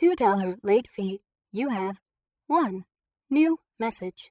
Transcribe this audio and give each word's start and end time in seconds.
$2 0.00 0.56
late 0.62 0.88
fee. 0.88 1.20
You 1.52 1.68
have 1.68 2.00
one 2.46 2.84
new 3.28 3.58
message. 3.78 4.30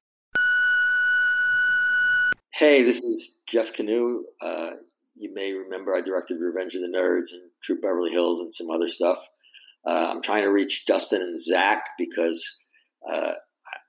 Hey, 2.58 2.82
this 2.84 2.96
is 2.96 3.22
Jeff 3.52 3.66
Kanew. 3.78 4.22
Uh, 4.42 4.70
you 5.16 5.32
may 5.32 5.52
remember 5.52 5.94
I 5.94 6.00
directed 6.00 6.40
Revenge 6.40 6.72
of 6.74 6.80
the 6.80 6.96
Nerds 6.96 7.32
and 7.32 7.50
Troop 7.64 7.82
Beverly 7.82 8.10
Hills 8.10 8.40
and 8.40 8.52
some 8.58 8.70
other 8.70 8.88
stuff. 8.94 9.18
Uh, 9.86 9.90
I'm 9.90 10.22
trying 10.22 10.42
to 10.42 10.50
reach 10.50 10.72
Dustin 10.86 11.22
and 11.22 11.42
Zak 11.50 11.82
because 11.98 12.40
uh, 13.08 13.32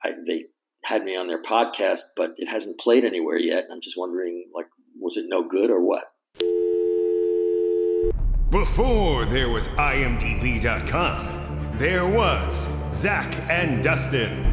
I, 0.04 0.09
they 0.26 0.46
had 0.86 1.04
me 1.04 1.16
on 1.16 1.28
their 1.28 1.42
podcast, 1.44 2.02
but 2.16 2.32
it 2.38 2.48
hasn't 2.48 2.80
played 2.80 3.04
anywhere 3.06 3.38
yet. 3.38 3.66
I'm 3.72 3.82
just 3.84 3.96
wondering, 3.98 4.46
like, 4.54 4.68
was 5.00 5.14
it 5.18 5.26
no 5.28 5.48
good 5.48 5.70
or 5.70 5.82
what? 5.82 6.04
Before 8.52 9.26
there 9.26 9.50
was 9.50 9.68
IMDb.com, 9.70 11.41
there 11.74 12.08
was 12.08 12.68
Zak 12.94 13.34
and 13.50 13.84
Dustin. 13.84 14.48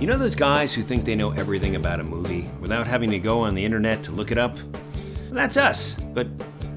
You 0.00 0.06
know 0.06 0.16
those 0.16 0.36
guys 0.36 0.72
who 0.72 0.82
think 0.82 1.04
they 1.04 1.16
know 1.16 1.30
everything 1.32 1.74
about 1.74 1.98
a 1.98 2.04
movie 2.04 2.48
without 2.60 2.86
having 2.86 3.10
to 3.10 3.18
go 3.18 3.40
on 3.40 3.54
the 3.54 3.64
internet 3.64 4.02
to 4.04 4.12
look 4.12 4.30
it 4.30 4.38
up? 4.38 4.56
That's 5.30 5.56
us, 5.56 5.94
but 5.94 6.28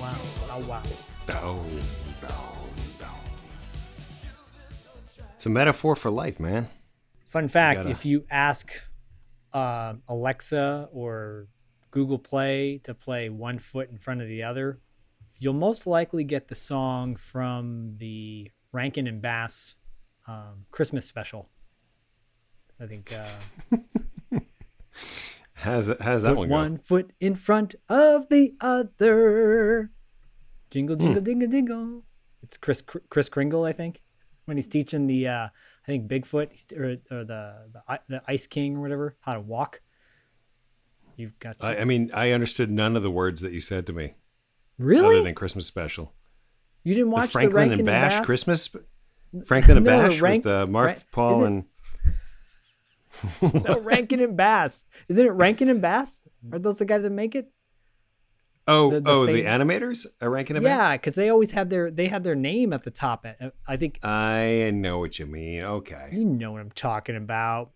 Wow, 0.00 0.16
wow, 0.48 0.60
wow. 0.60 0.82
Down, 1.26 1.82
down, 2.22 2.68
down. 2.98 3.20
It's 5.34 5.46
a 5.46 5.50
metaphor 5.50 5.94
for 5.94 6.10
life, 6.10 6.40
man. 6.40 6.68
Fun 7.24 7.48
fact 7.48 7.78
gotta- 7.78 7.90
if 7.90 8.04
you 8.06 8.24
ask 8.30 8.72
uh, 9.52 9.94
Alexa 10.08 10.88
or 10.92 11.48
Google 11.90 12.18
Play 12.18 12.78
to 12.84 12.94
play 12.94 13.28
one 13.28 13.58
foot 13.58 13.90
in 13.90 13.98
front 13.98 14.22
of 14.22 14.28
the 14.28 14.42
other, 14.42 14.80
you'll 15.38 15.52
most 15.54 15.86
likely 15.86 16.24
get 16.24 16.48
the 16.48 16.54
song 16.54 17.16
from 17.16 17.96
the 17.98 18.50
Rankin 18.72 19.06
and 19.06 19.20
Bass 19.20 19.76
um, 20.26 20.66
Christmas 20.70 21.04
special. 21.06 21.48
I 22.80 22.86
think 22.86 23.12
uh, 23.12 23.76
How's, 25.60 25.92
how's 26.00 26.22
that 26.22 26.30
put 26.30 26.38
one 26.38 26.48
one 26.48 26.76
foot 26.78 27.10
in 27.20 27.34
front 27.34 27.74
of 27.88 28.28
the 28.28 28.54
other. 28.60 29.90
Jingle, 30.70 30.96
Hmm. 30.96 31.02
jingle, 31.02 31.22
dingle, 31.22 31.48
dingle. 31.48 32.02
It's 32.42 32.56
Chris 32.56 32.82
Chris 32.82 33.28
Kringle, 33.28 33.64
I 33.64 33.72
think, 33.72 34.02
when 34.46 34.56
he's 34.56 34.68
teaching 34.68 35.06
the 35.06 35.28
uh, 35.28 35.48
I 35.48 35.86
think 35.86 36.08
Bigfoot 36.08 36.72
or, 36.76 36.84
or 37.14 37.24
the, 37.24 37.70
the 37.72 38.00
the 38.08 38.22
Ice 38.26 38.46
King 38.46 38.76
or 38.76 38.80
whatever 38.80 39.16
how 39.20 39.34
to 39.34 39.40
walk. 39.40 39.80
You've 41.16 41.38
got 41.38 41.58
to, 41.60 41.66
I, 41.66 41.80
I 41.80 41.84
mean, 41.84 42.10
I 42.14 42.30
understood 42.30 42.70
none 42.70 42.96
of 42.96 43.02
the 43.02 43.10
words 43.10 43.42
that 43.42 43.52
you 43.52 43.60
said 43.60 43.86
to 43.88 43.92
me 43.92 44.14
really 44.78 45.16
other 45.16 45.24
than 45.24 45.34
Christmas 45.34 45.66
special. 45.66 46.14
you 46.84 46.94
didn't 46.94 47.10
The 47.10 47.14
watch 47.14 47.26
the, 47.28 47.32
Franklin 47.32 47.56
Rankin 47.56 47.78
and 47.80 47.86
Bash, 47.86 48.12
Bass? 48.18 48.26
Christmas? 48.26 48.76
Franklin 49.46 49.76
and 49.76 49.86
No, 49.86 50.08
Bash 50.08 50.20
Rank- 50.20 50.44
with 50.44 50.52
uh, 50.52 50.66
Mark, 50.66 50.86
Rank- 50.86 51.04
Paul, 51.12 51.44
and 51.44 51.64
No, 53.42 53.80
Rankin 53.80 54.20
and 54.20 54.36
Bass. 54.36 54.84
Isn't 55.08 55.26
it 55.26 55.30
Rankin 55.30 55.68
and 55.68 55.80
Bass? 55.82 56.26
Are 56.52 56.58
those 56.58 56.78
the 56.78 56.84
guys 56.84 57.02
that 57.02 57.10
make 57.10 57.34
it? 57.34 57.50
oh, 58.68 58.90
the- 58.90 59.00
the 59.00 59.10
oh, 59.10 59.26
the 59.26 59.44
animators 59.44 60.06
are 60.20 60.30
Rankin 60.30 60.56
and 60.56 60.62
Yeah, 60.64 60.76
Bass? 60.76 60.82
Yeah, 60.90 60.96
because 60.96 61.14
they 61.16 61.28
always 61.28 61.50
had 61.52 61.70
their 61.70 61.90
they 61.90 62.08
had 62.08 62.22
their 62.24 62.34
name 62.36 62.72
at 62.72 62.84
the 62.84 62.90
top. 62.90 63.26
Uh, 63.26 63.50
I 63.66 63.76
think 63.76 63.98
I 64.04 64.70
know 64.72 64.98
what 64.98 65.18
you 65.18 65.26
mean. 65.26 65.62
Okay. 65.64 66.10
you 66.12 66.24
know 66.24 66.52
what 66.52 66.60
I'm 66.60 66.70
talking 66.70 67.16
about. 67.16 67.70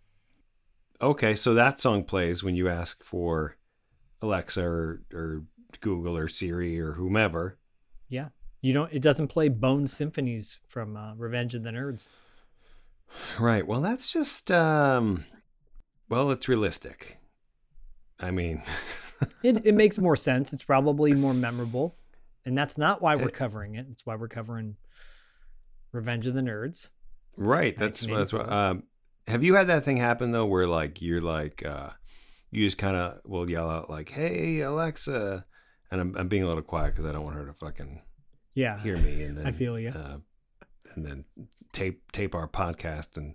Okay, 1.02 1.34
so 1.34 1.54
that 1.54 1.78
song 1.80 2.04
plays 2.04 2.42
when 2.44 2.54
you 2.54 2.68
ask 2.68 3.02
for 3.04 3.56
Alexa 4.22 4.62
or, 4.64 5.02
or 5.12 5.42
Google 5.80 6.16
or 6.16 6.28
Siri 6.28 6.78
or 6.80 6.92
whomever. 6.92 7.58
Yeah. 8.08 8.28
You 8.60 8.72
don't 8.72 8.92
it 8.92 9.02
doesn't 9.02 9.28
play 9.28 9.48
Bone 9.48 9.86
Symphonies 9.88 10.60
from 10.68 10.96
uh, 10.96 11.14
Revenge 11.16 11.54
of 11.54 11.64
the 11.64 11.70
Nerds. 11.70 12.08
Right. 13.38 13.66
Well, 13.66 13.80
that's 13.80 14.12
just 14.12 14.50
um 14.50 15.24
well, 16.08 16.30
it's 16.30 16.48
realistic. 16.48 17.18
I 18.20 18.30
mean, 18.30 18.62
It 19.42 19.64
it 19.66 19.74
makes 19.74 19.98
more 19.98 20.16
sense. 20.16 20.52
It's 20.52 20.62
probably 20.64 21.14
more 21.14 21.34
memorable. 21.34 21.96
And 22.44 22.56
that's 22.58 22.76
not 22.76 23.00
why 23.00 23.16
we're 23.16 23.30
covering 23.30 23.74
it. 23.74 23.86
It's 23.90 24.04
why 24.04 24.16
we're 24.16 24.28
covering 24.28 24.76
Revenge 25.92 26.26
of 26.26 26.34
the 26.34 26.40
Nerds. 26.42 26.88
right. 27.36 27.76
That's 27.76 28.04
that's 28.06 28.32
what 28.32 28.50
um 28.50 28.82
have 29.26 29.42
you 29.42 29.54
had 29.54 29.68
that 29.68 29.84
thing 29.84 29.96
happen 29.96 30.32
though 30.32 30.44
where 30.46 30.66
like 30.66 31.00
you're 31.00 31.20
like 31.22 31.64
uh 31.64 31.90
you 32.50 32.64
just 32.66 32.78
kind 32.78 32.96
of 32.96 33.20
will 33.24 33.48
yell 33.50 33.68
out 33.70 33.88
like, 33.90 34.10
"Hey, 34.10 34.60
Alexa." 34.60 35.44
And 35.90 36.00
I'm 36.00 36.16
I'm 36.16 36.28
being 36.28 36.42
a 36.42 36.46
little 36.46 36.62
quiet 36.62 36.94
cuz 36.96 37.04
I 37.04 37.12
don't 37.12 37.24
want 37.24 37.36
her 37.36 37.46
to 37.46 37.52
fucking 37.54 38.02
Yeah. 38.54 38.78
hear 38.80 38.96
me 38.98 39.22
and 39.22 39.38
then 39.38 39.46
I 39.46 39.50
feel 39.52 39.78
you. 39.78 39.88
uh, 39.90 40.18
and 40.96 41.04
then 41.04 41.24
tape 41.72 42.10
tape 42.12 42.34
our 42.34 42.48
podcast 42.48 43.16
and 43.16 43.34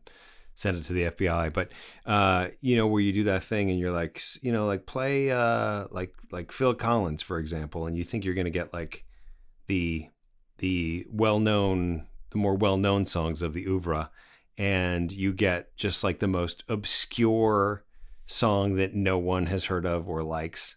send 0.56 0.77
it 0.77 0.83
to 0.85 0.94
the 0.94 1.03
FBI. 1.03 1.53
But 1.53 1.71
uh, 2.06 2.50
you 2.61 2.75
know 2.75 2.88
where 2.88 3.01
you 3.01 3.13
do 3.13 3.23
that 3.25 3.44
thing 3.44 3.69
and 3.69 3.79
you're 3.79 3.91
like, 3.91 4.21
you 4.41 4.51
know, 4.51 4.65
like 4.65 4.85
play 4.85 5.31
uh, 5.31 5.85
like 5.91 6.13
like 6.31 6.51
Phil 6.51 6.73
Collins 6.73 7.21
for 7.21 7.39
example, 7.39 7.85
and 7.85 7.97
you 7.97 8.03
think 8.03 8.25
you're 8.25 8.33
gonna 8.35 8.50
get 8.50 8.73
like 8.73 9.06
the 9.67 10.09
the 10.57 11.06
well 11.09 11.39
known 11.39 12.07
the 12.31 12.38
more 12.38 12.56
well 12.56 12.77
known 12.77 13.06
songs 13.06 13.41
of 13.41 13.53
the 13.53 13.65
oeuvre, 13.65 14.09
and 14.57 15.11
you 15.11 15.33
get 15.33 15.75
just 15.75 16.03
like 16.03 16.19
the 16.19 16.27
most 16.27 16.63
obscure 16.67 17.83
song 18.25 18.75
that 18.75 18.94
no 18.94 19.17
one 19.17 19.47
has 19.47 19.65
heard 19.65 19.85
of 19.85 20.07
or 20.07 20.23
likes. 20.23 20.75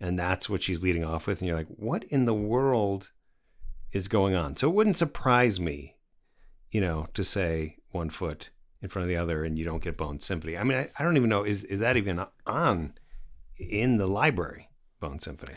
And 0.00 0.18
that's 0.18 0.50
what 0.50 0.64
she's 0.64 0.82
leading 0.82 1.04
off 1.04 1.26
with. 1.28 1.40
And 1.40 1.48
you're 1.48 1.56
like, 1.56 1.68
what 1.68 2.02
in 2.04 2.24
the 2.24 2.34
world 2.34 3.10
is 3.92 4.08
going 4.08 4.34
on. 4.34 4.56
So 4.56 4.68
it 4.68 4.74
wouldn't 4.74 4.96
surprise 4.96 5.60
me, 5.60 5.91
you 6.72 6.80
know, 6.80 7.06
to 7.14 7.22
say 7.22 7.76
one 7.90 8.10
foot 8.10 8.50
in 8.80 8.88
front 8.88 9.04
of 9.04 9.08
the 9.08 9.16
other, 9.16 9.44
and 9.44 9.56
you 9.56 9.64
don't 9.64 9.82
get 9.82 9.96
Bone 9.96 10.18
Symphony. 10.18 10.58
I 10.58 10.64
mean, 10.64 10.76
I, 10.78 10.90
I 10.98 11.04
don't 11.04 11.16
even 11.16 11.28
know 11.30 11.44
is 11.44 11.62
is 11.64 11.78
that 11.78 11.96
even 11.96 12.24
on 12.46 12.94
in 13.56 13.98
the 13.98 14.08
library? 14.08 14.68
Bone 14.98 15.20
Symphony. 15.20 15.54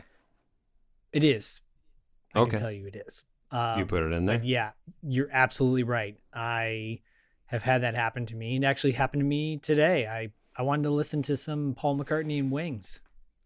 It 1.12 1.23
is. 1.23 1.62
I 2.35 2.39
Okay. 2.41 2.51
can 2.51 2.59
tell 2.59 2.71
you 2.71 2.88
it 2.88 2.95
is. 3.07 3.23
Um, 3.51 3.79
you 3.79 3.85
put 3.85 4.03
it 4.03 4.12
in 4.12 4.25
there. 4.25 4.41
Yeah, 4.44 4.71
you're 5.01 5.29
absolutely 5.31 5.83
right. 5.83 6.17
I 6.33 7.00
have 7.45 7.63
had 7.63 7.83
that 7.83 7.95
happen 7.95 8.25
to 8.27 8.35
me. 8.35 8.57
It 8.57 8.63
actually 8.63 8.94
happened 8.94 9.21
to 9.21 9.25
me 9.25 9.57
today. 9.57 10.07
I, 10.07 10.29
I 10.57 10.63
wanted 10.63 10.83
to 10.83 10.89
listen 10.89 11.21
to 11.23 11.38
some 11.38 11.73
Paul 11.75 11.97
McCartney 11.97 12.39
and 12.39 12.51
Wings 12.51 13.00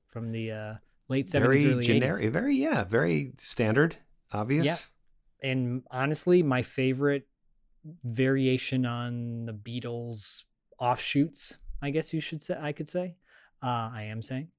from 0.07 0.31
the 0.31 0.51
uh, 0.51 0.73
late 1.09 1.27
70s, 1.27 1.31
very 1.31 1.71
early 1.73 1.83
generic, 1.85 2.23
80s. 2.23 2.31
very 2.31 2.55
yeah, 2.55 2.83
very 2.85 3.33
standard, 3.37 3.97
obvious. 4.31 4.65
Yeah. 4.65 4.77
And 5.51 5.83
honestly, 5.91 6.41
my 6.41 6.63
favorite 6.63 7.27
variation 8.03 8.85
on 8.85 9.45
the 9.45 9.53
Beatles 9.53 10.43
offshoots, 10.79 11.57
I 11.81 11.89
guess 11.91 12.13
you 12.13 12.21
should 12.21 12.41
say, 12.43 12.57
I 12.59 12.71
could 12.71 12.87
say, 12.89 13.15
uh, 13.63 13.89
I 13.93 14.03
am 14.03 14.21
saying. 14.21 14.49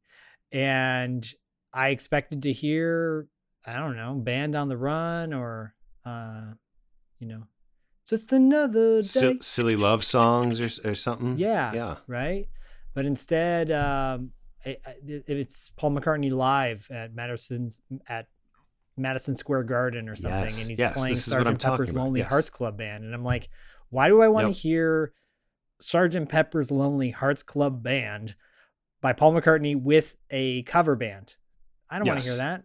And 0.52 1.26
I 1.72 1.90
expected 1.90 2.42
to 2.44 2.52
hear, 2.52 3.28
I 3.66 3.74
don't 3.74 3.96
know, 3.96 4.14
Band 4.14 4.56
on 4.56 4.68
the 4.68 4.76
Run 4.76 5.32
or, 5.32 5.74
uh, 6.04 6.52
you 7.18 7.28
know, 7.28 7.42
just 8.08 8.32
another 8.32 8.96
day. 8.96 9.06
Si- 9.06 9.38
silly 9.42 9.76
love 9.76 10.02
songs 10.04 10.60
or, 10.60 10.90
or 10.90 10.94
something. 10.94 11.38
Yeah. 11.38 11.72
yeah. 11.72 11.96
Right. 12.06 12.48
But 12.94 13.06
instead, 13.06 13.70
um, 13.70 14.32
it, 14.64 14.80
it- 15.06 15.24
it's 15.28 15.70
Paul 15.76 15.92
McCartney 15.92 16.32
live 16.32 16.88
at 16.90 17.14
Madison's 17.14 17.80
at 18.08 18.26
Madison 19.00 19.34
Square 19.34 19.64
Garden 19.64 20.08
or 20.08 20.16
something, 20.16 20.40
Yes, 20.44 20.60
and 20.60 20.70
he's 20.70 20.78
yes, 20.78 20.94
playing 20.94 21.14
this 21.14 21.26
is 21.26 21.32
what 21.32 21.40
I'm 21.46 21.58
Sergeant 21.58 21.62
Pepper's 21.62 21.94
Lonely 21.94 22.20
yes. 22.20 22.28
Hearts 22.28 22.50
Club 22.50 22.76
Band, 22.78 23.04
and 23.04 23.14
I'm 23.14 23.24
like, 23.24 23.48
why 23.90 24.08
do 24.08 24.20
I 24.22 24.28
want 24.28 24.48
Yep. 24.48 24.54
to 24.56 24.60
hear 24.60 25.12
Sergeant 25.80 26.28
Pepper's 26.28 26.70
Lonely 26.70 27.10
Hearts 27.10 27.42
Club 27.42 27.82
Band 27.82 28.34
by 29.00 29.12
Paul 29.12 29.32
McCartney 29.34 29.80
with 29.80 30.16
a 30.30 30.62
cover 30.64 30.94
band? 30.96 31.34
I 31.88 31.98
don't 31.98 32.06
want 32.06 32.20
to 32.20 32.28
hear 32.28 32.36
that. 32.38 32.64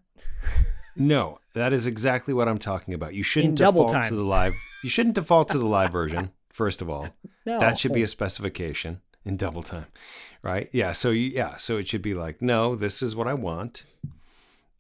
No, 0.96 1.40
that 1.54 1.74
is 1.74 1.88
exactly 1.88 2.34
what 2.34 2.48
I'm 2.48 2.58
talking 2.60 2.94
about. 2.94 3.14
You 3.14 3.24
shouldn't 3.24 3.58
double 3.58 3.86
default 3.86 4.04
time. 4.04 4.10
to 4.10 4.16
the 4.16 4.24
live. 4.24 4.54
You 4.84 4.90
shouldn't 4.90 5.16
default 5.16 5.50
to 5.50 5.58
the 5.58 5.66
live 5.66 5.92
version. 5.92 6.32
First 6.54 6.82
of 6.82 6.90
all, 6.90 7.10
No, 7.46 7.60
that 7.60 7.78
should 7.78 7.92
be 7.92 8.02
a 8.04 8.08
specification 8.08 9.02
in 9.26 9.36
double 9.36 9.62
time, 9.64 9.88
right? 10.42 10.70
Yeah. 10.72 10.94
So 10.94 11.10
you, 11.10 11.32
yeah, 11.32 11.58
so 11.58 11.78
it 11.78 11.88
should 11.90 12.02
be 12.02 12.14
like, 12.14 12.42
no, 12.42 12.76
this 12.76 13.02
is 13.02 13.14
what 13.16 13.28
I 13.28 13.34
want. 13.34 13.84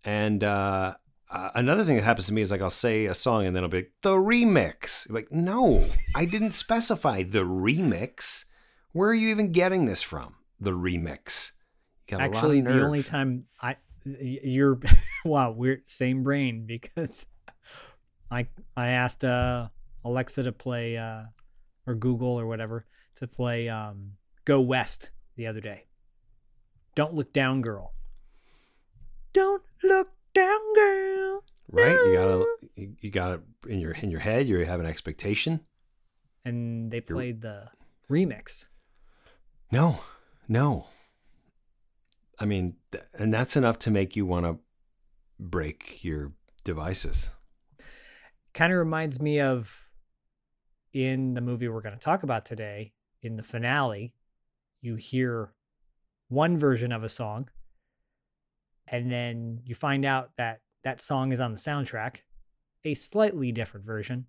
And 0.06 0.42
uh, 0.44 0.96
uh, 1.36 1.52
another 1.56 1.84
thing 1.84 1.98
that 1.98 2.04
happens 2.06 2.28
to 2.28 2.34
me 2.34 2.42
is 2.42 2.50
like 2.50 2.62
I'll 2.62 2.70
say 2.70 3.06
a 3.08 3.14
song 3.14 3.46
and 3.46 3.54
then 3.54 3.64
I'll 3.64 3.70
be 3.70 3.80
like, 3.80 3.92
the 4.02 4.16
remix. 4.16 5.10
Like, 5.12 5.32
no, 5.32 5.86
I 6.16 6.24
didn't 6.24 6.52
specify 6.66 7.24
the 7.24 7.44
remix. 7.44 8.46
Where 8.94 9.10
are 9.10 9.14
you 9.14 9.30
even 9.30 9.52
getting 9.52 9.86
this 9.86 10.02
from? 10.02 10.36
The 10.60 10.72
remix. 10.72 11.52
You 12.08 12.18
got 12.18 12.24
a 12.24 12.24
lot 12.24 12.30
of 12.30 12.36
actually 12.36 12.62
the 12.62 12.82
only 12.82 13.04
time 13.04 13.46
I 13.62 13.76
you're 14.06 14.80
wow 15.26 15.52
we're 15.52 15.82
same 15.88 16.24
brain 16.24 16.66
because 16.68 17.26
I 18.32 18.48
I 18.78 18.90
asked 18.90 19.26
uh 19.26 19.68
Alexa 20.06 20.44
to 20.44 20.52
play 20.52 20.98
uh 20.98 21.24
or 21.86 21.96
Google 21.96 22.40
or 22.40 22.46
whatever 22.48 22.86
to 23.16 23.28
play 23.28 23.68
um 23.68 24.12
Go 24.46 24.62
West 24.62 25.10
the 25.36 25.48
other 25.48 25.60
day. 25.60 25.88
Don't 26.94 27.14
look 27.14 27.34
down, 27.34 27.62
girl. 27.62 27.92
Don't 29.34 29.64
look 29.84 30.15
down, 30.36 30.60
girl. 30.76 31.44
right? 31.72 31.92
You 32.06 32.14
gotta 32.14 32.46
you, 32.76 32.96
you 33.00 33.12
gotta 33.12 33.42
in 33.68 33.80
your 33.80 33.94
in 33.94 34.12
your 34.12 34.20
head 34.20 34.48
you 34.48 34.58
have 34.60 34.80
an 34.80 34.86
expectation. 34.86 35.62
And 36.44 36.92
they 36.92 37.02
played 37.02 37.42
the 37.42 37.70
remix. 38.10 38.66
No, 39.72 40.00
no. 40.48 40.88
I 42.40 42.46
mean, 42.46 42.76
th- 42.92 43.06
and 43.16 43.34
that's 43.34 43.56
enough 43.58 43.80
to 43.80 43.92
make 43.92 44.16
you 44.16 44.26
want 44.26 44.46
to 44.46 44.60
break 45.40 46.04
your 46.04 46.34
devices. 46.64 47.30
kind 48.54 48.72
of 48.72 48.78
reminds 48.78 49.20
me 49.22 49.40
of 49.40 49.90
in 50.94 51.34
the 51.34 51.42
movie 51.42 51.68
we're 51.68 51.82
going 51.82 51.96
to 51.96 52.00
talk 52.00 52.24
about 52.24 52.46
today 52.46 52.94
in 53.22 53.36
the 53.36 53.44
finale 53.44 54.14
you 54.82 54.96
hear 54.96 55.54
one 56.30 56.58
version 56.58 56.92
of 56.92 57.04
a 57.04 57.10
song 57.10 57.50
and 58.88 59.12
then 59.12 59.62
you 59.66 59.76
find 59.76 60.06
out 60.06 60.32
that 60.38 60.62
that 60.84 61.02
song 61.02 61.32
is 61.32 61.40
on 61.40 61.52
the 61.52 61.58
soundtrack 61.58 62.18
a 62.84 62.94
slightly 62.94 63.52
different 63.52 63.86
version 63.86 64.26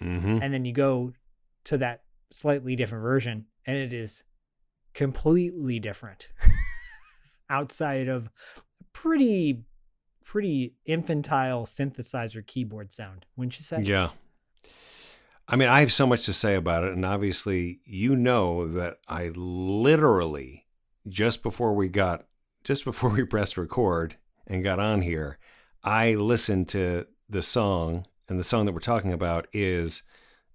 Mm-hmm. 0.00 0.38
and 0.42 0.52
then 0.52 0.64
you 0.64 0.72
go 0.72 1.12
to 1.64 1.78
that 1.78 2.02
slightly 2.30 2.74
different 2.74 3.02
version 3.02 3.46
and 3.66 3.76
it 3.76 3.92
is 3.92 4.24
completely 4.94 5.78
different 5.78 6.28
outside 7.50 8.08
of 8.08 8.28
pretty 8.92 9.62
pretty 10.24 10.74
infantile 10.84 11.66
synthesizer 11.66 12.44
keyboard 12.44 12.92
sound 12.92 13.26
wouldn't 13.36 13.58
you 13.58 13.62
say 13.62 13.82
Yeah. 13.82 14.10
I 15.48 15.56
mean, 15.56 15.68
I 15.68 15.80
have 15.80 15.92
so 15.92 16.06
much 16.06 16.24
to 16.26 16.32
say 16.32 16.54
about 16.54 16.84
it, 16.84 16.92
and 16.92 17.04
obviously, 17.04 17.80
you 17.84 18.14
know 18.14 18.66
that 18.68 18.98
I 19.08 19.32
literally 19.34 20.66
just 21.08 21.42
before 21.42 21.74
we 21.74 21.88
got 21.88 22.24
just 22.64 22.84
before 22.84 23.10
we 23.10 23.24
pressed 23.24 23.56
record 23.56 24.16
and 24.46 24.64
got 24.64 24.78
on 24.78 25.02
here, 25.02 25.38
I 25.82 26.14
listened 26.14 26.68
to 26.68 27.06
the 27.28 27.42
song, 27.42 28.06
and 28.28 28.38
the 28.38 28.44
song 28.44 28.66
that 28.66 28.72
we're 28.72 28.80
talking 28.80 29.12
about 29.12 29.48
is 29.52 30.02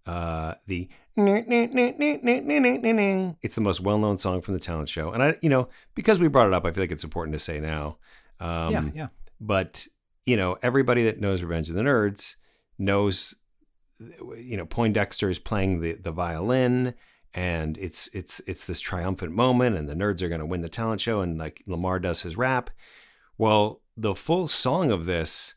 uh, 0.06 0.56
the. 0.68 0.90
It's 3.42 3.56
the 3.56 3.62
most 3.62 3.82
well-known 3.82 4.18
song 4.18 4.42
from 4.42 4.54
the 4.54 4.60
talent 4.60 4.88
show, 4.88 5.12
and 5.12 5.24
I, 5.24 5.36
you 5.42 5.50
know, 5.50 5.70
because 5.96 6.20
we 6.20 6.28
brought 6.28 6.48
it 6.48 6.54
up, 6.54 6.66
I 6.66 6.72
feel 6.72 6.84
like 6.84 6.92
it's 6.92 7.04
important 7.04 7.34
to 7.34 7.40
say 7.40 7.60
now. 7.60 7.98
Um, 8.40 8.72
yeah 8.72 8.92
yeah 8.94 9.08
but 9.40 9.88
you 10.26 10.38
know 10.38 10.58
everybody 10.62 11.04
that 11.06 11.20
knows 11.20 11.42
revenge 11.42 11.70
of 11.70 11.76
the 11.76 11.82
nerds 11.82 12.36
knows 12.78 13.36
you 14.00 14.58
know 14.58 14.66
poindexter 14.66 15.30
is 15.30 15.40
playing 15.40 15.82
the, 15.82 15.94
the 15.94 16.12
violin 16.12 16.94
and 17.38 17.78
it's 17.78 18.10
it's 18.14 18.42
it's 18.48 18.66
this 18.66 18.80
triumphant 18.80 19.32
moment 19.32 19.78
and 19.78 19.88
the 19.88 19.94
nerds 19.94 20.24
are 20.24 20.28
going 20.30 20.40
to 20.40 20.46
win 20.46 20.62
the 20.62 20.70
talent 20.70 21.00
show 21.00 21.22
and 21.22 21.38
like 21.38 21.64
lamar 21.68 22.00
does 22.00 22.24
his 22.24 22.36
rap. 22.36 22.72
Well 23.38 23.82
the 23.96 24.16
full 24.16 24.48
song 24.48 24.90
of 24.92 25.06
this 25.06 25.54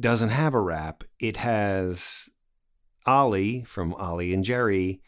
doesn't 0.00 0.30
have 0.30 0.54
a 0.54 0.60
rap. 0.60 1.04
It 1.20 1.36
has 1.36 2.30
ollie 3.04 3.64
from 3.64 3.92
ollie 3.94 4.32
and 4.32 4.42
jerry 4.42 5.02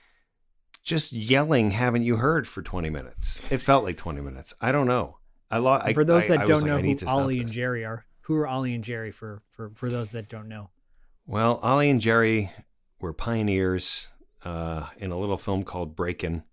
just 0.82 1.12
yelling 1.14 1.70
haven't 1.70 2.02
you 2.02 2.16
heard? 2.16 2.46
for 2.46 2.60
20 2.62 2.90
minutes. 2.90 3.40
It 3.50 3.58
felt 3.58 3.84
like 3.84 3.96
20 3.96 4.20
minutes. 4.20 4.52
I 4.60 4.72
don't 4.72 4.86
know. 4.86 5.16
I 5.50 5.58
lo- 5.58 5.80
I, 5.82 5.94
for 5.94 6.04
those 6.04 6.24
I- 6.24 6.28
that 6.28 6.40
I 6.40 6.44
don't 6.44 6.58
like, 6.58 6.66
know 6.66 6.76
I 6.76 6.82
who 6.82 7.06
ollie 7.06 7.40
and 7.40 7.50
jerry 7.50 7.86
are 7.86 8.04
who 8.22 8.36
are 8.36 8.46
ollie 8.46 8.74
and 8.74 8.84
jerry 8.84 9.12
for 9.12 9.42
for 9.50 9.70
for 9.74 9.88
those 9.88 10.12
that 10.12 10.28
don't 10.28 10.48
know? 10.48 10.68
Well, 11.26 11.60
Ollie 11.62 11.90
and 11.90 12.00
Jerry 12.00 12.50
were 13.00 13.12
pioneers 13.12 14.12
uh, 14.44 14.86
in 14.96 15.10
a 15.10 15.18
little 15.18 15.38
film 15.38 15.64
called 15.64 15.96
Breakin'. 15.96 16.44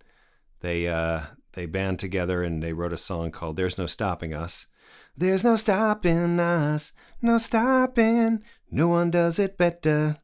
They 0.61 0.87
uh, 0.87 1.21
they 1.53 1.65
band 1.65 1.99
together 1.99 2.43
and 2.43 2.61
they 2.61 2.73
wrote 2.73 2.93
a 2.93 2.97
song 2.97 3.31
called 3.31 3.55
"There's 3.55 3.77
No 3.77 3.85
Stopping 3.85 4.33
Us." 4.33 4.67
There's 5.19 5.43
no 5.43 5.55
stopping 5.55 6.39
us, 6.39 6.93
no 7.23 7.39
stopping. 7.39 8.43
No 8.69 8.87
one 8.87 9.09
does 9.09 9.39
it 9.39 9.57
better. 9.57 10.17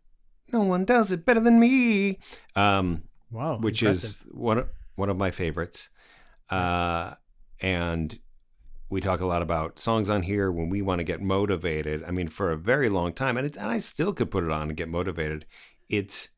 No 0.51 0.61
one 0.61 0.85
does 0.85 1.11
it 1.11 1.25
better 1.25 1.39
than 1.39 1.59
me. 1.59 2.19
Um, 2.55 3.03
wow 3.31 3.57
which 3.57 3.81
is 3.81 4.23
one 4.29 4.59
of, 4.59 4.69
one 4.95 5.09
of 5.09 5.17
my 5.17 5.31
favorites. 5.31 5.89
Uh, 6.47 7.15
and 7.59 8.19
we 8.89 9.01
talk 9.01 9.21
a 9.21 9.25
lot 9.25 9.41
about 9.41 9.79
songs 9.79 10.11
on 10.11 10.21
here 10.21 10.51
when 10.51 10.69
we 10.69 10.83
want 10.83 10.99
to 10.99 11.03
get 11.03 11.21
motivated. 11.21 12.03
I 12.03 12.11
mean, 12.11 12.27
for 12.27 12.51
a 12.51 12.57
very 12.57 12.89
long 12.89 13.13
time, 13.13 13.37
and, 13.37 13.47
it, 13.47 13.57
and 13.57 13.71
I 13.71 13.79
still 13.79 14.13
could 14.13 14.29
put 14.29 14.43
it 14.43 14.51
on 14.51 14.69
and 14.69 14.77
get 14.77 14.89
motivated. 14.89 15.47
It's 15.89 16.29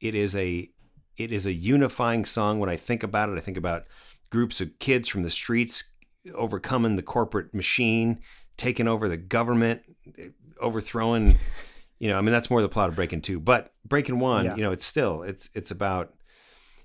it 0.00 0.14
is 0.14 0.36
a 0.36 0.70
it 1.16 1.32
is 1.32 1.46
a 1.46 1.52
unifying 1.52 2.24
song. 2.24 2.58
When 2.58 2.68
I 2.68 2.76
think 2.76 3.02
about 3.02 3.28
it, 3.28 3.36
I 3.38 3.40
think 3.40 3.56
about 3.56 3.84
groups 4.30 4.60
of 4.60 4.78
kids 4.78 5.08
from 5.08 5.22
the 5.22 5.30
streets 5.30 5.92
overcoming 6.34 6.96
the 6.96 7.02
corporate 7.02 7.54
machine, 7.54 8.18
taking 8.56 8.88
over 8.88 9.08
the 9.08 9.16
government, 9.16 9.82
overthrowing. 10.60 11.38
You 11.98 12.08
know, 12.10 12.18
I 12.18 12.20
mean, 12.20 12.32
that's 12.32 12.50
more 12.50 12.60
the 12.60 12.68
plot 12.68 12.88
of 12.88 12.96
Breakin' 12.96 13.20
Two, 13.22 13.38
but 13.40 13.72
Breakin' 13.86 14.18
One, 14.18 14.44
Yeah. 14.44 14.56
you 14.56 14.62
know, 14.62 14.72
it's 14.72 14.84
still 14.84 15.22
it's 15.22 15.48
it's 15.54 15.70
about 15.70 16.12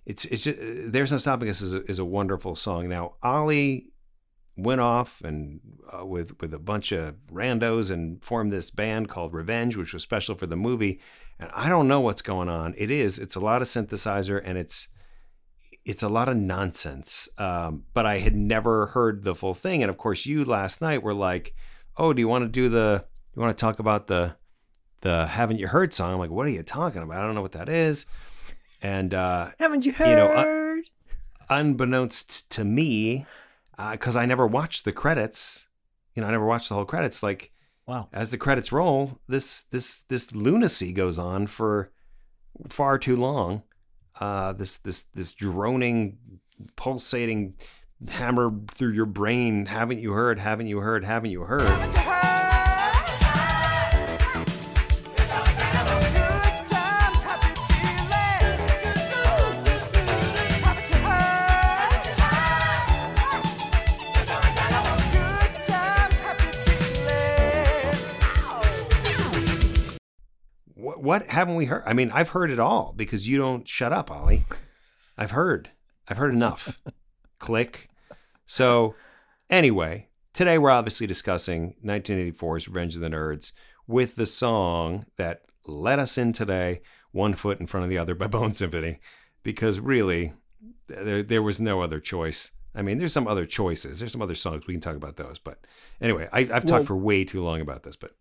it's 0.06 0.26
it's 0.26 0.44
just, 0.46 0.58
there's 0.60 1.12
no 1.12 1.18
stopping 1.18 1.50
us 1.50 1.62
is 1.62 1.74
a, 1.74 1.84
is 1.90 2.00
a 2.00 2.06
wonderful 2.06 2.56
song. 2.56 2.88
Now 2.90 3.14
Ollie 3.24 3.88
went 4.56 4.82
off 4.82 5.22
and 5.24 5.60
uh, 5.98 6.06
with 6.06 6.40
with 6.42 6.54
a 6.54 6.60
bunch 6.60 6.92
of 6.92 7.16
randos 7.32 7.92
and 7.92 8.24
formed 8.24 8.52
this 8.54 8.70
band 8.70 9.10
called 9.10 9.34
Revenge, 9.34 9.76
which 9.76 9.94
was 9.94 10.04
special 10.04 10.36
for 10.36 10.48
the 10.48 10.56
movie. 10.56 11.00
And 11.40 11.50
I 11.54 11.70
don't 11.70 11.88
know 11.88 12.02
what's 12.02 12.22
going 12.22 12.50
on. 12.50 12.76
It 12.78 12.92
is 12.92 13.18
it's 13.20 13.36
a 13.36 13.40
lot 13.40 13.62
of 13.62 13.68
synthesizer 13.68 14.42
and 14.44 14.58
it's 14.58 14.90
it's 15.86 16.04
a 16.04 16.10
lot 16.10 16.30
of 16.30 16.38
nonsense. 16.38 17.30
Um, 17.38 17.84
but 17.94 18.06
I 18.06 18.20
had 18.20 18.36
never 18.36 18.88
heard 18.88 19.24
the 19.24 19.34
full 19.34 19.54
thing. 19.54 19.82
And 19.82 19.90
of 19.90 19.98
course, 19.98 20.26
you 20.26 20.46
last 20.46 20.82
night 20.82 21.02
were 21.02 21.14
like, 21.14 21.56
"Oh, 21.98 22.14
do 22.14 22.20
you 22.20 22.28
want 22.28 22.44
to 22.44 22.50
do 22.50 22.70
the? 22.70 23.06
You 23.36 23.42
want 23.42 23.58
to 23.58 23.62
talk 23.62 23.80
about 23.80 24.08
the 24.08 24.36
the 25.02 25.28
Haven't 25.28 25.60
You 25.60 25.68
Heard 25.68 25.94
song?" 25.94 26.14
I'm 26.14 26.20
like, 26.20 26.30
"What 26.30 26.46
are 26.46 26.52
you 26.52 26.64
talking 26.64 27.02
about? 27.02 27.18
I 27.18 27.26
don't 27.26 27.36
know 27.36 27.42
what 27.42 27.54
that 27.54 27.70
is." 27.70 28.06
And 28.82 29.14
uh, 29.14 29.50
haven't 29.60 29.86
you 29.86 29.92
heard? 29.92 30.10
You 30.10 30.16
know, 30.16 30.28
uh, 30.28 30.76
unbeknownst 31.50 32.50
to 32.52 32.64
me, 32.64 33.26
because 33.92 34.16
uh, 34.16 34.22
I 34.22 34.26
never 34.26 34.48
watched 34.48 34.86
the 34.86 34.92
credits. 34.92 35.68
You 36.16 36.22
know, 36.22 36.28
I 36.28 36.32
never 36.32 36.46
watched 36.46 36.70
the 36.70 36.76
whole 36.76 36.86
credits. 36.86 37.24
Like, 37.24 37.52
wow, 37.90 38.08
as 38.14 38.30
the 38.30 38.38
credits 38.38 38.72
roll, 38.72 39.20
this 39.28 39.64
this 39.64 40.00
this 40.02 40.32
lunacy 40.32 40.94
goes 40.94 41.18
on 41.18 41.48
for 41.48 41.92
far 42.68 43.00
too 43.00 43.16
long. 43.16 43.64
Uh, 44.20 44.54
this 44.54 44.78
this 44.78 45.06
this 45.16 45.34
droning, 45.34 46.20
pulsating 46.76 47.56
hammer 48.08 48.54
through 48.72 48.92
your 48.92 49.08
brain. 49.08 49.66
Haven't 49.66 50.00
you 50.00 50.12
heard? 50.12 50.38
Haven't 50.38 50.68
you 50.68 50.82
heard? 50.82 51.04
Haven't 51.04 51.32
you 51.32 51.42
heard? 51.42 51.64
Haven't 51.64 51.96
you 51.96 52.02
heard? 52.02 52.19
What 71.02 71.28
haven't 71.28 71.56
we 71.56 71.66
heard? 71.66 71.84
I 71.86 71.94
mean, 71.94 72.12
I've 72.12 72.30
heard 72.30 72.52
it 72.52 72.60
all 72.60 72.94
because 72.96 73.28
you 73.28 73.38
don't 73.38 73.68
shut 73.68 73.94
up, 73.94 74.12
Ollie. 74.12 74.46
I've 75.18 75.32
heard. 75.32 75.70
I've 76.08 76.18
heard 76.18 76.34
enough. 76.34 76.80
Click. 77.40 77.90
So, 78.46 78.96
anyway, 79.50 80.08
today 80.34 80.58
we're 80.58 80.72
obviously 80.72 81.08
discussing 81.08 81.76
1984's 81.86 82.68
Revenge 82.68 82.96
of 82.96 83.02
the 83.02 83.10
Nerds 83.10 83.54
with 83.88 84.16
the 84.16 84.26
song 84.26 85.06
that 85.18 85.44
let 85.66 86.00
us 86.00 86.18
in 86.18 86.34
today, 86.34 86.82
One 87.12 87.34
Foot 87.34 87.60
in 87.60 87.68
Front 87.68 87.84
of 87.84 87.90
the 87.90 87.98
Other 87.98 88.16
by 88.16 88.28
Bone 88.28 88.54
Symphony, 88.54 89.00
because 89.44 89.80
really, 89.80 90.34
there, 90.88 91.24
there 91.24 91.44
was 91.44 91.60
no 91.60 91.82
other 91.82 92.00
choice. 92.00 92.52
I 92.76 92.82
mean, 92.82 92.98
there's 92.98 93.14
some 93.14 93.28
other 93.28 93.46
choices. 93.46 94.00
There's 94.00 94.12
some 94.12 94.22
other 94.22 94.36
songs. 94.36 94.68
We 94.68 94.74
can 94.74 94.82
talk 94.82 94.96
about 94.96 95.18
those. 95.18 95.40
But 95.40 95.60
anyway, 96.02 96.30
I, 96.32 96.44
have 96.44 96.66
talked 96.66 96.86
for 96.86 96.96
way 96.96 97.24
too 97.24 97.44
long 97.44 97.62
about 97.62 97.84
this, 97.84 97.96
but 97.96 98.12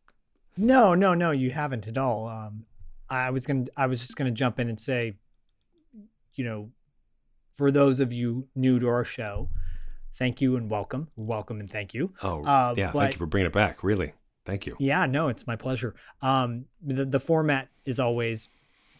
no, 0.59 0.95
no, 0.95 1.15
no, 1.15 1.31
you 1.31 1.51
haven't 1.51 1.87
at 1.87 1.97
all. 1.97 2.29
Um, 2.29 2.65
I 3.09 3.31
was 3.31 3.47
gonna, 3.47 3.65
I 3.77 3.87
was 3.87 4.01
just 4.01 4.17
gonna 4.17 4.33
jump 4.33 4.59
in 4.59 4.69
and 4.69 4.79
say, 4.79 5.15
you 6.35 6.45
know, 6.45 6.71
for 7.53 7.71
those 7.71 8.01
of 8.01 8.13
you 8.13 8.49
new 8.55 8.79
to 8.79 8.89
our 8.89 9.05
show, 9.05 9.49
thank 10.15 10.41
you 10.41 10.57
and 10.57 10.69
welcome, 10.69 11.09
welcome 11.17 11.61
and 11.61 11.71
thank 11.71 11.95
you. 11.95 12.13
Oh, 12.23 12.45
uh, 12.45 12.75
yeah, 12.77 12.91
but, 12.93 13.01
thank 13.01 13.15
you 13.15 13.19
for 13.19 13.27
bringing 13.27 13.47
it 13.47 13.53
back. 13.53 13.83
Really, 13.83 14.15
thank 14.45 14.67
you. 14.67 14.77
Yeah, 14.79 15.07
no, 15.07 15.29
it's 15.29 15.47
my 15.47 15.57
pleasure. 15.57 15.95
Um, 16.21 16.67
the 16.83 17.05
the 17.05 17.21
format 17.21 17.69
is 17.85 18.01
always 18.01 18.49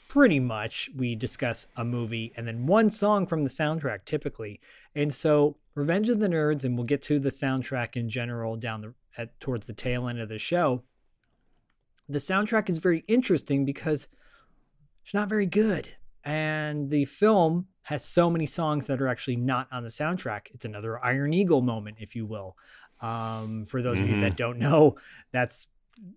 pretty 0.09 0.41
much 0.41 0.89
we 0.97 1.15
discuss 1.15 1.67
a 1.77 1.85
movie 1.85 2.33
and 2.35 2.49
then 2.49 2.67
one 2.67 2.89
song 2.89 3.27
from 3.27 3.45
the 3.45 3.51
soundtrack 3.51 4.05
typically, 4.05 4.61
and 4.95 5.13
so 5.13 5.57
Revenge 5.75 6.09
of 6.09 6.19
the 6.19 6.29
Nerds, 6.29 6.65
and 6.65 6.77
we'll 6.77 6.87
get 6.87 7.03
to 7.03 7.19
the 7.19 7.31
soundtrack 7.31 7.97
in 7.97 8.09
general 8.09 8.57
down 8.57 8.81
the 8.81 8.95
at 9.17 9.39
towards 9.41 9.67
the 9.67 9.73
tail 9.75 10.09
end 10.09 10.21
of 10.21 10.29
the 10.29 10.39
show 10.39 10.85
the 12.09 12.19
soundtrack 12.19 12.69
is 12.71 12.79
very 12.79 13.05
interesting 13.07 13.65
because 13.65 14.09
it's 15.05 15.15
not 15.15 15.29
very 15.29 15.47
good. 15.47 15.97
And 16.25 16.91
the 16.91 17.05
film 17.05 17.67
has 17.83 18.05
so 18.05 18.29
many 18.29 18.47
songs 18.47 18.87
that 18.87 19.01
are 19.01 19.09
actually 19.09 19.37
not 19.37 19.69
on 19.73 19.83
the 19.83 19.89
soundtrack. 19.89 20.49
It's 20.53 20.65
another 20.65 21.03
Iron 21.05 21.33
Eagle 21.33 21.63
moment, 21.63 21.99
if 22.01 22.15
you 22.15 22.27
will. 22.27 22.57
Um, 23.01 23.65
for 23.65 23.81
those 23.81 23.99
mm-hmm. 23.99 24.05
of 24.05 24.11
you 24.11 24.21
that 24.21 24.33
mm-hmm. 24.33 24.37
don't 24.37 24.59
know, 24.59 24.97
that's 25.33 25.69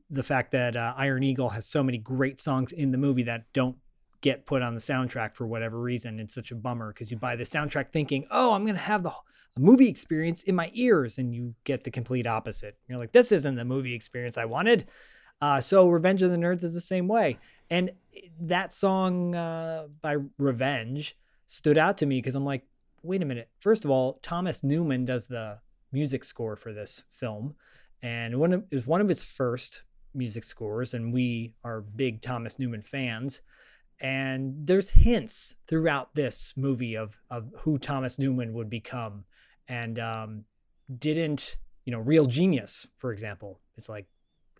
the 0.09 0.23
fact 0.23 0.51
that 0.51 0.75
uh, 0.75 0.93
Iron 0.97 1.23
Eagle 1.23 1.49
has 1.49 1.65
so 1.65 1.83
many 1.83 1.97
great 1.97 2.39
songs 2.39 2.71
in 2.71 2.91
the 2.91 2.97
movie 2.97 3.23
that 3.23 3.45
don't 3.53 3.77
get 4.21 4.45
put 4.45 4.61
on 4.61 4.75
the 4.75 4.81
soundtrack 4.81 5.35
for 5.35 5.47
whatever 5.47 5.79
reason. 5.79 6.19
It's 6.19 6.33
such 6.33 6.51
a 6.51 6.55
bummer 6.55 6.91
because 6.91 7.11
you 7.11 7.17
buy 7.17 7.35
the 7.35 7.43
soundtrack 7.43 7.91
thinking, 7.91 8.27
oh, 8.31 8.53
I'm 8.53 8.63
going 8.63 8.75
to 8.75 8.81
have 8.81 9.03
the 9.03 9.13
movie 9.57 9.87
experience 9.87 10.43
in 10.43 10.55
my 10.55 10.71
ears, 10.73 11.17
and 11.17 11.33
you 11.33 11.55
get 11.63 11.83
the 11.83 11.91
complete 11.91 12.27
opposite. 12.27 12.77
You're 12.87 12.99
like, 12.99 13.11
this 13.11 13.31
isn't 13.31 13.55
the 13.55 13.65
movie 13.65 13.93
experience 13.93 14.37
I 14.37 14.45
wanted. 14.45 14.87
Uh, 15.41 15.59
so 15.59 15.89
Revenge 15.89 16.21
of 16.21 16.31
the 16.31 16.37
Nerds 16.37 16.63
is 16.63 16.73
the 16.73 16.81
same 16.81 17.07
way. 17.07 17.39
And 17.69 17.91
that 18.39 18.73
song 18.73 19.33
uh, 19.33 19.87
by 20.01 20.17
Revenge 20.37 21.17
stood 21.47 21.77
out 21.77 21.97
to 21.99 22.05
me 22.05 22.19
because 22.19 22.35
I'm 22.35 22.45
like, 22.45 22.63
wait 23.03 23.21
a 23.21 23.25
minute. 23.25 23.49
First 23.59 23.85
of 23.85 23.91
all, 23.91 24.19
Thomas 24.21 24.63
Newman 24.63 25.05
does 25.05 25.27
the 25.27 25.59
music 25.91 26.23
score 26.23 26.55
for 26.55 26.73
this 26.73 27.03
film, 27.09 27.55
and 28.01 28.39
one 28.39 28.53
of 28.53 28.63
is 28.71 28.85
one 28.87 29.01
of 29.01 29.07
his 29.07 29.23
first 29.23 29.83
music 30.13 30.43
scores, 30.43 30.93
and 30.93 31.13
we 31.13 31.53
are 31.63 31.81
big 31.81 32.21
Thomas 32.21 32.59
Newman 32.59 32.81
fans. 32.81 33.41
And 33.99 34.65
there's 34.65 34.89
hints 34.89 35.53
throughout 35.67 36.15
this 36.15 36.53
movie 36.55 36.95
of 36.95 37.19
of 37.29 37.51
who 37.59 37.77
Thomas 37.77 38.17
Newman 38.17 38.53
would 38.53 38.69
become, 38.69 39.25
and 39.67 39.99
um, 39.99 40.45
didn't 40.97 41.57
you 41.85 41.91
know 41.91 41.99
Real 41.99 42.25
Genius, 42.25 42.87
for 42.97 43.11
example. 43.11 43.59
It's 43.77 43.89
like 43.89 44.07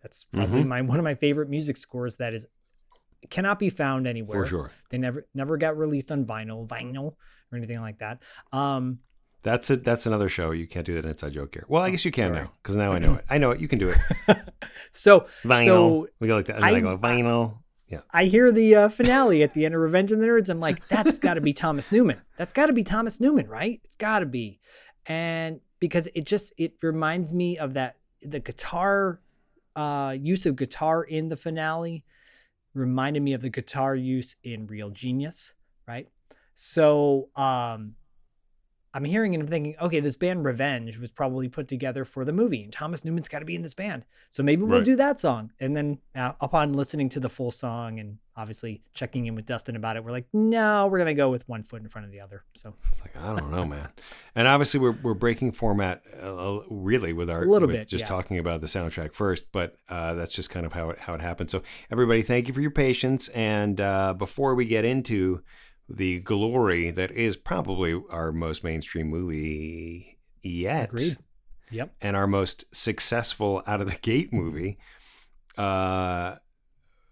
that's 0.02 0.26
probably 0.26 0.62
mm-hmm. 0.62 0.70
my 0.70 0.82
one 0.94 1.00
of 1.00 1.04
my 1.04 1.16
favorite 1.16 1.50
music 1.50 1.78
scores 1.78 2.18
that 2.18 2.34
is 2.34 2.46
cannot 3.30 3.60
be 3.60 3.70
found 3.70 4.08
anywhere. 4.08 4.44
For 4.44 4.48
sure. 4.48 4.72
They 4.90 4.98
never 4.98 5.28
never 5.34 5.58
got 5.58 5.78
released 5.78 6.12
on 6.12 6.26
vinyl, 6.26 6.68
vinyl 6.68 7.16
or 7.52 7.58
anything 7.58 7.82
like 7.82 8.00
that. 8.00 8.20
Um 8.52 9.00
that's 9.44 9.72
it. 9.72 9.84
That's 9.84 10.06
another 10.06 10.30
show. 10.30 10.52
You 10.52 10.68
can't 10.68 10.86
do 10.86 10.94
that 11.02 11.08
inside 11.08 11.34
joke 11.34 11.56
here. 11.56 11.66
Well, 11.68 11.82
I 11.82 11.90
guess 11.90 12.06
you 12.06 12.12
can 12.12 12.34
sorry. 12.34 12.44
now 12.44 12.52
because 12.62 12.76
now 12.76 12.92
I 12.92 13.00
know 13.00 13.16
it. 13.16 13.26
I 13.30 13.38
know 13.40 13.52
it. 13.52 13.60
You 13.60 13.68
can 13.68 13.80
do 13.80 13.90
it. 13.90 14.38
so 14.92 15.28
vinyl. 15.44 15.66
So 15.66 16.08
we 16.20 16.28
go 16.28 16.36
like 16.36 16.46
that. 16.46 16.64
I, 16.64 16.76
I 16.76 16.80
go 16.80 16.98
vinyl. 16.98 17.58
Yeah. 17.88 18.02
I 18.14 18.26
hear 18.26 18.52
the 18.52 18.76
uh, 18.76 18.90
finale 18.90 19.44
at 19.44 19.54
the 19.54 19.66
end 19.66 19.76
of 19.76 19.82
Revenge 19.82 20.14
of 20.14 20.20
the 20.20 20.26
Nerds. 20.26 20.48
I'm 20.50 20.62
like, 20.62 20.88
that's 20.88 21.20
got 21.20 21.34
to 21.34 21.42
be 21.42 21.52
Thomas 21.52 21.92
Newman. 21.92 22.22
That's 22.38 22.54
got 22.54 22.68
to 22.68 22.74
be 22.74 22.84
Thomas 22.84 23.20
Newman, 23.20 23.48
right? 23.48 23.82
It's 23.84 23.96
got 23.96 24.20
to 24.20 24.26
be, 24.26 24.62
and 25.08 25.60
because 25.80 26.08
it 26.16 26.24
just 26.24 26.54
it 26.58 26.76
reminds 26.82 27.34
me 27.34 27.58
of 27.58 27.74
that 27.74 27.98
the 28.22 28.40
guitar 28.40 29.20
uh, 29.76 30.16
use 30.20 30.46
of 30.46 30.56
guitar 30.56 31.04
in 31.04 31.30
the 31.30 31.36
finale 31.36 32.04
reminded 32.74 33.22
me 33.22 33.34
of 33.34 33.42
the 33.42 33.50
guitar 33.50 33.96
use 33.96 34.36
in 34.44 34.68
Real 34.68 34.90
Genius, 34.90 35.54
right? 35.88 36.08
So 36.56 37.30
um, 37.36 37.96
I'm 38.94 39.06
hearing 39.06 39.34
and 39.34 39.42
I'm 39.42 39.48
thinking, 39.48 39.76
okay, 39.82 40.02
this 40.02 40.18
band 40.18 40.44
Revenge 40.44 40.98
was 40.98 41.12
probably 41.12 41.48
put 41.48 41.68
together 41.68 42.04
for 42.04 42.26
the 42.26 42.34
movie, 42.34 42.64
and 42.64 42.74
Thomas 42.74 43.06
Newman's 43.06 43.30
got 43.30 43.40
to 43.40 43.46
be 43.46 43.56
in 43.56 43.62
this 43.62 43.74
band. 43.74 44.04
So 44.30 44.44
maybe 44.44 44.64
we'll 44.64 44.80
right. 44.80 44.86
do 44.86 44.98
that 44.98 45.20
song. 45.20 45.52
And 45.60 45.78
then 45.78 46.00
uh, 46.14 46.34
upon 46.42 46.74
listening 46.74 47.08
to 47.10 47.20
the 47.22 47.30
full 47.30 47.52
song 47.52 48.00
and 48.00 48.18
obviously 48.36 48.82
checking 48.94 49.28
in 49.28 49.36
with 49.36 49.46
Dustin 49.46 49.78
about 49.78 49.96
it, 49.96 50.04
we're 50.04 50.12
like, 50.12 50.28
no, 50.34 50.88
we're 50.88 50.98
gonna 50.98 51.14
go 51.14 51.30
with 51.30 51.48
one 51.48 51.64
foot 51.64 51.82
in 51.82 51.88
front 51.88 52.06
of 52.06 52.12
the 52.12 52.20
other. 52.20 52.44
So 52.54 52.74
it's 52.90 53.02
like 53.02 53.16
I 53.16 53.36
don't 53.36 53.50
know, 53.50 53.66
man. 53.66 53.90
And 54.36 54.48
obviously, 54.48 54.82
we're 54.82 54.98
we're 55.02 55.14
breaking 55.14 55.54
format 55.54 56.04
uh, 56.22 56.60
really 56.70 57.14
with 57.14 57.30
our 57.30 57.46
little 57.46 57.70
bit, 57.70 57.88
just 57.88 58.04
yeah. 58.04 58.10
talking 58.10 58.38
about 58.40 58.60
the 58.60 58.68
soundtrack 58.68 59.14
first, 59.14 59.54
but 59.54 59.78
uh, 59.88 60.16
that's 60.16 60.36
just 60.36 60.50
kind 60.50 60.66
of 60.66 60.74
how 60.74 60.90
it 60.90 61.00
how 61.00 61.14
it 61.14 61.22
happened. 61.22 61.50
So 61.50 61.64
everybody, 61.90 62.24
thank 62.24 62.50
you 62.50 62.54
for 62.54 62.62
your 62.62 62.72
patience. 62.72 63.30
And 63.30 63.80
uh, 63.80 64.14
before 64.16 64.54
we 64.54 64.66
get 64.66 64.84
into 64.84 65.44
the 65.90 66.20
glory 66.20 66.92
that 66.92 67.12
is 67.12 67.36
probably 67.36 68.02
our 68.10 68.32
most 68.32 68.64
mainstream 68.64 69.08
movie 69.08 70.18
yet. 70.42 70.90
Agreed. 70.90 71.18
Yep. 71.72 71.96
And 72.02 72.16
our 72.16 72.28
most 72.28 72.66
successful 72.76 73.64
out 73.66 73.82
of 73.82 73.90
the 73.90 73.98
gate 74.02 74.34
movie. 74.34 74.78
Uh, 75.58 76.36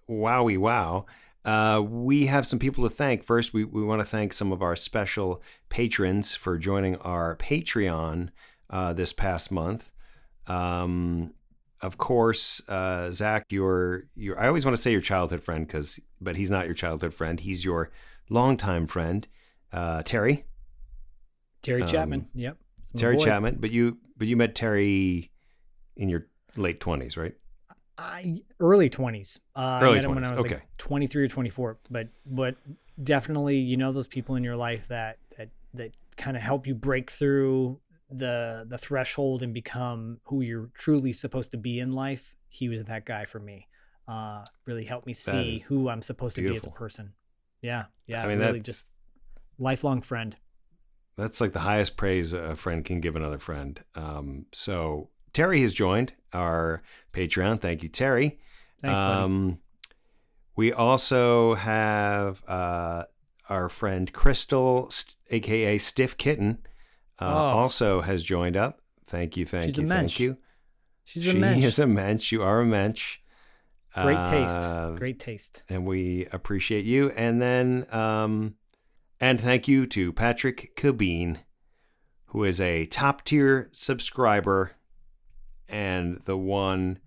wowie 0.10 0.58
wow. 0.58 1.06
Uh, 1.46 1.82
we 1.82 2.26
have 2.26 2.46
some 2.46 2.60
people 2.60 2.84
to 2.84 2.94
thank. 2.94 3.24
First, 3.24 3.54
we, 3.54 3.64
we 3.64 3.84
want 3.84 4.02
to 4.02 4.06
thank 4.06 4.34
some 4.34 4.52
of 4.52 4.62
our 4.62 4.76
special 4.76 5.42
patrons 5.70 6.36
for 6.36 6.58
joining 6.58 6.98
our 6.98 7.36
Patreon 7.38 8.30
uh, 8.70 8.94
this 8.94 9.14
past 9.14 9.52
month. 9.52 9.92
Um, 10.48 11.34
of 11.82 11.98
course, 11.98 12.62
uh, 12.68 13.10
Zak, 13.10 13.46
your 13.50 14.04
your 14.16 14.38
I 14.40 14.48
always 14.48 14.66
want 14.66 14.76
to 14.76 14.82
say 14.82 14.92
your 14.92 15.02
childhood 15.02 15.42
friend 15.42 15.66
because, 15.66 16.00
but 16.20 16.36
he's 16.36 16.52
not 16.52 16.66
your 16.66 16.76
childhood 16.76 17.14
friend. 17.14 17.40
He's 17.40 17.64
your 17.64 17.90
longtime 18.30 18.88
friend, 18.88 19.28
uh, 19.72 20.04
Terry. 20.04 20.46
Terry 21.62 21.84
um, 21.84 21.88
Chapman. 21.88 22.30
Yep. 22.34 22.58
Terry 22.96 23.18
boy. 23.18 23.26
Chapman, 23.26 23.58
but 23.60 23.72
you 23.72 23.98
but 24.18 24.28
you 24.28 24.38
met 24.38 24.56
Terry 24.56 25.32
in 25.96 26.10
your 26.10 26.28
late 26.56 26.80
twenties, 26.80 27.18
right? 27.18 27.34
I 27.98 28.42
early 28.60 28.90
twenties. 28.90 29.40
Uh, 29.56 29.80
early 29.82 30.00
I 30.00 30.02
met 30.02 30.02
20s. 30.02 30.06
him 30.06 30.16
when 30.16 30.26
I 30.26 30.32
was 30.32 30.40
okay. 30.42 30.56
like 30.56 30.78
twenty 30.78 31.08
three 31.08 31.24
or 31.24 31.28
twenty 31.28 31.50
four. 31.50 31.80
But 31.90 32.10
but 32.26 32.56
definitely, 33.02 33.58
you 33.58 33.78
know, 33.78 33.92
those 33.92 34.08
people 34.08 34.36
in 34.36 34.44
your 34.44 34.56
life 34.56 34.88
that 34.88 35.20
that 35.38 35.50
that 35.74 35.92
kind 36.18 36.36
of 36.38 36.44
help 36.44 36.66
you 36.66 36.76
break 36.76 37.12
through 37.12 37.80
the 38.10 38.66
the 38.68 38.78
threshold 38.78 39.44
and 39.44 39.54
become 39.54 40.20
who 40.26 40.42
you're 40.42 40.70
truly 40.74 41.14
supposed 41.14 41.52
to 41.52 41.58
be 41.58 41.80
in 41.80 41.92
life. 41.92 42.36
He 42.48 42.70
was 42.70 42.84
that 42.86 43.06
guy 43.06 43.26
for 43.26 43.40
me. 43.40 43.68
Uh, 44.08 44.44
really 44.66 44.86
helped 44.86 45.06
me 45.06 45.14
see 45.14 45.60
who 45.68 45.88
I'm 45.88 46.02
supposed 46.02 46.36
beautiful. 46.36 46.56
to 46.56 46.62
be 46.62 46.68
as 46.68 46.74
a 46.74 46.76
person. 46.76 47.14
Yeah, 47.62 47.86
yeah. 48.08 48.24
I 48.24 48.28
mean, 48.28 48.39
really 48.39 48.60
just 48.60 48.88
lifelong 49.58 50.01
friend. 50.01 50.36
That's 51.18 51.42
like 51.42 51.54
the 51.54 51.60
highest 51.60 51.98
praise 51.98 52.34
a 52.34 52.56
friend 52.56 52.86
can 52.86 53.01
give 53.01 53.16
another 53.16 53.39
friend. 53.39 53.84
Um, 53.96 54.46
so 54.54 55.10
Terry 55.34 55.62
has 55.62 55.74
joined 55.74 56.13
our 56.34 56.82
Patreon. 57.13 57.60
Thank 57.60 57.84
you, 57.84 57.89
Terry. 57.89 58.39
Thanks, 58.82 59.00
um, 59.00 59.60
we 60.56 60.72
also 60.72 61.56
have 61.56 62.44
uh, 62.48 63.04
our 63.50 63.70
friend 63.70 64.12
Crystal, 64.13 64.89
aka 65.30 65.78
Stiff 65.78 66.18
Kitten, 66.18 66.60
uh, 67.20 67.25
oh. 67.25 67.58
also 67.58 68.01
has 68.01 68.24
joined 68.24 68.56
up. 68.56 68.82
Thank 69.06 69.36
you, 69.36 69.46
thank 69.46 69.66
She's 69.66 69.78
you, 69.78 69.88
thank 69.88 70.20
you. 70.20 70.38
She's 71.04 71.24
she 71.24 71.32
a 71.32 71.36
mensch. 71.36 71.62
She 71.62 71.68
is 71.68 71.80
a 71.80 71.88
mensch. 71.88 72.32
You 72.32 72.44
are 72.44 72.62
a 72.62 72.66
mensch. 72.66 73.20
Great 73.96 74.25
taste. 74.27 74.60
Uh, 74.60 74.91
Great 74.91 75.19
taste. 75.19 75.63
And 75.67 75.86
we 75.86 76.27
appreciate 76.31 76.86
you. 76.86 77.10
And 77.12 77.41
then, 77.41 77.88
um, 77.91 78.55
and 79.19 79.41
thank 79.41 79.67
you 79.67 79.86
to 79.88 80.13
Patrick 80.13 80.75
Cabine, 80.75 81.39
who 82.27 82.43
is 82.43 82.62
a 82.62 82.86
top 82.86 83.25
tier 83.25 83.67
subscriber 83.72 84.72
and 85.67 86.22
the 86.25 86.38
one 86.38 87.00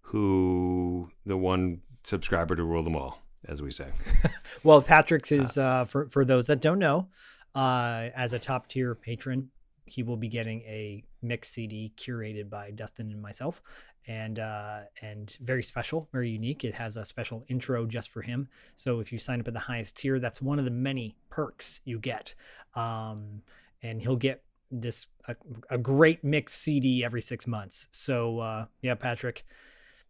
who, 0.00 1.10
the 1.24 1.36
one 1.36 1.82
subscriber 2.02 2.56
to 2.56 2.64
rule 2.64 2.82
them 2.82 2.96
all, 2.96 3.20
as 3.46 3.62
we 3.62 3.70
say. 3.70 3.88
well, 4.62 4.82
Patrick's 4.82 5.32
is, 5.32 5.58
uh, 5.58 5.62
uh, 5.62 5.84
for, 5.84 6.08
for 6.08 6.24
those 6.24 6.46
that 6.46 6.60
don't 6.60 6.78
know, 6.78 7.08
uh, 7.54 8.08
as 8.14 8.32
a 8.32 8.38
top 8.38 8.66
tier 8.66 8.94
patron, 8.94 9.50
he 9.84 10.02
will 10.02 10.16
be 10.16 10.28
getting 10.28 10.62
a 10.62 11.04
mix 11.22 11.50
CD 11.50 11.92
curated 11.96 12.50
by 12.50 12.70
Dustin 12.70 13.10
and 13.10 13.22
myself, 13.22 13.62
and 14.06 14.38
uh, 14.38 14.80
and 15.00 15.36
very 15.40 15.62
special, 15.62 16.08
very 16.12 16.30
unique. 16.30 16.64
It 16.64 16.74
has 16.74 16.96
a 16.96 17.04
special 17.04 17.44
intro 17.48 17.86
just 17.86 18.10
for 18.10 18.22
him. 18.22 18.48
So 18.76 19.00
if 19.00 19.12
you 19.12 19.18
sign 19.18 19.40
up 19.40 19.48
at 19.48 19.54
the 19.54 19.60
highest 19.60 19.96
tier, 19.96 20.18
that's 20.18 20.42
one 20.42 20.58
of 20.58 20.64
the 20.64 20.70
many 20.70 21.16
perks 21.30 21.80
you 21.84 21.98
get. 21.98 22.34
Um, 22.74 23.42
and 23.82 24.00
he'll 24.00 24.16
get 24.16 24.42
this 24.70 25.06
a, 25.28 25.36
a, 25.70 25.76
great 25.76 26.24
mix 26.24 26.54
CD 26.54 27.04
every 27.04 27.20
six 27.20 27.46
months. 27.46 27.88
So 27.90 28.38
uh, 28.40 28.64
yeah, 28.80 28.94
Patrick. 28.94 29.44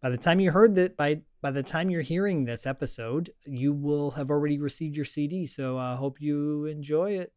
By 0.01 0.11
the 0.11 0.17
time 0.17 0.41
you 0.41 0.51
heard 0.51 0.75
that, 0.77 0.97
by 0.97 1.21
by 1.41 1.51
the 1.51 1.63
time 1.63 1.91
you're 1.91 2.03
hearing 2.03 2.45
this 2.45 2.67
episode, 2.67 3.31
you 3.45 3.73
will 3.73 4.13
have 4.13 4.31
already 4.31 4.59
received 4.59 4.97
your 4.97 5.05
CD. 5.05 5.47
So 5.47 5.77
I 5.77 5.93
uh, 5.93 5.97
hope 5.97 6.21
you 6.21 6.67
enjoy 6.67 7.13
it. 7.13 7.33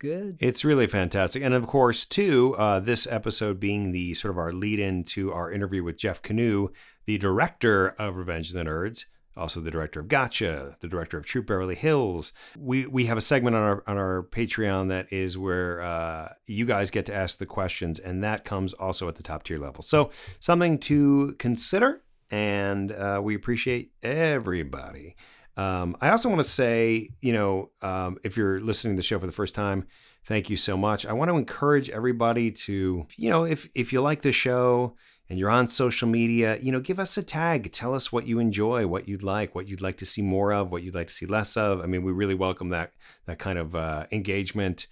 Good. 0.00 0.38
It's 0.40 0.64
really 0.64 0.86
fantastic. 0.86 1.42
And 1.42 1.52
of 1.52 1.66
course, 1.66 2.06
too, 2.06 2.56
uh, 2.56 2.80
this 2.80 3.06
episode 3.06 3.60
being 3.60 3.92
the 3.92 4.14
sort 4.14 4.32
of 4.32 4.38
our 4.38 4.50
lead 4.50 4.80
in 4.80 5.04
to 5.04 5.30
our 5.30 5.52
interview 5.52 5.84
with 5.84 5.98
Jeff 5.98 6.22
Kanew, 6.22 6.68
the 7.04 7.18
director 7.18 7.88
of 7.98 8.16
Revenge 8.16 8.48
of 8.48 8.54
the 8.54 8.64
Nerds, 8.64 9.04
also 9.36 9.60
the 9.60 9.70
director 9.70 10.00
of 10.00 10.08
Gotcha, 10.08 10.76
the 10.80 10.88
director 10.88 11.18
of 11.18 11.26
Troop 11.26 11.46
Beverly 11.46 11.74
Hills. 11.74 12.32
We 12.58 12.86
we 12.86 13.06
have 13.06 13.18
a 13.18 13.20
segment 13.20 13.56
on 13.56 13.62
our 13.62 13.84
on 13.86 13.98
our 13.98 14.22
Patreon 14.22 14.88
that 14.88 15.12
is 15.12 15.36
where 15.36 15.82
uh, 15.82 16.32
you 16.46 16.64
guys 16.64 16.90
get 16.90 17.04
to 17.06 17.14
ask 17.14 17.38
the 17.38 17.46
questions, 17.46 17.98
and 17.98 18.24
that 18.24 18.46
comes 18.46 18.72
also 18.72 19.06
at 19.06 19.16
the 19.16 19.22
top 19.22 19.42
tier 19.42 19.58
level. 19.58 19.82
So 19.82 20.10
something 20.38 20.78
to 20.78 21.36
consider, 21.38 22.00
and 22.30 22.90
uh, 22.90 23.20
we 23.22 23.34
appreciate 23.34 23.92
everybody. 24.02 25.14
Um, 25.56 25.96
I 26.00 26.10
also 26.10 26.28
want 26.28 26.40
to 26.40 26.48
say, 26.48 27.10
you 27.20 27.32
know, 27.32 27.70
um, 27.82 28.18
if 28.24 28.36
you're 28.36 28.60
listening 28.60 28.94
to 28.94 28.98
the 28.98 29.02
show 29.02 29.18
for 29.18 29.26
the 29.26 29.32
first 29.32 29.54
time, 29.54 29.86
thank 30.24 30.48
you 30.48 30.56
so 30.56 30.76
much. 30.76 31.06
I 31.06 31.12
want 31.12 31.30
to 31.30 31.36
encourage 31.36 31.90
everybody 31.90 32.50
to, 32.50 33.06
you 33.16 33.30
know, 33.30 33.44
if 33.44 33.68
if 33.74 33.92
you 33.92 34.00
like 34.00 34.22
the 34.22 34.32
show 34.32 34.96
and 35.28 35.38
you're 35.38 35.50
on 35.50 35.68
social 35.68 36.08
media, 36.08 36.58
you 36.60 36.72
know, 36.72 36.80
give 36.80 36.98
us 36.98 37.16
a 37.16 37.22
tag. 37.22 37.72
Tell 37.72 37.94
us 37.94 38.10
what 38.12 38.26
you 38.26 38.38
enjoy, 38.38 38.86
what 38.86 39.08
you'd 39.08 39.22
like, 39.22 39.54
what 39.54 39.68
you'd 39.68 39.80
like 39.80 39.96
to 39.98 40.06
see 40.06 40.22
more 40.22 40.52
of, 40.52 40.72
what 40.72 40.82
you'd 40.82 40.94
like 40.94 41.06
to 41.06 41.14
see 41.14 41.26
less 41.26 41.56
of. 41.56 41.80
I 41.80 41.86
mean, 41.86 42.02
we 42.02 42.12
really 42.12 42.34
welcome 42.34 42.70
that 42.70 42.92
that 43.26 43.38
kind 43.38 43.58
of 43.58 43.74
uh, 43.74 44.06
engagement. 44.10 44.86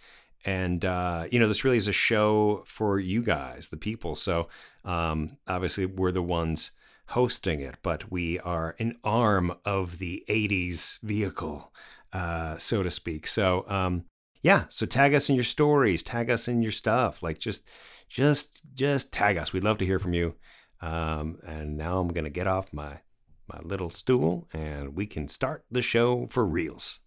And 0.44 0.84
uh, 0.84 1.26
you 1.30 1.38
know, 1.38 1.48
this 1.48 1.64
really 1.64 1.76
is 1.76 1.88
a 1.88 1.92
show 1.92 2.62
for 2.66 2.98
you 2.98 3.22
guys, 3.22 3.68
the 3.68 3.76
people. 3.76 4.16
So 4.16 4.48
um, 4.84 5.36
obviously, 5.46 5.86
we're 5.86 6.12
the 6.12 6.22
ones 6.22 6.72
hosting 7.08 7.60
it, 7.60 7.76
but 7.82 8.10
we 8.10 8.38
are 8.40 8.74
an 8.78 8.96
arm 9.02 9.54
of 9.64 9.98
the 9.98 10.24
80s 10.28 11.00
vehicle, 11.02 11.72
uh, 12.12 12.56
so 12.58 12.82
to 12.82 12.90
speak. 12.90 13.26
So, 13.26 13.64
um, 13.68 14.04
yeah, 14.42 14.64
so 14.68 14.86
tag 14.86 15.14
us 15.14 15.28
in 15.28 15.34
your 15.34 15.44
stories, 15.44 16.02
tag 16.02 16.30
us 16.30 16.48
in 16.48 16.62
your 16.62 16.72
stuff. 16.72 17.22
Like 17.22 17.38
just, 17.38 17.68
just, 18.08 18.62
just 18.74 19.12
tag 19.12 19.36
us. 19.36 19.52
We'd 19.52 19.64
love 19.64 19.78
to 19.78 19.86
hear 19.86 19.98
from 19.98 20.14
you. 20.14 20.34
Um, 20.80 21.38
and 21.46 21.76
now 21.76 21.98
I'm 21.98 22.08
gonna 22.08 22.30
get 22.30 22.46
off 22.46 22.72
my 22.72 23.00
my 23.48 23.60
little 23.62 23.90
stool, 23.90 24.46
and 24.52 24.94
we 24.94 25.06
can 25.06 25.26
start 25.28 25.64
the 25.70 25.80
show 25.80 26.26
for 26.26 26.44
reals. 26.44 27.00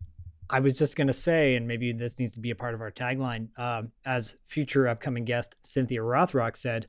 I 0.50 0.60
was 0.60 0.74
just 0.74 0.96
gonna 0.96 1.14
say, 1.14 1.56
and 1.56 1.68
maybe 1.68 1.94
this 1.94 2.20
needs 2.20 2.34
to 2.34 2.40
be 2.40 2.52
a 2.52 2.56
part 2.56 2.74
of 2.74 2.82
our 2.82 2.92
tagline. 2.92 3.58
Um, 3.58 3.92
as 4.06 4.38
future 4.46 4.88
upcoming 4.88 5.24
guest 5.24 5.56
Cynthia 5.64 6.02
Rothrock 6.02 6.58
said, 6.58 6.88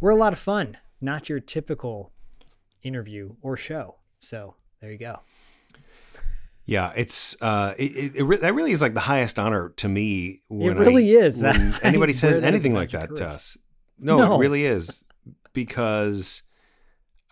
"We're 0.00 0.10
a 0.10 0.16
lot 0.16 0.32
of 0.32 0.38
fun." 0.38 0.78
Not 1.00 1.28
your 1.28 1.40
typical 1.40 2.12
interview 2.82 3.36
or 3.42 3.56
show. 3.56 3.96
So 4.18 4.54
there 4.80 4.90
you 4.90 4.98
go. 4.98 5.20
Yeah, 6.64 6.92
it's 6.96 7.40
uh, 7.40 7.74
it, 7.78 7.96
it, 7.96 8.16
it, 8.16 8.40
that 8.40 8.54
really 8.54 8.72
is 8.72 8.82
like 8.82 8.94
the 8.94 9.00
highest 9.00 9.38
honor 9.38 9.68
to 9.76 9.88
me. 9.88 10.40
When 10.48 10.76
it 10.76 10.80
really 10.80 11.16
I, 11.16 11.22
is. 11.22 11.40
When 11.40 11.74
anybody 11.82 12.12
says 12.12 12.38
anything 12.38 12.74
like 12.74 12.90
that 12.90 13.14
to 13.16 13.28
us. 13.28 13.56
No, 13.98 14.18
no, 14.18 14.34
it 14.34 14.38
really 14.38 14.64
is 14.64 15.04
because, 15.54 16.42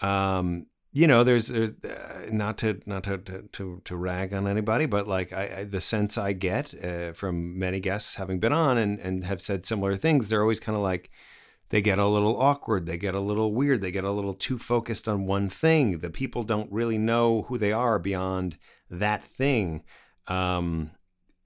um, 0.01 0.67
you 0.93 1.07
know, 1.07 1.25
there's, 1.25 1.49
there's 1.49 1.73
uh, 1.85 2.27
not 2.31 2.59
to 2.59 2.81
not 2.87 3.05
to, 3.05 3.19
to 3.19 3.83
to 3.85 3.97
rag 3.97 4.33
on 4.33 4.47
anybody, 4.47 4.87
but 4.87 5.09
like 5.09 5.33
I, 5.33 5.57
I 5.59 5.65
the 5.65 5.81
sense 5.81 6.17
I 6.17 6.33
get 6.33 6.73
uh, 6.83 7.13
from 7.13 7.59
many 7.59 7.81
guests 7.81 8.15
having 8.15 8.39
been 8.39 8.53
on 8.53 8.79
and 8.79 9.01
and 9.01 9.25
have 9.25 9.43
said 9.43 9.67
similar 9.67 9.97
things, 9.97 10.29
they're 10.29 10.43
always 10.43 10.61
kind 10.61 10.77
of 10.77 10.83
like 10.83 11.11
they 11.71 11.81
get 11.81 11.99
a 11.99 12.07
little 12.07 12.41
awkward, 12.41 12.87
they 12.87 12.99
get 12.99 13.15
a 13.15 13.21
little 13.21 13.53
weird, 13.53 13.81
they 13.81 13.91
get 13.91 14.05
a 14.05 14.11
little 14.11 14.35
too 14.35 14.59
focused 14.59 15.09
on 15.09 15.27
one 15.27 15.49
thing. 15.49 15.99
The 15.99 16.11
people 16.11 16.43
don't 16.43 16.71
really 16.71 16.99
know 16.99 17.43
who 17.43 17.59
they 17.59 17.73
are 17.73 17.99
beyond 17.99 18.59
that 18.91 19.25
thing. 19.25 19.83
Um, 20.27 20.91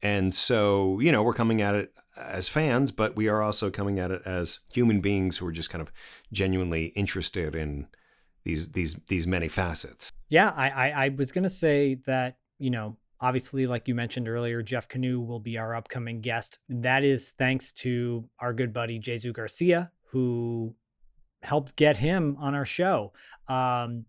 and 0.03 0.35
so, 0.35 1.01
you 1.01 1.13
know, 1.13 1.23
we're 1.23 1.35
coming 1.35 1.61
at 1.63 1.75
it 1.75 1.93
as 2.17 2.49
fans, 2.49 2.91
but 2.91 3.17
we 3.17 3.29
are 3.29 3.43
also 3.43 3.71
coming 3.71 3.99
at 3.99 4.11
it 4.11 4.23
as 4.25 4.61
human 4.73 5.01
beings 5.01 5.39
who 5.39 5.47
are 5.47 5.53
just 5.53 5.71
kind 5.71 5.83
of 5.83 5.91
genuinely 6.33 6.87
interested 6.89 7.55
in 7.55 7.87
these 8.45 8.73
these 8.73 8.95
these 9.09 9.27
many 9.27 9.49
facets. 9.49 10.11
Yeah, 10.29 10.53
I 10.57 10.69
I, 10.71 10.89
I 11.05 11.09
was 11.11 11.33
gonna 11.33 11.51
say 11.51 11.95
that 12.07 12.39
you 12.59 12.71
know 12.71 12.97
obviously 13.21 13.67
like 13.67 13.89
you 13.89 13.95
mentioned 13.95 14.29
earlier 14.29 14.63
jeff 14.63 14.89
kanew 14.89 15.25
will 15.25 15.41
be 15.41 15.59
our 15.59 15.75
upcoming 15.75 16.21
guest 16.21 16.59
that 16.69 17.03
is 17.03 17.33
thanks 17.37 17.73
to 17.73 18.25
our 18.39 18.53
good 18.53 18.73
buddy 18.73 18.99
jesu 18.99 19.33
garcia 19.33 19.91
who 20.11 20.75
helped 21.43 21.77
get 21.77 21.99
him 21.99 22.37
on 22.41 22.55
our 22.55 22.65
show. 22.65 23.13
Um, 23.49 24.07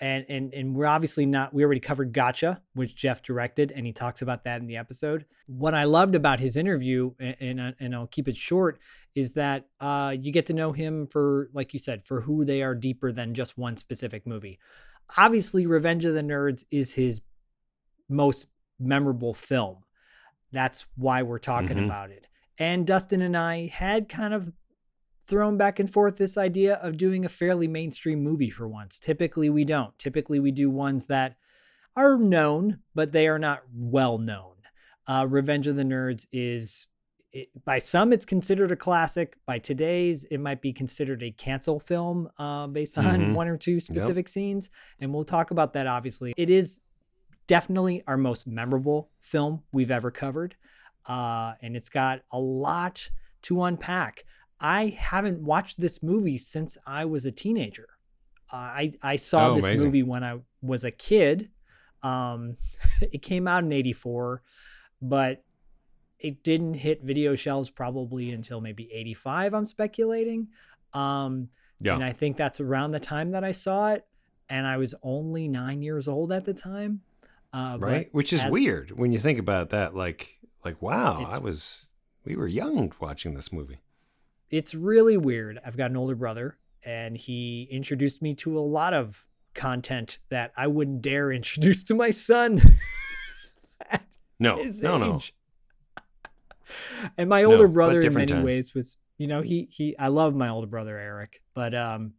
and 0.00 0.26
and 0.28 0.52
and 0.52 0.74
we're 0.74 0.86
obviously 0.86 1.26
not. 1.26 1.54
We 1.54 1.64
already 1.64 1.80
covered 1.80 2.12
Gotcha, 2.12 2.60
which 2.74 2.96
Jeff 2.96 3.22
directed, 3.22 3.70
and 3.70 3.86
he 3.86 3.92
talks 3.92 4.20
about 4.20 4.42
that 4.44 4.60
in 4.60 4.66
the 4.66 4.76
episode. 4.76 5.26
What 5.46 5.74
I 5.74 5.84
loved 5.84 6.16
about 6.16 6.40
his 6.40 6.56
interview, 6.56 7.12
and 7.20 7.60
and, 7.60 7.74
and 7.78 7.94
I'll 7.94 8.08
keep 8.08 8.26
it 8.26 8.36
short, 8.36 8.80
is 9.14 9.34
that 9.34 9.68
uh, 9.78 10.16
you 10.18 10.32
get 10.32 10.46
to 10.46 10.52
know 10.52 10.72
him 10.72 11.06
for, 11.06 11.50
like 11.54 11.72
you 11.72 11.78
said, 11.78 12.04
for 12.04 12.22
who 12.22 12.44
they 12.44 12.62
are 12.62 12.74
deeper 12.74 13.12
than 13.12 13.32
just 13.32 13.56
one 13.56 13.76
specific 13.76 14.26
movie. 14.26 14.58
Obviously, 15.16 15.66
Revenge 15.66 16.04
of 16.04 16.14
the 16.14 16.22
Nerds 16.22 16.64
is 16.72 16.94
his 16.94 17.20
most 18.08 18.46
memorable 18.80 19.34
film. 19.34 19.84
That's 20.50 20.84
why 20.96 21.22
we're 21.22 21.38
talking 21.38 21.76
mm-hmm. 21.76 21.84
about 21.84 22.10
it. 22.10 22.26
And 22.58 22.86
Dustin 22.86 23.22
and 23.22 23.36
I 23.36 23.68
had 23.68 24.08
kind 24.08 24.34
of 24.34 24.52
thrown 25.32 25.56
back 25.56 25.78
and 25.78 25.90
forth 25.90 26.18
this 26.18 26.36
idea 26.36 26.74
of 26.74 26.98
doing 26.98 27.24
a 27.24 27.28
fairly 27.28 27.66
mainstream 27.66 28.22
movie 28.22 28.50
for 28.50 28.68
once. 28.68 28.98
Typically, 28.98 29.48
we 29.48 29.64
don't. 29.64 29.98
Typically, 29.98 30.38
we 30.38 30.50
do 30.50 30.68
ones 30.68 31.06
that 31.06 31.36
are 31.96 32.18
known, 32.18 32.80
but 32.94 33.12
they 33.12 33.26
are 33.26 33.38
not 33.38 33.62
well 33.74 34.18
known. 34.18 34.56
Uh, 35.06 35.26
Revenge 35.26 35.66
of 35.66 35.76
the 35.76 35.84
Nerds 35.84 36.26
is, 36.32 36.86
it, 37.32 37.48
by 37.64 37.78
some, 37.78 38.12
it's 38.12 38.26
considered 38.26 38.72
a 38.72 38.76
classic. 38.76 39.38
By 39.46 39.58
today's, 39.58 40.24
it 40.24 40.36
might 40.36 40.60
be 40.60 40.74
considered 40.74 41.22
a 41.22 41.30
cancel 41.30 41.80
film 41.80 42.28
uh, 42.38 42.66
based 42.66 42.98
on 42.98 43.04
mm-hmm. 43.04 43.32
one 43.32 43.48
or 43.48 43.56
two 43.56 43.80
specific 43.80 44.26
yep. 44.26 44.28
scenes. 44.28 44.68
And 45.00 45.14
we'll 45.14 45.24
talk 45.24 45.50
about 45.50 45.72
that, 45.72 45.86
obviously. 45.86 46.34
It 46.36 46.50
is 46.50 46.82
definitely 47.46 48.02
our 48.06 48.18
most 48.18 48.46
memorable 48.46 49.08
film 49.18 49.62
we've 49.72 49.90
ever 49.90 50.10
covered. 50.10 50.56
Uh, 51.06 51.54
and 51.62 51.74
it's 51.74 51.88
got 51.88 52.20
a 52.30 52.38
lot 52.38 53.08
to 53.44 53.62
unpack. 53.62 54.24
I 54.62 54.96
haven't 54.96 55.40
watched 55.40 55.80
this 55.80 56.02
movie 56.02 56.38
since 56.38 56.78
I 56.86 57.04
was 57.04 57.26
a 57.26 57.32
teenager. 57.32 57.88
Uh, 58.50 58.56
I 58.56 58.92
I 59.02 59.16
saw 59.16 59.50
oh, 59.50 59.56
this 59.56 59.64
amazing. 59.64 59.86
movie 59.86 60.02
when 60.02 60.22
I 60.22 60.38
was 60.62 60.84
a 60.84 60.90
kid. 60.90 61.50
Um, 62.02 62.56
it 63.00 63.22
came 63.22 63.48
out 63.48 63.64
in 63.64 63.72
'84, 63.72 64.42
but 65.00 65.44
it 66.18 66.44
didn't 66.44 66.74
hit 66.74 67.02
video 67.02 67.34
shelves 67.34 67.70
probably 67.70 68.30
until 68.30 68.60
maybe 68.60 68.92
'85. 68.92 69.54
I'm 69.54 69.66
speculating. 69.66 70.48
Um, 70.92 71.48
yeah. 71.80 71.94
And 71.94 72.04
I 72.04 72.12
think 72.12 72.36
that's 72.36 72.60
around 72.60 72.92
the 72.92 73.00
time 73.00 73.32
that 73.32 73.42
I 73.42 73.52
saw 73.52 73.92
it, 73.92 74.06
and 74.48 74.66
I 74.66 74.76
was 74.76 74.94
only 75.02 75.48
nine 75.48 75.82
years 75.82 76.06
old 76.06 76.30
at 76.30 76.44
the 76.44 76.54
time. 76.54 77.00
Uh, 77.52 77.76
right, 77.78 78.08
which 78.12 78.32
is 78.32 78.42
as, 78.42 78.52
weird 78.52 78.92
when 78.92 79.12
you 79.12 79.18
think 79.18 79.38
about 79.38 79.70
that. 79.70 79.94
Like, 79.96 80.38
like 80.64 80.80
wow, 80.80 81.26
I 81.28 81.38
was 81.38 81.88
we 82.24 82.36
were 82.36 82.46
young 82.46 82.92
watching 83.00 83.34
this 83.34 83.52
movie 83.52 83.81
it's 84.52 84.74
really 84.74 85.16
weird. 85.16 85.58
I've 85.66 85.76
got 85.76 85.90
an 85.90 85.96
older 85.96 86.14
brother, 86.14 86.58
and 86.84 87.16
he 87.16 87.66
introduced 87.70 88.22
me 88.22 88.34
to 88.36 88.56
a 88.56 88.60
lot 88.60 88.94
of 88.94 89.26
content 89.54 90.18
that 90.28 90.52
I 90.56 90.68
wouldn't 90.68 91.02
dare 91.02 91.32
introduce 91.40 91.82
to 91.84 91.94
my 91.96 92.10
son. 92.10 92.60
No, 94.38 94.56
no, 94.82 94.98
no. 94.98 95.20
And 97.16 97.28
my 97.28 97.44
older 97.44 97.68
No, 97.68 97.72
brother, 97.72 98.00
in 98.00 98.12
many 98.14 98.26
time. 98.26 98.42
ways, 98.44 98.74
was 98.74 98.96
you 99.18 99.26
know 99.28 99.40
he 99.40 99.68
he 99.70 99.96
I 99.98 100.08
love 100.08 100.34
my 100.34 100.48
older 100.48 100.66
brother 100.66 100.98
Eric, 100.98 101.42
but 101.54 101.74
um, 101.74 102.14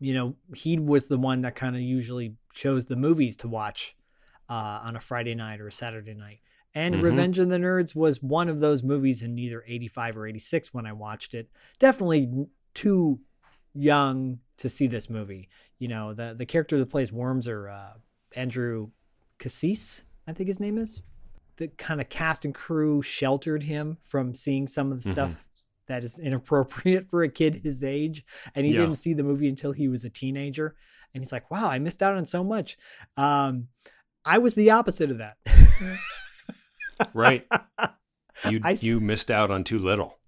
you 0.00 0.14
know 0.14 0.36
he 0.54 0.78
was 0.78 1.08
the 1.08 1.18
one 1.18 1.42
that 1.42 1.54
kind 1.54 1.76
of 1.76 1.82
usually 1.82 2.36
chose 2.54 2.86
the 2.86 2.96
movies 2.96 3.36
to 3.38 3.48
watch 3.48 3.94
uh, 4.48 4.80
on 4.84 4.96
a 4.96 5.00
Friday 5.00 5.34
night 5.34 5.60
or 5.60 5.66
a 5.68 5.72
Saturday 5.72 6.14
night. 6.14 6.38
And 6.76 6.96
Mhm. 6.96 7.02
Revenge 7.02 7.38
of 7.38 7.48
the 7.48 7.56
Nerds 7.56 7.94
was 7.96 8.22
one 8.22 8.50
of 8.50 8.60
those 8.60 8.82
movies 8.82 9.22
in 9.22 9.38
either 9.38 9.64
85 9.66 10.16
or 10.18 10.26
86 10.26 10.74
when 10.74 10.84
I 10.84 10.92
watched 10.92 11.32
it. 11.32 11.48
Definitely 11.78 12.30
too 12.74 13.20
young 13.72 14.40
to 14.58 14.68
see 14.68 14.86
this 14.86 15.08
movie. 15.08 15.48
You 15.78 15.88
know, 15.88 16.12
the 16.12 16.34
the 16.36 16.44
character 16.46 16.78
that 16.78 16.90
plays 16.90 17.10
Worms 17.10 17.48
or 17.48 17.68
uh, 17.70 17.94
Andrew 18.34 18.90
Cassese, 19.38 20.02
I 20.26 20.34
think 20.34 20.48
his 20.48 20.60
name 20.60 20.76
is. 20.76 21.02
The 21.56 21.68
kind 21.68 22.00
of 22.00 22.10
cast 22.10 22.44
and 22.44 22.54
crew 22.54 23.00
sheltered 23.00 23.62
him 23.62 23.96
from 24.02 24.34
seeing 24.34 24.66
some 24.66 24.92
of 24.92 25.02
the 25.02 25.08
stuff 25.08 25.44
that 25.88 26.04
is 26.04 26.18
inappropriate 26.18 27.08
for 27.08 27.22
a 27.22 27.30
kid 27.30 27.54
his 27.64 27.82
age. 27.82 28.22
And 28.54 28.66
he 28.66 28.72
Yeah. 28.72 28.80
didn't 28.80 28.96
see 28.96 29.14
the 29.14 29.22
movie 29.22 29.48
until 29.48 29.72
he 29.72 29.88
was 29.88 30.04
a 30.04 30.10
teenager. 30.10 30.76
And 31.14 31.22
he's 31.22 31.32
like, 31.32 31.50
wow, 31.50 31.70
I 31.70 31.78
missed 31.78 32.02
out 32.02 32.16
on 32.16 32.26
so 32.26 32.44
much. 32.44 32.76
Um, 33.16 33.68
I 34.26 34.36
was 34.36 34.54
the 34.54 34.70
opposite 34.70 35.10
of 35.10 35.16
that. 35.18 35.38
Right. 37.14 37.46
You 38.50 38.60
I 38.62 38.76
you 38.78 39.00
missed 39.00 39.30
out 39.30 39.50
on 39.50 39.64
too 39.64 39.78
little. 39.78 40.18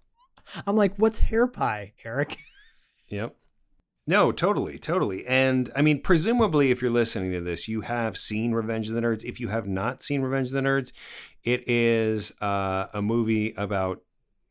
I'm 0.65 0.75
like, 0.75 0.95
what's 0.95 1.19
hair 1.19 1.45
pie, 1.45 1.93
Eric? 2.03 2.37
Yep. 3.09 3.35
No, 4.07 4.31
totally, 4.31 4.79
totally. 4.79 5.25
And 5.27 5.69
I 5.75 5.83
mean, 5.83 6.01
presumably, 6.01 6.71
if 6.71 6.81
you're 6.81 6.89
listening 6.89 7.31
to 7.33 7.41
this, 7.41 7.67
you 7.67 7.81
have 7.81 8.17
seen 8.17 8.51
Revenge 8.53 8.87
of 8.89 8.95
the 8.95 9.01
Nerds. 9.01 9.23
If 9.23 9.39
you 9.39 9.49
have 9.49 9.67
not 9.67 10.01
seen 10.01 10.21
Revenge 10.23 10.47
of 10.47 10.53
the 10.53 10.61
Nerds, 10.61 10.91
it 11.43 11.69
is 11.69 12.31
uh, 12.41 12.87
a 12.93 13.01
movie 13.03 13.53
about 13.57 14.01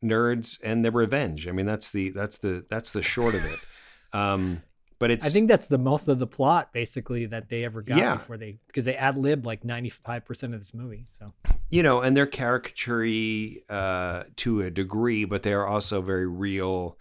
nerds 0.01 0.57
and 0.63 0.83
their 0.85 0.91
revenge. 0.93 1.47
I 1.47 1.51
mean, 1.51 1.65
that's 1.65 1.91
the 1.91 2.11
that's 2.11 2.37
the 2.37 2.65
that's 2.69 2.93
the 2.93 3.01
short 3.01 3.35
of 3.35 3.43
it. 3.45 3.59
Um, 4.13 4.63
but 4.97 5.11
it's 5.11 5.25
I 5.25 5.29
think 5.29 5.47
that's 5.49 5.67
the 5.67 5.77
most 5.77 6.07
of 6.07 6.17
the 6.17 6.25
plot 6.27 6.73
basically 6.73 7.27
that 7.27 7.47
they 7.49 7.63
ever 7.65 7.81
got 7.81 7.97
Yeah. 7.99 8.15
before 8.15 8.37
they 8.37 8.57
because 8.67 8.85
they 8.85 8.95
ad 8.95 9.17
lib 9.17 9.45
like 9.45 9.63
95% 9.63 10.43
of 10.45 10.51
this 10.53 10.73
movie. 10.73 11.05
So 11.19 11.33
you 11.69 11.83
know, 11.83 12.01
and 12.01 12.15
they're 12.17 12.25
caricature 12.25 13.61
uh, 13.69 14.23
to 14.37 14.61
a 14.61 14.71
degree, 14.71 15.25
but 15.25 15.43
they 15.43 15.53
are 15.53 15.67
also 15.67 16.01
very 16.01 16.27
real 16.27 16.97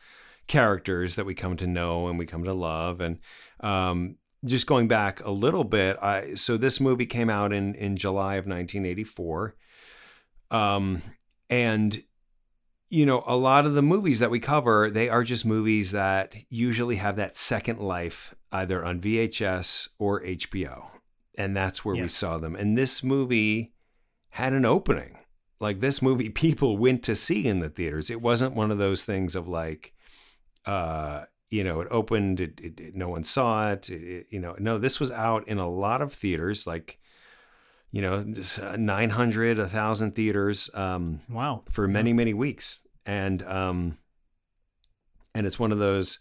characters 0.46 1.16
that 1.16 1.26
we 1.26 1.34
come 1.34 1.56
to 1.56 1.66
know 1.66 2.08
and 2.08 2.18
we 2.18 2.26
come 2.26 2.44
to 2.44 2.52
love. 2.52 3.00
And 3.00 3.18
um, 3.60 4.16
just 4.44 4.66
going 4.66 4.88
back 4.88 5.24
a 5.24 5.30
little 5.30 5.64
bit, 5.64 5.96
I, 6.02 6.34
so 6.34 6.56
this 6.56 6.80
movie 6.80 7.06
came 7.06 7.30
out 7.30 7.52
in 7.52 7.74
in 7.74 7.96
July 7.96 8.36
of 8.36 8.46
1984, 8.46 9.54
um, 10.50 11.02
and 11.50 12.02
you 12.90 13.04
know, 13.04 13.22
a 13.26 13.36
lot 13.36 13.66
of 13.66 13.74
the 13.74 13.82
movies 13.82 14.18
that 14.20 14.30
we 14.30 14.40
cover, 14.40 14.90
they 14.90 15.10
are 15.10 15.22
just 15.22 15.44
movies 15.44 15.92
that 15.92 16.34
usually 16.48 16.96
have 16.96 17.16
that 17.16 17.36
second 17.36 17.80
life 17.80 18.34
either 18.50 18.82
on 18.82 19.00
VHS 19.00 19.90
or 19.98 20.22
HBO. 20.22 20.86
And 21.36 21.54
that's 21.54 21.84
where 21.84 21.94
we 21.94 22.08
saw 22.08 22.38
them. 22.38 22.56
And 22.56 22.78
this 22.78 23.04
movie 23.04 23.74
had 24.30 24.52
an 24.52 24.64
opening. 24.64 25.18
Like 25.60 25.80
this 25.80 26.00
movie, 26.02 26.28
people 26.46 26.76
went 26.76 27.02
to 27.04 27.14
see 27.14 27.46
in 27.46 27.60
the 27.60 27.68
theaters. 27.68 28.10
It 28.10 28.22
wasn't 28.22 28.54
one 28.54 28.70
of 28.70 28.78
those 28.78 29.04
things 29.04 29.34
of 29.36 29.48
like, 29.48 29.92
uh, 30.66 31.24
you 31.50 31.64
know, 31.64 31.80
it 31.80 31.88
opened, 31.90 32.40
it, 32.40 32.60
it, 32.60 32.80
it- 32.80 32.94
no 32.94 33.08
one 33.08 33.24
saw 33.24 33.72
it, 33.72 33.88
it- 33.90 34.26
You 34.30 34.40
know, 34.40 34.54
no, 34.58 34.78
this 34.78 35.00
was 35.00 35.10
out 35.10 35.46
in 35.48 35.58
a 35.58 35.68
lot 35.68 36.02
of 36.02 36.12
theaters, 36.12 36.66
like, 36.66 36.98
you 37.90 38.02
know, 38.02 38.24
uh, 38.62 38.76
900, 38.76 39.56
1,000 39.58 40.14
theaters. 40.14 40.70
Um, 40.74 41.20
wow. 41.30 41.62
for 41.70 41.88
many 41.88 42.12
many 42.12 42.34
weeks 42.34 42.86
and 43.06 43.42
um 43.44 43.96
and 45.34 45.46
it's 45.46 45.58
one 45.58 45.72
of 45.72 45.78
those 45.78 46.18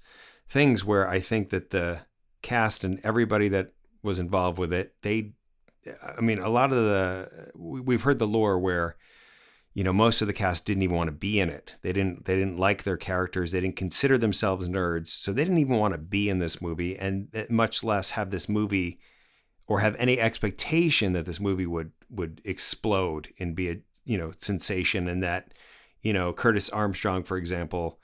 things 0.47 0.85
where 0.85 1.09
i 1.09 1.19
think 1.19 1.49
that 1.49 1.71
the 1.71 1.99
cast 2.41 2.85
and 2.85 2.99
everybody 3.03 3.49
that 3.49 3.73
was 4.01 4.19
involved 4.19 4.57
with 4.57 4.71
it 4.71 4.95
they 5.01 5.33
i 6.17 6.21
mean 6.21 6.39
a 6.39 6.49
lot 6.49 6.71
of 6.71 6.77
the 6.77 7.51
we- 7.55 7.81
we've 7.81 8.03
heard 8.03 8.19
the 8.19 8.27
lore 8.27 8.59
where 8.59 8.95
you 9.77 9.83
know 9.83 9.93
most 9.93 10.21
of 10.21 10.27
the 10.27 10.33
cast 10.33 10.65
didn't 10.65 10.81
even 10.81 10.95
want 10.95 11.07
to 11.07 11.11
be 11.11 11.39
in 11.39 11.49
it. 11.49 11.75
They 11.83 11.93
didn't 11.93 12.25
they 12.25 12.35
didn't 12.35 12.57
like 12.57 12.81
their 12.81 12.97
characters. 12.97 13.51
They 13.51 13.59
didn't 13.59 13.75
consider 13.75 14.17
themselves 14.17 14.67
nerds. 14.67 15.09
So 15.09 15.31
they 15.31 15.43
didn't 15.43 15.59
even 15.59 15.77
want 15.77 15.93
to 15.93 15.99
be 15.99 16.29
in 16.29 16.39
this 16.39 16.59
movie. 16.59 16.97
And 16.97 17.27
uh, 17.35 17.43
much 17.51 17.83
less 17.83 18.09
have 18.11 18.31
this 18.31 18.49
movie 18.49 18.99
or 19.67 19.81
have 19.81 19.95
any 19.99 20.19
expectation 20.19 21.13
that 21.13 21.25
this 21.25 21.39
movie 21.39 21.67
would 21.67 21.91
would 22.09 22.41
explode 22.43 23.29
and 23.39 23.55
be 23.55 23.69
a 23.69 23.75
you 24.03 24.17
know 24.17 24.31
sensation. 24.35 25.07
And 25.07 25.21
that 25.21 25.53
you 26.01 26.11
know 26.11 26.33
Curtis 26.33 26.71
Armstrong 26.71 27.23
for 27.23 27.37
example 27.37 27.99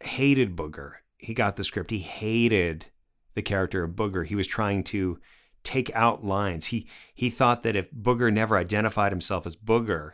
hated 0.00 0.54
Booger. 0.54 0.92
He 1.16 1.34
got 1.34 1.56
the 1.56 1.64
script. 1.64 1.90
He 1.90 1.98
hated 1.98 2.86
the 3.34 3.42
character 3.42 3.82
of 3.82 3.96
Booger. 3.96 4.24
He 4.24 4.36
was 4.36 4.46
trying 4.46 4.84
to 4.84 5.18
take 5.62 5.90
out 5.94 6.24
lines. 6.24 6.66
He 6.66 6.86
he 7.14 7.30
thought 7.30 7.62
that 7.62 7.76
if 7.76 7.90
Booger 7.92 8.32
never 8.32 8.56
identified 8.56 9.12
himself 9.12 9.46
as 9.46 9.56
Booger 9.56 10.12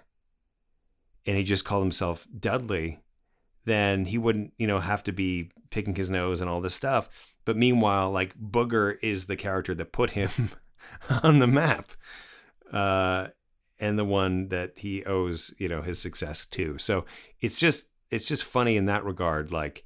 and 1.27 1.37
he 1.37 1.45
just 1.45 1.65
called 1.65 1.85
himself 1.85 2.27
Dudley 2.39 3.01
then 3.65 4.05
he 4.05 4.19
wouldn't 4.19 4.53
you 4.59 4.67
know 4.67 4.81
have 4.81 5.03
to 5.05 5.13
be 5.13 5.51
picking 5.71 5.95
his 5.95 6.11
nose 6.11 6.41
and 6.41 6.51
all 6.51 6.61
this 6.61 6.75
stuff. 6.75 7.09
But 7.45 7.57
meanwhile 7.57 8.11
like 8.11 8.39
Booger 8.39 8.97
is 9.03 9.27
the 9.27 9.37
character 9.37 9.75
that 9.75 9.93
put 9.93 10.11
him 10.11 10.51
on 11.23 11.39
the 11.39 11.47
map 11.47 11.93
uh 12.73 13.29
and 13.81 13.99
the 13.99 14.05
one 14.05 14.49
that 14.49 14.79
he 14.79 15.05
owes 15.05 15.55
you 15.59 15.69
know 15.69 15.83
his 15.83 15.99
success 15.99 16.47
to. 16.47 16.79
So 16.79 17.05
it's 17.41 17.59
just 17.59 17.89
it's 18.11 18.27
just 18.27 18.45
funny 18.45 18.77
in 18.77 18.87
that 18.87 19.05
regard 19.05 19.51
like 19.53 19.85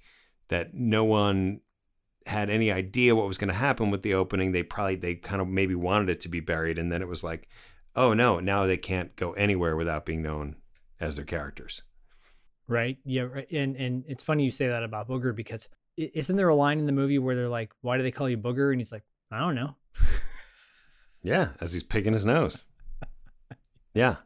that 0.48 0.74
no 0.74 1.04
one 1.04 1.60
had 2.28 2.50
any 2.50 2.70
idea 2.70 3.14
what 3.14 3.26
was 3.26 3.38
going 3.38 3.48
to 3.48 3.54
happen 3.54 3.90
with 3.90 4.02
the 4.02 4.14
opening 4.14 4.52
they 4.52 4.62
probably 4.62 4.96
they 4.96 5.14
kind 5.14 5.40
of 5.40 5.48
maybe 5.48 5.74
wanted 5.74 6.08
it 6.08 6.20
to 6.20 6.28
be 6.28 6.40
buried 6.40 6.78
and 6.78 6.92
then 6.92 7.02
it 7.02 7.08
was 7.08 7.24
like 7.24 7.48
oh 7.96 8.14
no 8.14 8.38
now 8.38 8.66
they 8.66 8.76
can't 8.76 9.16
go 9.16 9.32
anywhere 9.32 9.76
without 9.76 10.06
being 10.06 10.22
known 10.22 10.56
as 11.00 11.16
their 11.16 11.24
characters 11.24 11.82
Right. 12.68 12.98
Yeah. 13.04 13.22
Right. 13.22 13.50
And 13.50 13.76
and 13.76 14.04
it's 14.06 14.22
funny 14.22 14.44
you 14.44 14.50
say 14.50 14.68
that 14.68 14.84
about 14.84 15.08
Booger 15.08 15.34
because 15.34 15.68
isn't 15.96 16.36
there 16.36 16.48
a 16.48 16.54
line 16.54 16.78
in 16.78 16.86
the 16.86 16.92
movie 16.92 17.18
where 17.18 17.34
they're 17.34 17.48
like, 17.48 17.72
"Why 17.80 17.96
do 17.96 18.02
they 18.02 18.10
call 18.10 18.28
you 18.28 18.36
Booger?" 18.36 18.70
And 18.70 18.78
he's 18.78 18.92
like, 18.92 19.04
"I 19.32 19.38
don't 19.38 19.54
know." 19.54 19.74
yeah 21.22 21.48
as 21.60 21.72
he's 21.72 21.82
picking 21.82 22.12
his 22.12 22.24
nose 22.24 22.64
yeah 23.92 24.16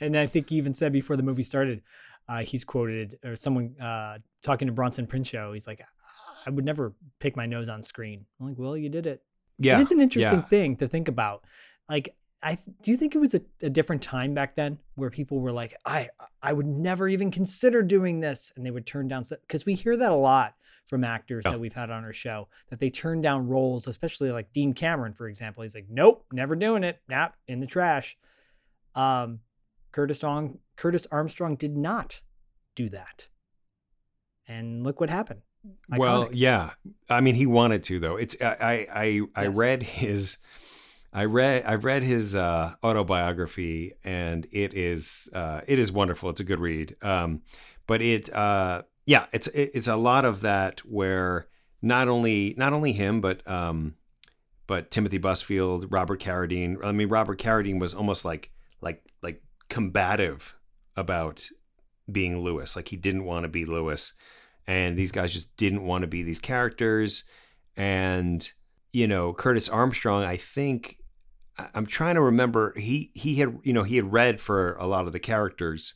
and 0.00 0.18
I 0.18 0.26
think 0.26 0.50
he 0.50 0.56
even 0.56 0.74
said 0.74 0.92
before 0.92 1.14
the 1.14 1.22
movie 1.22 1.44
started, 1.44 1.82
uh, 2.28 2.42
he's 2.42 2.64
quoted 2.64 3.18
or 3.24 3.36
someone 3.36 3.80
uh, 3.80 4.18
talking 4.42 4.66
to 4.66 4.72
Bronson 4.72 5.06
Pinchot. 5.06 5.54
He's 5.54 5.68
like, 5.68 5.80
"I 6.46 6.50
would 6.50 6.64
never 6.64 6.94
pick 7.18 7.36
my 7.36 7.46
nose 7.46 7.68
on 7.68 7.82
screen." 7.82 8.26
I'm 8.40 8.48
like, 8.48 8.58
"Well, 8.58 8.76
you 8.76 8.88
did 8.88 9.06
it." 9.06 9.22
yeah 9.60 9.78
It 9.78 9.82
is 9.82 9.92
an 9.92 10.00
interesting 10.00 10.40
yeah. 10.40 10.46
thing 10.46 10.76
to 10.76 10.88
think 10.88 11.06
about. 11.06 11.44
Like, 11.88 12.16
I 12.42 12.56
do 12.82 12.90
you 12.90 12.96
think 12.96 13.14
it 13.14 13.18
was 13.18 13.34
a, 13.34 13.42
a 13.62 13.68
different 13.68 14.02
time 14.02 14.32
back 14.32 14.56
then 14.56 14.78
where 14.94 15.10
people 15.10 15.40
were 15.40 15.52
like, 15.52 15.74
I 15.84 16.08
I 16.42 16.52
would 16.52 16.66
never 16.66 17.08
even 17.08 17.30
consider 17.30 17.82
doing 17.82 18.20
this, 18.20 18.52
and 18.56 18.64
they 18.64 18.70
would 18.70 18.86
turn 18.86 19.08
down 19.08 19.22
because 19.28 19.66
we 19.66 19.74
hear 19.74 19.96
that 19.96 20.10
a 20.10 20.16
lot 20.16 20.54
from 20.86 21.04
actors 21.04 21.44
that 21.44 21.60
we've 21.60 21.74
had 21.74 21.90
on 21.90 22.02
our 22.02 22.12
show 22.12 22.48
that 22.70 22.80
they 22.80 22.90
turn 22.90 23.20
down 23.20 23.46
roles, 23.46 23.86
especially 23.86 24.32
like 24.32 24.52
Dean 24.52 24.72
Cameron, 24.72 25.12
for 25.12 25.28
example. 25.28 25.62
He's 25.62 25.74
like, 25.74 25.86
nope, 25.88 26.24
never 26.32 26.56
doing 26.56 26.82
it. 26.82 27.00
Nah, 27.08 27.28
in 27.46 27.60
the 27.60 27.66
trash. 27.66 28.16
Um, 28.94 29.40
Curtis 29.92 30.24
Armstrong, 30.24 30.58
Curtis 30.76 31.06
Armstrong 31.12 31.56
did 31.56 31.76
not 31.76 32.22
do 32.74 32.88
that, 32.88 33.28
and 34.48 34.82
look 34.82 35.00
what 35.00 35.10
happened. 35.10 35.42
Well, 35.88 36.28
yeah. 36.32 36.70
I 37.08 37.20
mean, 37.20 37.34
he 37.34 37.46
wanted 37.46 37.84
to 37.84 37.98
though. 37.98 38.16
It's 38.16 38.36
I 38.40 38.86
I 38.94 39.20
I, 39.36 39.44
I 39.44 39.46
read 39.46 39.82
his 39.82 40.38
I 41.12 41.24
read 41.24 41.64
I 41.66 41.74
read 41.74 42.02
his 42.02 42.36
uh, 42.36 42.74
autobiography 42.84 43.94
and 44.04 44.46
it 44.52 44.74
is 44.74 45.28
uh, 45.34 45.60
it 45.66 45.78
is 45.78 45.90
wonderful. 45.90 46.30
It's 46.30 46.40
a 46.40 46.44
good 46.44 46.60
read. 46.60 46.96
Um, 47.02 47.42
but 47.86 48.00
it 48.00 48.32
uh, 48.32 48.82
yeah, 49.06 49.26
it's 49.32 49.48
it, 49.48 49.72
it's 49.74 49.88
a 49.88 49.96
lot 49.96 50.24
of 50.24 50.40
that 50.42 50.80
where 50.80 51.48
not 51.82 52.08
only 52.08 52.54
not 52.56 52.72
only 52.72 52.92
him 52.92 53.20
but 53.20 53.46
um, 53.48 53.96
but 54.66 54.90
Timothy 54.92 55.18
Busfield, 55.18 55.86
Robert 55.90 56.20
Carradine. 56.20 56.76
I 56.84 56.92
mean, 56.92 57.08
Robert 57.08 57.40
Carradine 57.40 57.80
was 57.80 57.92
almost 57.92 58.24
like 58.24 58.52
like 58.80 59.02
like 59.20 59.42
combative 59.68 60.54
about 60.96 61.48
being 62.10 62.38
Lewis. 62.38 62.76
Like 62.76 62.88
he 62.88 62.96
didn't 62.96 63.24
want 63.24 63.42
to 63.42 63.48
be 63.48 63.64
Lewis 63.64 64.12
and 64.66 64.96
these 64.96 65.12
guys 65.12 65.32
just 65.32 65.56
didn't 65.56 65.84
want 65.84 66.02
to 66.02 66.08
be 66.08 66.22
these 66.22 66.40
characters. 66.40 67.24
And 67.76 68.50
you 68.92 69.06
know 69.06 69.32
Curtis 69.32 69.68
Armstrong 69.68 70.24
I 70.24 70.36
think 70.36 70.98
I'm 71.74 71.86
trying 71.86 72.14
to 72.14 72.22
remember 72.22 72.72
he 72.78 73.10
he 73.14 73.36
had 73.36 73.58
you 73.62 73.72
know 73.72 73.82
he 73.82 73.96
had 73.96 74.12
read 74.12 74.40
for 74.40 74.74
a 74.74 74.86
lot 74.86 75.06
of 75.06 75.12
the 75.12 75.20
characters. 75.20 75.94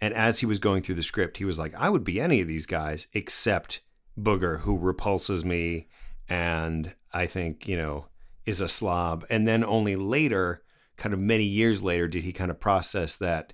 And 0.00 0.14
as 0.14 0.38
he 0.38 0.46
was 0.46 0.60
going 0.60 0.82
through 0.82 0.94
the 0.94 1.02
script 1.02 1.38
he 1.38 1.44
was 1.44 1.58
like 1.58 1.74
I 1.74 1.90
would 1.90 2.04
be 2.04 2.20
any 2.20 2.40
of 2.40 2.48
these 2.48 2.66
guys 2.66 3.08
except 3.12 3.82
Booger 4.18 4.60
who 4.60 4.76
repulses 4.76 5.44
me 5.44 5.88
and 6.28 6.94
I 7.12 7.26
think 7.26 7.66
you 7.66 7.76
know 7.76 8.06
is 8.46 8.60
a 8.60 8.68
slob. 8.68 9.26
And 9.28 9.46
then 9.46 9.64
only 9.64 9.96
later 9.96 10.62
kind 10.96 11.14
of 11.14 11.20
many 11.20 11.44
years 11.44 11.82
later 11.82 12.08
did 12.08 12.24
he 12.24 12.32
kind 12.32 12.50
of 12.50 12.60
process 12.60 13.16
that 13.16 13.52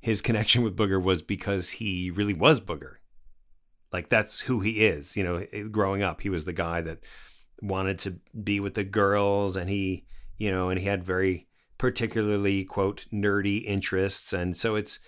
his 0.00 0.20
connection 0.22 0.62
with 0.62 0.76
Booger 0.76 1.02
was 1.02 1.22
because 1.22 1.72
he 1.72 2.10
really 2.10 2.34
was 2.34 2.60
Booger. 2.60 2.96
Like 3.94 4.08
that's 4.08 4.40
who 4.40 4.58
he 4.58 4.84
is. 4.84 5.16
You 5.16 5.22
know, 5.22 5.68
growing 5.70 6.02
up, 6.02 6.22
he 6.22 6.28
was 6.28 6.46
the 6.46 6.52
guy 6.52 6.80
that 6.80 6.98
wanted 7.62 7.96
to 8.00 8.16
be 8.42 8.58
with 8.58 8.74
the 8.74 8.82
girls 8.82 9.54
and 9.56 9.70
he, 9.70 10.04
you 10.36 10.50
know, 10.50 10.68
and 10.68 10.80
he 10.80 10.86
had 10.86 11.04
very 11.04 11.46
particularly 11.78 12.64
quote 12.64 13.06
nerdy 13.12 13.64
interests 13.64 14.32
and 14.32 14.56
so 14.56 14.74
it's 14.74 14.98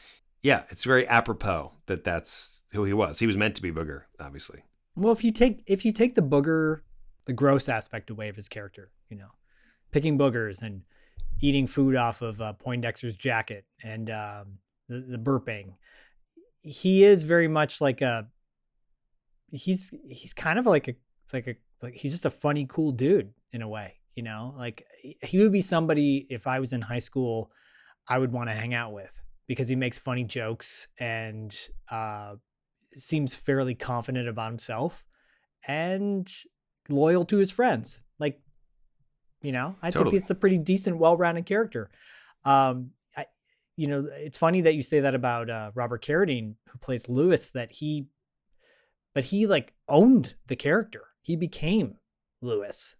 yeah, 0.40 0.62
it's 0.70 0.84
very 0.84 1.04
apropos 1.08 1.72
that 1.86 2.04
that's 2.04 2.64
who 2.72 2.84
he 2.84 2.92
was. 2.92 3.18
He 3.18 3.26
was 3.26 3.36
meant 3.36 3.56
to 3.56 3.62
be 3.62 3.72
Booger, 3.72 4.02
obviously. 4.20 4.62
Well, 4.94 5.12
if 5.12 5.24
you 5.24 5.32
take 5.32 5.64
if 5.66 5.84
you 5.84 5.90
take 5.90 6.14
the 6.14 6.22
booger, 6.22 6.82
the 7.24 7.32
gross 7.32 7.68
aspect 7.68 8.08
away 8.10 8.28
of 8.28 8.36
his 8.36 8.48
character, 8.48 8.92
you 9.08 9.16
know, 9.16 9.30
picking 9.90 10.16
boogers 10.16 10.62
and 10.62 10.82
eating 11.40 11.66
food 11.66 11.96
off 11.96 12.22
of 12.22 12.40
uh, 12.40 12.52
Poindexter's 12.52 13.16
jacket 13.16 13.64
and 13.82 14.08
um, 14.10 14.58
the, 14.88 15.00
the 15.00 15.18
burping, 15.18 15.72
he 16.60 17.02
is 17.02 17.24
very 17.24 17.48
much 17.48 17.80
like 17.80 18.00
a. 18.00 18.28
He's 19.48 19.92
he's 20.08 20.32
kind 20.32 20.58
of 20.58 20.66
like 20.66 20.88
a 20.88 20.94
like 21.32 21.46
a 21.46 21.56
like 21.82 21.94
he's 21.94 22.12
just 22.12 22.26
a 22.26 22.30
funny 22.30 22.66
cool 22.68 22.92
dude 22.92 23.32
in 23.52 23.62
a 23.62 23.68
way, 23.68 23.94
you 24.14 24.22
know. 24.22 24.54
Like 24.56 24.84
he 25.22 25.38
would 25.38 25.52
be 25.52 25.62
somebody 25.62 26.26
if 26.30 26.46
I 26.46 26.60
was 26.60 26.72
in 26.72 26.82
high 26.82 26.98
school, 27.00 27.50
I 28.08 28.18
would 28.18 28.32
want 28.32 28.48
to 28.48 28.54
hang 28.54 28.74
out 28.74 28.92
with 28.92 29.20
because 29.46 29.68
he 29.68 29.76
makes 29.76 29.98
funny 29.98 30.24
jokes 30.24 30.88
and 30.98 31.56
uh, 31.90 32.34
seems 32.96 33.36
fairly 33.36 33.74
confident 33.74 34.28
about 34.28 34.50
himself 34.50 35.04
and 35.66 36.30
loyal 36.88 37.24
to 37.26 37.38
his 37.38 37.50
friends. 37.50 38.00
Like, 38.18 38.40
you 39.42 39.52
know, 39.52 39.76
I 39.82 39.90
totally. 39.90 40.12
think 40.12 40.22
it's 40.22 40.30
a 40.30 40.34
pretty 40.34 40.58
decent, 40.58 40.98
well-rounded 40.98 41.46
character. 41.46 41.90
Um, 42.44 42.90
I, 43.16 43.26
you 43.76 43.86
know, 43.86 44.08
it's 44.10 44.38
funny 44.38 44.62
that 44.62 44.74
you 44.74 44.82
say 44.82 45.00
that 45.00 45.14
about 45.14 45.50
uh, 45.50 45.70
Robert 45.74 46.04
Carradine, 46.04 46.54
who 46.68 46.78
plays 46.78 47.08
Lewis. 47.08 47.50
That 47.50 47.72
he, 47.72 48.06
but 49.16 49.24
he 49.24 49.46
like 49.46 49.72
owned 49.88 50.34
the 50.46 50.56
character. 50.56 51.04
He 51.22 51.36
became 51.36 51.96
Lewis. 52.42 52.96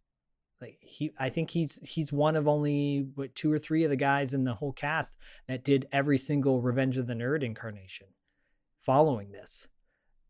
Like 0.63 0.79
he, 0.81 1.11
I 1.19 1.29
think 1.29 1.51
he's 1.51 1.79
he's 1.87 2.11
one 2.11 2.37
of 2.37 2.49
only 2.49 3.07
what 3.15 3.35
two 3.35 3.53
or 3.53 3.59
three 3.59 3.85
of 3.85 3.91
the 3.91 3.97
guys 3.97 4.33
in 4.33 4.45
the 4.45 4.55
whole 4.55 4.73
cast 4.73 5.19
that 5.47 5.63
did 5.63 5.87
every 5.93 6.17
single 6.17 6.63
Revenge 6.63 6.97
of 6.97 7.07
the 7.07 7.13
Nerd 7.13 7.43
incarnation 7.43 8.07
following 8.81 9.31
this 9.31 9.69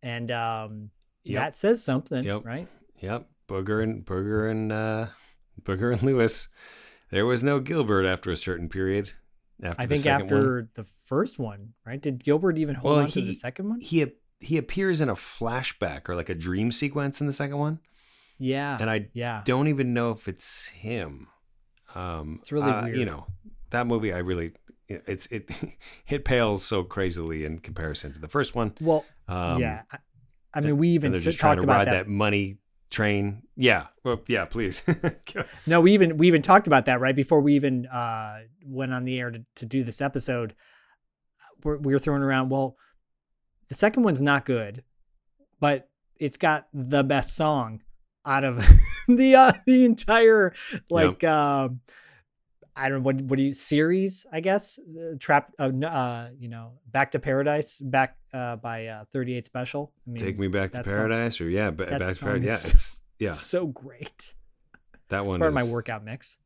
and 0.03 0.33
um, 0.33 0.91
yep. 1.23 1.41
that 1.41 1.55
says 1.55 1.85
something, 1.85 2.25
yep. 2.25 2.45
right? 2.45 2.67
Yep, 3.01 3.29
Booger 3.49 3.81
and 3.81 4.05
Booger 4.05 4.51
and 4.51 4.73
uh, 4.73 5.07
Booger 5.63 5.93
and 5.93 6.03
Lewis. 6.03 6.49
There 7.13 7.27
was 7.27 7.45
no 7.45 7.61
Gilbert 7.61 8.07
after 8.07 8.33
a 8.33 8.37
certain 8.37 8.69
period. 8.69 9.13
After 9.63 9.81
I 9.81 9.87
think 9.87 10.05
after 10.09 10.55
one. 10.57 10.69
the 10.75 10.85
first 11.05 11.39
one, 11.39 11.75
right? 11.87 12.03
Did 12.03 12.25
Gilbert 12.25 12.59
even 12.59 12.75
hold 12.75 12.93
well, 12.93 13.05
on 13.05 13.07
he, 13.07 13.21
to 13.21 13.27
the 13.29 13.35
second 13.35 13.69
one? 13.69 13.81
He 13.81 14.05
he 14.41 14.57
appears 14.59 15.01
in 15.01 15.09
a 15.09 15.15
flashback 15.15 16.09
or 16.09 16.15
like 16.15 16.29
a 16.29 16.35
dream 16.35 16.73
sequence 16.73 17.21
in 17.21 17.27
the 17.27 17.33
second 17.33 17.59
one. 17.59 17.81
Yeah, 18.39 18.77
and 18.81 18.91
I 18.91 19.09
yeah. 19.15 19.43
don't 19.45 19.69
even 19.69 19.95
know 19.95 20.11
if 20.11 20.29
it's 20.29 20.69
him. 20.69 21.29
Um, 21.95 22.37
it's 22.41 22.53
really 22.53 22.71
uh, 22.71 22.85
weird. 22.85 22.99
You 22.99 23.07
know, 23.07 23.27
that 23.71 23.87
movie 23.87 24.13
I 24.13 24.19
really 24.19 24.53
it's 24.89 25.27
it 25.27 25.51
it 26.09 26.25
pales 26.25 26.65
so 26.65 26.85
crazily 26.85 27.45
in 27.45 27.59
comparison 27.59 28.13
to 28.13 28.19
the 28.19 28.29
first 28.29 28.55
one. 28.55 28.75
Well, 28.81 29.05
um, 29.29 29.61
yeah, 29.61 29.83
I, 29.93 29.99
I, 30.55 30.61
mean, 30.61 30.77
we 30.77 30.91
even 30.91 31.15
just 31.19 31.39
talked 31.39 31.63
about 31.65 31.87
that. 31.87 31.93
that. 31.93 32.09
money 32.09 32.59
train. 32.91 33.43
Yeah, 33.57 33.87
well, 34.05 34.21
yeah, 34.29 34.45
please. 34.45 34.85
no, 35.67 35.81
we 35.81 35.93
even 35.93 36.17
we 36.19 36.27
even 36.27 36.43
talked 36.43 36.67
about 36.67 36.87
that 36.87 37.01
right 37.01 37.17
before 37.17 37.41
we 37.41 37.55
even 37.55 37.87
uh, 37.87 38.41
went 38.65 38.93
on 38.93 39.05
the 39.05 39.19
air 39.19 39.31
to, 39.31 39.45
to 39.57 39.67
do 39.67 39.83
this 39.83 40.01
episode. 40.01 40.55
We're, 41.65 41.77
we 41.79 41.93
were 41.93 41.99
throwing 41.99 42.23
around. 42.23 42.51
Well, 42.51 42.77
the 43.69 43.75
second 43.75 44.03
one's 44.03 44.21
not 44.21 44.45
good, 44.45 44.85
but 45.61 45.89
it's 46.19 46.37
got 46.37 46.69
the 46.73 47.03
best 47.03 47.37
song 47.37 47.83
out 48.25 48.45
of 48.45 48.57
the 49.09 49.35
uh, 49.35 49.53
the 49.67 49.85
entire 49.85 50.55
like. 50.91 51.25
Uh, 51.25 51.69
I 52.79 52.91
don't 52.91 52.99
know 52.99 53.05
what 53.05 53.17
what 53.23 53.39
do 53.39 53.43
you 53.43 53.55
series 53.55 54.27
I 54.31 54.41
guess? 54.41 54.79
Uh, 54.79 55.17
trap 55.19 55.51
uh, 55.59 55.71
uh, 55.85 56.29
you 56.39 56.49
know 56.49 56.73
back 56.87 57.13
to 57.13 57.19
paradise 57.19 57.81
back 57.81 58.19
uh, 58.35 58.57
by 58.57 58.87
uh, 58.87 59.05
38 59.13 59.47
special. 59.47 59.93
I 60.07 60.11
mean, 60.11 60.17
take 60.17 60.39
me 60.39 60.49
back 60.49 60.73
to 60.73 60.85
paradise 60.85 61.39
song, 61.39 61.47
or 61.47 61.51
yeah 61.51 61.71
back 61.71 61.89
to 61.89 62.15
paradise 62.15 62.43
yeah 62.45 62.71
it's 62.73 63.03
yeah. 63.19 63.33
so 63.33 63.67
great. 63.67 64.35
That 65.09 65.25
one 65.25 65.39
part 65.39 65.53
is 65.53 65.57
of 65.57 65.67
my 65.67 65.73
workout 65.73 66.05
mix. 66.05 66.37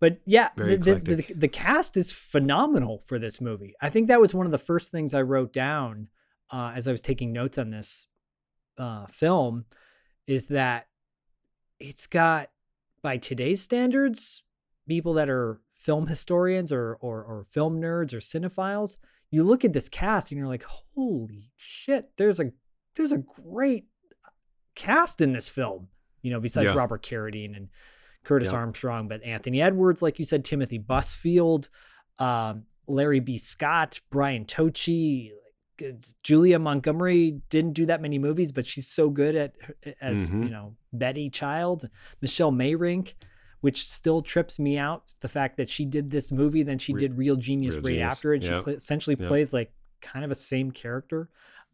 But 0.00 0.20
yeah 0.24 0.48
the, 0.56 0.76
the, 0.76 0.94
the, 0.96 1.34
the, 1.34 1.48
cast 1.48 1.96
is 1.96 2.10
phenomenal 2.10 3.02
for 3.06 3.18
this 3.18 3.40
movie. 3.40 3.74
I 3.80 3.90
think 3.90 4.08
that 4.08 4.20
was 4.20 4.34
one 4.34 4.46
of 4.46 4.52
the 4.52 4.58
first 4.58 4.90
things 4.90 5.14
I 5.14 5.22
wrote 5.22 5.52
down 5.52 6.08
uh, 6.50 6.72
as 6.74 6.88
I 6.88 6.92
was 6.92 7.02
taking 7.02 7.32
notes 7.32 7.58
on 7.58 7.70
this 7.70 8.06
film 9.10 9.66
is 10.26 10.48
that 10.48 10.86
it's 11.78 12.06
got 12.06 12.50
by 13.02 13.18
today's 13.18 13.60
standards 13.60 14.42
people 14.90 15.14
that 15.14 15.30
are 15.30 15.60
film 15.74 16.08
historians 16.08 16.72
or, 16.72 16.98
or, 17.00 17.22
or 17.22 17.44
film 17.44 17.80
nerds 17.80 18.12
or 18.12 18.18
cinephiles, 18.18 18.96
you 19.30 19.44
look 19.44 19.64
at 19.64 19.72
this 19.72 19.88
cast 19.88 20.30
and 20.30 20.38
you're 20.38 20.48
like, 20.48 20.64
holy 20.64 21.52
shit, 21.56 22.10
there's 22.16 22.40
a 22.40 22.52
there's 22.96 23.12
a 23.12 23.18
great 23.18 23.84
cast 24.74 25.20
in 25.20 25.32
this 25.32 25.48
film. 25.48 25.88
You 26.22 26.32
know, 26.32 26.40
besides 26.40 26.66
yeah. 26.66 26.74
Robert 26.74 27.02
Carradine 27.02 27.56
and 27.56 27.68
Curtis 28.24 28.50
yeah. 28.50 28.58
Armstrong, 28.58 29.08
but 29.08 29.22
Anthony 29.22 29.62
Edwards, 29.62 30.02
like 30.02 30.18
you 30.18 30.24
said, 30.24 30.44
Timothy 30.44 30.78
Busfield, 30.78 31.68
um, 32.18 32.64
Larry 32.88 33.20
B. 33.20 33.38
Scott, 33.38 34.00
Brian 34.10 34.44
Tochi, 34.44 35.30
Julia 36.22 36.58
Montgomery 36.58 37.40
didn't 37.48 37.72
do 37.72 37.86
that 37.86 38.00
many 38.00 38.18
movies, 38.18 38.52
but 38.52 38.66
she's 38.66 38.88
so 38.88 39.10
good 39.10 39.34
at 39.34 39.54
as 40.00 40.28
mm-hmm. 40.28 40.44
you 40.44 40.50
know 40.50 40.76
Betty 40.92 41.30
Child, 41.30 41.88
Michelle 42.20 42.52
Meyrink 42.52 43.14
which 43.60 43.88
still 43.88 44.20
trips 44.20 44.58
me 44.58 44.78
out. 44.78 45.12
The 45.20 45.28
fact 45.28 45.56
that 45.58 45.68
she 45.68 45.84
did 45.84 46.10
this 46.10 46.32
movie, 46.32 46.62
then 46.62 46.78
she 46.78 46.92
Re- 46.92 47.00
did 47.00 47.18
Real 47.18 47.36
Genius 47.36 47.74
Real 47.76 47.84
right 47.84 47.90
Genius. 47.92 48.12
after 48.12 48.34
it. 48.34 48.42
Yep. 48.42 48.52
She 48.52 48.62
play, 48.62 48.72
essentially 48.74 49.16
yep. 49.18 49.28
plays 49.28 49.52
like 49.52 49.72
kind 50.00 50.24
of 50.24 50.30
a 50.30 50.34
same 50.34 50.70
character. 50.70 51.28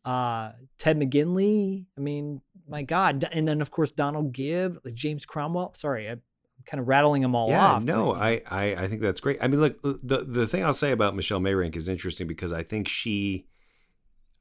Uh, 0.05 0.53
Ted 0.79 0.99
McGinley, 0.99 1.87
I 1.97 2.01
mean, 2.01 2.41
my 2.69 2.83
God. 2.83 3.29
And 3.33 3.47
then, 3.47 3.61
of 3.61 3.71
course, 3.71 3.91
Donald 3.91 4.33
Gibb, 4.33 4.79
like 4.85 4.95
James 4.95 5.25
Cromwell. 5.25 5.73
Sorry, 5.75 6.09
I'm 6.09 6.23
kind 6.65 6.81
of 6.81 6.89
rattling 6.89 7.23
them 7.23 7.35
all 7.35 7.49
yeah, 7.49 7.67
off. 7.67 7.85
No, 7.85 8.15
I, 8.15 8.43
I, 8.49 8.75
I 8.75 8.89
think 8.89 9.01
that's 9.01 9.21
great. 9.21 9.39
I 9.41 9.49
mean, 9.49 9.61
look, 9.61 9.81
the, 9.83 10.25
the 10.27 10.47
thing 10.47 10.65
I'll 10.65 10.73
say 10.73 10.93
about 10.93 11.17
Michelle 11.17 11.41
Meyrink 11.41 11.77
is 11.77 11.89
interesting 11.89 12.27
because 12.27 12.53
I 12.53 12.63
think 12.63 12.89
she. 12.89 13.47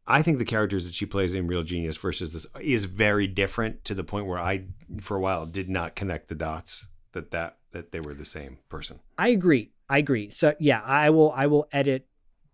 I 0.08 0.22
think 0.22 0.38
the 0.38 0.46
characters 0.46 0.86
that 0.86 0.94
she 0.94 1.06
plays 1.06 1.34
in 1.34 1.48
Real 1.48 1.64
Genius 1.64 1.98
versus 1.98 2.34
this 2.34 2.46
is 2.62 2.86
very 2.86 3.28
different 3.28 3.84
to 3.86 3.96
the 3.96 4.04
point 4.04 4.28
where 4.28 4.38
I, 4.38 4.66
for 5.02 5.18
a 5.18 5.20
while, 5.20 5.46
did 5.46 5.70
not 5.70 5.96
connect 5.96 6.28
the 6.28 6.36
dots 6.36 6.88
that 7.14 7.32
that 7.32 7.58
that 7.72 7.92
they 7.92 8.00
were 8.00 8.14
the 8.14 8.26
same 8.26 8.60
person. 8.70 9.00
I 9.18 9.30
agree. 9.30 9.72
I 9.90 9.98
agree. 9.98 10.30
So 10.30 10.56
yeah, 10.60 10.82
I 10.82 11.10
will 11.10 11.32
I 11.32 11.48
will 11.48 11.68
edit 11.72 12.08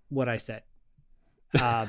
what 0.10 0.30
I 0.30 0.38
said. 0.38 0.64
Um, 1.60 1.88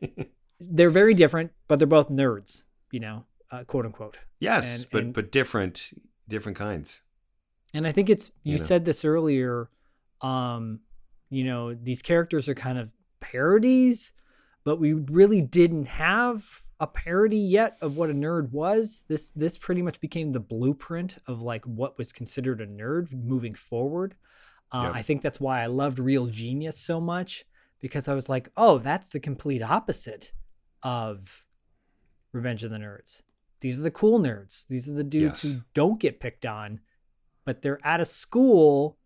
they're 0.60 0.90
very 0.90 1.14
different, 1.14 1.52
but 1.66 1.78
they're 1.78 1.86
both 1.86 2.08
nerds. 2.08 2.64
You 2.90 3.00
know, 3.00 3.24
uh, 3.50 3.64
quote 3.64 3.84
unquote. 3.84 4.18
Yes, 4.40 4.76
and, 4.76 4.86
but 4.90 5.02
and, 5.02 5.14
but 5.14 5.30
different 5.30 5.92
different 6.28 6.56
kinds. 6.56 7.02
And 7.74 7.86
I 7.86 7.92
think 7.92 8.08
it's 8.08 8.28
you, 8.42 8.52
you 8.52 8.58
know. 8.58 8.64
said 8.64 8.84
this 8.84 9.04
earlier. 9.04 9.68
Um, 10.22 10.80
you 11.30 11.44
know, 11.44 11.74
these 11.74 12.00
characters 12.00 12.48
are 12.48 12.54
kind 12.54 12.78
of 12.78 12.90
parodies, 13.20 14.12
but 14.68 14.78
we 14.78 14.92
really 14.92 15.40
didn't 15.40 15.86
have 15.86 16.44
a 16.78 16.86
parody 16.86 17.38
yet 17.38 17.78
of 17.80 17.96
what 17.96 18.10
a 18.10 18.12
nerd 18.12 18.50
was. 18.50 19.06
This 19.08 19.30
this 19.30 19.56
pretty 19.56 19.80
much 19.80 19.98
became 19.98 20.32
the 20.32 20.40
blueprint 20.40 21.16
of 21.26 21.40
like 21.40 21.64
what 21.64 21.96
was 21.96 22.12
considered 22.12 22.60
a 22.60 22.66
nerd 22.66 23.10
moving 23.14 23.54
forward. 23.54 24.14
Uh, 24.70 24.82
yep. 24.84 24.94
I 24.96 25.00
think 25.00 25.22
that's 25.22 25.40
why 25.40 25.62
I 25.62 25.68
loved 25.68 25.98
Real 25.98 26.26
Genius 26.26 26.78
so 26.78 27.00
much 27.00 27.46
because 27.80 28.08
I 28.08 28.14
was 28.14 28.28
like, 28.28 28.50
oh, 28.58 28.76
that's 28.76 29.08
the 29.08 29.20
complete 29.20 29.62
opposite 29.62 30.32
of 30.82 31.46
Revenge 32.32 32.62
of 32.62 32.70
the 32.70 32.76
Nerds. 32.76 33.22
These 33.60 33.80
are 33.80 33.84
the 33.84 33.90
cool 33.90 34.20
nerds. 34.20 34.66
These 34.66 34.86
are 34.90 34.92
the 34.92 35.02
dudes 35.02 35.44
yes. 35.44 35.54
who 35.54 35.60
don't 35.72 35.98
get 35.98 36.20
picked 36.20 36.44
on, 36.44 36.80
but 37.46 37.62
they're 37.62 37.80
at 37.82 38.02
a 38.02 38.04
school. 38.04 38.98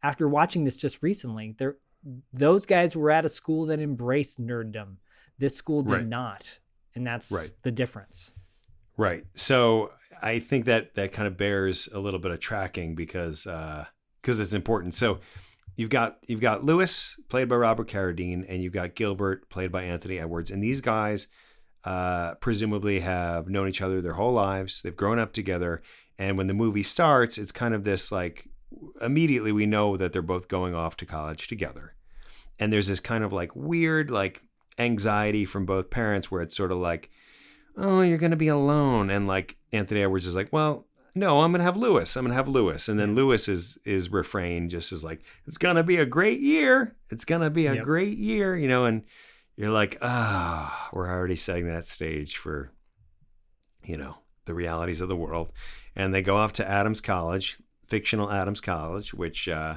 After 0.00 0.28
watching 0.28 0.62
this 0.62 0.76
just 0.76 1.02
recently, 1.02 1.56
they're 1.58 1.78
those 2.32 2.66
guys 2.66 2.96
were 2.96 3.10
at 3.10 3.24
a 3.24 3.28
school 3.28 3.66
that 3.66 3.80
embraced 3.80 4.40
nerddom. 4.40 4.96
This 5.38 5.56
school 5.56 5.82
did 5.82 5.92
right. 5.92 6.06
not 6.06 6.58
and 6.94 7.06
that's 7.06 7.32
right. 7.32 7.52
the 7.62 7.70
difference. 7.70 8.32
Right. 8.96 9.24
So 9.34 9.90
I 10.20 10.38
think 10.38 10.66
that 10.66 10.94
that 10.94 11.12
kind 11.12 11.26
of 11.26 11.36
bears 11.36 11.88
a 11.92 11.98
little 11.98 12.20
bit 12.20 12.30
of 12.30 12.40
tracking 12.40 12.94
because 12.94 13.44
because 13.44 14.40
uh, 14.40 14.42
it's 14.42 14.52
important. 14.52 14.94
So 14.94 15.20
you've 15.76 15.90
got 15.90 16.18
you've 16.26 16.40
got 16.40 16.64
Lewis 16.64 17.18
played 17.28 17.48
by 17.48 17.56
Robert 17.56 17.88
Carradine, 17.88 18.44
and 18.48 18.62
you've 18.62 18.72
got 18.72 18.94
Gilbert 18.94 19.48
played 19.48 19.72
by 19.72 19.84
Anthony 19.84 20.18
Edwards, 20.18 20.50
and 20.50 20.62
these 20.62 20.80
guys 20.80 21.28
uh, 21.84 22.34
presumably 22.34 23.00
have 23.00 23.48
known 23.48 23.68
each 23.68 23.82
other 23.82 24.00
their 24.00 24.14
whole 24.14 24.32
lives. 24.32 24.82
They've 24.82 24.94
grown 24.94 25.18
up 25.18 25.32
together, 25.32 25.82
and 26.18 26.36
when 26.36 26.46
the 26.46 26.54
movie 26.54 26.82
starts, 26.82 27.38
it's 27.38 27.52
kind 27.52 27.74
of 27.74 27.84
this 27.84 28.12
like 28.12 28.48
immediately 29.00 29.52
we 29.52 29.66
know 29.66 29.96
that 29.96 30.12
they're 30.12 30.22
both 30.22 30.48
going 30.48 30.74
off 30.74 30.96
to 30.98 31.06
college 31.06 31.48
together. 31.48 31.94
And 32.58 32.72
there's 32.72 32.88
this 32.88 33.00
kind 33.00 33.24
of 33.24 33.32
like 33.32 33.54
weird 33.56 34.10
like 34.10 34.42
anxiety 34.78 35.44
from 35.44 35.66
both 35.66 35.90
parents 35.90 36.30
where 36.30 36.42
it's 36.42 36.56
sort 36.56 36.72
of 36.72 36.78
like, 36.78 37.10
oh, 37.76 38.02
you're 38.02 38.18
going 38.18 38.30
to 38.30 38.36
be 38.36 38.48
alone. 38.48 39.10
And 39.10 39.26
like 39.26 39.56
Anthony 39.72 40.02
Edwards 40.02 40.26
is 40.26 40.36
like, 40.36 40.52
well, 40.52 40.86
no, 41.14 41.40
I'm 41.40 41.50
going 41.52 41.60
to 41.60 41.64
have 41.64 41.76
Lewis. 41.76 42.16
I'm 42.16 42.24
going 42.24 42.30
to 42.30 42.36
have 42.36 42.48
Lewis. 42.48 42.88
And 42.88 42.98
then 42.98 43.14
Lewis 43.14 43.48
is 43.48 43.78
is 43.84 44.10
refrain 44.10 44.68
just 44.68 44.92
as 44.92 45.04
like, 45.04 45.22
it's 45.46 45.58
going 45.58 45.76
to 45.76 45.82
be 45.82 45.96
a 45.96 46.06
great 46.06 46.40
year. 46.40 46.96
It's 47.10 47.24
going 47.24 47.42
to 47.42 47.50
be 47.50 47.66
a 47.66 47.74
Yep. 47.74 47.84
great 47.84 48.16
year, 48.16 48.56
you 48.56 48.68
know, 48.68 48.84
and 48.86 49.02
you're 49.56 49.70
like, 49.70 49.98
ah, 50.00 50.88
we're 50.92 51.08
already 51.10 51.36
setting 51.36 51.66
that 51.66 51.86
stage 51.86 52.36
for, 52.36 52.72
you 53.84 53.96
know, 53.98 54.16
the 54.46 54.54
realities 54.54 55.00
of 55.02 55.08
the 55.08 55.16
world. 55.16 55.52
And 55.94 56.14
they 56.14 56.22
go 56.22 56.36
off 56.36 56.54
to 56.54 56.66
Adams 56.68 57.02
College, 57.02 57.58
fictional 57.92 58.32
Adams 58.32 58.62
College, 58.62 59.12
which 59.12 59.50
uh, 59.50 59.76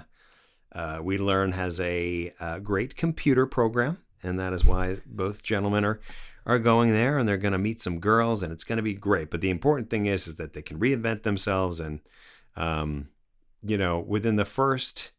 uh, 0.73 0.99
we 1.03 1.17
learn 1.17 1.51
has 1.51 1.81
a, 1.81 2.33
uh 2.39 2.59
great 2.59 2.95
computer 2.95 3.45
program. 3.45 3.97
And 4.23 4.39
that 4.39 4.53
is 4.53 4.63
why 4.63 4.99
both 5.05 5.43
gentlemen 5.43 5.83
are, 5.83 5.99
are 6.45 6.57
going 6.57 6.93
there 6.93 7.17
and 7.17 7.27
they're 7.27 7.35
going 7.35 7.51
to 7.51 7.57
meet 7.57 7.81
some 7.81 7.99
girls 7.99 8.41
and 8.41 8.53
it's 8.53 8.63
going 8.63 8.77
to 8.77 8.81
be 8.81 8.93
great. 8.93 9.29
But 9.29 9.41
the 9.41 9.49
important 9.49 9.89
thing 9.89 10.05
is, 10.05 10.27
is 10.27 10.37
that 10.37 10.53
they 10.53 10.61
can 10.61 10.79
reinvent 10.79 11.23
themselves. 11.23 11.81
And, 11.81 11.99
um, 12.55 13.09
you 13.61 13.77
know, 13.77 13.99
within 13.99 14.37
the 14.37 14.45
first 14.45 15.11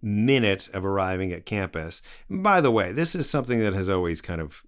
minute 0.00 0.68
of 0.72 0.84
arriving 0.84 1.32
at 1.32 1.46
campus. 1.46 2.00
By 2.30 2.60
the 2.60 2.70
way, 2.70 2.92
this 2.92 3.16
is 3.16 3.28
something 3.28 3.58
that 3.58 3.74
has 3.74 3.90
always 3.90 4.20
kind 4.20 4.40
of 4.40 4.62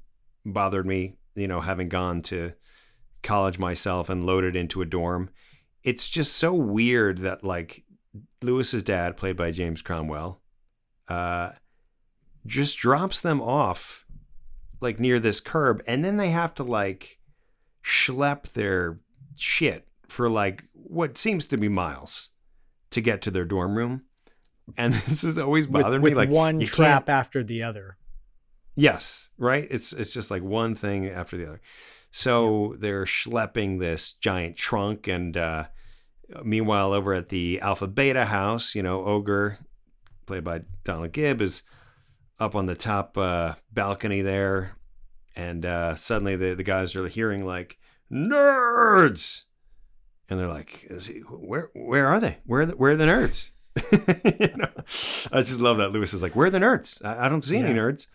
bothered 0.44 0.84
me, 0.84 1.14
you 1.36 1.46
know, 1.46 1.60
having 1.60 1.88
gone 1.88 2.22
to 2.22 2.54
college 3.22 3.56
myself 3.60 4.10
and 4.10 4.26
loaded 4.26 4.56
into 4.56 4.82
a 4.82 4.84
dorm. 4.86 5.30
It's 5.82 6.08
just 6.08 6.36
so 6.36 6.52
weird 6.52 7.18
that 7.18 7.44
like 7.44 7.84
Lewis's 8.42 8.82
dad, 8.82 9.16
played 9.16 9.36
by 9.36 9.50
James 9.50 9.82
Cromwell, 9.82 10.40
uh, 11.08 11.52
just 12.46 12.78
drops 12.78 13.20
them 13.20 13.40
off 13.40 14.04
like 14.80 14.98
near 14.98 15.20
this 15.20 15.40
curb, 15.40 15.82
and 15.86 16.04
then 16.04 16.16
they 16.16 16.30
have 16.30 16.54
to 16.54 16.64
like 16.64 17.18
schlep 17.84 18.52
their 18.52 19.00
shit 19.38 19.86
for 20.08 20.28
like 20.28 20.64
what 20.72 21.16
seems 21.16 21.46
to 21.46 21.56
be 21.56 21.68
miles 21.68 22.30
to 22.90 23.00
get 23.00 23.22
to 23.22 23.30
their 23.30 23.44
dorm 23.44 23.76
room. 23.76 24.02
And 24.76 24.94
this 25.08 25.22
has 25.22 25.38
always 25.38 25.68
with, 25.68 25.82
bothered 25.82 26.02
with 26.02 26.12
me. 26.12 26.16
Like 26.16 26.30
one 26.30 26.60
trap 26.60 27.08
after 27.08 27.42
the 27.42 27.62
other. 27.62 27.96
Yes, 28.76 29.30
right. 29.36 29.66
It's 29.70 29.92
it's 29.92 30.12
just 30.12 30.30
like 30.30 30.42
one 30.42 30.74
thing 30.74 31.08
after 31.08 31.36
the 31.36 31.46
other. 31.46 31.60
So 32.10 32.74
they're 32.78 33.04
schlepping 33.04 33.78
this 33.78 34.12
giant 34.12 34.56
trunk, 34.56 35.06
and 35.06 35.36
uh, 35.36 35.64
meanwhile, 36.42 36.92
over 36.92 37.14
at 37.14 37.28
the 37.28 37.60
Alpha 37.60 37.86
Beta 37.86 38.26
house, 38.26 38.74
you 38.74 38.82
know, 38.82 39.04
Ogre, 39.04 39.58
played 40.26 40.44
by 40.44 40.62
Donald 40.82 41.12
Gibb, 41.12 41.40
is 41.40 41.62
up 42.40 42.56
on 42.56 42.66
the 42.66 42.74
top 42.74 43.16
uh, 43.16 43.54
balcony 43.72 44.22
there, 44.22 44.76
and 45.36 45.64
uh, 45.64 45.94
suddenly 45.94 46.34
the 46.36 46.54
the 46.54 46.64
guys 46.64 46.96
are 46.96 47.06
hearing 47.06 47.46
like 47.46 47.78
nerds, 48.10 49.44
and 50.28 50.38
they're 50.38 50.48
like, 50.48 50.90
he, 51.00 51.20
"Where 51.20 51.70
where 51.74 52.08
are 52.08 52.18
they? 52.18 52.38
Where 52.44 52.62
are 52.62 52.66
the, 52.66 52.72
where 52.72 52.92
are 52.92 52.96
the 52.96 53.04
nerds?" 53.04 53.50
you 54.40 54.56
know, 54.56 54.68
I 55.32 55.42
just 55.42 55.60
love 55.60 55.78
that 55.78 55.92
Lewis 55.92 56.12
is 56.12 56.24
like, 56.24 56.34
"Where 56.34 56.48
are 56.48 56.50
the 56.50 56.58
nerds? 56.58 57.04
I, 57.04 57.26
I 57.26 57.28
don't 57.28 57.42
see 57.44 57.58
any 57.58 57.72
nerds." 57.72 58.08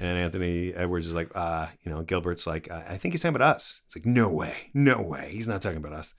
And 0.00 0.18
Anthony 0.18 0.74
Edwards 0.74 1.06
is 1.06 1.14
like, 1.14 1.30
uh, 1.34 1.68
you 1.84 1.92
know, 1.92 2.02
Gilbert's 2.02 2.46
like, 2.46 2.70
I, 2.70 2.84
I 2.90 2.98
think 2.98 3.14
he's 3.14 3.22
talking 3.22 3.36
about 3.36 3.54
us. 3.56 3.82
It's 3.84 3.96
like, 3.96 4.06
no 4.06 4.28
way, 4.30 4.70
no 4.74 5.00
way, 5.00 5.30
he's 5.32 5.46
not 5.48 5.62
talking 5.62 5.78
about 5.78 5.92
us. 5.92 6.14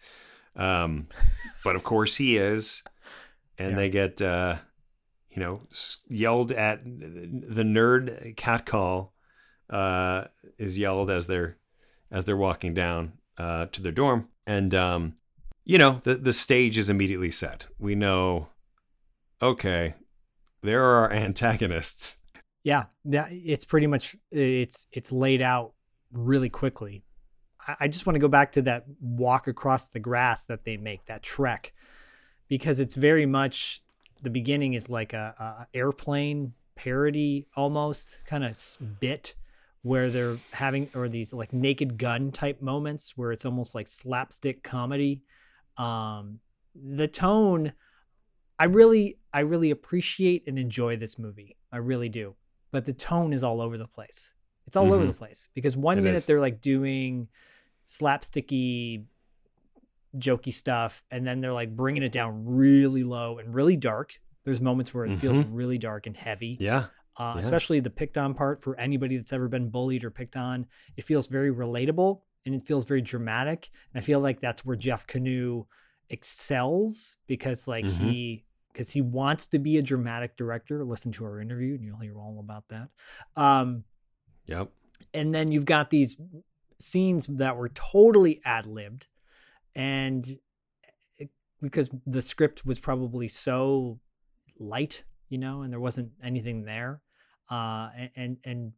Um, 0.56 1.08
but 1.64 1.76
of 1.76 1.84
course 1.84 2.16
he 2.16 2.38
is, 2.38 2.84
and 3.58 3.72
Yeah. 3.72 3.76
they 3.76 3.90
get, 3.90 4.22
uh, 4.22 4.56
you 5.30 5.42
know, 5.42 5.62
yelled 6.08 6.52
at. 6.54 6.84
The 6.86 7.64
nerd 7.64 8.38
catcall 8.38 9.14
uh, 9.70 10.26
is 10.58 10.78
yelled 10.78 11.10
as 11.12 11.28
they're 11.28 11.58
as 12.12 12.24
they're 12.24 12.38
walking 12.38 12.74
down 12.74 13.14
uh, 13.38 13.66
to 13.74 13.82
their 13.82 13.92
dorm, 13.92 14.30
and 14.48 14.74
um, 14.74 15.16
you 15.66 15.78
know, 15.78 16.00
the 16.04 16.16
the 16.16 16.32
stage 16.32 16.78
is 16.78 16.90
immediately 16.90 17.32
set. 17.32 17.66
We 17.78 17.96
know, 17.96 18.48
okay, 19.42 19.96
there 20.62 20.82
are 20.86 21.04
our 21.04 21.12
antagonists. 21.26 22.18
Yeah, 22.66 22.86
that 23.06 23.28
it's 23.32 23.64
pretty 23.64 23.86
much 23.86 24.16
it's 24.32 24.88
it's 24.92 25.12
laid 25.12 25.40
out 25.40 25.74
really 26.12 26.50
quickly. 26.50 27.06
I, 27.68 27.76
I 27.82 27.88
just 27.88 28.08
want 28.08 28.16
to 28.16 28.20
go 28.20 28.28
back 28.28 28.54
to 28.54 28.64
that 28.64 28.86
walk 29.00 29.48
across 29.48 29.88
the 29.88 30.00
grass 30.00 30.46
that 30.46 30.66
they 30.66 30.76
make 30.76 31.06
that 31.06 31.22
trek, 31.22 31.74
because 32.48 32.80
it's 32.80 32.96
very 32.96 33.28
much 33.28 33.84
the 34.24 34.32
beginning 34.32 34.74
is 34.74 34.90
like 34.90 35.14
a, 35.14 35.36
a 35.38 35.78
airplane 35.78 36.54
parody 36.76 37.48
almost 37.56 38.22
kind 38.26 38.44
of 38.44 38.58
bit 39.00 39.36
where 39.84 40.10
they're 40.10 40.38
having 40.52 40.90
or 40.96 41.08
these 41.08 41.34
like 41.34 41.54
naked 41.54 42.00
gun 42.00 42.32
type 42.32 42.64
moments 42.64 43.14
where 43.16 43.32
it's 43.32 43.46
almost 43.46 43.76
like 43.76 43.88
slapstick 43.88 44.64
comedy. 44.64 45.22
Um, 45.78 46.40
the 46.74 47.08
tone 47.08 47.74
I 48.58 48.66
really 48.66 49.20
I 49.32 49.42
really 49.42 49.70
appreciate 49.70 50.48
and 50.48 50.58
enjoy 50.58 50.98
this 50.98 51.20
movie. 51.20 51.58
I 51.72 51.78
really 51.78 52.10
do. 52.10 52.36
But 52.76 52.84
the 52.84 52.92
tone 52.92 53.32
is 53.32 53.42
all 53.42 53.62
over 53.62 53.78
the 53.78 53.88
place. 53.88 54.34
It's 54.68 54.76
all 54.76 54.92
over 54.92 55.06
Mhm. 55.06 55.08
the 55.08 55.14
place 55.14 55.48
because 55.54 55.78
one 55.78 55.98
It 55.98 56.02
minute 56.02 56.18
is. 56.18 56.26
they're 56.26 56.42
like 56.42 56.60
doing 56.60 57.30
slapsticky 57.88 59.06
jokey 60.18 60.54
stuff 60.54 61.04
and 61.10 61.26
then 61.26 61.40
they're 61.40 61.54
like 61.54 61.74
bringing 61.74 62.04
it 62.04 62.12
down 62.12 62.44
really 62.46 63.04
low 63.06 63.38
and 63.38 63.54
really 63.54 63.78
dark. 63.78 64.20
There's 64.44 64.60
moments 64.60 64.94
where 64.94 65.06
it 65.06 65.18
feels 65.20 65.38
really 65.46 65.78
dark 65.78 66.06
and 66.06 66.18
heavy 66.18 66.58
Yeah, 66.60 66.88
uh, 67.18 67.36
Yeah. 67.36 67.42
especially 67.44 67.80
the 67.80 67.90
picked 67.90 68.18
on 68.18 68.34
part 68.34 68.62
for 68.62 68.78
anybody 68.78 69.16
that's 69.16 69.32
ever 69.32 69.48
been 69.48 69.70
bullied 69.70 70.04
or 70.04 70.12
picked 70.12 70.36
on. 70.36 70.68
It 70.98 71.04
feels 71.06 71.28
very 71.30 71.52
relatable 71.52 72.24
and 72.46 72.54
it 72.54 72.62
feels 72.68 72.84
very 72.84 73.02
dramatic. 73.02 73.70
And 73.94 74.02
I 74.02 74.04
feel 74.04 74.20
like 74.20 74.42
that's 74.42 74.66
where 74.66 74.76
Jeff 74.76 75.08
Kanew 75.08 75.66
excels 76.10 77.16
because 77.26 77.68
like 77.70 77.86
Mhm. 77.86 78.12
he 78.12 78.46
because 78.76 78.92
he 78.92 79.00
wants 79.00 79.48
to 79.48 79.58
be 79.58 79.78
a 79.78 79.82
dramatic 79.82 80.36
director. 80.36 80.84
Listen 80.84 81.14
to 81.14 81.24
our 81.24 81.40
interview 81.40 81.76
and 81.76 81.84
you'll 81.84 82.00
hear 82.00 82.20
all 82.20 82.42
about 82.42 82.66
that. 82.68 82.90
Um, 83.38 83.86
yep. 84.48 84.70
and 85.14 85.34
then 85.34 85.50
you've 85.50 85.66
got 85.66 85.90
these 85.90 86.18
scenes 86.78 87.26
that 87.28 87.56
were 87.56 87.70
totally 87.70 88.42
ad 88.44 88.66
libbed, 88.66 89.08
and 89.76 90.28
it, 91.18 91.30
because 91.62 91.90
the 92.06 92.22
script 92.22 92.66
was 92.66 92.78
probably 92.78 93.30
so 93.30 94.02
light, 94.60 95.06
you 95.30 95.38
know, 95.38 95.62
and 95.62 95.72
there 95.72 95.80
wasn't 95.80 96.12
anything 96.22 96.66
there, 96.66 97.02
uh, 97.50 97.90
and 97.98 98.10
and, 98.18 98.38
and 98.44 98.72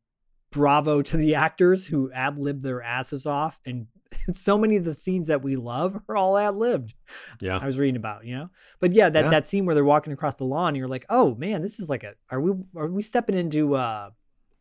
bravo 0.51 1.01
to 1.01 1.17
the 1.17 1.35
actors 1.35 1.87
who 1.87 2.11
ad 2.11 2.37
libbed 2.39 2.63
their 2.63 2.81
asses 2.81 3.25
off, 3.25 3.59
and 3.65 3.87
so 4.31 4.57
many 4.57 4.77
of 4.77 4.85
the 4.85 4.93
scenes 4.93 5.27
that 5.27 5.41
we 5.43 5.55
love 5.55 5.99
are 6.07 6.15
all 6.15 6.37
ad 6.37 6.55
libbed. 6.55 6.93
Yeah. 7.41 7.57
I 7.57 7.65
was 7.65 7.77
reading 7.77 7.97
about, 7.97 8.25
you 8.25 8.35
know. 8.35 8.49
But 8.79 8.93
yeah, 8.93 9.09
that 9.09 9.25
Yeah. 9.25 9.29
that 9.31 9.47
scene 9.47 9.65
where 9.65 9.75
they're 9.75 9.83
walking 9.83 10.13
across 10.13 10.35
the 10.35 10.45
lawn, 10.45 10.75
you're 10.75 10.87
like, 10.87 11.05
oh 11.09 11.35
man, 11.35 11.61
this 11.61 11.79
is 11.79 11.89
like 11.89 12.03
a 12.03 12.13
are 12.31 12.39
we 12.39 12.51
are 12.75 12.87
we 12.87 13.03
stepping 13.03 13.35
into 13.37 13.75
uh 13.75 14.11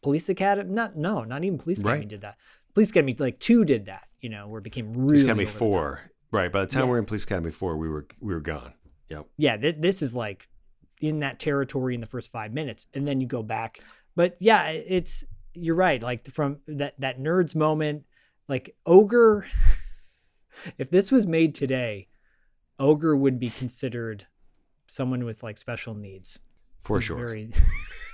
police 0.03 0.29
academy? 0.29 0.73
Not 0.73 0.97
no, 0.97 1.23
not 1.25 1.45
even 1.45 1.59
police 1.59 1.81
academy 1.81 2.01
Right. 2.01 2.09
did 2.09 2.21
that. 2.23 2.37
Police 2.75 2.91
academy 2.91 3.15
like 3.19 3.39
two 3.39 3.65
did 3.65 3.87
that, 3.87 4.07
you 4.21 4.29
know, 4.29 4.47
where 4.49 4.59
it 4.59 4.65
became 4.65 4.93
really 4.93 5.07
Police 5.07 5.23
Academy 5.25 5.45
over 5.45 5.53
the 5.53 5.59
top. 5.59 5.73
four. 5.73 6.01
Right. 6.33 6.53
By 6.53 6.61
the 6.63 6.67
time 6.67 6.81
Yeah. 6.83 6.85
we 6.87 6.91
were 6.91 6.99
in 6.99 7.05
Police 7.07 7.25
Academy 7.25 7.51
four, 7.53 7.77
we 7.77 7.89
were 7.89 8.07
we 8.21 8.35
were 8.35 8.41
gone. 8.41 8.73
Yep. 9.09 9.27
Yeah, 9.39 9.57
th- 9.57 9.77
this 9.79 10.03
is 10.03 10.15
like 10.17 10.49
in 11.01 11.21
that 11.21 11.39
territory 11.39 11.95
in 11.95 12.01
the 12.01 12.07
first 12.09 12.33
five 12.33 12.53
minutes, 12.53 12.87
and 12.95 13.07
then 13.07 13.21
you 13.21 13.27
go 13.29 13.43
back. 13.45 13.79
But 14.17 14.37
yeah, 14.41 14.67
it's 14.69 15.25
you're 15.57 15.75
right. 15.75 16.03
Like 16.03 16.27
from 16.29 16.59
that 16.67 16.95
that 16.99 17.19
nerds 17.19 17.55
moment, 17.55 18.05
like 18.49 18.77
ogre. 18.87 19.47
if 20.79 20.91
this 20.91 21.13
was 21.13 21.27
made 21.27 21.55
today, 21.55 22.09
ogre 22.79 23.17
would 23.17 23.39
be 23.39 23.51
considered 23.51 24.27
someone 24.87 25.25
with 25.25 25.43
like 25.43 25.59
special 25.59 25.95
needs. 25.95 26.39
For 26.81 27.01
sure. 27.01 27.17
Very, 27.17 27.51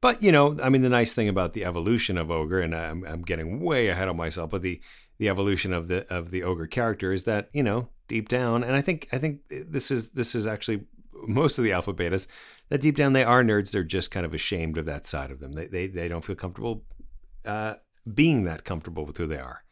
But 0.00 0.22
you 0.22 0.30
know, 0.30 0.56
I 0.62 0.68
mean, 0.68 0.82
the 0.82 0.88
nice 0.88 1.14
thing 1.14 1.28
about 1.28 1.54
the 1.54 1.64
evolution 1.64 2.18
of 2.18 2.30
ogre, 2.30 2.60
and 2.60 2.74
I'm, 2.74 3.04
I'm 3.04 3.22
getting 3.22 3.60
way 3.60 3.88
ahead 3.88 4.08
of 4.08 4.16
myself, 4.16 4.50
but 4.50 4.62
the 4.62 4.80
the 5.18 5.28
evolution 5.28 5.72
of 5.72 5.88
the 5.88 6.06
of 6.12 6.30
the 6.30 6.44
ogre 6.44 6.68
character 6.68 7.12
is 7.12 7.24
that 7.24 7.48
you 7.52 7.64
know 7.64 7.88
deep 8.06 8.28
down, 8.28 8.62
and 8.62 8.76
I 8.76 8.80
think 8.80 9.08
I 9.12 9.18
think 9.18 9.40
eh, 9.50 9.64
this 9.66 9.90
is 9.90 10.10
this 10.10 10.34
is 10.34 10.46
actually 10.46 10.84
most 11.28 11.58
of 11.58 11.64
the 11.64 11.72
alpha 11.72 11.92
betas 11.92 12.26
that 12.68 12.80
deep 12.80 12.96
down 12.96 13.12
they 13.12 13.24
are 13.24 13.42
nerds. 13.42 13.70
They're 13.70 13.84
just 13.84 14.10
kind 14.10 14.26
of 14.26 14.34
ashamed 14.34 14.78
of 14.78 14.86
that 14.86 15.06
side 15.06 15.30
of 15.30 15.40
them. 15.40 15.52
They 15.52 15.66
they, 15.66 15.86
they 15.86 16.08
don't 16.08 16.24
feel 16.24 16.36
comfortable 16.36 16.84
uh, 17.44 17.74
being 18.12 18.44
that 18.44 18.64
comfortable 18.64 19.04
with 19.04 19.16
who 19.16 19.26
they 19.26 19.38
are. 19.38 19.64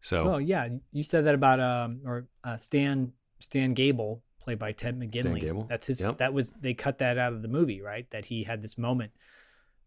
So 0.00 0.24
well, 0.24 0.40
yeah, 0.40 0.68
you 0.92 1.04
said 1.04 1.24
that 1.24 1.34
about 1.34 1.60
um 1.60 2.00
or 2.04 2.26
uh, 2.44 2.56
Stan 2.56 3.12
Stan 3.40 3.74
Gable, 3.74 4.22
played 4.40 4.58
by 4.58 4.72
Ted 4.72 4.98
McGinley. 4.98 5.40
Gable, 5.40 5.64
That's 5.64 5.86
his. 5.86 6.00
yep. 6.00 6.18
That 6.18 6.32
was 6.32 6.52
they 6.52 6.74
cut 6.74 6.98
that 6.98 7.18
out 7.18 7.32
of 7.32 7.42
the 7.42 7.48
movie, 7.48 7.80
right? 7.80 8.08
That 8.10 8.24
he 8.26 8.44
had 8.44 8.62
this 8.62 8.78
moment 8.78 9.12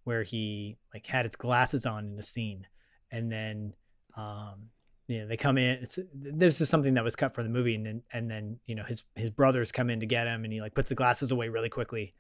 where 0.04 0.24
he 0.24 0.78
like 0.94 1.06
had 1.06 1.26
his 1.26 1.36
glasses 1.36 1.86
on 1.86 2.06
in 2.08 2.20
a 2.20 2.24
scene, 2.24 2.68
and 3.10 3.32
then 3.32 3.74
um 4.16 4.70
you 5.08 5.20
know, 5.20 5.28
they 5.28 5.38
come 5.38 5.58
in. 5.58 5.80
It's 5.82 6.00
this 6.14 6.62
is 6.62 6.70
something 6.70 6.94
that 6.94 7.04
was 7.04 7.16
cut 7.16 7.34
from 7.34 7.44
the 7.44 7.50
movie, 7.50 7.76
and 7.76 7.86
then 7.86 8.04
and 8.14 8.30
then 8.30 8.60
you 8.66 8.76
know 8.76 8.84
his 8.84 9.04
his 9.16 9.30
brothers 9.30 9.72
come 9.72 9.90
in 9.90 10.00
to 10.00 10.06
get 10.06 10.28
him, 10.28 10.44
and 10.44 10.54
he 10.54 10.62
like 10.62 10.74
puts 10.74 10.90
the 10.90 10.96
glasses 10.96 11.32
away 11.32 11.50
really 11.50 11.70
quickly, 11.70 12.14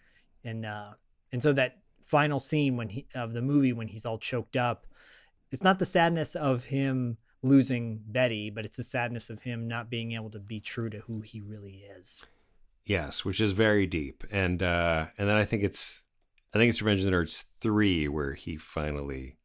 and 0.43 0.65
uh 0.65 0.91
and 1.31 1.41
so 1.41 1.53
that 1.53 1.79
final 2.01 2.39
scene 2.39 2.77
when 2.77 2.89
he 2.89 3.07
of 3.15 3.33
the 3.33 3.41
movie 3.41 3.73
when 3.73 3.87
he's 3.87 4.05
all 4.05 4.17
choked 4.17 4.57
up, 4.57 4.85
it's 5.51 5.63
not 5.63 5.79
the 5.79 5.85
sadness 5.85 6.35
of 6.35 6.65
him 6.65 7.17
losing 7.43 8.01
Betty, 8.05 8.49
but 8.49 8.65
it's 8.65 8.77
the 8.77 8.83
sadness 8.83 9.29
of 9.29 9.43
him 9.43 9.67
not 9.67 9.89
being 9.89 10.11
able 10.11 10.29
to 10.29 10.39
be 10.39 10.59
true 10.59 10.89
to 10.89 10.99
who 10.99 11.21
he 11.21 11.41
really 11.41 11.83
is. 11.97 12.27
Yes, 12.85 13.23
which 13.23 13.39
is 13.39 13.51
very 13.51 13.87
deep, 13.87 14.23
and 14.31 14.61
uh 14.61 15.07
and 15.17 15.29
then 15.29 15.37
I 15.37 15.45
think 15.45 15.63
it's 15.63 16.03
I 16.53 16.57
think 16.57 16.69
it's 16.69 16.81
Revenge 16.81 17.01
of 17.01 17.05
the 17.05 17.11
Nerds 17.11 17.45
three 17.59 18.07
where 18.07 18.33
he 18.33 18.57
finally 18.57 19.37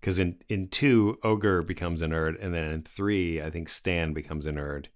because 0.00 0.18
in 0.18 0.38
in 0.48 0.68
two 0.68 1.18
ogre 1.22 1.62
becomes 1.62 2.02
a 2.02 2.06
nerd 2.06 2.42
and 2.42 2.54
then 2.54 2.64
in 2.64 2.82
three 2.82 3.40
i 3.42 3.50
think 3.50 3.68
stan 3.68 4.12
becomes 4.12 4.46
a 4.46 4.52
nerd 4.52 4.86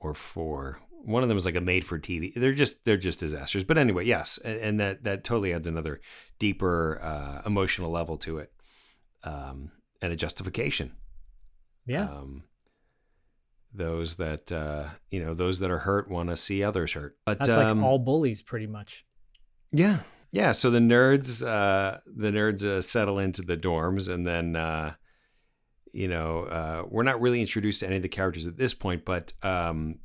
or 0.00 0.14
four 0.14 0.78
one 0.90 1.22
of 1.22 1.28
them 1.28 1.36
is 1.38 1.44
like 1.46 1.54
a 1.56 1.60
made 1.60 1.86
for 1.86 1.98
tv 1.98 2.32
they're 2.34 2.52
just 2.54 2.84
they're 2.84 2.96
just 2.96 3.20
disasters 3.20 3.64
but 3.64 3.78
anyway 3.78 4.04
yes 4.04 4.38
and, 4.44 4.58
and 4.60 4.80
that 4.80 5.04
that 5.04 5.24
totally 5.24 5.52
adds 5.52 5.66
another 5.66 6.00
deeper 6.38 7.00
uh, 7.02 7.42
emotional 7.46 7.90
level 7.90 8.16
to 8.16 8.38
it 8.38 8.52
um, 9.22 9.70
and 10.02 10.12
a 10.12 10.16
justification 10.16 10.92
Yeah. 11.86 12.04
um, 12.04 12.44
those 13.72 14.16
that 14.16 14.52
uh, 14.52 14.88
you 15.10 15.24
know 15.24 15.34
those 15.34 15.58
that 15.60 15.70
are 15.70 15.80
hurt 15.80 16.08
want 16.08 16.28
to 16.28 16.36
see 16.36 16.62
others 16.62 16.92
hurt 16.92 17.16
but 17.26 17.38
That's 17.38 17.50
um, 17.50 17.78
like 17.80 17.84
all 17.86 17.98
bullies 17.98 18.40
pretty 18.42 18.66
much. 18.66 19.04
yeah. 19.72 19.98
Yeah. 20.34 20.50
So 20.50 20.68
the 20.68 20.80
nerds, 20.80 21.46
uh, 21.46 21.98
the 22.06 22.32
nerds 22.32 22.64
uh, 22.64 22.80
settle 22.80 23.20
into 23.20 23.40
the 23.40 23.56
dorms, 23.56 24.12
and 24.12 24.26
then, 24.26 24.56
uh, 24.56 24.94
you 25.92 26.08
know, 26.08 26.40
uh, 26.40 26.82
we're 26.88 27.04
not 27.04 27.20
really 27.20 27.40
introduced 27.40 27.80
to 27.80 27.86
any 27.86 27.96
of 27.96 28.02
the 28.02 28.08
characters 28.08 28.48
at 28.48 28.56
this 28.56 28.74
point, 28.74 29.04
but 29.04 29.32
um, 29.44 30.00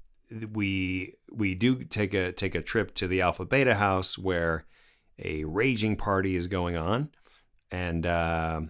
we 0.54 1.16
we 1.32 1.56
do 1.56 1.84
take 1.84 2.14
a 2.14 2.32
take 2.32 2.54
a 2.54 2.62
trip 2.62 2.94
to 2.94 3.08
the 3.08 3.22
Alpha 3.22 3.44
Beta 3.44 3.74
house 3.74 4.20
where 4.20 4.66
a 5.18 5.46
raging 5.46 5.96
party 5.96 6.36
is 6.36 6.46
going 6.46 6.78
on, 6.78 7.10
and 7.72 8.06
uh, 8.06 8.62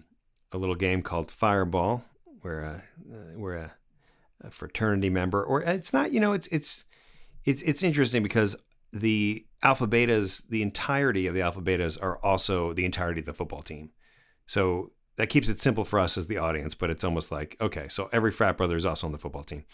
a 0.52 0.56
little 0.56 0.74
game 0.74 1.02
called 1.02 1.30
Fireball, 1.30 2.02
where 2.40 2.62
a, 2.62 2.84
where 3.36 3.56
a, 3.56 3.72
a 4.40 4.50
fraternity 4.50 5.10
member, 5.10 5.44
or 5.44 5.60
it's 5.60 5.92
not, 5.92 6.10
you 6.10 6.20
know, 6.20 6.32
it's 6.32 6.46
it's 6.46 6.86
it's 7.44 7.60
it's 7.60 7.82
interesting 7.82 8.22
because 8.22 8.56
the 8.92 9.46
alpha 9.62 9.86
betas, 9.86 10.48
the 10.48 10.62
entirety 10.62 11.26
of 11.26 11.34
the 11.34 11.42
alpha 11.42 11.60
betas 11.60 12.00
are 12.02 12.18
also 12.18 12.72
the 12.72 12.84
entirety 12.84 13.20
of 13.20 13.26
the 13.26 13.32
football 13.34 13.62
team. 13.62 13.90
So 14.46 14.92
that 15.16 15.28
keeps 15.28 15.48
it 15.48 15.58
simple 15.58 15.84
for 15.84 15.98
us 16.00 16.16
as 16.16 16.26
the 16.26 16.38
audience, 16.38 16.74
but 16.74 16.90
it's 16.90 17.04
almost 17.04 17.30
like, 17.30 17.56
okay, 17.60 17.88
so 17.88 18.08
every 18.12 18.30
frat 18.30 18.56
brother 18.56 18.76
is 18.76 18.86
also 18.86 19.06
on 19.06 19.12
the 19.12 19.18
football 19.18 19.44
team. 19.44 19.64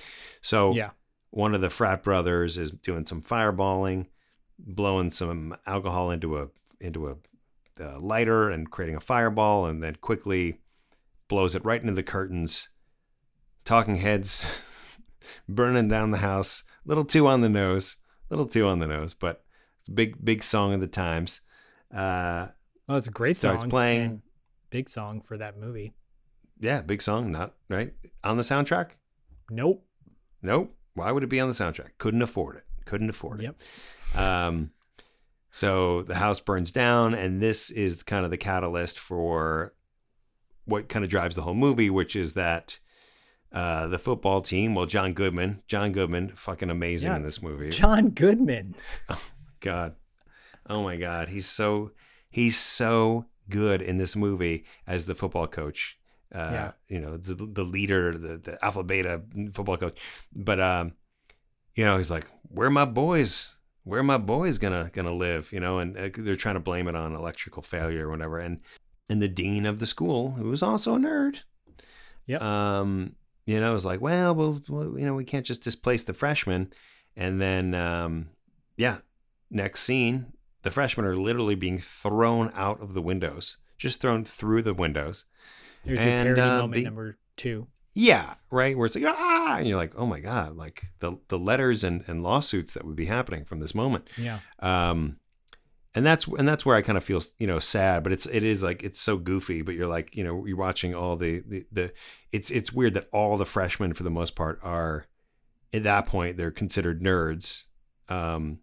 So 0.42 0.74
Yeah. 0.74 0.90
one 1.30 1.54
of 1.54 1.60
the 1.60 1.70
frat 1.70 2.02
brothers 2.02 2.58
is 2.58 2.70
doing 2.72 3.06
some 3.06 3.22
fireballing, 3.22 4.06
blowing 4.58 5.10
some 5.10 5.56
alcohol 5.66 6.10
into 6.10 6.38
a 6.38 6.48
into 6.80 7.08
a 7.08 7.16
uh, 7.80 7.98
lighter 8.00 8.50
and 8.50 8.70
creating 8.70 8.96
a 8.96 9.00
fireball, 9.00 9.66
and 9.66 9.82
then 9.82 9.94
quickly 9.96 10.58
blows 11.28 11.54
it 11.54 11.64
right 11.64 11.80
into 11.80 11.94
the 11.94 12.02
curtains. 12.02 12.70
Talking 13.64 13.96
heads 13.96 14.46
burning 15.48 15.88
down 15.88 16.10
the 16.10 16.18
house, 16.18 16.64
little 16.84 17.04
too 17.04 17.26
on 17.26 17.40
the 17.40 17.48
nose, 17.48 17.96
little 18.30 18.46
too 18.46 18.66
on 18.66 18.78
the 18.78 18.86
nose, 18.86 19.14
but 19.14 19.44
it's 19.80 19.88
a 19.88 19.92
big 19.92 20.22
big 20.24 20.42
song 20.42 20.74
of 20.74 20.80
the 20.80 20.86
times. 20.86 21.40
Uh, 21.94 22.48
Oh, 22.88 22.94
it's 22.96 23.08
a 23.08 23.10
great 23.10 23.36
song. 23.36 23.56
Starts 23.56 23.68
playing. 23.70 24.02
and 24.04 24.22
Big 24.70 24.88
song 24.88 25.20
for 25.20 25.36
that 25.38 25.58
movie. 25.58 25.94
yeah, 26.60 26.80
big 26.82 27.02
song, 27.02 27.32
not 27.32 27.54
right 27.68 27.92
on 28.22 28.36
the 28.36 28.42
soundtrack. 28.44 28.90
Nope. 29.50 29.84
Nope. 30.42 30.76
Why 30.94 31.10
would 31.12 31.22
it 31.22 31.28
be 31.28 31.40
on 31.40 31.48
the 31.48 31.54
soundtrack? 31.54 31.90
Couldn't 31.98 32.22
afford 32.22 32.56
it. 32.56 32.64
Couldn't 32.84 33.10
afford 33.10 33.40
it. 33.40 33.44
Yep. 34.14 34.20
Um, 34.20 34.70
so 35.50 36.02
the 36.02 36.14
house 36.16 36.38
burns 36.40 36.70
down, 36.70 37.14
and 37.14 37.40
this 37.42 37.70
is 37.70 38.02
kind 38.02 38.24
of 38.24 38.30
the 38.30 38.36
catalyst 38.36 38.98
for 38.98 39.74
what 40.64 40.88
kind 40.88 41.04
of 41.04 41.10
drives 41.10 41.36
the 41.36 41.42
whole 41.42 41.54
movie, 41.54 41.90
which 41.90 42.14
is 42.16 42.34
that 42.34 42.78
uh, 43.56 43.86
the 43.88 43.98
football 43.98 44.42
team. 44.42 44.74
Well, 44.74 44.84
John 44.86 45.14
Goodman, 45.14 45.62
John 45.66 45.92
Goodman, 45.92 46.28
fucking 46.28 46.68
amazing 46.70 47.10
Yeah. 47.10 47.16
in 47.16 47.22
this 47.22 47.42
movie. 47.42 47.70
John 47.70 48.10
Goodman. 48.10 48.74
Oh, 49.08 49.22
God, 49.60 49.94
oh 50.68 50.82
my 50.82 50.96
God, 50.96 51.28
he's 51.30 51.46
so 51.46 51.92
he's 52.28 52.56
so 52.58 53.24
good 53.48 53.80
in 53.80 53.96
this 53.96 54.14
movie 54.14 54.64
as 54.86 55.06
the 55.06 55.14
football 55.14 55.46
coach. 55.46 55.98
Uh, 56.34 56.50
Yeah. 56.52 56.72
you 56.88 57.00
know, 57.00 57.16
the, 57.16 57.34
the 57.34 57.64
leader, 57.64 58.16
the, 58.18 58.36
the 58.36 58.64
alpha 58.64 58.82
beta 58.82 59.22
football 59.54 59.78
coach. 59.78 59.98
But 60.34 60.60
um, 60.60 60.92
you 61.74 61.84
know, 61.84 61.96
he's 61.96 62.10
like, 62.10 62.26
"Where 62.48 62.66
are 62.68 62.70
my 62.70 62.84
boys? 62.84 63.56
Where 63.84 64.00
are 64.00 64.04
my 64.14 64.18
boys 64.18 64.58
gonna 64.58 64.90
gonna 64.92 65.14
live?" 65.14 65.50
You 65.52 65.60
know, 65.60 65.78
and 65.78 65.96
uh, 65.96 66.08
they're 66.14 66.36
trying 66.36 66.56
to 66.56 66.60
blame 66.60 66.88
it 66.88 66.96
on 66.96 67.14
electrical 67.14 67.62
failure 67.62 68.06
or 68.06 68.10
whatever. 68.10 68.38
And 68.38 68.60
and 69.08 69.22
the 69.22 69.28
dean 69.28 69.64
of 69.66 69.78
the 69.78 69.86
school, 69.86 70.32
who 70.32 70.48
was 70.50 70.62
also 70.62 70.96
a 70.96 70.98
nerd, 70.98 71.40
Yep. 72.26 72.42
um, 72.42 73.14
you 73.46 73.60
know, 73.60 73.72
was 73.72 73.84
like, 73.84 74.00
well, 74.00 74.34
well, 74.34 74.60
well, 74.68 74.98
you 74.98 75.06
know, 75.06 75.14
we 75.14 75.24
can't 75.24 75.46
just 75.46 75.62
displace 75.62 76.02
the 76.02 76.12
freshmen. 76.12 76.72
And 77.16 77.40
then, 77.40 77.74
um, 77.74 78.28
yeah, 78.76 78.98
next 79.50 79.80
scene, 79.80 80.32
the 80.62 80.70
freshmen 80.70 81.06
are 81.06 81.16
literally 81.16 81.54
being 81.54 81.78
thrown 81.78 82.50
out 82.54 82.82
of 82.82 82.92
the 82.92 83.00
windows, 83.00 83.56
just 83.78 84.00
thrown 84.00 84.24
through 84.24 84.62
the 84.62 84.74
windows. 84.74 85.24
Here's 85.84 86.00
your 86.02 86.08
And, 86.12 86.24
parody 86.36 86.40
uh, 86.42 86.58
moment 86.58 86.74
the- 86.74 86.82
number 86.84 87.18
two. 87.36 87.68
Yeah, 87.98 88.34
right. 88.50 88.76
Where 88.76 88.84
it's 88.84 88.94
like 88.94 89.06
ah, 89.06 89.56
and 89.56 89.66
you're 89.66 89.78
like, 89.78 89.94
oh 89.96 90.04
my 90.04 90.20
god, 90.20 90.54
like 90.54 90.82
the 90.98 91.16
the 91.28 91.38
letters 91.38 91.82
and, 91.82 92.04
and 92.06 92.22
lawsuits 92.22 92.74
that 92.74 92.84
would 92.84 92.94
be 92.96 93.06
happening 93.06 93.46
from 93.46 93.58
this 93.60 93.74
moment. 93.74 94.06
Yeah. 94.18 94.40
Um, 94.58 95.16
and 95.96 96.06
that's 96.06 96.26
and 96.28 96.46
that's 96.46 96.64
where 96.64 96.76
I 96.76 96.82
kind 96.82 96.96
of 96.96 97.02
feel 97.02 97.20
you 97.38 97.46
know 97.48 97.58
sad, 97.58 98.04
but 98.04 98.12
it's 98.12 98.26
it 98.26 98.44
is 98.44 98.62
like 98.62 98.84
it's 98.84 99.00
so 99.00 99.16
goofy. 99.16 99.62
But 99.62 99.74
you're 99.74 99.88
like 99.88 100.14
you 100.14 100.22
know 100.22 100.46
you're 100.46 100.56
watching 100.56 100.94
all 100.94 101.16
the 101.16 101.42
the, 101.46 101.66
the 101.72 101.92
it's 102.30 102.50
it's 102.52 102.72
weird 102.72 102.94
that 102.94 103.08
all 103.12 103.36
the 103.36 103.44
freshmen 103.44 103.94
for 103.94 104.02
the 104.04 104.10
most 104.10 104.36
part 104.36 104.60
are 104.62 105.06
at 105.72 105.82
that 105.82 106.06
point 106.06 106.36
they're 106.36 106.50
considered 106.52 107.02
nerds. 107.02 107.64
Um, 108.08 108.60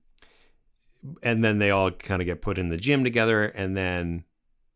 and 1.21 1.43
then 1.43 1.59
they 1.59 1.69
all 1.69 1.91
kind 1.91 2.21
of 2.21 2.25
get 2.25 2.41
put 2.41 2.57
in 2.57 2.69
the 2.69 2.77
gym 2.77 3.03
together, 3.03 3.43
and 3.43 3.75
then 3.75 4.23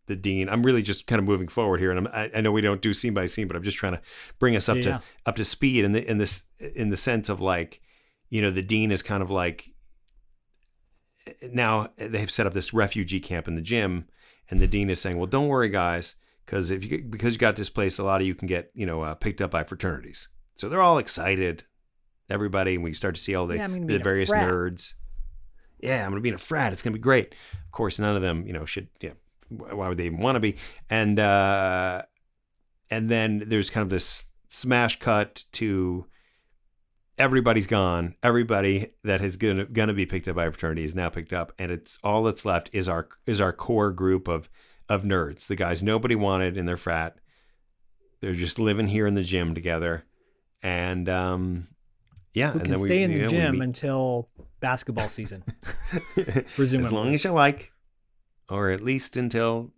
the 0.07 0.15
dean. 0.15 0.49
I'm 0.49 0.63
really 0.63 0.81
just 0.81 1.07
kind 1.07 1.19
of 1.19 1.25
moving 1.25 1.47
forward 1.47 1.79
here, 1.79 1.91
and 1.91 1.99
I'm, 1.99 2.07
I, 2.13 2.31
I 2.35 2.41
know 2.41 2.51
we 2.51 2.61
don't 2.61 2.81
do 2.81 2.91
scene 2.91 3.13
by 3.13 3.25
scene, 3.27 3.47
but 3.47 3.55
I'm 3.55 3.63
just 3.63 3.77
trying 3.77 3.93
to 3.93 4.01
bring 4.39 4.55
us 4.55 4.67
up 4.67 4.77
Yeah. 4.77 4.83
to 4.83 5.01
up 5.25 5.35
to 5.37 5.45
speed 5.45 5.85
in 5.85 5.93
the 5.93 6.05
in 6.09 6.17
this 6.17 6.43
in 6.75 6.89
the 6.89 6.97
sense 6.97 7.29
of 7.29 7.39
like 7.39 7.81
you 8.29 8.41
know 8.41 8.51
the 8.51 8.61
dean 8.61 8.91
is 8.91 9.01
kind 9.03 9.21
of 9.23 9.31
like 9.31 9.69
now 11.51 11.89
they've 11.97 12.31
set 12.31 12.47
up 12.47 12.53
this 12.53 12.73
refugee 12.73 13.19
camp 13.19 13.47
in 13.47 13.55
the 13.55 13.61
gym, 13.61 14.07
and 14.49 14.59
the 14.59 14.67
dean 14.67 14.89
is 14.89 14.99
saying, 15.01 15.17
"Well, 15.17 15.27
don't 15.27 15.47
worry, 15.47 15.69
guys, 15.69 16.15
because 16.45 16.71
if 16.71 16.85
you 16.85 17.03
because 17.03 17.33
you 17.33 17.39
got 17.39 17.55
displaced, 17.55 17.99
a 17.99 18.03
lot 18.03 18.21
of 18.21 18.27
you 18.27 18.35
can 18.35 18.47
get 18.47 18.71
you 18.73 18.85
know 18.85 19.01
uh, 19.01 19.15
picked 19.15 19.41
up 19.41 19.51
by 19.51 19.63
fraternities." 19.63 20.29
So 20.55 20.69
they're 20.69 20.81
all 20.81 20.97
excited, 20.97 21.63
everybody, 22.29 22.75
and 22.75 22.83
we 22.83 22.93
start 22.93 23.15
to 23.15 23.21
see 23.21 23.35
all 23.35 23.45
the, 23.45 23.57
Yeah, 23.57 23.65
I'm 23.65 23.73
gonna 23.73 23.85
be 23.85 23.97
the 23.97 24.03
various 24.03 24.29
nerds. 24.49 24.93
Yeah, 25.79 26.03
I'm 26.03 26.11
gonna 26.11 26.21
be 26.21 26.29
in 26.29 26.35
a 26.35 26.39
frat. 26.39 26.73
It's 26.73 26.81
gonna 26.81 26.95
be 26.95 26.99
great. 26.99 27.35
Of 27.53 27.71
course, 27.71 27.99
none 27.99 28.15
of 28.15 28.21
them, 28.21 28.45
you 28.47 28.53
know, 28.53 28.65
should. 28.65 28.87
Yeah, 28.99 29.11
why 29.49 29.87
would 29.87 29.97
they 29.97 30.05
even 30.07 30.19
want 30.19 30.35
to 30.35 30.39
be? 30.39 30.55
And 30.89 31.19
uh, 31.19 32.01
and 32.89 33.09
then 33.09 33.43
there's 33.47 33.69
kind 33.69 33.83
of 33.83 33.89
this 33.89 34.25
smash 34.47 34.99
cut 34.99 35.45
to 35.53 36.05
everybody's 37.17 37.67
gone. 37.67 38.15
Everybody 38.23 38.93
that 39.03 39.21
is 39.21 39.37
gonna 39.37 39.65
gonna 39.65 39.93
be 39.93 40.05
picked 40.05 40.27
up 40.27 40.35
by 40.35 40.45
a 40.45 40.51
fraternity 40.51 40.83
is 40.83 40.95
now 40.95 41.09
picked 41.09 41.33
up, 41.33 41.51
and 41.59 41.71
it's 41.71 41.99
all 42.03 42.23
that's 42.23 42.45
left 42.45 42.69
is 42.73 42.87
our 42.89 43.07
is 43.25 43.41
our 43.41 43.53
core 43.53 43.91
group 43.91 44.27
of 44.27 44.49
of 44.89 45.03
nerds, 45.03 45.47
the 45.47 45.55
guys 45.55 45.83
nobody 45.83 46.15
wanted 46.15 46.57
in 46.57 46.65
their 46.65 46.77
frat. 46.77 47.17
They're 48.21 48.33
just 48.33 48.57
living 48.57 48.87
here 48.87 49.05
in 49.05 49.13
the 49.15 49.23
gym 49.23 49.53
together, 49.53 50.05
and 50.63 51.07
um, 51.09 51.67
yeah, 52.33 52.51
Who 52.51 52.59
and 52.59 52.63
can 52.63 52.71
then 52.73 52.81
we- 52.81 52.87
stay 52.87 53.03
in 53.03 53.11
the 53.11 53.19
know, 53.23 53.27
gym 53.29 53.61
until 53.61 54.29
basketball 54.59 55.09
season? 55.09 55.43
as 56.57 56.91
long 56.91 57.13
as 57.13 57.23
you 57.23 57.31
like, 57.31 57.71
or 58.49 58.69
at 58.69 58.81
least 58.83 59.17
until 59.17 59.71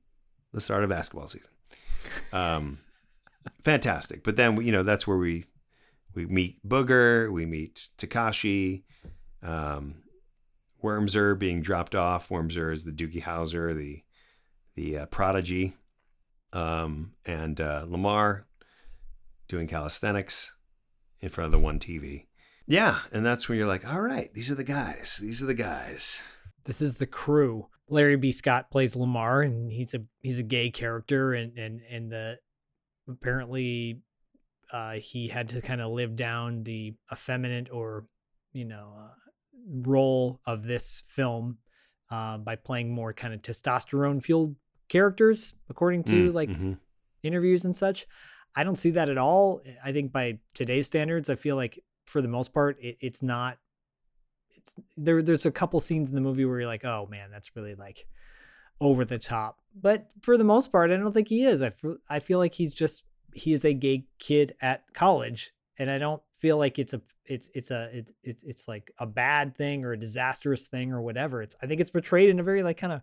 the 0.54 0.62
start 0.62 0.84
of 0.84 0.90
basketball 0.90 1.28
season. 1.28 1.52
Um, 2.34 2.80
fantastic. 3.64 4.24
But 4.24 4.36
then 4.36 4.62
you 4.62 4.72
know 4.72 4.84
that's 4.84 5.06
where 5.08 5.18
we 5.18 5.46
we 6.16 6.26
meet 6.26 6.66
Booger, 6.68 7.32
we 7.32 7.46
meet 7.46 7.90
Takashi, 7.98 8.84
um, 9.44 9.96
Wormser 10.84 11.38
being 11.38 11.62
dropped 11.62 11.96
off. 11.96 12.30
Wormser 12.30 12.72
is 12.72 12.86
the 12.86 12.92
Doogie 12.92 13.24
Howser, 13.24 13.76
the 13.76 14.04
the 14.76 15.00
uh, 15.00 15.06
prodigy, 15.08 15.76
um, 16.54 17.14
and 17.26 17.60
uh, 17.60 17.86
Lamar 17.88 18.46
doing 19.48 19.68
calisthenics 19.68 20.54
in 21.20 21.30
front 21.30 21.48
of 21.48 21.52
the 21.52 21.60
one 21.60 21.80
TV. 21.80 22.28
Yeah, 22.66 23.00
and 23.12 23.26
that's 23.26 23.50
where 23.50 23.58
you're 23.58 23.68
like, 23.68 23.92
all 23.92 24.00
right, 24.00 24.34
these 24.34 24.52
are 24.52 24.56
the 24.56 24.64
guys. 24.64 25.20
These 25.22 25.42
are 25.42 25.48
the 25.48 25.54
guys. 25.54 26.22
This 26.66 26.82
is 26.82 26.98
the 26.98 27.08
crew. 27.08 27.68
Larry 27.90 28.16
B. 28.16 28.32
Scott 28.32 28.70
plays 28.70 28.96
Lamar, 28.96 29.42
and 29.42 29.72
he's 29.72 29.94
a 29.94 30.04
he's 30.22 30.40
a 30.40 30.44
gay 30.44 30.70
character, 30.70 31.34
and 31.34 31.58
and 31.58 31.82
and 31.90 32.12
the 32.12 32.38
apparently 33.08 34.02
uh, 34.72 34.94
he 34.94 35.28
had 35.28 35.50
to 35.50 35.62
kind 35.62 35.82
of 35.82 35.92
live 35.92 36.16
down 36.16 36.64
the 36.64 36.94
effeminate 37.12 37.70
or 37.72 38.06
you 38.54 38.66
know 38.66 38.94
uh, 39.00 39.14
role 39.68 40.40
of 40.46 40.64
this 40.64 41.04
film 41.08 41.58
uh, 42.12 42.38
by 42.38 42.56
playing 42.56 42.92
more 42.92 43.14
kind 43.14 43.34
of 43.34 43.42
testosterone 43.42 44.24
fueled 44.24 44.56
characters, 44.88 45.54
according 45.70 46.04
to 46.04 46.32
Mm, 46.32 46.34
like 46.34 46.50
mhm. 46.50 46.78
interviews 47.24 47.66
and 47.66 47.76
such. 47.76 48.08
I 48.56 48.64
don't 48.64 48.76
see 48.78 48.90
that 48.92 49.10
at 49.10 49.18
all. 49.18 49.62
I 49.84 49.92
think 49.92 50.12
by 50.12 50.40
today's 50.56 50.88
standards, 50.88 51.30
I 51.30 51.36
feel 51.36 51.56
like 51.56 51.84
for 52.08 52.22
the 52.22 52.28
most 52.28 52.52
part, 52.54 52.78
it, 52.82 52.98
it's 53.00 53.22
not. 53.22 53.60
It's 54.56 54.74
there. 54.98 55.22
There's 55.22 55.46
a 55.46 55.52
couple 55.52 55.80
scenes 55.80 56.10
in 56.10 56.16
the 56.16 56.22
movie 56.22 56.46
where 56.46 56.60
you're 56.60 56.68
like, 56.68 56.84
oh 56.86 57.08
man, 57.10 57.30
that's 57.32 57.56
really 57.56 57.76
like 57.76 58.06
over 58.82 59.06
the 59.06 59.20
top. 59.20 59.60
But 59.80 60.08
for 60.24 60.38
the 60.38 60.44
most 60.44 60.72
part, 60.72 60.90
I 60.90 60.98
don't 60.98 61.12
think 61.14 61.28
he 61.28 61.46
is. 61.46 61.62
I 61.62 61.72
I 62.10 62.20
feel 62.20 62.40
like 62.40 62.56
he's 62.56 62.74
just 62.74 63.06
he 63.34 63.54
is 63.54 63.64
a 63.66 63.74
gay 63.74 64.06
kid 64.20 64.56
at 64.62 64.94
college, 64.94 65.52
and 65.78 65.90
I 65.90 65.98
don't 65.98 66.22
feel 66.38 66.58
like 66.58 66.80
it's 66.80 66.94
a 66.94 67.02
it's 67.26 67.50
it's 67.54 67.72
a 67.72 67.90
it, 67.98 68.12
it's 68.24 68.44
it's 68.44 68.68
like 68.68 68.92
a 68.98 69.06
bad 69.06 69.56
thing 69.56 69.86
or 69.86 69.92
a 69.94 70.00
disastrous 70.00 70.68
thing 70.68 70.92
or 70.92 71.02
whatever. 71.02 71.42
It's 71.42 71.56
I 71.62 71.68
think 71.68 71.82
it's 71.82 71.92
portrayed 71.92 72.30
in 72.30 72.40
a 72.40 72.44
very 72.44 72.64
like 72.64 72.78
kind 72.78 72.94
of 72.94 73.02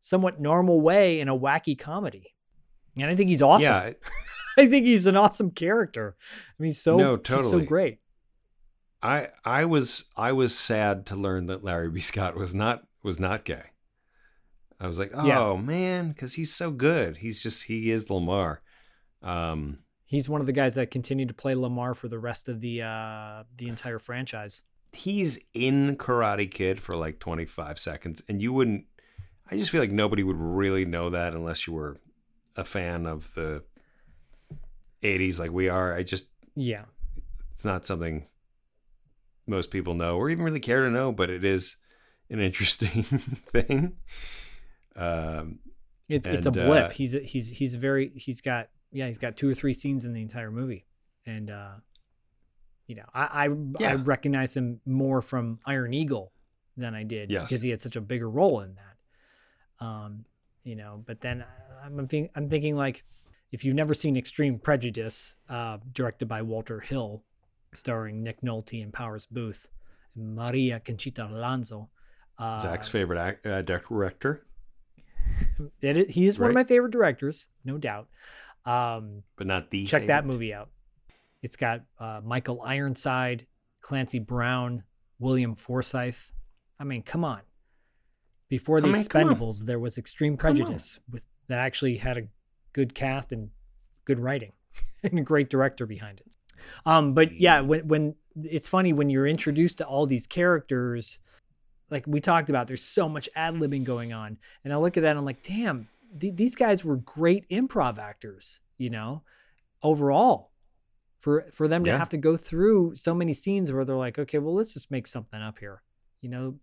somewhat 0.00 0.40
normal 0.40 0.80
way 0.80 1.20
in 1.20 1.28
a 1.28 1.36
wacky 1.38 1.78
comedy, 1.78 2.34
and 2.96 3.10
I 3.10 3.16
think 3.16 3.28
he's 3.30 3.42
awesome. 3.42 3.64
Yeah, 3.64 3.92
I 4.56 4.66
think 4.68 4.86
he's 4.86 5.06
an 5.06 5.16
awesome 5.16 5.50
character. 5.50 6.16
I 6.58 6.62
mean, 6.62 6.72
so 6.72 6.96
No, 6.96 7.16
he's 7.16 7.50
so 7.50 7.60
great. 7.60 7.98
I 9.02 9.28
I 9.44 9.64
was 9.66 10.06
I 10.16 10.32
was 10.32 10.56
sad 10.56 11.04
to 11.06 11.16
learn 11.16 11.46
that 11.46 11.62
Larry 11.64 11.90
B. 11.90 12.00
Scott 12.00 12.36
was 12.36 12.54
not 12.54 12.84
was 13.02 13.20
not 13.20 13.44
gay. 13.44 13.64
I 14.80 14.86
was 14.86 14.98
like, 14.98 15.12
oh 15.14 15.26
Yeah. 15.26 15.60
man, 15.60 16.08
because 16.08 16.34
he's 16.34 16.54
so 16.54 16.70
good. 16.70 17.18
He's 17.18 17.42
just 17.42 17.64
he 17.64 17.90
is 17.90 18.08
Lamar. 18.10 18.62
Um, 19.24 19.78
He's 20.06 20.28
one 20.28 20.40
of 20.40 20.46
the 20.46 20.52
guys 20.52 20.74
that 20.76 20.90
continued 20.92 21.28
to 21.28 21.34
play 21.34 21.54
Lamar 21.56 21.94
for 21.94 22.06
the 22.08 22.18
rest 22.18 22.48
of 22.48 22.60
the 22.60 22.82
uh 22.82 23.42
the 23.56 23.68
entire 23.68 23.98
franchise. 23.98 24.62
he's 24.92 25.40
in 25.54 25.96
Karate 25.96 26.48
Kid 26.48 26.78
for 26.78 26.94
like 26.94 27.18
25 27.18 27.78
seconds, 27.80 28.22
and 28.28 28.40
you 28.40 28.52
wouldn't. 28.52 28.84
I 29.50 29.56
just 29.56 29.70
feel 29.70 29.80
like 29.80 29.90
nobody 29.90 30.22
would 30.22 30.36
really 30.36 30.84
know 30.84 31.10
that 31.10 31.32
unless 31.34 31.66
you 31.66 31.72
were 31.72 31.96
a 32.54 32.64
fan 32.64 33.06
of 33.06 33.32
the 33.34 33.64
80s, 35.02 35.38
like 35.40 35.50
we 35.50 35.68
are. 35.68 35.94
I 35.94 36.02
just 36.02 36.28
Yeah. 36.54 36.84
it's 37.54 37.64
not 37.64 37.84
something 37.84 38.26
most 39.46 39.70
people 39.70 39.94
know 39.94 40.16
or 40.16 40.30
even 40.30 40.44
really 40.44 40.60
care 40.60 40.84
to 40.84 40.90
know, 40.90 41.12
but 41.12 41.28
it 41.30 41.44
is 41.44 41.76
an 42.30 42.40
interesting 42.48 43.02
thing. 43.02 43.96
Um, 44.96 45.58
It's 46.08 46.26
it's 46.26 46.46
a 46.46 46.50
blip. 46.52 46.84
uh, 46.86 46.90
he's 46.90 47.12
he's 47.12 47.48
he's 47.48 47.74
very 47.74 48.10
he's 48.16 48.40
got 48.40 48.68
yeah 48.94 49.08
he's 49.08 49.18
got 49.18 49.36
two 49.36 49.50
or 49.50 49.54
three 49.54 49.74
scenes 49.74 50.06
in 50.06 50.14
the 50.14 50.22
entire 50.22 50.50
movie, 50.50 50.86
and 51.26 51.50
uh, 51.50 51.72
you 52.86 52.94
know 52.94 53.04
I 53.12 53.48
I, 53.80 53.84
I 53.86 53.94
recognize 53.96 54.56
him 54.56 54.80
more 54.86 55.20
from 55.20 55.58
Iron 55.66 55.92
Eagle 55.92 56.32
than 56.76 56.94
I 56.94 57.02
did 57.02 57.30
Yes. 57.30 57.48
because 57.48 57.62
he 57.62 57.70
had 57.70 57.80
such 57.80 57.96
a 57.96 58.00
bigger 58.00 58.30
role 58.30 58.60
in 58.60 58.76
that. 58.76 59.84
Um, 59.84 60.24
you 60.62 60.76
know, 60.76 61.02
but 61.04 61.20
then 61.20 61.44
I'm 61.84 62.08
think, 62.08 62.30
I'm 62.34 62.48
thinking 62.48 62.76
like 62.76 63.04
if 63.52 63.64
you've 63.64 63.76
never 63.76 63.94
seen 63.94 64.16
Extreme 64.16 64.60
Prejudice, 64.60 65.36
uh, 65.48 65.78
directed 65.92 66.26
by 66.26 66.42
Walter 66.42 66.80
Hill, 66.80 67.22
starring 67.74 68.22
Nick 68.22 68.40
Nolte 68.40 68.82
and 68.82 68.92
Powers 68.92 69.26
Boothe, 69.26 69.66
and 70.16 70.34
Maria 70.34 70.80
Conchita 70.80 71.26
Alonso. 71.26 71.90
Uh, 72.38 72.58
Zak's 72.58 72.88
favorite 72.88 73.18
act, 73.18 73.46
uh, 73.46 73.62
director, 73.62 74.44
it, 75.80 76.10
he 76.10 76.26
is 76.26 76.38
one 76.38 76.50
of 76.50 76.54
my 76.54 76.64
favorite 76.64 76.90
directors, 76.90 77.48
no 77.64 77.78
doubt. 77.78 78.08
Um, 78.66 79.22
but 79.36 79.46
not 79.46 79.70
the 79.70 79.86
check 79.86 80.06
that 80.06 80.26
movie 80.26 80.54
out. 80.54 80.70
It's 81.42 81.56
got 81.56 81.82
uh, 81.98 82.20
Michael 82.24 82.62
Ironside, 82.62 83.46
Clancy 83.82 84.18
Brown, 84.18 84.84
William 85.18 85.54
Forsythe. 85.54 86.16
I 86.80 86.84
mean, 86.84 87.02
come 87.02 87.24
on. 87.24 87.42
Before 88.48 88.80
the 88.80 88.88
I 88.88 88.92
mean. 88.92 89.00
Expendables, 89.00 89.66
there 89.66 89.78
was 89.78 89.98
Extreme 89.98 90.38
Prejudice 90.38 90.98
with 91.10 91.24
that 91.48 91.58
actually 91.58 91.98
had 91.98 92.16
a 92.16 92.22
good 92.72 92.94
cast 92.94 93.32
and 93.32 93.50
good 94.04 94.18
writing 94.18 94.52
and 95.02 95.18
a 95.18 95.22
great 95.22 95.50
director 95.50 95.86
behind 95.86 96.20
it. 96.20 96.36
Um, 96.86 97.14
but 97.14 97.38
yeah, 97.38 97.60
when 97.60 97.86
when 97.88 98.14
it's 98.42 98.68
funny 98.68 98.92
when 98.92 99.10
you're 99.10 99.26
introduced 99.26 99.78
to 99.78 99.84
all 99.84 100.06
these 100.06 100.26
characters, 100.26 101.18
like 101.90 102.06
we 102.06 102.20
talked 102.20 102.48
about, 102.48 102.68
there's 102.68 102.82
so 102.82 103.08
much 103.08 103.28
ad 103.34 103.54
libbing 103.54 103.84
going 103.84 104.12
on, 104.12 104.38
and 104.64 104.72
I 104.72 104.76
look 104.76 104.96
at 104.96 105.02
that 105.02 105.10
and 105.10 105.18
I'm 105.18 105.24
like, 105.24 105.42
damn, 105.42 105.88
th- 106.18 106.36
these 106.36 106.54
guys 106.56 106.84
were 106.84 106.96
great 106.96 107.48
improv 107.48 107.98
actors, 107.98 108.60
you 108.78 108.90
know, 108.90 109.22
overall. 109.82 110.50
For 111.18 111.46
for 111.52 111.68
them 111.68 111.84
to 111.84 111.90
Yeah. 111.90 111.96
have 111.98 112.10
to 112.10 112.18
go 112.18 112.36
through 112.36 112.96
so 112.96 113.14
many 113.14 113.32
scenes 113.32 113.72
where 113.72 113.84
they're 113.86 113.96
like, 113.96 114.18
okay, 114.18 114.38
well, 114.38 114.54
let's 114.54 114.74
just 114.74 114.90
make 114.90 115.06
something 115.06 115.40
up 115.40 115.58
here, 115.58 115.82
you 116.20 116.28
know, 116.28 116.58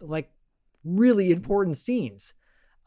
like 0.00 0.32
really 0.82 1.30
important 1.30 1.76
scenes. 1.76 2.32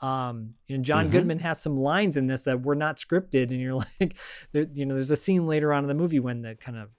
Um, 0.02 0.56
you 0.68 0.76
know, 0.78 0.84
John 0.84 1.08
Mhm. 1.08 1.12
Goodman 1.12 1.40
has 1.40 1.62
some 1.62 1.78
lines 1.78 2.18
in 2.18 2.26
this 2.28 2.44
that 2.44 2.64
were 2.64 2.76
not 2.76 2.98
scripted, 2.98 3.52
and 3.52 3.62
you're 3.62 3.76
like, 4.00 4.18
there, 4.52 4.68
you 4.74 4.86
know, 4.86 4.96
there's 4.96 5.12
a 5.12 5.16
scene 5.16 5.46
later 5.46 5.72
on 5.72 5.84
in 5.84 5.88
the 5.88 5.94
movie 5.94 6.20
when 6.20 6.42
the 6.42 6.56
kind 6.56 6.78
of 6.78 6.90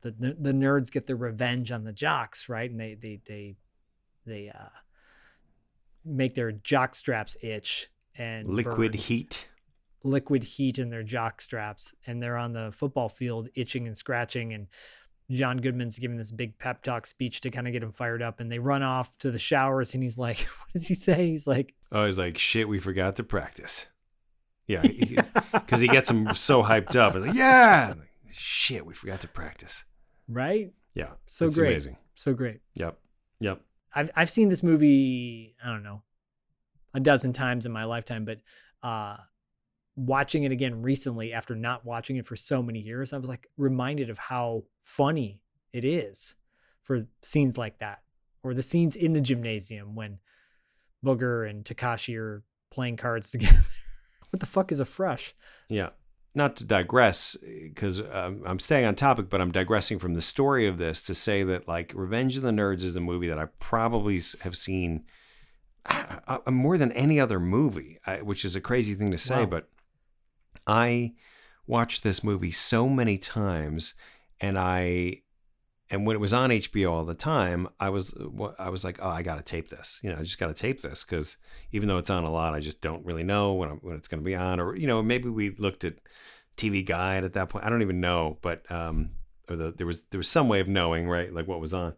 the 0.00 0.10
the 0.12 0.34
the 0.40 0.52
nerds 0.52 0.90
get 0.90 1.06
their 1.06 1.14
revenge 1.16 1.70
on 1.70 1.84
the 1.84 1.92
jocks, 1.92 2.48
right? 2.48 2.70
And 2.70 2.80
they 2.80 2.94
they 2.94 3.20
they 3.26 3.56
they 4.24 4.48
uh 4.48 4.70
make 6.04 6.34
their 6.34 6.50
jock 6.52 6.94
straps 6.94 7.36
itch 7.42 7.90
and 8.18 8.48
liquid 8.48 8.92
burn 8.92 9.00
heat. 9.00 9.48
liquid 10.04 10.42
heat 10.44 10.78
in 10.78 10.90
their 10.90 11.02
jock 11.02 11.40
straps, 11.40 11.94
and 12.06 12.22
they're 12.22 12.36
on 12.36 12.52
the 12.52 12.70
football 12.72 13.08
field 13.08 13.48
itching 13.54 13.86
and 13.86 13.96
scratching 13.96 14.52
and. 14.52 14.66
John 15.30 15.58
Goodman's 15.58 15.98
giving 15.98 16.16
this 16.16 16.30
big 16.30 16.58
pep 16.58 16.82
talk 16.82 17.04
speech 17.04 17.42
to 17.42 17.50
kind 17.50 17.66
of 17.66 17.74
get 17.74 17.82
him 17.82 17.92
fired 17.92 18.22
up, 18.22 18.40
and 18.40 18.50
they 18.50 18.58
run 18.58 18.82
off 18.82 19.18
to 19.18 19.30
the 19.30 19.38
showers. 19.38 19.92
And 19.92 20.02
he's 20.02 20.16
like, 20.16 20.38
"What 20.58 20.72
does 20.72 20.86
he 20.86 20.94
say?" 20.94 21.26
He's 21.26 21.46
like, 21.46 21.74
Oh, 21.92 22.06
he's 22.06 22.18
like, 22.18 22.38
shit, 22.38 22.66
we 22.66 22.78
forgot 22.78 23.16
to 23.16 23.22
practice. 23.22 23.88
Yeah, 24.66 24.80
because 24.80 25.80
he 25.82 25.88
gets 25.88 26.10
him 26.10 26.32
so 26.32 26.62
hyped 26.62 26.96
up. 26.96 27.14
It's 27.14 27.26
like, 27.26 27.34
yeah, 27.34 27.88
like, 27.98 28.08
shit, 28.32 28.86
we 28.86 28.94
forgot 28.94 29.20
to 29.20 29.28
practice. 29.28 29.84
"Right, 30.28 30.72
Yeah, 30.94 31.10
so 31.26 31.50
great, 31.50 31.72
amazing. 31.72 31.98
so 32.14 32.32
great." 32.32 32.60
Yep, 32.76 32.98
yep. 33.40 33.60
I've 33.94 34.10
I've 34.16 34.30
seen 34.30 34.48
this 34.48 34.62
movie, 34.62 35.54
I 35.62 35.66
don't 35.68 35.82
know, 35.82 36.04
a 36.94 37.00
dozen 37.00 37.32
times 37.32 37.66
in 37.66 37.72
my 37.72 37.84
lifetime, 37.84 38.24
but 38.24 38.40
uh 38.82 39.16
watching 39.98 40.44
it 40.44 40.52
again 40.52 40.80
recently 40.80 41.32
after 41.32 41.56
not 41.56 41.84
watching 41.84 42.16
it 42.16 42.26
for 42.26 42.36
so 42.36 42.62
many 42.62 42.78
years, 42.78 43.12
I 43.12 43.18
was 43.18 43.28
like 43.28 43.48
reminded 43.56 44.10
of 44.10 44.18
how 44.18 44.62
funny 44.80 45.42
it 45.72 45.84
is 45.84 46.36
for 46.82 47.06
scenes 47.20 47.58
like 47.58 47.80
that. 47.80 48.02
Or 48.44 48.54
the 48.54 48.62
scenes 48.62 48.94
in 48.94 49.12
the 49.12 49.20
gymnasium 49.20 49.96
when 49.96 50.18
Booger 51.04 51.48
and 51.48 51.64
Takashi 51.64 52.16
are 52.16 52.44
playing 52.70 52.96
cards 52.96 53.30
together. 53.32 53.64
what 54.30 54.40
the 54.40 54.46
fuck 54.46 54.70
is 54.70 54.80
a 54.80 54.84
fresh? 54.84 55.34
Yeah. 55.68 55.90
Not 56.34 56.56
to 56.56 56.64
digress, 56.64 57.36
because 57.36 58.00
um, 58.00 58.42
I'm 58.46 58.60
staying 58.60 58.84
on 58.84 58.94
topic, 58.94 59.28
but 59.28 59.40
I'm 59.40 59.50
digressing 59.50 59.98
from 59.98 60.14
the 60.14 60.20
story 60.20 60.68
of 60.68 60.78
this 60.78 61.02
to 61.06 61.14
say 61.14 61.42
that, 61.42 61.66
like, 61.66 61.90
Revenge 61.96 62.36
of 62.36 62.42
the 62.42 62.50
Nerds 62.50 62.84
is 62.84 62.94
a 62.94 63.00
movie 63.00 63.28
that 63.28 63.38
I 63.38 63.46
probably 63.58 64.20
have 64.42 64.56
seen 64.56 65.04
uh, 65.88 66.38
uh, 66.46 66.50
more 66.50 66.76
than 66.78 66.92
any 66.92 67.18
other 67.20 67.40
movie, 67.40 67.98
I, 68.06 68.22
which 68.22 68.44
is 68.44 68.54
a 68.56 68.60
crazy 68.60 68.94
thing 68.94 69.10
to 69.10 69.18
say, 69.18 69.40
Wow. 69.40 69.46
but 69.46 69.68
I 70.66 71.14
watched 71.66 72.02
this 72.02 72.22
movie 72.24 72.50
so 72.50 72.88
many 72.88 73.18
times, 73.18 73.94
and 74.40 74.58
I, 74.58 75.22
and 75.90 76.06
when 76.06 76.16
it 76.16 76.20
was 76.20 76.32
on 76.34 76.50
HBO 76.50 76.90
all 76.90 77.04
the 77.04 77.14
time, 77.14 77.68
I 77.80 77.88
was, 77.88 78.14
I 78.58 78.68
was 78.68 78.84
like, 78.84 78.98
oh, 79.02 79.08
I 79.08 79.22
got 79.22 79.36
to 79.36 79.42
tape 79.42 79.68
this. 79.68 80.00
You 80.02 80.10
know, 80.10 80.16
I 80.18 80.22
just 80.22 80.38
got 80.38 80.48
to 80.48 80.54
tape 80.54 80.82
this 80.82 81.04
because 81.04 81.38
even 81.72 81.88
though 81.88 81.98
it's 81.98 82.10
on 82.10 82.24
a 82.24 82.30
lot, 82.30 82.54
I 82.54 82.60
just 82.60 82.80
don't 82.82 83.04
really 83.06 83.24
know 83.24 83.54
when, 83.54 83.70
I'm, 83.70 83.76
when 83.78 83.96
it's 83.96 84.08
going 84.08 84.20
to 84.20 84.24
be 84.24 84.34
on, 84.34 84.60
or 84.60 84.76
you 84.76 84.86
know, 84.86 85.02
maybe 85.02 85.28
we 85.30 85.50
looked 85.50 85.84
at 85.84 85.94
TV 86.58 86.84
Guide 86.84 87.24
at 87.24 87.32
that 87.34 87.48
point. 87.48 87.64
I 87.64 87.70
don't 87.70 87.82
even 87.82 88.00
know, 88.00 88.36
but 88.42 88.70
um, 88.70 89.10
or 89.48 89.56
the, 89.56 89.72
there 89.72 89.86
was 89.86 90.02
there 90.10 90.18
was 90.18 90.28
some 90.28 90.48
way 90.48 90.60
of 90.60 90.68
knowing, 90.68 91.08
right, 91.08 91.32
like 91.32 91.48
what 91.48 91.60
was 91.60 91.72
on, 91.72 91.94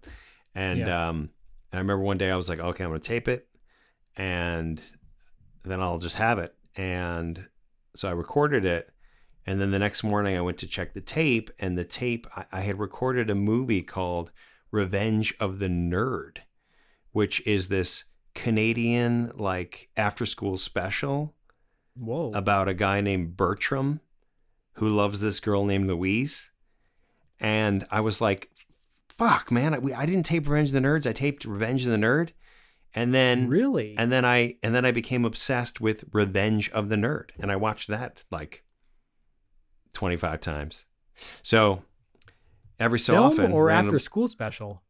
and 0.55 0.80
Yeah. 0.80 1.09
um, 1.09 1.30
and 1.72 1.78
I 1.78 1.82
remember 1.82 2.03
one 2.05 2.18
day 2.18 2.30
I 2.30 2.36
was 2.36 2.49
like, 2.49 2.61
okay, 2.61 2.84
I'm 2.84 2.91
going 2.91 3.01
to 3.01 3.09
tape 3.09 3.26
it, 3.26 3.49
and 4.16 4.80
then 5.64 5.80
I'll 5.80 5.98
just 5.98 6.16
have 6.16 6.38
it, 6.38 6.54
and 6.76 7.46
so 7.94 8.08
I 8.08 8.12
recorded 8.12 8.64
it. 8.64 8.90
And 9.46 9.61
then 9.61 9.70
the 9.70 9.78
next 9.78 10.04
morning, 10.04 10.36
I 10.36 10.42
went 10.42 10.58
to 10.58 10.66
check 10.66 10.92
the 10.92 11.00
tape, 11.00 11.50
and 11.58 11.76
the 11.76 11.84
tape 11.84 12.26
I, 12.36 12.44
I 12.52 12.61
had 12.61 12.78
recorded 12.78 13.30
a 13.30 13.34
movie 13.34 13.82
called 13.82 14.30
Revenge 14.70 15.34
of 15.40 15.58
the 15.58 15.68
Nerd, 15.68 16.38
which 17.12 17.44
is 17.46 17.68
this 17.68 18.04
Canadian 18.34 19.32
like 19.34 19.88
after 19.96 20.24
school 20.24 20.56
special 20.56 21.34
Whoa. 21.94 22.32
about 22.32 22.68
a 22.68 22.74
guy 22.74 23.00
named 23.00 23.36
Bertram 23.36 24.00
who 24.74 24.88
loves 24.88 25.20
this 25.20 25.40
girl 25.40 25.64
named 25.64 25.88
Louise. 25.88 26.50
And 27.38 27.86
I 27.90 28.00
was 28.00 28.20
like, 28.20 28.50
fuck, 29.08 29.50
man, 29.50 29.74
I, 29.74 29.78
we, 29.78 29.92
I 29.92 30.06
didn't 30.06 30.24
tape 30.24 30.48
Revenge 30.48 30.68
of 30.68 30.74
the 30.74 30.80
Nerds. 30.80 31.06
I 31.06 31.12
taped 31.12 31.44
Revenge 31.44 31.84
of 31.84 31.92
the 31.92 31.98
Nerd. 31.98 32.30
And 32.95 33.14
then 33.14 33.49
really? 33.49 33.95
and 33.97 34.11
then 34.11 34.24
I 34.24 34.57
and 34.62 34.74
then 34.74 34.84
I 34.84 34.91
became 34.91 35.24
obsessed 35.24 35.80
with 35.80 36.05
Revenge 36.12 36.70
of 36.70 36.88
the 36.88 36.97
Nerd. 36.97 37.30
And 37.38 37.53
I 37.53 37.57
watched 37.57 37.88
that 37.88 38.24
like 38.30 38.64
25 39.93 40.41
times. 40.41 40.86
So 41.43 41.82
every 42.78 42.99
so 42.99 43.12
Film 43.14 43.26
often 43.26 43.53
or 43.53 43.66
random- 43.66 43.95
after 43.95 43.99
school 43.99 44.28
special. 44.28 44.82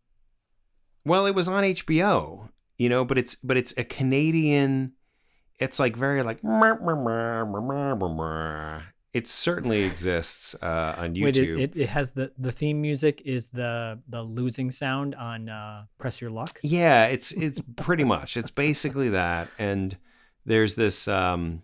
Well, 1.05 1.27
it 1.27 1.35
was 1.35 1.49
on 1.49 1.65
HBO, 1.65 2.51
you 2.77 2.89
know, 2.89 3.05
but 3.05 3.19
it's 3.19 3.35
but 3.35 3.57
it's 3.57 3.75
a 3.77 3.85
Canadian. 3.85 4.93
It's 5.59 5.79
like 5.79 5.97
very 5.97 6.23
like. 6.23 6.43
It 9.13 9.27
certainly 9.27 9.83
exists 9.83 10.55
uh, 10.63 10.95
on 10.97 11.15
YouTube. 11.15 11.25
Wait, 11.25 11.37
it, 11.37 11.59
it, 11.59 11.73
it 11.77 11.89
has 11.89 12.13
the 12.13 12.33
the 12.39 12.53
theme 12.53 12.81
music 12.81 13.23
is 13.25 13.49
the 13.49 13.99
the 14.09 14.23
losing 14.23 14.71
sound 14.71 15.15
on 15.17 15.49
uh, 15.49 15.87
Press 15.99 16.21
Your 16.21 16.31
Luck. 16.31 16.61
Yeah, 16.63 17.07
it's 17.07 17.33
it's 17.33 17.61
pretty 17.77 18.05
much. 18.05 18.37
It's 18.37 18.51
basically 18.51 19.09
that. 19.11 19.49
And 19.59 19.97
there's 20.47 20.77
this 20.77 21.09
um 21.09 21.63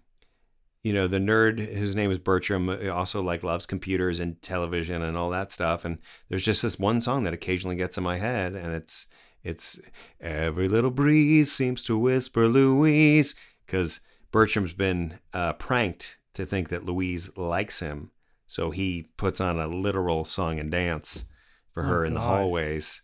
you 0.82 0.92
know, 0.92 1.09
the 1.09 1.18
nerd 1.18 1.74
whose 1.74 1.97
name 1.97 2.12
is 2.12 2.20
Bertram 2.20 2.68
also 2.92 3.20
like 3.20 3.42
loves 3.42 3.66
computers 3.66 4.20
and 4.20 4.40
television 4.40 5.03
and 5.03 5.16
all 5.16 5.30
that 5.30 5.51
stuff. 5.51 5.84
And 5.84 5.99
there's 6.28 6.44
just 6.44 6.62
this 6.62 6.78
one 6.78 7.01
song 7.01 7.24
that 7.24 7.34
occasionally 7.34 7.74
gets 7.74 7.99
in 7.99 8.05
my 8.05 8.18
head 8.18 8.55
and 8.55 8.72
it's 8.72 9.09
it's 9.42 9.80
every 10.20 10.68
little 10.68 10.92
breeze 10.92 11.51
seems 11.51 11.82
to 11.84 11.99
whisper 11.99 12.47
Louise 12.47 13.34
because 13.64 13.99
Bertram's 14.30 14.72
been 14.72 15.18
uh, 15.32 15.55
pranked 15.55 16.18
to 16.37 16.47
think 16.47 16.68
that 16.68 16.87
Louise 16.87 17.37
likes 17.37 17.80
him. 17.80 18.11
So 18.47 18.70
he 18.70 19.09
puts 19.16 19.41
on 19.41 19.59
a 19.59 19.66
literal 19.66 20.24
song 20.24 20.59
and 20.61 20.70
dance 20.70 21.24
for 21.72 21.82
oh, 21.82 21.87
her 21.87 22.05
Oh, 22.05 22.07
in 22.07 22.14
the 22.14 22.20
hallways. 22.20 23.03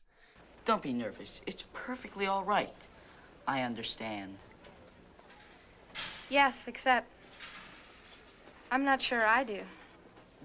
Don't 0.64 0.82
be 0.82 0.92
nervous. 0.92 1.40
It's 1.46 1.64
perfectly 1.72 2.26
all 2.26 2.44
right. 2.44 2.74
I 3.48 3.62
understand. 3.62 4.36
Yes, 6.28 6.54
except 6.66 7.08
I'm 8.70 8.84
not 8.84 9.02
sure 9.02 9.26
I 9.26 9.44
do. 9.44 9.60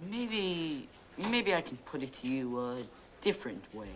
Maybe, 0.09 0.89
maybe 1.29 1.53
I 1.53 1.61
can 1.61 1.77
put 1.85 2.03
it 2.03 2.13
to 2.21 2.27
you 2.27 2.59
a 2.59 2.81
different 3.21 3.63
way. 3.73 3.87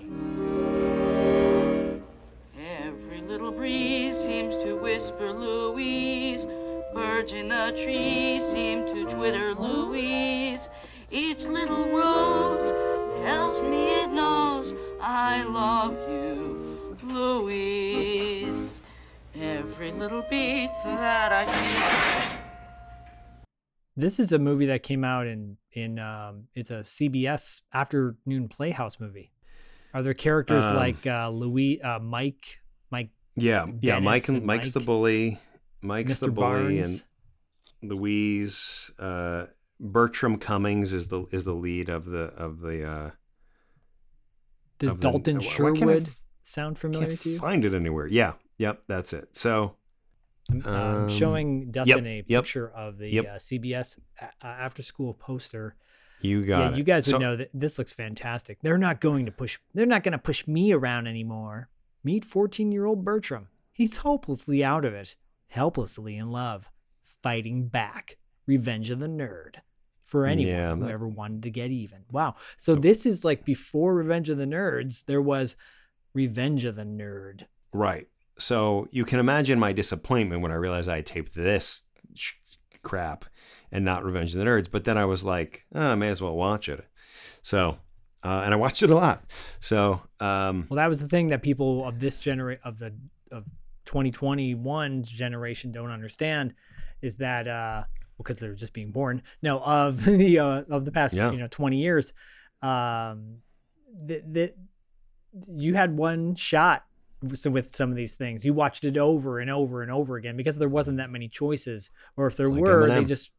Every 2.57 3.21
little 3.21 3.51
breeze 3.51 4.17
seems 4.17 4.55
to 4.57 4.75
whisper 4.75 5.31
Louise. 5.31 6.45
Birds 6.93 7.31
in 7.31 7.47
the 7.47 7.71
trees 7.81 8.43
seem 8.45 8.85
to 8.87 9.05
twitter 9.09 9.53
Louise. 9.53 10.69
Each 11.09 11.45
little 11.45 11.85
rose 11.89 12.71
tells 13.23 13.61
me 13.61 14.01
it 14.03 14.09
knows 14.09 14.73
I 15.01 15.43
love 15.43 15.93
you, 16.09 16.97
Louise. 17.03 18.81
Every 19.35 19.91
little 19.91 20.23
beat 20.29 20.69
that 20.83 21.31
I 21.31 21.45
feel. 22.31 22.37
This 23.95 24.19
is 24.19 24.31
a 24.31 24.39
movie 24.39 24.65
that 24.67 24.83
came 24.83 25.03
out 25.03 25.27
in 25.27 25.57
in 25.71 25.99
um, 25.99 26.47
it's 26.53 26.71
a 26.71 26.81
CBS 26.83 27.61
afternoon 27.73 28.47
Playhouse 28.49 28.99
movie. 28.99 29.31
Are 29.93 30.01
there 30.03 30.13
characters 30.13 30.65
Um, 30.67 30.75
like 30.75 31.05
uh, 31.05 31.29
Louis, 31.29 31.81
uh, 31.81 31.99
Mike, 31.99 32.61
Mike, 32.89 33.09
Yeah, 33.35 33.65
yeah. 33.81 33.99
Mike 33.99 34.27
and 34.29 34.37
and 34.37 34.45
Mike's 34.45 34.71
the 34.71 34.79
bully. 34.79 35.39
Mike's 35.81 36.19
the 36.19 36.27
Mr. 36.27 36.35
bully, 36.35 36.47
Barnes? 36.47 37.05
and 37.81 37.89
Louise. 37.91 38.91
Uh, 38.99 39.45
Bertram 39.79 40.37
Cummings 40.37 40.93
is 40.93 41.07
the 41.07 41.25
is 41.31 41.43
the 41.43 41.53
lead 41.55 41.89
of 41.89 42.05
the 42.05 42.25
of 42.25 42.59
the. 42.61 42.83
Uh, 42.87 43.11
Does 44.79 44.91
of 44.91 44.99
Dalton 44.99 45.37
why 45.37 45.41
can't 45.43 45.53
I 45.53 45.55
Sherwood 45.55 46.09
sound 46.43 46.77
familiar 46.77 47.15
to 47.15 47.29
you? 47.29 47.39
find 47.39 47.65
it 47.65 47.73
anywhere. 47.73 48.07
Yeah, 48.07 48.33
yep, 48.57 48.83
that's 48.87 49.13
it. 49.13 49.35
So 49.35 49.75
I'm 50.51 50.65
um, 50.67 51.09
showing 51.09 51.71
Dustin 51.71 52.05
a 52.05 52.23
yep, 52.27 52.43
picture 52.43 52.69
of 52.69 52.97
the 52.97 53.09
yep. 53.09 53.25
uh, 53.25 53.29
CBS 53.37 53.97
a- 54.19 54.25
uh, 54.25 54.29
after 54.41 54.83
school 54.83 55.13
poster. 55.13 55.75
you 56.21 56.45
got 56.45 56.59
yeah, 56.59 56.69
it. 56.71 56.77
you 56.77 56.83
guys 56.83 57.07
would 57.07 57.11
So- 57.13 57.17
know 57.17 57.35
that 57.35 57.49
this 57.53 57.77
looks 57.79 57.91
fantastic. 57.91 58.59
They're 58.61 58.77
not 58.77 59.01
going 59.01 59.25
to 59.25 59.31
push. 59.31 59.57
They're 59.73 59.85
not 59.85 60.03
going 60.03 60.11
to 60.13 60.17
push 60.19 60.45
me 60.47 60.71
around 60.73 61.07
anymore. 61.07 61.69
Meet 62.03 62.27
14-year-old 62.27 63.05
Bertram. 63.05 63.47
He's 63.71 63.97
hopelessly 63.97 64.63
out 64.63 64.85
of 64.85 64.93
it, 64.93 65.15
helplessly 65.51 66.17
in 66.17 66.31
love, 66.31 66.69
fighting 67.21 67.67
back. 67.67 68.17
Revenge 68.47 68.89
of 68.89 68.99
the 68.99 69.07
Nerd 69.07 69.57
for 70.03 70.25
anyone 70.25 70.51
Yeah, 70.53 70.75
who 70.75 70.89
ever 70.89 71.07
wanted 71.07 71.43
to 71.43 71.51
get 71.51 71.69
even. 71.71 71.99
Wow. 72.11 72.35
So, 72.57 72.73
So- 72.73 72.79
this 72.81 73.05
is 73.05 73.23
like 73.23 73.45
before 73.45 73.93
Revenge 73.95 74.29
of 74.29 74.37
the 74.39 74.45
Nerds. 74.45 75.05
There 75.05 75.21
was 75.21 75.55
Revenge 76.13 76.65
of 76.65 76.75
the 76.75 76.83
Nerd. 76.83 77.45
Right. 77.71 78.07
So 78.37 78.87
you 78.91 79.05
can 79.05 79.19
imagine 79.19 79.59
my 79.59 79.71
disappointment 79.73 80.41
when 80.41 80.51
I 80.51 80.55
realized 80.55 80.89
I 80.89 81.01
taped 81.01 81.35
this 81.35 81.83
sh- 82.15 82.33
crap 82.81 83.25
and 83.71 83.85
not 83.85 84.03
Revenge 84.03 84.33
of 84.33 84.39
the 84.39 84.45
Nerds. 84.45 84.69
But 84.69 84.83
then 84.83 84.97
I 84.97 85.05
was 85.05 85.23
like, 85.23 85.65
oh, 85.75 85.79
I 85.91 85.95
may 85.95 86.09
as 86.09 86.21
well 86.21 86.35
watch 86.35 86.67
it. 86.67 86.83
So, 87.43 87.77
uh, 88.23 88.41
and 88.43 88.53
I 88.53 88.57
watched 88.57 88.81
it 88.83 88.89
a 88.89 88.95
lot. 88.95 89.23
So, 89.59 90.01
um, 90.19 90.65
Well, 90.69 90.77
that 90.77 90.89
was 90.89 90.99
the 90.99 91.07
thing 91.07 91.27
that 91.29 91.43
people 91.43 91.87
of 91.87 91.99
this 91.99 92.17
generation 92.17 92.61
of 92.65 92.79
the 92.79 92.93
of 93.31 93.45
2021's 93.85 95.09
generation 95.09 95.71
don't 95.71 95.91
understand 95.91 96.53
is 97.01 97.17
that 97.17 97.47
uh 97.47 97.83
because 98.17 98.37
they're 98.37 98.53
just 98.53 98.73
being 98.73 98.91
born. 98.91 99.23
No, 99.41 99.59
of 99.59 100.05
the 100.05 100.39
uh, 100.39 100.63
of 100.69 100.85
the 100.85 100.91
past 100.91 101.15
Yeah. 101.15 101.31
you 101.31 101.39
know 101.39 101.47
20 101.47 101.77
years, 101.77 102.13
um, 102.61 103.37
that 104.05 104.33
that 104.33 104.55
you 105.47 105.73
had 105.73 105.97
one 105.97 106.35
shot 106.35 106.85
with 107.23 107.45
with 107.47 107.75
some 107.75 107.89
of 107.89 107.95
these 107.95 108.15
things. 108.15 108.45
You 108.45 108.53
watched 108.53 108.83
it 108.83 108.97
over 108.97 109.39
and 109.39 109.49
over 109.49 109.81
and 109.81 109.91
over 109.91 110.17
again 110.17 110.37
because 110.37 110.57
there 110.57 110.69
wasn't 110.69 110.97
that 110.97 111.09
many 111.09 111.27
choices, 111.29 111.89
or 112.15 112.27
if 112.27 112.37
there 112.37 112.49
Like 112.49 112.61
were, 112.61 112.89
they 112.89 113.03
just 113.05 113.31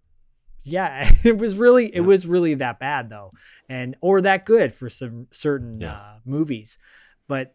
yeah, 0.64 1.08
it 1.24 1.38
was 1.38 1.56
really 1.56 1.86
it 1.86 2.00
Yeah. 2.00 2.06
was 2.06 2.26
really 2.26 2.54
that 2.54 2.80
bad 2.80 3.08
though, 3.10 3.32
and 3.68 3.96
or 4.00 4.20
that 4.22 4.44
good 4.44 4.72
for 4.72 4.88
some 4.88 5.28
certain 5.30 5.80
Yeah. 5.80 5.92
uh, 5.94 6.18
movies, 6.24 6.78
but 7.28 7.54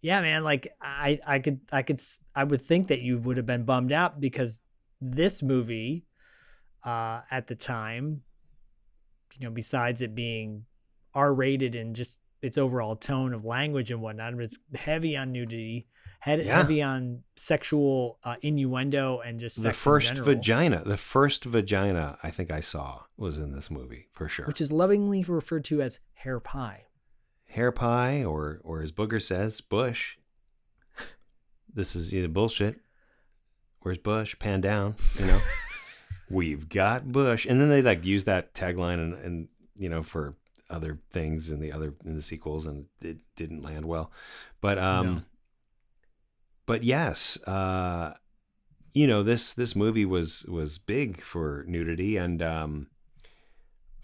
yeah, 0.00 0.20
man, 0.20 0.44
like 0.44 0.68
I 0.80 1.18
I 1.26 1.38
could 1.38 1.60
I 1.72 1.82
could 1.82 2.00
I 2.34 2.44
would 2.44 2.62
think 2.62 2.88
that 2.88 3.00
you 3.02 3.18
would 3.18 3.36
have 3.36 3.46
been 3.46 3.64
bummed 3.64 3.92
out 3.92 4.20
because 4.20 4.62
this 5.00 5.42
movie 5.42 6.04
uh 6.84 7.20
at 7.30 7.46
the 7.46 7.54
time 7.54 8.22
you 9.38 9.46
know 9.46 9.50
besides 9.52 10.02
it 10.02 10.14
being 10.14 10.64
R 11.14 11.32
rated 11.32 11.74
and 11.74 11.94
just 11.94 12.20
its 12.42 12.56
overall 12.56 12.96
tone 12.96 13.34
of 13.34 13.44
language 13.44 13.90
and 13.90 14.00
whatnot 14.00 14.34
it's 14.40 14.58
heavy 14.74 15.16
on 15.16 15.32
nudity 15.32 15.86
head, 16.20 16.44
Yeah. 16.44 16.56
heavy 16.58 16.82
on 16.82 17.22
sexual 17.36 18.18
uh, 18.24 18.36
innuendo 18.42 19.20
and 19.20 19.38
just 19.40 19.62
the 19.62 19.72
first 19.72 20.14
vagina, 20.14 20.82
the 20.84 20.96
first 20.96 21.44
vagina 21.44 22.18
I 22.22 22.30
think 22.30 22.50
I 22.50 22.60
saw 22.60 23.00
was 23.16 23.38
in 23.38 23.52
this 23.52 23.70
movie 23.70 24.08
for 24.12 24.28
sure. 24.28 24.46
which 24.46 24.60
is 24.60 24.72
lovingly 24.72 25.22
referred 25.22 25.64
to 25.66 25.82
as 25.82 26.00
hair 26.14 26.40
pie 26.40 26.86
hair 27.50 27.70
pie, 27.72 28.24
or 28.24 28.60
or 28.64 28.82
as 28.82 28.92
Booger 28.92 29.20
says, 29.22 29.60
Bush. 29.60 30.16
This 31.72 31.94
is 31.94 32.12
either 32.12 32.26
bullshit. 32.28 32.80
Where's 33.80 33.98
Bush? 33.98 34.36
Pan 34.40 34.60
down, 34.60 34.96
you 35.18 35.26
know. 35.26 35.40
We've 36.30 36.68
got 36.68 37.12
Bush, 37.12 37.46
and 37.46 37.60
then 37.60 37.68
they 37.68 37.80
like 37.82 38.04
use 38.04 38.24
that 38.24 38.54
tagline 38.54 38.94
and 38.94 39.14
and 39.14 39.48
you 39.76 39.88
know 39.88 40.02
for 40.02 40.34
other 40.68 40.98
things 41.12 41.50
in 41.50 41.60
the 41.60 41.70
other 41.72 41.94
in 42.04 42.14
the 42.16 42.20
sequels, 42.22 42.66
and 42.66 42.86
it 43.02 43.18
didn't 43.36 43.62
land 43.62 43.84
well. 43.86 44.10
But 44.60 44.78
um, 44.78 45.06
No. 45.06 45.22
but 46.66 46.82
yes, 46.84 47.40
uh, 47.44 48.14
you 48.92 49.06
know 49.06 49.22
this 49.22 49.54
this 49.54 49.74
movie 49.76 50.04
was 50.04 50.44
was 50.46 50.78
big 50.78 51.20
for 51.22 51.64
nudity 51.68 52.16
and 52.16 52.42
um, 52.42 52.86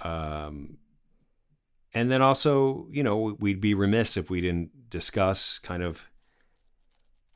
um, 0.02 0.78
and 1.96 2.10
then 2.10 2.20
also 2.20 2.86
you 2.90 3.02
know 3.02 3.36
we'd 3.40 3.60
be 3.60 3.72
remiss 3.72 4.18
if 4.18 4.28
we 4.28 4.42
didn't 4.42 4.90
discuss 4.90 5.58
kind 5.58 5.82
of 5.82 6.04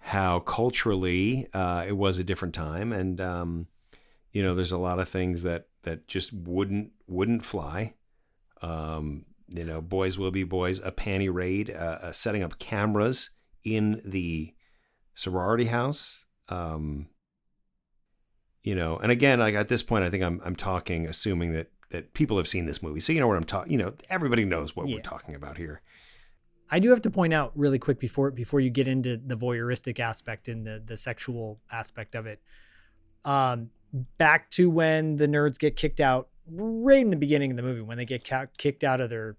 how 0.00 0.40
culturally 0.40 1.46
uh, 1.54 1.84
it 1.88 1.96
was 1.96 2.18
a 2.18 2.24
different 2.24 2.54
time. 2.54 2.92
And 2.92 3.20
um, 3.22 3.68
you 4.32 4.42
know 4.42 4.54
there's 4.54 4.72
a 4.72 4.78
lot 4.78 4.98
of 4.98 5.08
things 5.08 5.44
that 5.44 5.68
that 5.84 6.06
just 6.06 6.34
wouldn't 6.34 6.92
wouldn't 7.06 7.44
fly. 7.44 7.94
Um, 8.60 9.24
you 9.48 9.64
know 9.64 9.80
boys 9.80 10.18
will 10.18 10.30
be 10.30 10.44
boys. 10.44 10.78
A 10.80 10.92
panty 10.92 11.32
raid 11.32 11.70
uh, 11.70 11.98
uh, 12.02 12.12
setting 12.12 12.42
up 12.42 12.58
cameras 12.58 13.30
in 13.64 14.02
the 14.04 14.52
sorority 15.14 15.66
house. 15.66 16.26
Um, 16.50 17.08
you 18.62 18.74
know 18.74 18.98
and 18.98 19.10
again 19.10 19.38
like 19.38 19.54
at 19.54 19.68
this 19.68 19.82
point 19.82 20.04
i 20.04 20.10
think 20.10 20.22
i'm 20.22 20.38
i'm 20.44 20.54
talking 20.54 21.06
assuming 21.06 21.52
that 21.54 21.70
that 21.90 22.12
people 22.14 22.36
have 22.36 22.48
seen 22.48 22.66
this 22.66 22.82
movie 22.82 23.00
so 23.00 23.12
you 23.12 23.20
know 23.20 23.28
what 23.28 23.36
i'm 23.36 23.44
talking 23.44 23.72
you 23.72 23.78
know 23.78 23.92
everybody 24.08 24.44
knows 24.44 24.74
what 24.76 24.88
Yeah. 24.88 24.96
we're 24.96 25.02
talking 25.02 25.34
about 25.34 25.56
here 25.56 25.82
I 26.72 26.78
do 26.78 26.90
have 26.90 27.02
to 27.02 27.10
point 27.10 27.34
out 27.34 27.50
really 27.56 27.80
quick 27.80 27.98
before 27.98 28.30
before 28.30 28.60
you 28.60 28.70
get 28.70 28.86
into 28.86 29.16
the 29.16 29.36
voyeuristic 29.36 29.98
aspect 29.98 30.46
and 30.46 30.64
the 30.64 30.80
the 30.86 30.96
sexual 30.96 31.58
aspect 31.72 32.14
of 32.14 32.26
it. 32.26 32.40
Um, 33.24 33.70
back 34.18 34.50
to 34.50 34.70
when 34.70 35.16
the 35.16 35.26
nerds 35.26 35.58
get 35.58 35.74
kicked 35.74 36.00
out 36.00 36.28
right 36.48 37.00
in 37.02 37.10
the 37.10 37.16
beginning 37.16 37.50
of 37.50 37.56
the 37.56 37.64
movie 37.64 37.80
when 37.80 37.98
they 37.98 38.04
get 38.04 38.24
ca- 38.24 38.46
kicked 38.56 38.84
out 38.84 39.00
of 39.00 39.10
their 39.10 39.36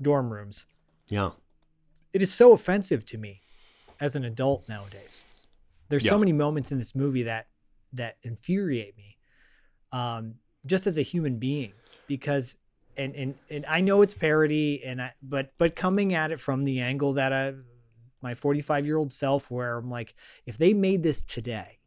dorm 0.00 0.32
rooms. 0.32 0.64
yeah 1.08 1.32
It 2.14 2.22
is 2.22 2.32
so 2.32 2.52
offensive 2.52 3.04
to 3.12 3.18
me 3.18 3.42
as 4.00 4.16
an 4.16 4.24
adult 4.24 4.66
nowadays. 4.66 5.22
There's 5.90 6.08
so 6.08 6.18
many 6.18 6.32
moments 6.32 6.72
in 6.72 6.78
this 6.78 6.94
movie 6.94 7.24
that 7.24 7.48
that 7.92 8.16
infuriate 8.22 8.96
me, 8.96 9.18
um, 9.92 10.36
just 10.66 10.86
as 10.86 10.98
a 10.98 11.02
human 11.02 11.38
being, 11.38 11.72
because 12.06 12.56
and 12.96 13.14
and 13.14 13.34
and 13.50 13.66
I 13.66 13.80
know 13.80 14.02
it's 14.02 14.14
parody, 14.14 14.82
and 14.84 15.00
I 15.02 15.12
but 15.22 15.52
but 15.58 15.74
coming 15.76 16.14
at 16.14 16.30
it 16.30 16.40
from 16.40 16.64
the 16.64 16.80
angle 16.80 17.12
that 17.14 17.32
I 17.32 17.54
my 18.22 18.34
45 18.34 18.86
year 18.86 18.96
old 18.96 19.12
self, 19.12 19.50
where 19.50 19.76
I'm 19.78 19.90
like, 19.90 20.14
if 20.46 20.56
they 20.56 20.72
made 20.72 21.02
this 21.02 21.22
today, 21.22 21.78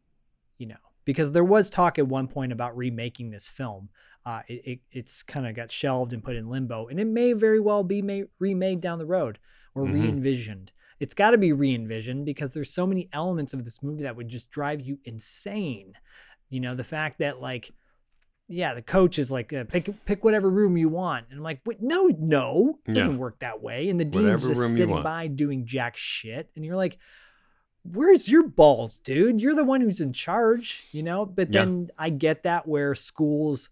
you 0.58 0.66
know, 0.66 0.76
because 1.04 1.32
there 1.32 1.44
was 1.44 1.68
talk 1.68 1.98
at 1.98 2.06
one 2.06 2.28
point 2.28 2.52
about 2.52 2.76
remaking 2.76 3.30
this 3.30 3.48
film. 3.48 3.88
Uh, 4.26 4.42
it, 4.46 4.62
it 4.66 4.80
it's 4.92 5.22
kind 5.22 5.46
of 5.46 5.54
got 5.54 5.72
shelved 5.72 6.12
and 6.12 6.22
put 6.22 6.36
in 6.36 6.50
limbo, 6.50 6.86
and 6.86 7.00
it 7.00 7.06
may 7.06 7.32
very 7.32 7.58
well 7.60 7.82
be 7.82 8.02
made, 8.02 8.26
remade 8.38 8.80
down 8.80 8.98
the 8.98 9.06
road 9.06 9.38
or 9.74 9.84
Mhm. 9.84 9.92
re-envisioned. 9.92 10.70
It's 11.00 11.14
got 11.14 11.30
to 11.30 11.38
be 11.38 11.52
re-envisioned 11.52 12.26
because 12.26 12.52
there's 12.52 12.70
so 12.72 12.86
many 12.86 13.08
elements 13.12 13.54
of 13.54 13.64
this 13.64 13.82
movie 13.82 14.02
that 14.02 14.16
would 14.16 14.28
just 14.28 14.50
drive 14.50 14.80
you 14.82 14.98
insane. 15.04 15.94
You 16.50 16.60
know, 16.60 16.74
the 16.74 16.84
fact 16.84 17.18
that 17.20 17.40
like, 17.40 17.70
yeah, 18.48 18.74
the 18.74 18.82
coach 18.82 19.18
is 19.18 19.30
like, 19.30 19.52
uh, 19.52 19.64
pick 19.64 20.04
pick 20.06 20.24
whatever 20.24 20.50
room 20.50 20.76
you 20.76 20.88
want, 20.88 21.26
and 21.30 21.38
I'm 21.38 21.44
like, 21.44 21.60
wait, 21.66 21.82
no, 21.82 22.06
no, 22.18 22.78
it 22.86 22.94
doesn't 22.94 23.18
work 23.18 23.38
that 23.40 23.62
way. 23.62 23.88
And 23.90 24.00
the 24.00 24.04
dean's 24.04 24.42
Whatever 24.42 24.48
just 24.54 24.76
sitting 24.76 25.02
by 25.02 25.26
doing 25.26 25.66
jack 25.66 25.96
shit, 25.96 26.50
and 26.56 26.64
you're 26.64 26.76
like, 26.76 26.98
where's 27.82 28.28
your 28.28 28.46
balls, 28.46 28.96
dude? 28.98 29.40
You're 29.40 29.54
the 29.54 29.64
one 29.64 29.80
who's 29.80 30.00
in 30.00 30.12
charge, 30.12 30.84
you 30.92 31.02
know? 31.02 31.24
But 31.24 31.52
Yeah. 31.52 31.64
then 31.64 31.90
I 31.96 32.10
get 32.10 32.42
that 32.42 32.66
where 32.66 32.94
schools, 32.94 33.70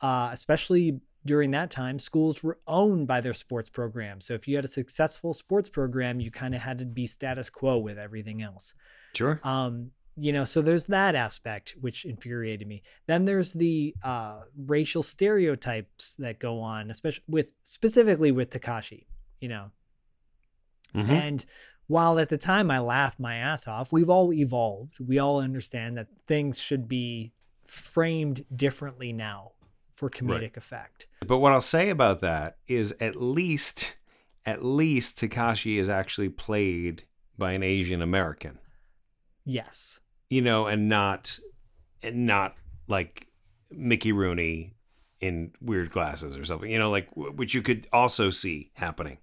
uh, 0.00 0.30
especially 0.32 1.00
during 1.24 1.52
that 1.52 1.70
time, 1.70 1.98
schools 1.98 2.42
were 2.42 2.58
owned 2.66 3.06
by 3.06 3.22
their 3.22 3.32
sports 3.32 3.70
program. 3.70 4.20
So 4.20 4.34
if 4.34 4.46
you 4.46 4.56
had 4.56 4.64
a 4.64 4.68
successful 4.68 5.32
sports 5.32 5.70
program, 5.70 6.20
you 6.20 6.30
kind 6.30 6.54
of 6.54 6.60
had 6.60 6.78
to 6.80 6.84
be 6.84 7.06
status 7.06 7.48
quo 7.48 7.78
with 7.78 7.98
everything 7.98 8.42
else. 8.42 8.74
Sure. 9.14 9.40
Um, 9.42 9.92
you 10.16 10.32
know, 10.32 10.44
so 10.44 10.62
there's 10.62 10.84
that 10.84 11.14
aspect 11.14 11.74
which 11.80 12.04
infuriated 12.04 12.66
me. 12.68 12.82
Then 13.06 13.24
there's 13.24 13.52
the 13.52 13.94
uh, 14.02 14.42
racial 14.56 15.02
stereotypes 15.02 16.14
that 16.16 16.38
go 16.38 16.60
on, 16.60 16.90
especially 16.90 17.24
with 17.28 17.52
specifically 17.62 18.30
with 18.32 18.50
Takashi. 18.50 19.06
You 19.40 19.48
know, 19.48 19.70
Mhm. 20.94 21.08
and 21.08 21.46
while 21.86 22.18
at 22.18 22.28
the 22.30 22.38
time 22.38 22.70
I 22.70 22.78
laughed 22.78 23.18
my 23.20 23.36
ass 23.36 23.66
off, 23.68 23.92
we've 23.92 24.08
all 24.08 24.32
evolved. 24.32 24.98
We 25.00 25.18
all 25.18 25.40
understand 25.40 25.98
that 25.98 26.08
things 26.26 26.58
should 26.58 26.88
be 26.88 27.32
framed 27.62 28.46
differently 28.54 29.12
now 29.12 29.52
for 29.92 30.08
comedic 30.08 30.40
Right. 30.40 30.56
effect. 30.56 31.06
But 31.26 31.38
what 31.38 31.52
I'll 31.52 31.60
say 31.60 31.90
about 31.90 32.20
that 32.20 32.58
is 32.66 32.92
at 33.00 33.16
least 33.16 33.96
at 34.46 34.62
least 34.62 35.18
Takashi 35.18 35.78
is 35.78 35.88
actually 35.88 36.28
played 36.28 37.04
by 37.38 37.52
an 37.52 37.62
Asian 37.62 38.02
American. 38.02 38.58
Yes. 39.46 40.00
You 40.30 40.42
know, 40.42 40.66
and 40.66 40.88
not 40.88 41.38
and 42.02 42.26
not 42.26 42.54
like 42.88 43.28
Mickey 43.70 44.12
Rooney 44.12 44.74
in 45.20 45.52
weird 45.60 45.90
glasses 45.90 46.36
or 46.36 46.44
something. 46.44 46.70
You 46.70 46.78
know, 46.78 46.90
like 46.90 47.08
which 47.14 47.54
you 47.54 47.62
could 47.62 47.86
also 47.92 48.30
see 48.30 48.70
happening. 48.74 49.18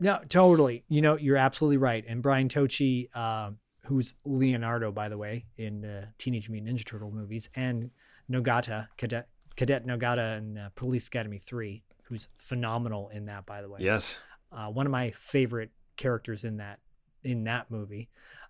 No, 0.00 0.20
totally. 0.28 0.84
You 0.88 1.00
know, 1.00 1.16
you're 1.16 1.36
absolutely 1.36 1.76
right. 1.76 2.04
And 2.08 2.22
Brian 2.22 2.48
Tochi, 2.48 3.08
uh, 3.14 3.52
who's 3.84 4.14
Leonardo, 4.24 4.90
by 4.90 5.08
the 5.08 5.16
way, 5.16 5.46
in 5.56 5.80
the 5.80 6.08
Teenage 6.18 6.50
Mutant 6.50 6.76
Ninja 6.76 6.84
Turtle 6.84 7.12
movies, 7.12 7.48
and 7.54 7.90
Nogata, 8.28 8.88
Cadet, 8.96 9.28
Cadet 9.54 9.86
Nogata 9.86 10.38
in 10.38 10.58
uh, 10.58 10.70
Police 10.74 11.06
Academy 11.06 11.38
3, 11.38 11.84
who's 12.04 12.26
phenomenal 12.34 13.10
in 13.10 13.26
that, 13.26 13.46
by 13.46 13.62
the 13.62 13.68
way. 13.68 13.78
Yes. 13.80 14.18
Uh, 14.50 14.66
one 14.66 14.86
of 14.86 14.92
my 14.92 15.12
favorite 15.12 15.70
characters 15.96 16.42
in 16.44 16.56
that 16.56 16.80
in 17.22 17.44
that 17.44 17.70
movie. 17.70 18.08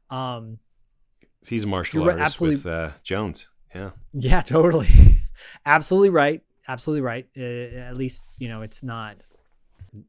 Um, 0.09 0.59
He's 1.47 1.64
a 1.64 1.66
martial 1.66 2.03
You're 2.05 2.12
artist 2.12 2.40
with 2.40 2.66
uh, 2.66 2.90
Jones. 3.03 3.49
Yeah. 3.74 3.90
Yeah, 4.12 4.40
totally. 4.43 5.20
absolutely 5.66 6.11
right. 6.11 6.43
Absolutely 6.68 7.01
right. 7.01 7.26
Uh, 7.36 7.43
at 7.43 7.97
least, 7.97 8.26
you 8.38 8.49
know, 8.49 8.62
it's 8.62 8.82
not. 8.82 9.16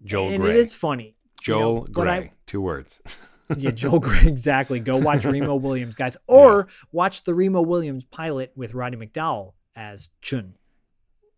Joel 0.04 0.30
and 0.34 0.42
Grey. 0.44 0.52
it 0.52 0.56
is 0.58 0.74
funny. 0.76 1.16
you 1.48 1.54
know, 1.54 1.86
Joel 1.88 1.88
I- 1.88 1.92
Grey. 1.92 2.32
Two 2.46 2.62
words. 2.62 3.02
yeah, 3.58 3.72
Joel 3.72 4.00
Grey, 4.00 4.26
exactly. 4.28 4.80
Go 4.80 4.98
watch 4.98 5.26
Remo 5.26 5.56
Williams, 5.56 5.96
guys, 5.96 6.16
or 6.28 6.68
watch 6.92 7.24
the 7.24 7.34
Remo 7.34 7.62
Williams 7.62 8.04
pilot 8.06 8.52
with 8.56 8.74
Roddy 8.74 8.96
McDowall 8.98 9.54
as 9.76 10.10
Chiun, 10.22 10.54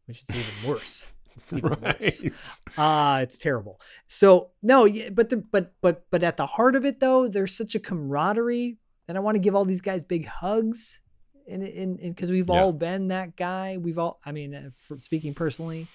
which 0.06 0.22
is 0.24 0.36
even 0.36 0.70
worse. 0.70 1.08
It's 1.38 1.54
even 1.54 1.70
worse. 1.82 2.24
right. 2.24 2.34
Ah, 2.78 3.20
it's 3.22 3.38
terrible. 3.38 3.80
So 4.08 4.52
no, 4.62 4.86
yeah, 4.86 5.10
but 5.10 5.30
the, 5.30 5.38
but 5.38 5.74
but 5.82 6.06
but 6.12 6.24
at 6.24 6.38
the 6.38 6.46
heart 6.46 6.76
of 6.76 6.86
it 6.86 7.00
though, 7.00 7.28
there's 7.28 7.56
such 7.58 7.76
a 7.76 7.80
camaraderie, 7.80 8.78
and 9.08 9.18
I 9.18 9.22
want 9.22 9.36
to 9.36 9.39
give 9.39 9.56
all 9.56 9.66
these 9.66 9.82
guys 9.82 10.03
big 10.03 10.26
hugs, 10.26 10.99
and 11.47 11.64
and 11.64 11.97
because 11.99 12.32
we've 12.32 12.49
Yeah. 12.49 12.62
all 12.62 12.74
been 12.74 13.10
that 13.10 13.36
guy. 13.36 13.78
We've 13.78 13.99
all, 13.99 14.20
I 14.26 14.32
mean, 14.32 14.53
uh, 14.56 14.70
for 14.76 14.97
speaking 14.97 15.34
personally, 15.34 15.88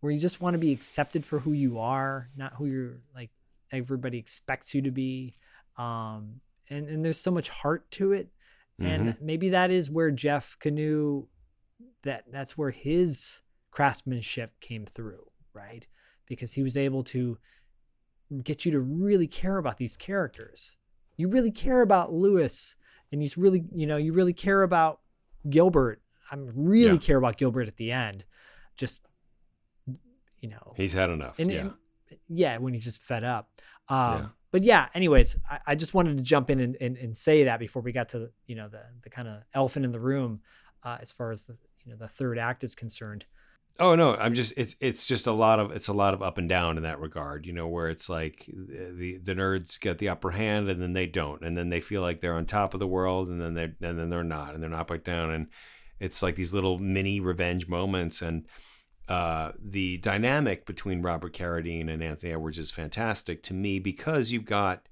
where 0.00 0.12
you 0.12 0.20
just 0.20 0.40
want 0.40 0.54
to 0.54 0.58
be 0.58 0.72
accepted 0.72 1.24
for 1.24 1.38
who 1.40 1.52
you 1.52 1.78
are, 1.78 2.30
not 2.36 2.54
who 2.54 2.66
you're 2.66 3.00
like 3.14 3.30
everybody 3.72 4.18
expects 4.18 4.74
you 4.74 4.82
to 4.82 4.90
be. 4.90 5.36
Um, 5.78 6.40
and 6.68 6.88
and 6.88 7.04
there's 7.04 7.20
so 7.20 7.30
much 7.30 7.48
heart 7.48 7.90
to 7.92 8.12
it, 8.12 8.28
and 8.78 9.16
maybe 9.20 9.50
that 9.50 9.70
is 9.70 9.90
where 9.90 10.10
Jeff 10.10 10.56
Kanew, 10.58 11.26
that 12.02 12.24
that's 12.30 12.56
where 12.58 12.70
his 12.70 13.40
craftsmanship 13.70 14.58
came 14.60 14.84
through, 14.86 15.24
right? 15.54 15.86
Because 16.26 16.52
he 16.54 16.62
was 16.62 16.76
able 16.76 17.02
to 17.04 17.38
get 18.42 18.64
you 18.64 18.72
to 18.72 18.80
really 18.80 19.26
care 19.26 19.58
about 19.58 19.76
these 19.78 19.96
characters. 19.96 20.76
You 21.20 21.28
really 21.28 21.50
care 21.50 21.82
about 21.82 22.12
Lewis, 22.14 22.76
and 23.12 23.22
you 23.22 23.28
really, 23.36 23.64
you 23.74 23.86
know, 23.86 23.98
you 23.98 24.12
really 24.14 24.32
care 24.32 24.62
about 24.62 25.00
Gilbert. 25.48 26.00
I 26.32 26.36
really 26.38 26.92
Yeah. 26.94 26.98
care 26.98 27.18
about 27.18 27.36
Gilbert 27.36 27.68
at 27.68 27.76
the 27.76 27.92
end. 27.92 28.24
Just, 28.78 29.02
you 30.40 30.48
know, 30.48 30.72
He's 30.76 30.94
had 30.94 31.10
enough. 31.10 31.38
and, 31.38 31.50
yeah. 31.52 31.60
and- 31.60 31.74
yeah, 32.26 32.56
when 32.56 32.72
he's 32.72 32.84
just 32.84 33.02
fed 33.02 33.22
up. 33.22 33.50
Um, 33.88 33.96
Yeah. 34.22 34.28
But 34.52 34.62
yeah, 34.64 34.88
anyways, 34.94 35.36
I, 35.48 35.60
I 35.68 35.74
just 35.76 35.94
wanted 35.94 36.16
to 36.16 36.24
jump 36.24 36.50
in 36.50 36.58
and, 36.58 36.76
and, 36.80 36.96
and 36.96 37.16
say 37.16 37.44
that 37.44 37.60
before 37.60 37.82
we 37.82 37.92
got 37.92 38.08
to 38.10 38.32
you 38.48 38.56
know 38.56 38.68
the 38.68 38.82
the 39.02 39.10
kind 39.10 39.28
of 39.28 39.42
elephant 39.54 39.84
in 39.84 39.92
the 39.92 40.00
room, 40.00 40.40
uh, 40.82 40.98
as 41.00 41.12
far 41.12 41.30
as 41.30 41.46
the 41.46 41.56
you 41.84 41.92
know 41.92 41.96
the 41.96 42.08
third 42.08 42.36
act 42.36 42.64
is 42.64 42.74
concerned. 42.74 43.26
Oh 43.78 43.94
no, 43.94 44.14
I'm 44.14 44.34
just 44.34 44.52
it's 44.58 44.76
it's 44.80 45.06
just 45.06 45.26
a 45.26 45.32
lot 45.32 45.58
of 45.58 45.70
it's 45.70 45.88
a 45.88 45.94
lot 45.94 46.12
of 46.12 46.22
up 46.22 46.36
and 46.36 46.48
down 46.48 46.76
in 46.76 46.82
that 46.82 47.00
regard, 47.00 47.46
you 47.46 47.52
know, 47.52 47.66
where 47.66 47.88
it's 47.88 48.10
like 48.10 48.44
the 48.46 49.18
the 49.22 49.34
nerds 49.34 49.80
get 49.80 49.98
the 49.98 50.10
upper 50.10 50.32
hand 50.32 50.68
and 50.68 50.82
then 50.82 50.92
they 50.92 51.06
don't, 51.06 51.42
and 51.42 51.56
then 51.56 51.70
they 51.70 51.80
feel 51.80 52.02
like 52.02 52.20
they're 52.20 52.34
on 52.34 52.44
top 52.44 52.74
of 52.74 52.80
the 52.80 52.86
world, 52.86 53.28
and 53.28 53.40
then 53.40 53.54
they 53.54 53.72
and 53.86 53.98
then 53.98 54.10
they're 54.10 54.22
not, 54.22 54.54
and 54.54 54.62
they're 54.62 54.68
not 54.68 54.88
back 54.88 55.04
down, 55.04 55.30
and 55.30 55.46
it's 55.98 56.22
like 56.22 56.36
these 56.36 56.52
little 56.52 56.78
mini 56.78 57.20
revenge 57.20 57.68
moments, 57.68 58.20
and 58.20 58.46
uh, 59.08 59.52
the 59.60 59.96
dynamic 59.98 60.66
between 60.66 61.02
Robert 61.02 61.34
Carradine 61.34 61.90
and 61.90 62.02
Anthony 62.02 62.32
Edwards 62.32 62.58
is 62.58 62.70
fantastic 62.70 63.42
to 63.42 63.54
me 63.54 63.80
because 63.80 64.30
you've 64.30 64.44
got, 64.44 64.88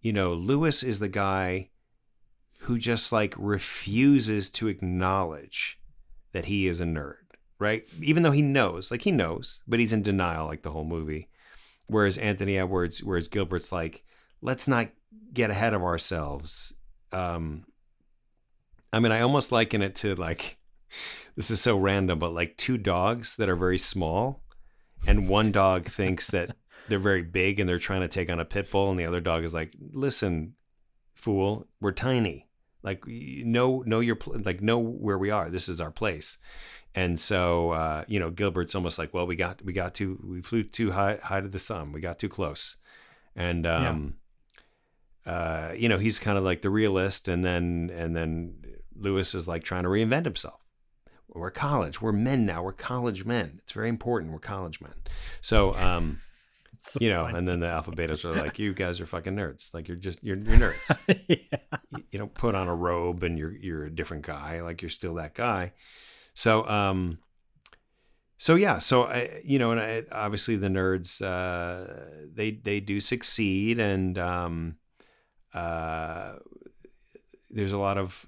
you 0.00 0.12
know, 0.12 0.32
Lewis 0.32 0.84
is 0.84 1.00
the 1.00 1.08
guy 1.08 1.70
who 2.60 2.78
just 2.78 3.10
like 3.10 3.34
refuses 3.36 4.48
to 4.50 4.68
acknowledge 4.68 5.80
that 6.32 6.44
he 6.44 6.68
is 6.68 6.80
a 6.80 6.84
nerd, 6.84 7.27
right? 7.58 7.84
Even 8.02 8.22
though 8.22 8.30
he 8.30 8.42
knows, 8.42 8.90
like 8.90 9.02
he 9.02 9.12
knows, 9.12 9.60
but 9.66 9.78
he's 9.78 9.92
in 9.92 10.02
denial 10.02 10.46
like 10.46 10.62
the 10.62 10.70
whole 10.70 10.84
movie. 10.84 11.28
Whereas 11.86 12.18
Anthony 12.18 12.58
Edwards, 12.58 13.02
whereas 13.02 13.28
Gilbert's 13.28 13.72
like, 13.72 14.04
let's 14.42 14.68
not 14.68 14.88
get 15.32 15.50
ahead 15.50 15.74
of 15.74 15.82
ourselves. 15.82 16.74
Um, 17.12 17.64
I 18.92 19.00
mean, 19.00 19.12
I 19.12 19.20
almost 19.20 19.52
liken 19.52 19.82
it 19.82 19.94
to 19.96 20.14
like, 20.14 20.58
this 21.36 21.50
is 21.50 21.60
so 21.60 21.76
random, 21.76 22.18
but 22.18 22.32
like 22.32 22.56
two 22.56 22.78
dogs 22.78 23.36
that 23.36 23.48
are 23.48 23.56
very 23.56 23.78
small, 23.78 24.42
and 25.06 25.28
one 25.28 25.52
dog 25.52 25.84
thinks 25.88 26.30
that 26.30 26.56
they're 26.88 26.98
very 26.98 27.22
big 27.22 27.60
and 27.60 27.68
they're 27.68 27.78
trying 27.78 28.00
to 28.00 28.08
take 28.08 28.30
on 28.30 28.40
a 28.40 28.44
pit 28.44 28.70
bull, 28.70 28.90
and 28.90 28.98
the 28.98 29.06
other 29.06 29.20
dog 29.20 29.44
is 29.44 29.54
like, 29.54 29.74
listen, 29.92 30.54
fool, 31.14 31.66
we're 31.80 31.92
tiny. 31.92 32.46
Like, 32.82 33.02
you 33.06 33.44
know, 33.44 33.82
know 33.86 34.00
your 34.00 34.14
pl- 34.14 34.40
like 34.44 34.62
know 34.62 34.78
where 34.78 35.18
we 35.18 35.30
are. 35.30 35.50
This 35.50 35.68
is 35.68 35.80
our 35.80 35.90
place. 35.90 36.38
And 36.98 37.16
so, 37.16 37.70
uh, 37.70 38.04
you 38.08 38.18
know, 38.18 38.28
Gilbert's 38.28 38.74
almost 38.74 38.98
like, 38.98 39.14
well, 39.14 39.24
we 39.24 39.36
got 39.36 39.64
we 39.64 39.72
got 39.72 39.94
too 39.94 40.18
we 40.20 40.42
flew 40.42 40.64
too 40.64 40.90
high 40.90 41.20
high 41.22 41.40
to 41.40 41.46
the 41.46 41.58
sun. 41.60 41.92
We 41.92 42.00
got 42.00 42.18
too 42.18 42.28
close. 42.28 42.76
And 43.36 43.68
um, 43.68 44.14
uh, 45.24 45.74
you 45.76 45.88
know, 45.88 45.98
he's 45.98 46.18
kind 46.18 46.36
of 46.36 46.42
like 46.42 46.62
the 46.62 46.70
realist, 46.70 47.28
and 47.28 47.44
then 47.44 47.88
and 47.94 48.16
then 48.16 48.64
Lewis 48.96 49.32
is 49.32 49.46
like 49.46 49.62
trying 49.62 49.84
to 49.84 49.88
reinvent 49.88 50.24
himself. 50.24 50.60
We're 51.28 51.52
college. 51.52 52.02
We're 52.02 52.10
men 52.10 52.44
now. 52.44 52.64
We're 52.64 52.72
college 52.72 53.24
men. 53.24 53.60
It's 53.62 53.70
very 53.70 53.88
important. 53.88 54.32
We're 54.32 54.40
college 54.40 54.80
men. 54.80 54.94
So, 55.40 55.74
um, 55.74 56.18
so 56.80 56.98
you 57.00 57.10
know, 57.10 57.26
funny. 57.26 57.38
and 57.38 57.46
then 57.46 57.60
the 57.60 57.68
alpha 57.68 57.92
betas 57.92 58.24
are 58.24 58.34
like, 58.34 58.58
you 58.58 58.74
guys 58.74 59.00
are 59.00 59.06
fucking 59.06 59.36
nerds. 59.36 59.72
Like 59.72 59.86
you're 59.86 59.96
just 59.96 60.24
you're 60.24 60.38
you're 60.38 60.56
nerds. 60.72 60.98
yeah. 61.28 61.58
you, 61.96 62.04
you 62.10 62.18
don't 62.18 62.34
put 62.34 62.56
on 62.56 62.66
a 62.66 62.74
robe 62.74 63.22
and 63.22 63.38
you're 63.38 63.52
you're 63.52 63.84
a 63.84 63.90
different 63.90 64.26
guy. 64.26 64.62
Like 64.62 64.82
you're 64.82 64.88
still 64.88 65.14
that 65.14 65.36
guy. 65.36 65.74
So 66.38 66.64
um, 66.68 67.18
so 68.36 68.54
yeah, 68.54 68.78
so 68.78 69.02
I 69.02 69.40
you 69.42 69.58
know, 69.58 69.72
and 69.72 69.80
I, 69.80 70.04
obviously 70.12 70.54
the 70.54 70.68
nerds 70.68 71.20
uh, 71.20 72.28
they 72.32 72.52
they 72.52 72.78
do 72.78 73.00
succeed, 73.00 73.80
and 73.80 74.16
um, 74.16 74.76
uh, 75.52 76.34
there's 77.50 77.72
a 77.72 77.78
lot 77.78 77.98
of 77.98 78.24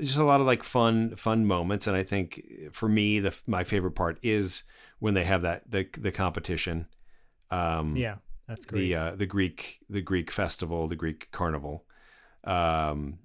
just 0.00 0.18
a 0.18 0.24
lot 0.24 0.40
of 0.40 0.46
like 0.46 0.62
fun 0.62 1.16
fun 1.16 1.46
moments, 1.46 1.88
and 1.88 1.96
I 1.96 2.04
think 2.04 2.70
for 2.70 2.88
me 2.88 3.18
the 3.18 3.36
my 3.48 3.64
favorite 3.64 3.96
part 3.96 4.20
is 4.22 4.62
when 5.00 5.14
they 5.14 5.24
have 5.24 5.42
that 5.42 5.68
the 5.68 5.88
the 5.98 6.12
competition. 6.12 6.86
Um, 7.50 7.96
Yeah, 7.96 8.18
that's 8.46 8.66
great. 8.66 8.82
the 8.82 8.94
uh, 8.94 9.14
the 9.16 9.26
Greek 9.26 9.80
the 9.90 10.00
Greek 10.00 10.30
festival, 10.30 10.86
the 10.86 10.94
Greek 10.94 11.28
carnival, 11.32 11.86
um, 12.44 13.18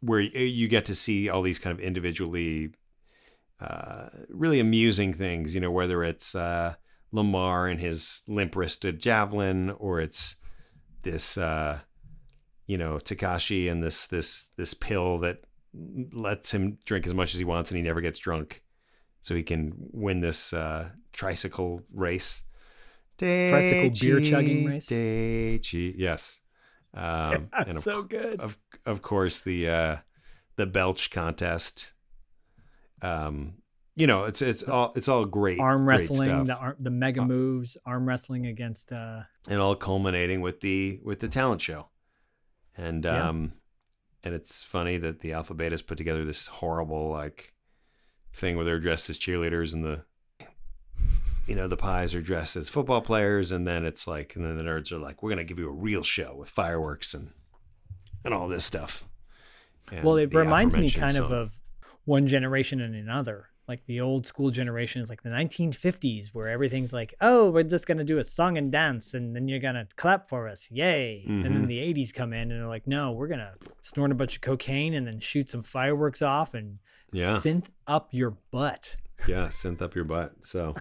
where 0.00 0.20
you 0.20 0.68
get 0.68 0.84
to 0.84 0.94
see 0.94 1.30
all 1.30 1.40
these 1.40 1.58
kind 1.58 1.72
of 1.72 1.82
individually 1.82 2.72
uh, 3.60 4.08
really 4.28 4.60
amusing 4.60 5.12
things. 5.12 5.54
You 5.54 5.60
know, 5.60 5.70
whether 5.70 6.04
it's 6.04 6.34
uh, 6.34 6.74
Lamar 7.12 7.66
and 7.66 7.80
his 7.80 8.22
limp 8.28 8.54
wristed 8.56 9.00
javelin, 9.00 9.70
or 9.70 10.00
it's 10.00 10.36
this 11.02 11.38
uh, 11.38 11.80
you 12.66 12.78
know 12.78 12.98
Takashi 12.98 13.70
and 13.70 13.82
this 13.82 14.06
this 14.06 14.50
this 14.56 14.74
pill 14.74 15.18
that 15.18 15.38
lets 16.12 16.52
him 16.52 16.78
drink 16.84 17.06
as 17.06 17.14
much 17.14 17.34
as 17.34 17.38
he 17.38 17.44
wants 17.44 17.70
and 17.70 17.76
he 17.76 17.82
never 17.82 18.00
gets 18.00 18.18
drunk, 18.18 18.62
so 19.20 19.34
he 19.34 19.42
can 19.42 19.72
win 19.76 20.20
this 20.20 20.52
uh, 20.52 20.88
tricycle 21.12 21.82
race. 21.92 22.44
Tricycle 23.18 23.90
beer 24.00 24.20
chugging 24.20 24.64
race? 24.64 24.90
Yes. 25.96 26.40
Um, 26.94 27.48
and 27.58 27.76
of, 27.76 27.82
so 27.82 28.02
good. 28.02 28.40
of 28.40 28.56
of 28.86 29.02
course 29.02 29.40
the 29.40 29.68
uh, 29.68 29.96
the 30.56 30.66
belch 30.66 31.10
contest. 31.10 31.92
Um, 33.02 33.54
you 33.96 34.06
know, 34.06 34.24
it's 34.24 34.42
it's 34.42 34.62
all 34.68 34.92
it's 34.96 35.08
all 35.08 35.24
great 35.24 35.58
arm 35.60 35.84
great 35.84 35.98
wrestling, 36.00 36.28
stuff. 36.28 36.46
the 36.46 36.56
ar- 36.56 36.76
the 36.78 36.90
mega 36.90 37.22
Uh, 37.22 37.26
moves, 37.26 37.76
arm 37.84 38.06
wrestling 38.06 38.46
against 38.46 38.92
uh 38.92 39.22
and 39.48 39.60
all 39.60 39.74
culminating 39.74 40.40
with 40.40 40.60
the 40.60 41.00
with 41.04 41.18
the 41.20 41.28
talent 41.28 41.60
show 41.60 41.88
and 42.76 43.04
Yeah. 43.04 43.28
um 43.28 43.52
and 44.22 44.34
it's 44.34 44.62
funny 44.62 44.98
that 44.98 45.20
the 45.20 45.32
alpha 45.32 45.54
betas 45.54 45.84
put 45.86 45.98
together 45.98 46.24
this 46.24 46.46
horrible 46.46 47.10
like 47.10 47.54
thing 48.32 48.54
where 48.56 48.64
they're 48.64 48.78
dressed 48.80 49.10
as 49.10 49.18
cheerleaders 49.18 49.74
and 49.74 49.84
the 49.84 50.04
you 51.48 51.54
know 51.56 51.66
the 51.66 51.76
pies 51.76 52.14
are 52.14 52.20
dressed 52.22 52.56
as 52.56 52.68
football 52.68 53.00
players 53.00 53.50
and 53.52 53.66
then 53.66 53.84
it's 53.84 54.06
like 54.06 54.36
and 54.36 54.44
then 54.44 54.56
the 54.56 54.62
nerds 54.62 54.92
are 54.92 54.98
like 54.98 55.22
we're 55.22 55.30
gonna 55.30 55.42
give 55.44 55.58
you 55.58 55.68
a 55.68 55.72
real 55.72 56.02
show 56.04 56.36
with 56.36 56.50
fireworks 56.50 57.14
and 57.14 57.30
and 58.24 58.32
all 58.34 58.46
this 58.48 58.64
stuff 58.64 59.04
And 59.90 60.04
well 60.04 60.16
it 60.16 60.32
reminds 60.34 60.76
me 60.76 60.88
kind 60.90 61.16
of 61.16 61.32
of 61.32 61.58
one 62.08 62.26
generation 62.26 62.80
and 62.80 62.94
another. 62.94 63.48
Like 63.68 63.84
the 63.84 64.00
old 64.00 64.24
school 64.24 64.50
generation 64.50 65.02
is 65.02 65.10
like 65.10 65.22
the 65.22 65.28
1950s 65.28 66.28
where 66.32 66.48
everything's 66.48 66.90
like 66.92 67.12
oh 67.20 67.50
we're 67.50 67.64
just 67.64 67.86
going 67.86 67.98
to 67.98 68.04
do 68.12 68.16
a 68.18 68.24
song 68.24 68.56
and 68.56 68.72
dance 68.72 69.12
and 69.12 69.36
then 69.36 69.46
you're 69.46 69.58
going 69.60 69.74
to 69.74 69.86
clap 69.96 70.26
for 70.26 70.48
us. 70.48 70.70
Yay. 70.70 71.22
And 71.26 71.44
then 71.44 71.64
Mhm. 71.64 71.66
the 71.68 71.78
80s 71.78 72.10
come 72.14 72.32
in 72.32 72.50
and 72.50 72.60
they're 72.62 72.66
like 72.76 72.86
no 72.86 73.12
we're 73.12 73.28
going 73.28 73.40
to 73.40 73.52
snort 73.82 74.10
a 74.10 74.14
bunch 74.14 74.36
of 74.36 74.40
cocaine 74.40 74.94
and 74.94 75.06
then 75.06 75.20
shoot 75.20 75.50
some 75.50 75.62
fireworks 75.62 76.22
off 76.22 76.54
and 76.54 76.78
yeah. 77.12 77.36
synth 77.36 77.66
up 77.86 78.08
your 78.12 78.38
butt. 78.50 78.96
Yeah 79.26 79.48
synth 79.48 79.82
up 79.82 79.94
your 79.94 80.04
butt 80.04 80.32
so. 80.40 80.74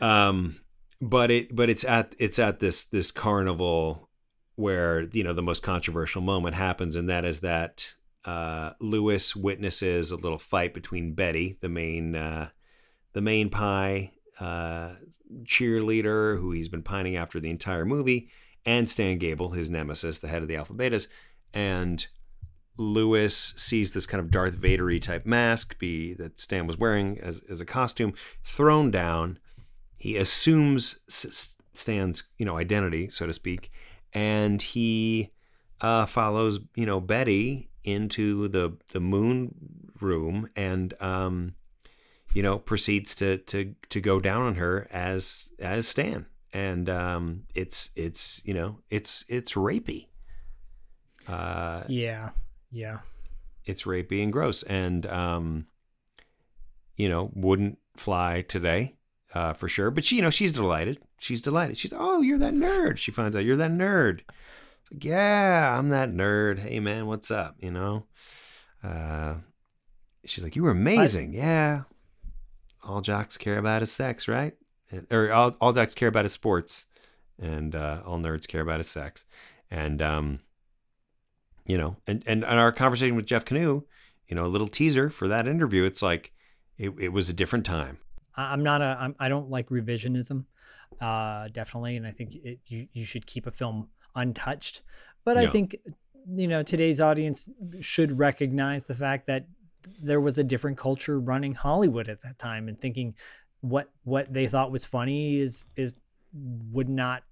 Um 0.00 0.60
but 1.00 1.30
it 1.30 1.54
but 1.56 1.70
it's 1.70 1.84
at 1.84 2.14
it's 2.18 2.38
at 2.38 2.58
this 2.58 2.84
this 2.84 3.10
carnival 3.10 4.10
where 4.56 5.02
you 5.12 5.24
know 5.24 5.32
the 5.32 5.42
most 5.42 5.62
controversial 5.62 6.20
moment 6.20 6.54
happens 6.56 6.96
and 6.96 7.08
that 7.08 7.24
is 7.24 7.40
that 7.40 7.94
uh 8.28 8.74
lewis 8.78 9.34
witnesses 9.34 10.10
a 10.10 10.16
little 10.16 10.38
fight 10.38 10.74
between 10.74 11.14
betty 11.14 11.56
the 11.60 11.68
main 11.68 12.14
uh 12.14 12.48
the 13.14 13.22
main 13.22 13.48
pie 13.48 14.10
uh 14.38 14.92
cheerleader 15.44 16.38
who 16.38 16.52
he's 16.52 16.68
been 16.68 16.82
pining 16.82 17.16
after 17.16 17.40
the 17.40 17.48
entire 17.48 17.86
movie 17.86 18.28
and 18.66 18.88
stan 18.88 19.16
gable 19.16 19.50
his 19.50 19.70
nemesis 19.70 20.20
the 20.20 20.28
head 20.28 20.42
of 20.42 20.48
the 20.48 20.56
alpha 20.56 20.74
betas 20.74 21.08
and 21.54 22.08
Lewis 22.78 23.54
sees 23.56 23.92
this 23.92 24.06
kind 24.06 24.20
of 24.20 24.30
Darth 24.30 24.54
Vader 24.54 24.98
type 25.00 25.26
mask 25.26 25.78
be 25.78 26.14
that 26.14 26.38
Stan 26.38 26.66
was 26.66 26.78
wearing 26.78 27.18
as, 27.18 27.42
as 27.50 27.60
a 27.60 27.66
costume 27.66 28.14
thrown 28.44 28.92
down. 28.92 29.40
He 29.96 30.16
assumes 30.16 31.00
Stan's 31.72 32.28
you 32.38 32.46
know 32.46 32.56
identity, 32.56 33.10
so 33.10 33.26
to 33.26 33.32
speak, 33.32 33.70
and 34.12 34.62
he 34.62 35.30
uh, 35.80 36.06
follows 36.06 36.60
you 36.74 36.86
know 36.86 37.00
Betty 37.00 37.70
into 37.84 38.48
the 38.48 38.76
the 38.92 39.00
moon 39.00 39.54
room 40.00 40.48
and 40.56 40.94
um, 41.00 41.54
you 42.34 42.42
know 42.42 42.58
proceeds 42.58 43.14
to 43.16 43.38
to 43.38 43.74
to 43.90 44.00
go 44.00 44.20
down 44.20 44.42
on 44.42 44.54
her 44.56 44.86
as 44.90 45.52
as 45.58 45.88
Stan, 45.88 46.26
and 46.52 46.88
um, 46.88 47.44
it's 47.54 47.90
it's 47.96 48.42
you 48.44 48.54
know 48.54 48.78
it's 48.90 49.24
it's 49.28 49.54
rapey. 49.54 50.06
Uh, 51.26 51.82
yeah 51.88 52.30
yeah. 52.70 52.98
it's 53.64 53.84
rapey 53.84 54.22
and 54.22 54.32
gross. 54.32 54.62
And 54.62 55.06
um 55.06 55.66
you 56.96 57.08
know 57.08 57.30
wouldn't 57.34 57.78
fly 57.96 58.42
today 58.42 58.96
uh 59.34 59.52
for 59.52 59.68
sure. 59.68 59.90
But 59.90 60.04
she 60.04 60.16
you 60.16 60.22
know 60.22 60.30
she's 60.30 60.52
delighted. 60.52 60.98
She's 61.18 61.42
delighted. 61.42 61.76
She's 61.76 61.92
oh 61.96 62.22
you're 62.22 62.38
that 62.38 62.54
nerd 62.54 62.96
she 62.96 63.10
finds 63.10 63.36
out. 63.36 63.44
You're 63.44 63.56
that 63.56 63.70
nerd 63.70 64.20
It's 64.90 64.94
like, 64.94 65.04
yeah 65.04 65.76
i'm 65.78 65.90
that 65.90 66.10
nerd. 66.10 66.58
Hey 66.60 66.80
man 66.80 67.06
what's 67.06 67.30
up 67.30 67.56
you 67.60 67.70
know? 67.70 68.06
Uh 68.82 69.34
she's 70.24 70.44
like 70.44 70.56
you 70.56 70.62
were 70.62 70.70
amazing. 70.70 71.32
Yeah. 71.32 71.82
All 72.84 73.00
jocks 73.00 73.36
care 73.36 73.58
about 73.58 73.82
is 73.82 73.92
sex 73.92 74.28
right? 74.28 74.54
And, 74.90 75.06
or 75.10 75.30
all, 75.32 75.56
all 75.60 75.72
jocks 75.72 75.94
care 75.94 76.08
about 76.08 76.24
is 76.24 76.32
sports 76.32 76.86
and 77.38 77.74
uh 77.74 78.02
all 78.06 78.18
nerds 78.18 78.46
care 78.48 78.62
about 78.62 78.80
is 78.80 78.88
sex. 78.88 79.24
And 79.70 80.00
um 80.02 80.40
you 81.66 81.76
know 81.76 81.96
and, 82.06 82.22
and 82.26 82.44
and 82.44 82.58
our 82.58 82.72
conversation 82.72 83.14
with 83.16 83.26
Jeff 83.26 83.44
Kanew 83.44 83.84
you 84.26 84.36
know 84.36 84.46
a 84.46 84.48
little 84.48 84.68
teaser 84.68 85.10
for 85.10 85.28
that 85.28 85.46
interview 85.46 85.84
it's 85.84 86.02
like 86.02 86.32
it, 86.78 86.92
it 86.98 87.08
was 87.08 87.28
a 87.28 87.32
different 87.32 87.66
time. 87.66 87.98
I- 88.36 88.52
I'm 88.52 88.62
not 88.62 88.80
a 88.82 88.96
I'm, 89.00 89.16
I 89.18 89.28
don't 89.28 89.50
like 89.50 89.68
revisionism, 89.68 90.44
uh, 91.00 91.48
definitely, 91.48 91.96
and 91.96 92.06
I 92.06 92.12
think 92.12 92.36
it, 92.36 92.60
you 92.66 92.86
you 92.92 93.04
should 93.04 93.26
keep 93.26 93.46
a 93.46 93.50
film 93.50 93.88
untouched. 94.20 94.82
But 95.24 95.36
I 95.38 95.46
think 95.46 95.76
you 96.30 96.46
know 96.46 96.62
today's 96.62 97.00
audience 97.00 97.48
should 97.80 98.18
recognize 98.18 98.84
the 98.86 98.94
fact 98.94 99.26
that 99.26 99.46
there 100.02 100.20
was 100.20 100.38
a 100.38 100.44
different 100.44 100.76
culture 100.78 101.18
running 101.18 101.54
Hollywood 101.54 102.08
at 102.08 102.22
that 102.22 102.38
time, 102.38 102.68
and 102.68 102.80
thinking 102.80 103.14
what 103.60 103.90
what 104.04 104.32
they 104.32 104.46
thought 104.46 104.70
was 104.70 104.84
funny 104.84 105.38
is 105.38 105.64
is 105.76 105.92
would 106.32 106.88
not 106.88 107.24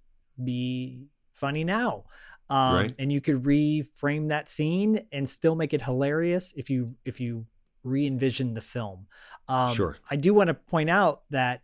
be 0.43 1.07
funny 1.33 1.65
now. 1.65 2.05
Um, 2.49 2.75
Right. 2.75 2.95
And 2.99 3.13
you 3.13 3.21
could 3.21 3.43
reframe 3.43 4.29
that 4.29 4.49
scene 4.49 5.07
and 5.13 5.29
still 5.29 5.55
make 5.55 5.75
it 5.75 5.83
hilarious 5.83 6.53
if 6.57 6.71
you 6.71 6.95
if 7.05 7.21
you 7.21 7.47
re-envision 7.83 8.55
the 8.55 8.61
film. 8.61 9.07
Um, 9.49 9.75
Sure. 9.75 9.97
I 10.11 10.17
do 10.17 10.35
want 10.35 10.49
to 10.49 10.55
point 10.55 10.91
out 10.91 11.23
that 11.31 11.63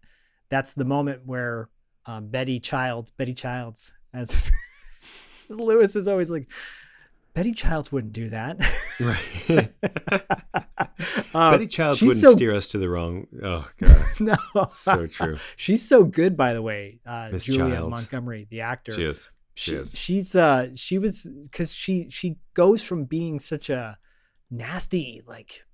that's 0.48 0.72
the 0.74 0.84
moment 0.84 1.22
where 1.26 1.68
um, 2.06 2.28
Betty 2.28 2.60
Childs, 2.60 3.10
Betty 3.10 3.34
Childs, 3.34 3.92
as, 4.12 4.52
as 5.52 5.58
Lewis 5.60 5.96
is 5.96 6.08
always 6.08 6.30
like, 6.30 6.50
Betty 7.34 7.52
Childs 7.52 7.90
wouldn't 7.90 8.12
do 8.12 8.28
that. 8.30 8.58
right 9.00 9.72
Um, 11.34 11.50
betty 11.52 11.66
childs 11.66 12.02
wouldn't 12.02 12.20
so- 12.20 12.32
steer 12.32 12.54
us 12.54 12.66
to 12.68 12.78
the 12.78 12.88
wrong 12.88 13.26
oh 13.42 13.66
god 13.80 14.04
No, 14.20 14.34
so 14.70 15.06
true 15.06 15.36
she's 15.56 15.86
so 15.86 16.04
good, 16.04 16.36
by 16.36 16.52
the 16.54 16.62
way. 16.62 17.00
Uh, 17.06 17.30
Miss 17.32 17.46
Julia 17.46 17.76
Childs. 17.76 17.90
Montgomery, 17.90 18.46
the 18.50 18.60
actor. 18.60 18.92
she 18.92 19.04
is 19.04 19.30
she, 19.54 19.70
she, 19.72 19.76
is 19.76 19.98
she's 19.98 20.36
uh 20.36 20.68
she 20.74 20.98
was 20.98 21.26
because 21.42 21.72
she 21.72 22.08
she 22.10 22.36
goes 22.54 22.82
from 22.82 23.04
being 23.04 23.40
such 23.40 23.68
a 23.70 23.98
nasty 24.50 25.22
like 25.26 25.64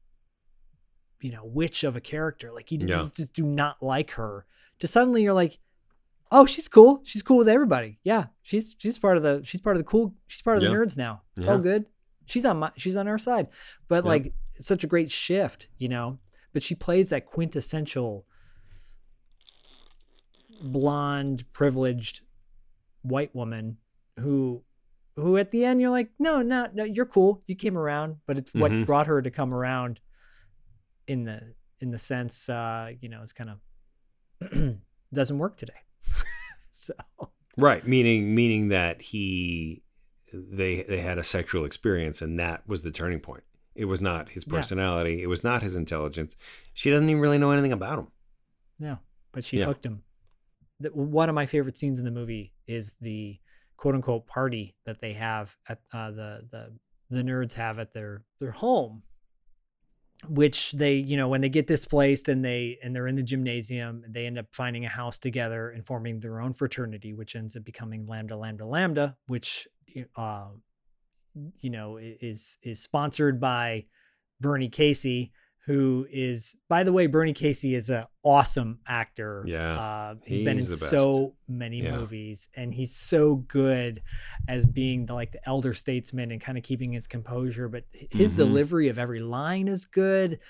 you 1.20 1.32
know 1.32 1.44
witch 1.44 1.82
of 1.84 1.96
a 1.96 2.00
character 2.00 2.52
like 2.52 2.70
you, 2.70 2.78
Yeah. 2.80 3.02
you 3.04 3.10
just 3.16 3.32
do 3.32 3.42
not 3.44 3.82
like 3.82 4.12
her 4.12 4.46
to 4.78 4.86
suddenly 4.86 5.22
you're 5.24 5.32
like 5.34 5.58
oh 6.30 6.46
she's 6.46 6.68
cool. 6.68 7.00
She's 7.04 7.22
cool 7.22 7.38
with 7.38 7.48
everybody. 7.48 7.98
Yeah. 8.02 8.26
She's 8.42 8.74
she's 8.78 8.98
part 8.98 9.16
of 9.16 9.22
the 9.22 9.40
she's 9.44 9.60
part 9.60 9.76
of 9.76 9.80
the 9.80 9.88
cool 9.88 10.14
she's 10.26 10.42
part 10.42 10.56
of 10.58 10.62
the 10.62 10.68
nerds 10.70 10.96
now. 10.96 11.22
It's 11.36 11.48
all 11.48 11.58
good. 11.60 11.86
She's 12.26 12.44
on 12.44 12.58
my 12.58 12.70
she's 12.76 12.96
on 12.96 13.08
our 13.08 13.18
side. 13.18 13.48
But 13.88 14.04
Yeah. 14.04 14.08
like 14.10 14.32
it's 14.56 14.66
such 14.66 14.84
a 14.84 14.86
great 14.86 15.10
shift 15.10 15.68
you 15.78 15.88
know? 15.88 16.18
But 16.52 16.62
she 16.62 16.74
plays 16.74 17.10
that 17.10 17.26
quintessential 17.26 18.26
blonde 20.62 21.44
privileged 21.52 22.22
white 23.02 23.34
woman 23.34 23.76
who 24.18 24.62
who 25.16 25.36
at 25.36 25.50
the 25.50 25.64
end 25.64 25.80
you're 25.80 25.90
like 25.90 26.10
no 26.18 26.42
no 26.42 26.68
no 26.74 26.84
you're 26.84 27.06
cool. 27.06 27.42
You 27.46 27.54
came 27.54 27.76
around. 27.78 28.16
But 28.26 28.38
it's 28.38 28.52
what 28.54 28.70
Mhm. 28.72 28.86
brought 28.86 29.06
her 29.06 29.22
to 29.22 29.30
come 29.30 29.52
around 29.54 30.00
in 31.06 31.24
the 31.24 31.54
in 31.80 31.90
the 31.90 31.98
sense 31.98 32.48
uh 32.48 32.92
you 33.00 33.08
know 33.08 33.22
it's 33.22 33.32
kind 33.32 33.50
of 33.50 34.78
doesn't 35.12 35.38
work 35.38 35.56
today 35.56 35.80
so. 36.72 36.94
Right 37.56 37.86
meaning 37.86 38.34
meaning 38.34 38.68
that 38.68 39.02
he 39.02 39.82
they 40.32 40.82
they 40.82 41.00
had 41.00 41.18
a 41.18 41.24
sexual 41.24 41.64
experience 41.64 42.22
and 42.22 42.38
that 42.38 42.66
was 42.68 42.82
the 42.82 42.90
turning 42.90 43.20
point. 43.20 43.42
It 43.74 43.86
was 43.86 44.00
not 44.00 44.30
his 44.30 44.44
Yeah. 44.46 44.54
personality. 44.54 45.22
It 45.22 45.26
was 45.28 45.42
not 45.42 45.62
his 45.62 45.74
intelligence. 45.76 46.36
She 46.74 46.90
doesn't 46.90 47.08
even 47.08 47.20
really 47.20 47.38
know 47.38 47.50
anything 47.50 47.72
about 47.72 47.98
him. 47.98 48.08
No 48.78 48.98
but 49.32 49.44
she 49.44 49.58
Yeah. 49.58 49.66
hooked 49.66 49.84
him. 49.86 50.02
One 50.92 51.28
of 51.28 51.34
my 51.34 51.46
favorite 51.46 51.76
scenes 51.76 51.98
in 51.98 52.04
the 52.04 52.10
movie 52.10 52.54
is 52.66 52.94
the 53.00 53.40
quote 53.76 53.94
unquote 53.96 54.26
party 54.26 54.76
that 54.84 55.00
they 55.00 55.14
have 55.14 55.56
at 55.68 55.80
uh, 55.92 56.10
the 56.12 56.46
the 56.50 56.78
the 57.10 57.22
nerds 57.22 57.54
have 57.54 57.78
at 57.78 57.92
their 57.92 58.22
their 58.38 58.52
home 58.52 59.02
which 60.26 60.72
they 60.72 60.94
you 60.94 61.16
know 61.16 61.28
when 61.28 61.40
they 61.40 61.48
get 61.48 61.66
displaced 61.66 62.28
and 62.28 62.44
they 62.44 62.78
and 62.82 62.94
they're 62.94 63.06
in 63.06 63.14
the 63.14 63.22
gymnasium 63.22 64.02
they 64.08 64.26
end 64.26 64.38
up 64.38 64.46
finding 64.52 64.84
a 64.84 64.88
house 64.88 65.16
together 65.16 65.70
and 65.70 65.86
forming 65.86 66.18
their 66.18 66.40
own 66.40 66.52
fraternity 66.52 67.12
which 67.12 67.36
ends 67.36 67.54
up 67.54 67.64
becoming 67.64 68.06
lambda 68.06 68.36
lambda 68.36 68.64
lambda 68.64 69.16
which 69.28 69.68
uh, 70.16 70.48
you 71.60 71.70
know 71.70 71.98
is 71.98 72.58
is 72.62 72.82
sponsored 72.82 73.40
by 73.40 73.84
bernie 74.40 74.68
casey 74.68 75.30
who 75.68 76.06
is 76.10 76.56
by 76.68 76.82
the 76.82 76.92
way 76.92 77.06
bernie 77.06 77.34
casey 77.34 77.74
is 77.74 77.90
an 77.90 78.04
awesome 78.24 78.80
actor. 78.88 79.44
Yeah, 79.46 79.78
uh, 79.78 80.14
he's 80.26 80.40
been 80.40 80.58
in 80.58 80.64
so 80.64 81.34
many 81.46 81.82
Yeah. 81.82 81.92
movies 81.98 82.48
and 82.56 82.72
he's 82.74 82.96
so 82.96 83.36
good 83.36 84.02
as 84.48 84.64
being 84.66 85.04
the 85.06 85.14
like 85.14 85.32
the 85.32 85.46
elder 85.46 85.74
statesman 85.74 86.30
and 86.32 86.40
kind 86.40 86.56
of 86.56 86.64
keeping 86.64 86.92
his 86.92 87.06
composure 87.06 87.68
but 87.68 87.84
his 87.92 88.32
Mhm. 88.32 88.36
delivery 88.36 88.88
of 88.88 88.98
every 88.98 89.20
line 89.20 89.68
is 89.68 89.84
good. 89.84 90.40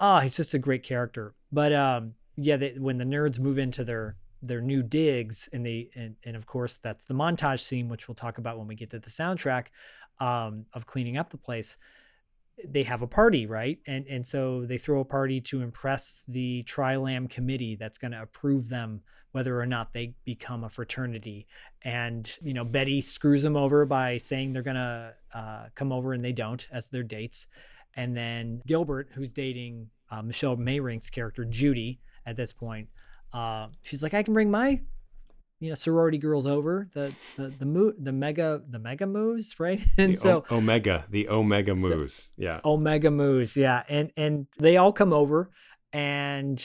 Oh 0.00 0.18
he's 0.18 0.36
just 0.36 0.52
a 0.54 0.58
great 0.58 0.82
character. 0.82 1.34
But 1.52 1.72
um 1.72 2.14
yeah 2.36 2.56
they, 2.56 2.72
when 2.78 2.98
the 2.98 3.04
nerds 3.04 3.38
move 3.38 3.56
into 3.58 3.84
their 3.84 4.16
their 4.42 4.60
new 4.60 4.82
digs 4.82 5.48
and 5.52 5.64
they 5.64 5.90
and, 5.94 6.16
and 6.24 6.34
of 6.34 6.46
course 6.46 6.78
that's 6.78 7.06
the 7.06 7.14
montage 7.14 7.60
scene 7.60 7.88
which 7.88 8.08
we'll 8.08 8.14
talk 8.16 8.38
about 8.38 8.58
when 8.58 8.66
we 8.66 8.74
get 8.74 8.90
to 8.90 8.98
the 8.98 9.10
soundtrack 9.10 9.66
um 10.18 10.66
of 10.72 10.86
cleaning 10.86 11.16
up 11.16 11.30
the 11.30 11.38
place 11.38 11.76
they 12.68 12.82
have 12.82 13.02
a 13.02 13.06
party 13.06 13.46
right? 13.46 13.78
And 13.86 14.06
and 14.06 14.26
so 14.26 14.64
they 14.66 14.78
throw 14.78 15.00
a 15.00 15.04
party 15.04 15.40
to 15.42 15.62
impress 15.62 16.24
the 16.28 16.62
Tri-Lamb 16.64 17.28
committee 17.28 17.76
that's 17.76 17.98
going 17.98 18.12
to 18.12 18.22
approve 18.22 18.68
them 18.68 19.02
whether 19.32 19.60
or 19.60 19.66
not 19.66 19.92
they 19.92 20.14
become 20.24 20.64
a 20.64 20.68
fraternity. 20.68 21.46
And 21.82 22.30
you 22.42 22.54
know 22.54 22.64
betty 22.64 23.00
screws 23.00 23.42
them 23.42 23.56
over 23.56 23.84
by 23.86 24.18
saying 24.18 24.52
they're 24.52 24.62
going 24.62 24.76
to 24.76 25.14
uh, 25.34 25.66
come 25.74 25.92
over 25.92 26.12
and 26.12 26.24
they 26.24 26.32
don't 26.32 26.66
as 26.72 26.88
their 26.88 27.02
dates. 27.02 27.46
And 27.94 28.16
then 28.16 28.62
gilbert 28.66 29.10
who's 29.14 29.32
dating 29.32 29.90
uh, 30.10 30.22
michelle 30.22 30.56
Meyrink's 30.56 31.10
character 31.10 31.44
judy 31.44 32.00
at 32.26 32.36
this 32.36 32.52
point 32.52 32.88
uh, 33.32 33.68
she's 33.82 34.02
like 34.02 34.14
i 34.14 34.22
can 34.22 34.34
bring 34.34 34.50
my 34.50 34.80
you 35.60 35.68
know 35.68 35.74
sorority 35.74 36.18
girls 36.18 36.46
over 36.46 36.88
the 36.94 37.12
the 37.36 37.48
the, 37.48 37.66
mo- 37.66 37.92
the 37.98 38.12
mega 38.12 38.62
the 38.68 38.78
mega 38.78 39.06
moves 39.06 39.54
right 39.60 39.80
and 39.98 40.14
The 40.14 40.16
so 40.16 40.44
o- 40.50 40.56
Omega, 40.56 41.04
the 41.10 41.28
Omega 41.28 41.78
So- 41.78 42.06
yeah. 42.36 42.60
Omega 42.64 43.10
Mus, 43.10 43.56
yeah, 43.56 43.82
and 43.88 44.10
and 44.16 44.46
they 44.58 44.76
all 44.78 44.92
come 44.92 45.12
over, 45.12 45.50
and 45.92 46.58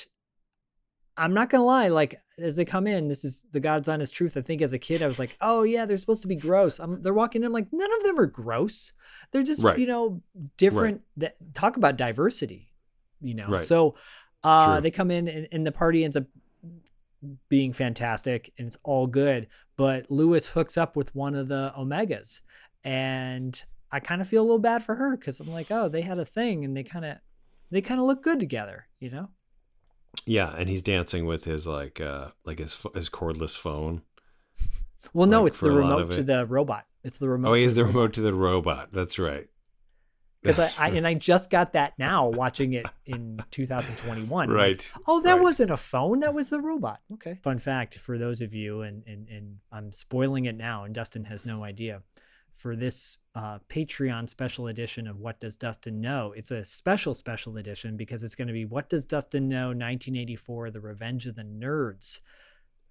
I'm 1.17 1.33
not 1.33 1.49
gonna 1.49 1.63
lie, 1.65 1.87
like 1.89 2.15
as 2.37 2.57
they 2.57 2.65
come 2.65 2.87
in, 2.87 3.07
this 3.07 3.23
is 3.23 3.45
the 3.51 3.61
God's 3.61 3.87
honest 3.87 4.13
truth. 4.13 4.35
I 4.35 4.41
think 4.41 4.61
as 4.61 4.73
a 4.73 4.79
kid, 4.79 5.01
I 5.01 5.07
was 5.07 5.19
like, 5.19 5.37
oh 5.39 5.63
yeah, 5.63 5.85
they're 5.85 5.97
supposed 5.97 6.21
to 6.23 6.27
be 6.27 6.35
gross. 6.35 6.79
I'm, 6.79 7.01
they're 7.01 7.13
walking 7.13 7.41
in, 7.41 7.45
I'm 7.47 7.53
like 7.53 7.67
none 7.71 7.89
of 7.97 8.03
them 8.03 8.19
are 8.19 8.25
gross. 8.25 8.91
They're 9.31 9.43
just 9.43 9.63
Right. 9.63 9.79
you 9.79 9.87
know 9.87 10.21
different. 10.57 11.01
That 11.17 11.35
talk 11.53 11.77
about 11.77 11.95
diversity, 11.97 12.73
you 13.21 13.33
know. 13.33 13.47
Right. 13.47 13.61
So 13.61 13.95
uh, 14.43 14.79
they 14.81 14.91
come 14.91 15.09
in, 15.11 15.27
and, 15.27 15.47
and 15.51 15.65
the 15.65 15.71
party 15.71 16.03
ends 16.03 16.15
up 16.17 16.25
being 17.49 17.73
fantastic, 17.73 18.53
and 18.57 18.67
it's 18.67 18.77
all 18.83 19.07
good. 19.07 19.47
But 19.77 20.09
Lewis 20.09 20.47
hooks 20.49 20.77
up 20.77 20.95
with 20.95 21.13
one 21.13 21.35
of 21.35 21.47
the 21.47 21.73
Omegas, 21.77 22.41
and 22.83 23.61
I 23.91 23.99
kind 23.99 24.21
of 24.21 24.27
feel 24.27 24.41
a 24.41 24.45
little 24.45 24.59
bad 24.59 24.83
for 24.83 24.95
her 24.95 25.15
because 25.17 25.39
I'm 25.39 25.51
like, 25.51 25.71
oh, 25.71 25.89
they 25.89 26.01
had 26.01 26.19
a 26.19 26.25
thing, 26.25 26.63
and 26.65 26.75
they 26.75 26.83
kind 26.83 27.05
of 27.05 27.17
they 27.71 27.81
kind 27.81 27.99
of 27.99 28.05
look 28.07 28.23
good 28.23 28.39
together, 28.39 28.87
you 28.99 29.09
know. 29.09 29.29
Yeah, 30.25 30.53
and 30.55 30.69
he's 30.69 30.81
dancing 30.81 31.25
with 31.25 31.45
his 31.45 31.67
like 31.67 31.99
uh 31.99 32.29
like 32.45 32.59
his 32.59 32.75
his 32.93 33.09
cordless 33.09 33.57
phone. 33.57 34.01
Well, 35.13 35.27
no, 35.27 35.43
Like, 35.43 35.51
it's 35.51 35.59
the 35.59 35.71
remote 35.71 36.01
of 36.01 36.09
to 36.11 36.23
the 36.23 36.45
robot. 36.45 36.85
It's 37.03 37.17
the 37.19 37.29
remote. 37.29 37.49
Oh, 37.49 37.53
he 37.53 37.63
is 37.63 37.75
the 37.75 37.85
remote 37.85 38.13
to 38.13 38.21
the 38.21 38.33
robot. 38.33 38.89
That's 38.91 39.19
right. 39.19 39.47
Because 40.45 40.77
I, 40.77 40.87
I 40.87 40.89
and 40.91 41.07
I 41.07 41.13
just 41.13 41.49
got 41.49 41.73
that 41.73 41.93
now 41.97 42.27
watching 42.27 42.73
it 42.73 42.85
in 43.05 43.43
2021. 43.51 44.49
I'm 44.49 44.55
like, 44.55 44.63
Right. 44.63 44.93
oh, 45.07 45.21
that 45.21 45.33
right. 45.33 45.41
wasn't 45.41 45.71
a 45.71 45.77
phone. 45.77 46.19
That 46.21 46.33
was 46.33 46.51
a 46.51 46.59
robot. 46.59 47.01
Okay. 47.13 47.39
Fun 47.43 47.59
fact 47.59 47.97
for 47.97 48.17
those 48.17 48.41
of 48.41 48.53
you, 48.53 48.81
and 48.81 49.03
and 49.07 49.27
and 49.29 49.57
I'm 49.71 49.91
spoiling 49.91 50.45
it 50.45 50.55
now, 50.55 50.83
and 50.83 50.93
Dustin 50.95 51.25
has 51.25 51.45
no 51.45 51.63
idea. 51.63 52.01
For 52.53 52.73
this 52.77 53.17
uh, 53.35 53.59
Patreon 53.67 54.29
special 54.29 54.67
edition 54.67 55.07
of 55.07 55.17
What 55.19 55.41
Does 55.41 55.57
Dustin 55.57 55.99
Know? 55.99 56.31
It's 56.37 56.51
a 56.51 56.63
special 56.63 57.13
special 57.13 57.57
edition 57.57 57.97
because 57.97 58.23
it's 58.23 58.33
going 58.33 58.47
to 58.47 58.53
be 58.53 58.63
What 58.63 58.87
Does 58.89 59.03
Dustin 59.03 59.49
Know? 59.49 59.67
1984: 59.67 60.71
The 60.71 60.79
Revenge 60.79 61.25
of 61.27 61.35
the 61.35 61.43
Nerds 61.43 62.21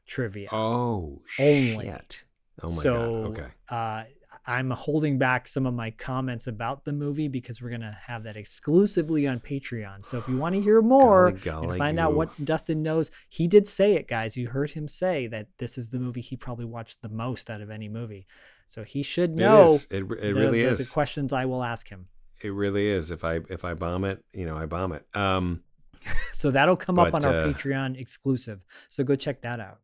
trivia. 0.06 0.48
Oh 0.52 1.22
Only. 1.38 1.86
shit. 1.86 2.24
Oh 2.62 2.68
my 2.68 2.74
so, 2.74 2.98
god. 2.98 3.30
Okay. 3.38 3.46
uh, 3.70 4.04
I'm 4.46 4.70
holding 4.70 5.18
back 5.18 5.46
some 5.48 5.66
of 5.66 5.74
my 5.74 5.90
comments 5.90 6.46
about 6.46 6.84
the 6.84 6.92
movie 6.92 7.28
because 7.28 7.60
we're 7.62 7.70
gonna 7.70 7.98
have 8.06 8.22
that 8.24 8.36
exclusively 8.36 9.26
on 9.26 9.40
Patreon. 9.40 10.04
So 10.04 10.18
if 10.18 10.28
you 10.28 10.36
want 10.36 10.54
to 10.54 10.60
hear 10.60 10.80
more 10.82 11.30
Golly, 11.32 11.40
golly 11.40 11.68
and 11.70 11.78
find 11.78 11.98
out 11.98 12.14
what 12.14 12.44
Dustin 12.44 12.82
knows, 12.82 13.10
he 13.28 13.46
did 13.48 13.66
say 13.66 13.94
it, 13.94 14.08
guys. 14.08 14.36
You 14.36 14.48
heard 14.48 14.70
him 14.70 14.88
say 14.88 15.26
that 15.28 15.48
this 15.58 15.76
is 15.78 15.90
the 15.90 15.98
movie 15.98 16.20
he 16.20 16.36
probably 16.36 16.64
watched 16.64 17.02
the 17.02 17.08
most 17.08 17.50
out 17.50 17.60
of 17.60 17.70
any 17.70 17.88
movie. 17.88 18.26
So 18.66 18.82
he 18.84 19.02
should 19.02 19.36
know. 19.36 19.62
It 19.64 19.74
is. 19.74 19.84
It, 19.90 19.96
it 19.96 20.08
the- 20.08 20.34
really 20.34 20.62
the- 20.62 20.68
is. 20.70 20.78
the 20.88 20.92
questions 20.92 21.32
I 21.32 21.44
will 21.44 21.62
ask 21.62 21.88
him. 21.88 22.06
It 22.42 22.52
really 22.52 22.86
is. 22.88 23.10
If 23.10 23.24
I 23.24 23.40
if 23.48 23.64
I 23.64 23.74
bomb 23.74 24.04
it, 24.04 24.22
you 24.32 24.44
know, 24.46 24.56
I 24.56 24.66
bomb 24.66 24.92
it. 24.92 25.04
Um, 25.14 25.62
So 26.32 26.50
that'll 26.50 26.76
come 26.76 26.98
up 26.98 27.14
on 27.14 27.24
our 27.24 27.40
uh, 27.40 27.46
Patreon 27.46 27.98
exclusive. 27.98 28.60
So 28.88 29.02
go 29.04 29.16
check 29.16 29.40
that 29.42 29.60
out. 29.60 29.78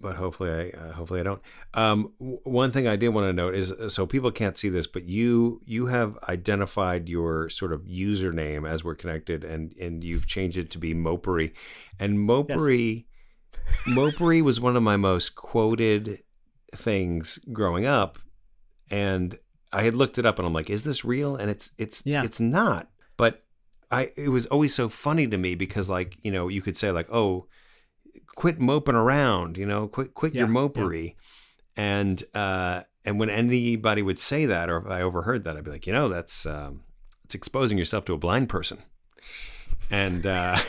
But 0.00 0.16
hopefully 0.16 0.50
I 0.74 0.78
uh, 0.78 0.92
hopefully 0.92 1.20
I 1.20 1.22
don't. 1.22 1.42
Um, 1.74 2.12
w- 2.20 2.38
one 2.44 2.70
thing 2.72 2.86
I 2.86 2.96
did 2.96 3.08
want 3.10 3.26
to 3.28 3.32
note 3.32 3.54
is 3.54 3.72
uh, 3.72 3.88
so 3.88 4.06
people 4.06 4.30
can't 4.30 4.56
see 4.56 4.68
this, 4.68 4.86
but 4.86 5.04
you 5.04 5.60
you 5.64 5.86
have 5.86 6.18
identified 6.28 7.08
your 7.08 7.48
sort 7.48 7.72
of 7.72 7.82
username 7.82 8.68
as 8.68 8.84
we're 8.84 8.94
connected, 8.94 9.44
and 9.44 9.72
and 9.80 10.04
you've 10.04 10.26
changed 10.26 10.58
it 10.58 10.70
to 10.72 10.78
be 10.78 10.94
Mopery, 10.94 11.52
and 11.98 12.18
Mopery 12.18 13.06
Mopery 13.86 14.42
was 14.42 14.60
one 14.60 14.76
of 14.76 14.82
my 14.82 14.96
most 14.96 15.34
quoted 15.34 16.22
things 16.74 17.38
growing 17.52 17.86
up, 17.86 18.18
and 18.90 19.38
I 19.72 19.82
had 19.84 19.94
looked 19.94 20.18
it 20.18 20.26
up, 20.26 20.38
and 20.38 20.46
I'm 20.46 20.52
like, 20.54 20.70
is 20.70 20.84
this 20.84 21.04
real? 21.04 21.36
And 21.36 21.50
it's 21.50 21.70
it's 21.78 22.04
Yeah. 22.04 22.22
it's 22.24 22.40
not, 22.40 22.90
but. 23.16 23.42
I, 23.88 24.10
it 24.16 24.30
was 24.30 24.46
always 24.46 24.74
so 24.74 24.88
funny 24.88 25.28
to 25.28 25.38
me 25.38 25.54
because 25.54 25.88
like 25.88 26.18
you 26.22 26.32
know 26.32 26.48
you 26.48 26.60
could 26.60 26.76
say 26.76 26.90
like 26.90 27.06
oh 27.12 27.46
quit 28.36 28.60
moping 28.60 28.94
around, 28.94 29.56
you 29.58 29.66
know, 29.66 29.88
quit 29.88 30.14
quit 30.14 30.32
your 30.34 30.46
Yeah, 30.46 30.52
yeah. 30.52 30.52
And 31.76 32.22
uh 32.34 32.82
and 33.04 33.18
when 33.18 33.30
anybody 33.30 34.02
would 34.02 34.18
say 34.18 34.46
that 34.46 34.70
or 34.70 34.78
if 34.78 34.86
I 34.86 35.02
overheard 35.02 35.42
that, 35.44 35.56
I'd 35.56 35.64
be 35.64 35.70
like, 35.72 35.86
you 35.88 35.92
know, 35.92 36.08
that's 36.08 36.46
um 36.46 36.82
it's 37.24 37.34
exposing 37.34 37.76
yourself 37.78 38.04
to 38.04 38.12
a 38.14 38.18
blind 38.18 38.48
person. 38.48 38.78
And 39.90 40.24
uh 40.26 40.56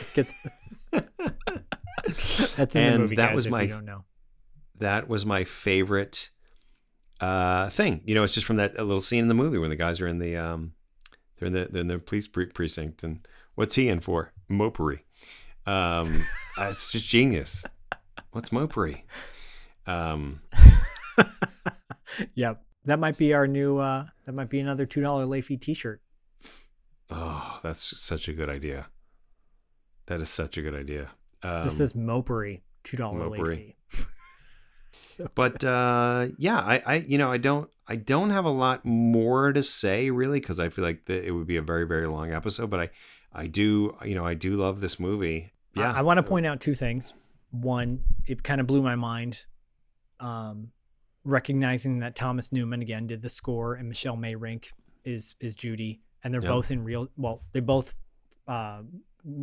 That's 2.56 2.74
in 2.74 2.82
the 2.84 2.88
And 2.90 3.02
movie, 3.02 3.16
that 3.16 3.28
guys, 3.28 3.34
was 3.36 3.48
my- 3.48 3.62
you 3.62 3.68
don't 3.68 3.84
know. 3.84 4.04
that 4.78 5.08
was 5.08 5.26
my 5.26 5.44
favorite 5.44 6.30
uh 7.20 7.68
thing. 7.70 8.02
You 8.06 8.14
know, 8.14 8.22
it's 8.22 8.34
just 8.34 8.46
from 8.46 8.56
that 8.56 8.74
little 8.76 9.00
scene 9.00 9.20
in 9.22 9.28
the 9.28 9.34
movie 9.34 9.58
when 9.58 9.70
the 9.70 9.76
guys 9.76 10.00
are 10.00 10.06
in 10.08 10.18
the 10.18 10.36
um 10.36 10.72
they're 11.38 11.48
in 11.48 11.52
the 11.52 11.68
they're 11.70 11.80
in 11.82 11.88
the 11.88 11.98
police 11.98 12.28
pre- 12.28 12.46
precinct 12.46 13.02
and 13.02 13.26
what's 13.56 13.74
he 13.74 13.88
in 13.88 14.00
for? 14.00 14.32
Mopery. 14.50 15.00
Um 15.68 16.24
uh, 16.56 16.68
it's 16.70 16.90
just 16.92 17.08
genius. 17.08 17.64
What's 18.32 18.50
mopery? 18.50 19.02
Um 19.86 20.40
Yep. 22.34 22.62
That 22.84 22.98
might 22.98 23.18
be 23.18 23.34
our 23.34 23.46
new 23.46 23.78
uh 23.78 24.06
that 24.24 24.32
might 24.32 24.48
be 24.48 24.60
another 24.60 24.86
two 24.86 25.00
dollar 25.00 25.26
late 25.26 25.44
fee 25.44 25.56
t 25.56 25.74
shirt. 25.74 26.00
Oh, 27.10 27.60
that's 27.62 27.98
such 27.98 28.28
a 28.28 28.32
good 28.32 28.48
idea. 28.50 28.86
That 30.06 30.20
is 30.20 30.28
such 30.28 30.56
a 30.56 30.62
good 30.62 30.74
idea. 30.74 31.10
Um, 31.42 31.64
This 31.64 31.76
says 31.76 31.92
Mopery, 31.92 32.62
two 32.82 32.96
dollar 32.96 33.28
so, 35.06 35.28
but 35.34 35.64
uh, 35.64 36.28
yeah, 36.38 36.58
I, 36.58 36.82
I, 36.86 36.94
you 36.96 37.18
know, 37.18 37.30
I 37.30 37.38
don't, 37.38 37.70
I 37.86 37.96
don't 37.96 38.30
have 38.30 38.44
a 38.44 38.50
lot 38.50 38.84
more 38.84 39.52
to 39.52 39.62
say 39.62 40.10
really 40.10 40.40
because 40.40 40.58
I 40.58 40.68
feel 40.68 40.84
like 40.84 41.06
the, 41.06 41.24
it 41.24 41.30
would 41.30 41.46
be 41.46 41.56
a 41.56 41.62
very, 41.62 41.86
very 41.86 42.06
long 42.06 42.32
episode. 42.32 42.70
But 42.70 42.80
I, 42.80 42.90
I 43.32 43.46
do, 43.46 43.96
you 44.04 44.14
know, 44.14 44.24
I 44.26 44.34
do 44.34 44.56
love 44.56 44.80
this 44.80 44.98
movie. 44.98 45.52
Yeah, 45.78 45.92
I, 45.92 46.02
want 46.02 46.18
to 46.18 46.22
point 46.22 46.46
out 46.46 46.60
two 46.60 46.74
things. 46.74 47.14
One, 47.50 48.00
it 48.26 48.42
kind 48.42 48.60
of 48.60 48.66
blew 48.66 48.82
my 48.82 48.94
mind, 48.96 49.46
um, 50.20 50.72
recognizing 51.24 52.00
that 52.00 52.14
Thomas 52.14 52.52
Newman 52.52 52.82
again 52.82 53.06
did 53.06 53.22
the 53.22 53.28
score 53.28 53.74
and 53.74 53.88
Michelle 53.88 54.16
Meyrink 54.16 54.72
is 55.04 55.34
is 55.40 55.54
Judy, 55.54 56.00
and 56.22 56.32
they're 56.34 56.42
Yeah. 56.42 56.48
both 56.48 56.70
in 56.70 56.82
real. 56.84 57.08
Well, 57.16 57.42
they 57.52 57.60
both. 57.60 57.94
Uh, 58.46 58.82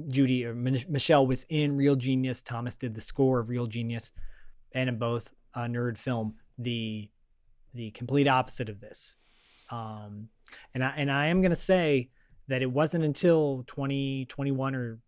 Judy 0.07 0.45
or 0.45 0.55
Mich- 0.55 0.87
Michelle 0.87 1.27
was 1.27 1.45
in 1.49 1.75
Real 1.75 1.95
Genius. 1.95 2.41
Thomas 2.41 2.75
did 2.75 2.95
the 2.95 3.01
score 3.01 3.39
of 3.39 3.49
Real 3.49 3.67
Genius, 3.67 4.11
and 4.71 4.89
in 4.89 4.97
both 4.97 5.31
a 5.53 5.61
nerd 5.61 5.97
film, 5.97 6.35
the 6.57 7.09
the 7.73 7.91
complete 7.91 8.27
opposite 8.27 8.69
of 8.69 8.79
this. 8.79 9.17
Um, 9.69 10.29
and 10.73 10.83
I 10.83 10.89
and 10.97 11.11
I 11.11 11.27
am 11.27 11.41
gonna 11.41 11.55
say 11.55 12.09
that 12.47 12.61
it 12.61 12.71
wasn't 12.71 13.03
until 13.03 13.63
2021 13.67 14.75
or 14.75 14.99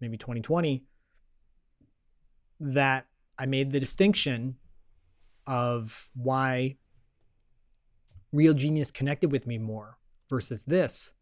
maybe 0.00 0.16
2020 0.16 0.84
that 2.60 3.06
I 3.38 3.46
made 3.46 3.72
the 3.72 3.80
distinction 3.80 4.56
of 5.46 6.10
why 6.14 6.76
Real 8.32 8.54
Genius 8.54 8.90
connected 8.90 9.32
with 9.32 9.46
me 9.46 9.58
more 9.58 9.98
versus 10.28 10.64
this. 10.64 11.12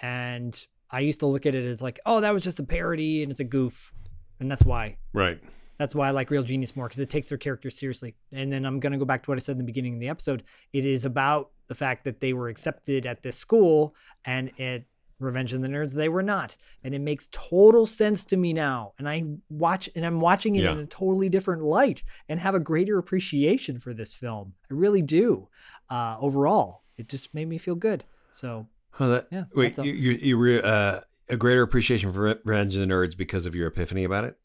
And 0.00 0.66
I 0.90 1.00
used 1.00 1.20
to 1.20 1.26
look 1.26 1.46
at 1.46 1.54
it 1.54 1.64
as 1.64 1.80
like, 1.80 2.00
oh, 2.04 2.20
that 2.20 2.32
was 2.32 2.42
just 2.42 2.58
a 2.58 2.64
parody 2.64 3.22
and 3.22 3.30
it's 3.30 3.40
a 3.40 3.44
goof, 3.44 3.92
and 4.40 4.50
that's 4.50 4.64
why. 4.64 4.98
Right. 5.12 5.40
That's 5.78 5.94
why 5.94 6.08
I 6.08 6.10
like 6.10 6.30
Real 6.30 6.42
Genius 6.42 6.76
more 6.76 6.86
because 6.86 7.00
it 7.00 7.10
takes 7.10 7.28
their 7.28 7.38
characters 7.38 7.78
seriously. 7.78 8.14
And 8.30 8.52
then 8.52 8.64
I'm 8.64 8.80
gonna 8.80 8.98
go 8.98 9.04
back 9.04 9.22
to 9.24 9.30
what 9.30 9.38
I 9.38 9.40
said 9.40 9.52
in 9.52 9.58
the 9.58 9.64
beginning 9.64 9.94
of 9.94 10.00
the 10.00 10.08
episode. 10.08 10.42
It 10.72 10.84
is 10.84 11.04
about 11.04 11.50
the 11.68 11.74
fact 11.74 12.04
that 12.04 12.20
they 12.20 12.32
were 12.32 12.48
accepted 12.48 13.06
at 13.06 13.22
this 13.22 13.36
school, 13.36 13.94
and 14.24 14.50
at 14.60 14.84
Revenge 15.22 15.52
of 15.52 15.62
the 15.62 15.68
Nerds 15.68 15.94
they 15.94 16.08
were 16.08 16.22
not, 16.22 16.56
and 16.84 16.94
it 16.94 17.00
makes 17.00 17.28
total 17.32 17.86
sense 17.86 18.24
to 18.26 18.36
me 18.36 18.52
now. 18.52 18.92
And 18.98 19.08
I 19.08 19.24
watch, 19.48 19.88
and 19.94 20.04
I'm 20.04 20.20
watching 20.20 20.56
it 20.56 20.64
Yeah. 20.64 20.72
in 20.72 20.78
a 20.80 20.86
totally 20.86 21.28
different 21.28 21.62
light, 21.62 22.02
and 22.28 22.40
have 22.40 22.54
a 22.54 22.60
greater 22.60 22.98
appreciation 22.98 23.78
for 23.78 23.94
this 23.94 24.14
film. 24.14 24.54
I 24.70 24.74
really 24.74 25.02
do. 25.02 25.48
Uh, 25.90 26.16
overall, 26.20 26.82
it 26.96 27.08
just 27.08 27.34
made 27.34 27.48
me 27.48 27.58
feel 27.58 27.74
good. 27.74 28.04
So 28.30 28.68
Oh, 29.00 29.08
that, 29.08 29.28
Yeah, 29.30 29.44
Wait, 29.54 29.78
you 29.78 29.84
you, 29.92 30.10
you 30.12 30.36
re, 30.36 30.60
uh, 30.60 31.00
a 31.28 31.36
greater 31.36 31.62
appreciation 31.62 32.12
for 32.12 32.20
Revenge 32.44 32.74
of 32.76 32.80
the 32.80 32.86
Nerds 32.86 33.16
because 33.16 33.46
of 33.46 33.54
your 33.54 33.68
epiphany 33.68 34.04
about 34.04 34.24
it? 34.24 34.36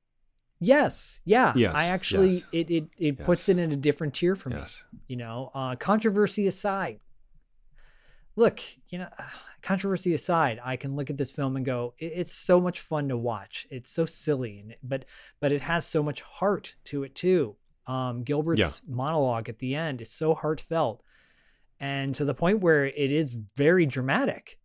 yes, 0.60 1.22
yeah, 1.26 1.54
Yes, 1.56 1.74
I 1.76 1.86
actually 1.86 2.30
yes. 2.30 2.48
it 2.52 2.72
it 2.72 2.88
it 2.98 3.24
puts 3.24 3.48
it 3.50 3.60
in 3.60 3.72
a 3.72 3.76
different 3.76 4.14
tier 4.16 4.36
for 4.36 4.50
me. 4.50 4.56
Yes. 4.58 4.84
you 5.08 5.16
know 5.16 5.52
uh 5.54 5.76
controversy 5.76 6.48
aside 6.48 7.00
look 8.36 8.60
you 8.90 8.98
know 9.00 9.10
controversy 9.68 10.14
aside 10.14 10.62
i 10.64 10.78
can 10.78 10.96
look 10.96 11.10
at 11.10 11.18
this 11.18 11.30
film 11.30 11.58
and 11.58 11.66
go 11.66 11.94
it's 11.98 12.32
so 12.32 12.62
much 12.62 12.80
fun 12.80 13.10
to 13.10 13.18
watch. 13.18 13.68
It's 13.70 13.90
so 13.90 14.06
silly 14.06 14.60
and 14.60 14.76
but 14.82 15.06
but 15.42 15.52
it 15.52 15.62
has 15.62 15.86
so 15.86 16.02
much 16.02 16.22
heart 16.22 16.76
to 16.86 17.04
it 17.04 17.16
too. 17.16 17.58
Um 17.86 18.24
gilbert's 18.24 18.82
monologue 18.88 19.50
at 19.50 19.60
the 19.60 19.76
end 19.76 20.02
is 20.02 20.12
so 20.12 20.34
heartfelt 20.34 21.04
and 21.80 22.16
to 22.16 22.26
the 22.26 22.34
point 22.34 22.62
where 22.62 22.86
it 22.86 23.12
is 23.12 23.38
very 23.56 23.86
dramatic. 23.86 24.58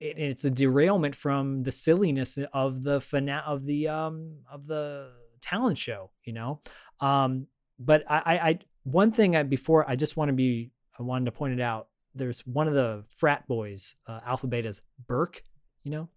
It, 0.00 0.18
it's 0.18 0.44
a 0.44 0.50
derailment 0.50 1.14
from 1.14 1.62
the 1.62 1.72
silliness 1.72 2.38
of 2.52 2.82
the 2.82 3.00
fina- 3.00 3.44
of 3.46 3.64
the 3.64 3.88
um 3.88 4.38
of 4.50 4.66
the 4.66 5.12
talent 5.40 5.78
show 5.78 6.10
you 6.24 6.32
know? 6.32 6.60
Um 7.00 7.46
but 7.78 8.02
I, 8.10 8.18
I, 8.26 8.48
I 8.48 8.58
one 8.82 9.12
thing 9.12 9.36
I 9.36 9.44
before 9.44 9.88
I 9.88 9.94
just 9.94 10.16
want 10.16 10.30
to 10.30 10.34
be 10.34 10.72
I 10.98 11.02
wanted 11.02 11.26
to 11.26 11.32
point 11.32 11.54
it 11.54 11.60
out. 11.60 11.87
There's 12.14 12.40
one 12.46 12.68
of 12.68 12.74
the 12.74 13.04
frat 13.14 13.46
boys, 13.46 13.94
uh, 14.06 14.20
Alpha 14.24 14.46
Beta's 14.46 14.82
Burke. 15.06 15.42
You 15.84 15.90
know, 15.92 16.08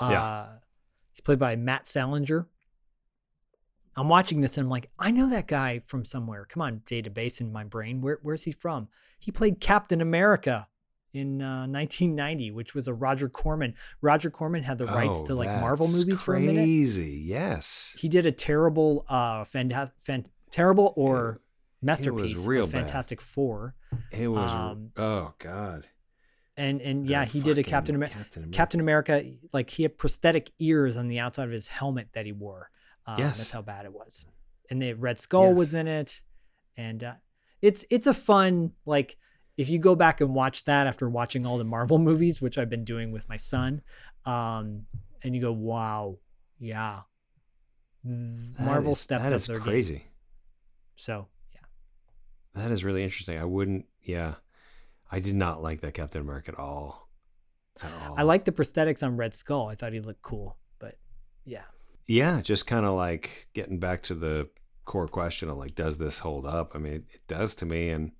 uh, 0.00 0.08
Yeah. 0.10 0.46
he's 1.12 1.20
played 1.20 1.38
by 1.38 1.56
Matt 1.56 1.86
Salinger. 1.86 2.48
I'm 3.98 4.08
watching 4.08 4.40
this 4.42 4.58
and 4.58 4.66
I'm 4.66 4.70
like, 4.70 4.90
I 4.98 5.10
know 5.10 5.30
that 5.30 5.46
guy 5.48 5.80
from 5.86 6.04
somewhere. 6.04 6.44
Come 6.44 6.60
on, 6.62 6.80
database 6.86 7.40
in 7.40 7.50
my 7.52 7.64
brain. 7.64 8.00
Where 8.02 8.18
where's 8.22 8.42
he 8.44 8.52
from? 8.52 8.88
He 9.18 9.32
played 9.32 9.58
Captain 9.60 10.02
America 10.02 10.68
in 11.14 11.40
uh, 11.40 11.60
1990, 11.66 12.50
which 12.50 12.74
was 12.74 12.86
a 12.88 12.92
Roger 12.92 13.30
Corman. 13.30 13.74
Roger 14.02 14.28
Corman 14.30 14.64
had 14.64 14.76
the 14.76 14.84
rights 14.84 15.20
Oh, 15.22 15.26
to 15.28 15.34
like 15.34 15.48
Marvel 15.48 15.88
movies 15.88 16.20
for 16.20 16.34
a 16.34 16.40
minute 16.40 16.56
Crazy. 16.64 17.22
Yes. 17.24 17.96
he 17.98 18.08
did 18.08 18.26
a 18.26 18.32
terrible 18.32 19.06
uh 19.08 19.44
fanta- 19.44 19.92
fan- 19.98 20.26
terrible 20.50 20.92
or 20.96 21.40
masterpiece 21.82 22.46
real 22.46 22.64
of 22.64 22.72
bad. 22.72 22.80
fantastic 22.82 23.20
four 23.20 23.74
It 24.10 24.28
was. 24.28 24.50
Um, 24.50 24.90
oh 24.96 25.34
God. 25.38 25.86
and 26.56 26.80
and 26.80 27.06
The 27.06 27.12
yeah 27.12 27.24
he 27.24 27.40
did 27.40 27.58
a 27.58 27.62
captain 27.62 27.94
america 27.94 28.16
Captain 28.16 28.42
America. 28.42 28.56
captain 28.56 28.80
america 28.80 29.24
like 29.52 29.70
he 29.70 29.82
had 29.82 29.98
prosthetic 29.98 30.50
ears 30.58 30.96
on 30.96 31.08
the 31.08 31.18
outside 31.18 31.44
of 31.44 31.50
his 31.52 31.68
helmet 31.68 32.08
that 32.14 32.24
he 32.26 32.32
wore 32.32 32.70
um, 33.06 33.18
Yes. 33.18 33.38
that's 33.38 33.52
how 33.52 33.62
bad 33.62 33.84
it 33.84 33.92
was 33.92 34.24
and 34.70 34.80
the 34.82 34.94
red 34.94 35.18
skull 35.18 35.52
was 35.54 35.74
in 35.74 35.86
it 35.86 36.22
and 36.76 37.04
uh, 37.04 37.14
it's 37.62 37.84
it's 37.90 38.06
a 38.06 38.14
fun 38.14 38.72
like 38.84 39.16
if 39.56 39.68
you 39.70 39.78
go 39.78 39.94
back 39.94 40.20
and 40.20 40.34
watch 40.34 40.64
that 40.64 40.86
after 40.86 41.08
watching 41.08 41.46
all 41.46 41.56
the 41.58 41.64
marvel 41.64 41.98
movies 41.98 42.40
which 42.42 42.58
i've 42.58 42.70
been 42.70 42.84
doing 42.84 43.12
with 43.12 43.28
my 43.28 43.36
son 43.36 43.80
um 44.24 44.82
and 45.22 45.34
you 45.34 45.40
go 45.40 45.52
wow 45.52 46.16
yeah 46.58 47.00
Mm, 48.06 48.56
That 48.56 48.64
marvel 48.66 48.92
is- 48.92 49.00
stepped 49.00 49.22
That 49.24 49.32
up 49.32 49.36
is 49.36 49.46
their 49.48 49.58
game. 49.58 49.66
crazy. 49.66 50.04
So 50.94 51.26
That 52.56 52.70
is 52.70 52.84
really 52.84 53.04
interesting. 53.04 53.38
I 53.38 53.44
wouldn't. 53.44 53.86
Yeah. 54.02 54.34
I 55.10 55.20
did 55.20 55.34
not 55.34 55.62
like 55.62 55.82
that 55.82 55.94
Captain 55.94 56.20
America 56.20 56.52
at 56.52 56.58
all. 56.58 57.08
At 57.80 57.92
all. 57.92 58.14
I 58.18 58.22
like 58.22 58.44
the 58.44 58.52
prosthetics 58.52 59.02
on 59.02 59.16
Red 59.16 59.34
Skull. 59.34 59.68
I 59.68 59.74
thought 59.74 59.92
he 59.92 60.00
looked 60.00 60.22
cool, 60.22 60.56
but 60.78 60.96
yeah, 61.44 61.64
Yeah, 62.06 62.40
just 62.40 62.66
kind 62.66 62.86
of 62.86 62.94
like 62.94 63.48
getting 63.54 63.78
back 63.78 64.02
to 64.04 64.14
the 64.14 64.48
core 64.84 65.08
question 65.08 65.48
of 65.48 65.58
like, 65.58 65.74
does 65.74 65.98
this 65.98 66.18
hold 66.20 66.46
up? 66.46 66.72
I 66.74 66.78
mean, 66.78 66.94
it, 66.94 67.04
it 67.12 67.20
does 67.28 67.54
to 67.56 67.66
me, 67.66 67.90
and 67.90 68.12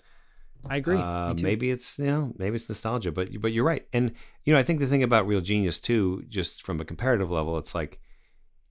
I 0.69 0.77
agree. 0.77 0.99
Uh, 0.99 1.35
maybe 1.41 1.71
it's 1.71 1.99
you 1.99 2.07
know 2.07 2.33
maybe 2.37 2.57
it's 2.57 2.69
nostalgia, 2.69 3.13
but 3.13 3.29
but 3.41 3.53
you're 3.53 3.65
right. 3.65 3.87
And 3.93 4.13
you 4.45 4.53
know 4.53 4.59
I 4.59 4.63
think 4.63 4.81
the 4.81 4.87
thing 4.87 5.03
about 5.03 5.27
Real 5.27 5.41
Genius 5.41 5.81
too, 5.81 6.25
just 6.29 6.63
from 6.63 6.81
a 6.81 6.85
comparative 6.85 7.31
level, 7.31 7.59
it's 7.59 7.75
like 7.75 8.01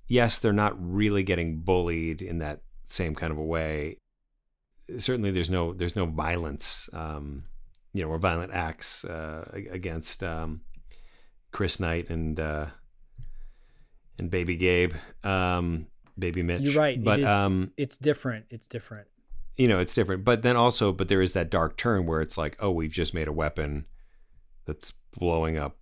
yes, 0.07 0.39
they're 0.39 0.53
not 0.53 0.75
really 0.79 1.23
getting 1.23 1.61
bullied 1.61 2.21
in 2.21 2.39
that 2.39 2.61
same 2.83 3.15
kind 3.15 3.31
of 3.31 3.37
a 3.37 3.43
way. 3.43 3.97
Certainly, 4.97 5.31
there's 5.31 5.49
no 5.49 5.73
there's 5.73 5.95
no 5.95 6.05
violence, 6.05 6.89
um, 6.93 7.45
you 7.93 8.03
know, 8.03 8.09
or 8.09 8.17
violent 8.19 8.53
acts 8.53 9.03
uh, 9.05 9.49
against 9.53 10.23
um, 10.23 10.61
Chris 11.51 11.79
Knight 11.79 12.09
and 12.09 12.39
uh, 12.39 12.67
and 14.19 14.29
Baby 14.29 14.55
Gabe, 14.55 14.93
um, 15.23 15.87
Baby 16.17 16.43
Mitch. 16.43 16.61
You're 16.61 16.73
right. 16.73 17.03
but 17.03 17.19
it 17.19 17.23
is, 17.23 17.29
um, 17.29 17.71
it's 17.77 17.97
different. 17.97 18.45
It's 18.49 18.67
different. 18.67 19.07
you 19.57 19.67
know, 19.67 19.79
it's 19.79 19.93
different. 19.93 20.23
But 20.23 20.41
then 20.43 20.55
also, 20.55 20.91
but 20.91 21.07
there 21.07 21.21
is 21.21 21.33
that 21.33 21.49
dark 21.49 21.77
turn 21.77 22.05
where 22.05 22.21
it's 22.21 22.37
like, 22.37 22.57
oh, 22.59 22.71
we've 22.71 22.91
just 22.91 23.13
made 23.13 23.27
a 23.27 23.33
weapon 23.33 23.85
that's 24.65 24.93
blowing 25.17 25.57
up, 25.57 25.77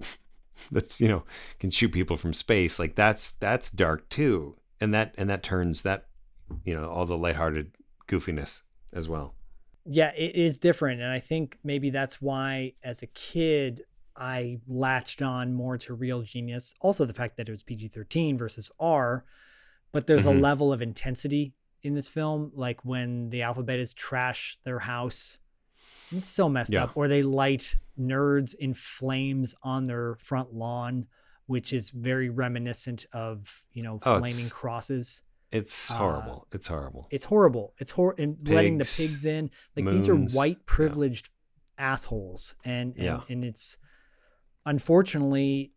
that's 0.72 1.00
you 1.00 1.08
know 1.08 1.24
can 1.60 1.70
shoot 1.70 1.92
people 1.92 2.16
from 2.16 2.34
space. 2.34 2.78
Like 2.78 2.96
that's 2.96 3.32
that's 3.32 3.70
dark 3.70 4.08
too, 4.08 4.56
and 4.80 4.92
that 4.94 5.14
and 5.16 5.30
that 5.30 5.42
turns 5.42 5.82
that 5.82 6.06
you 6.64 6.74
know 6.74 6.88
all 6.88 7.06
the 7.06 7.16
lighthearted 7.16 7.72
goofiness 8.08 8.62
as 8.92 9.08
well. 9.08 9.34
Yeah, 9.90 10.12
it 10.16 10.34
is 10.34 10.58
different, 10.58 11.00
and 11.00 11.10
I 11.10 11.20
think 11.20 11.58
maybe 11.62 11.90
that's 11.90 12.20
why, 12.20 12.74
as 12.82 13.02
a 13.02 13.06
kid, 13.06 13.82
I 14.16 14.58
latched 14.66 15.22
on 15.22 15.54
more 15.54 15.78
to 15.78 15.94
Real 15.94 16.22
Genius. 16.22 16.74
Also, 16.80 17.04
the 17.04 17.14
fact 17.14 17.36
that 17.36 17.48
it 17.48 17.52
was 17.52 17.62
PG-13 17.62 18.36
versus 18.36 18.70
R, 18.80 19.24
but 19.92 20.06
there's 20.06 20.24
Mhm. 20.26 20.36
a 20.36 20.40
level 20.40 20.72
of 20.72 20.82
intensity 20.82 21.54
in 21.82 21.94
this 21.94 22.08
film, 22.08 22.50
like 22.54 22.84
when 22.84 23.30
the 23.30 23.40
Alpha 23.42 23.62
Betas 23.62 23.94
trash 23.94 24.58
their 24.64 24.80
house. 24.80 25.38
It's 26.10 26.28
so 26.28 26.48
messed 26.48 26.72
Yeah. 26.72 26.84
up. 26.84 26.96
Or 26.96 27.06
they 27.06 27.22
light 27.22 27.76
nerds 27.98 28.54
in 28.54 28.74
flames 28.74 29.54
on 29.62 29.84
their 29.84 30.16
front 30.16 30.52
lawn, 30.52 31.06
which 31.46 31.72
is 31.72 31.90
very 31.90 32.28
reminiscent 32.28 33.06
of 33.12 33.64
you 33.72 33.82
know 33.82 33.94
Oh, 34.02 34.18
flaming 34.18 34.30
it's- 34.46 34.52
crosses. 34.52 35.22
It's 35.50 35.90
Uh, 35.90 35.94
horrible. 35.96 36.46
it's 36.52 36.66
horrible. 36.68 37.06
It's 37.10 37.24
horrible. 37.24 37.74
It's 37.78 37.92
hor 37.92 38.14
and 38.18 38.36
letting 38.48 38.78
the 38.78 38.84
Pigs, 38.84 38.96
pigs 38.96 39.24
in. 39.24 39.50
Like 39.76 39.86
these 39.86 40.08
are 40.08 40.14
moons, 40.14 40.34
white 40.34 40.56
yeah. 40.58 40.62
privileged 40.66 41.30
assholes, 41.78 42.54
and 42.64 42.94
and, 42.96 43.02
Yeah. 43.04 43.20
and 43.28 43.44
it's 43.44 43.76
unfortunately 44.66 45.72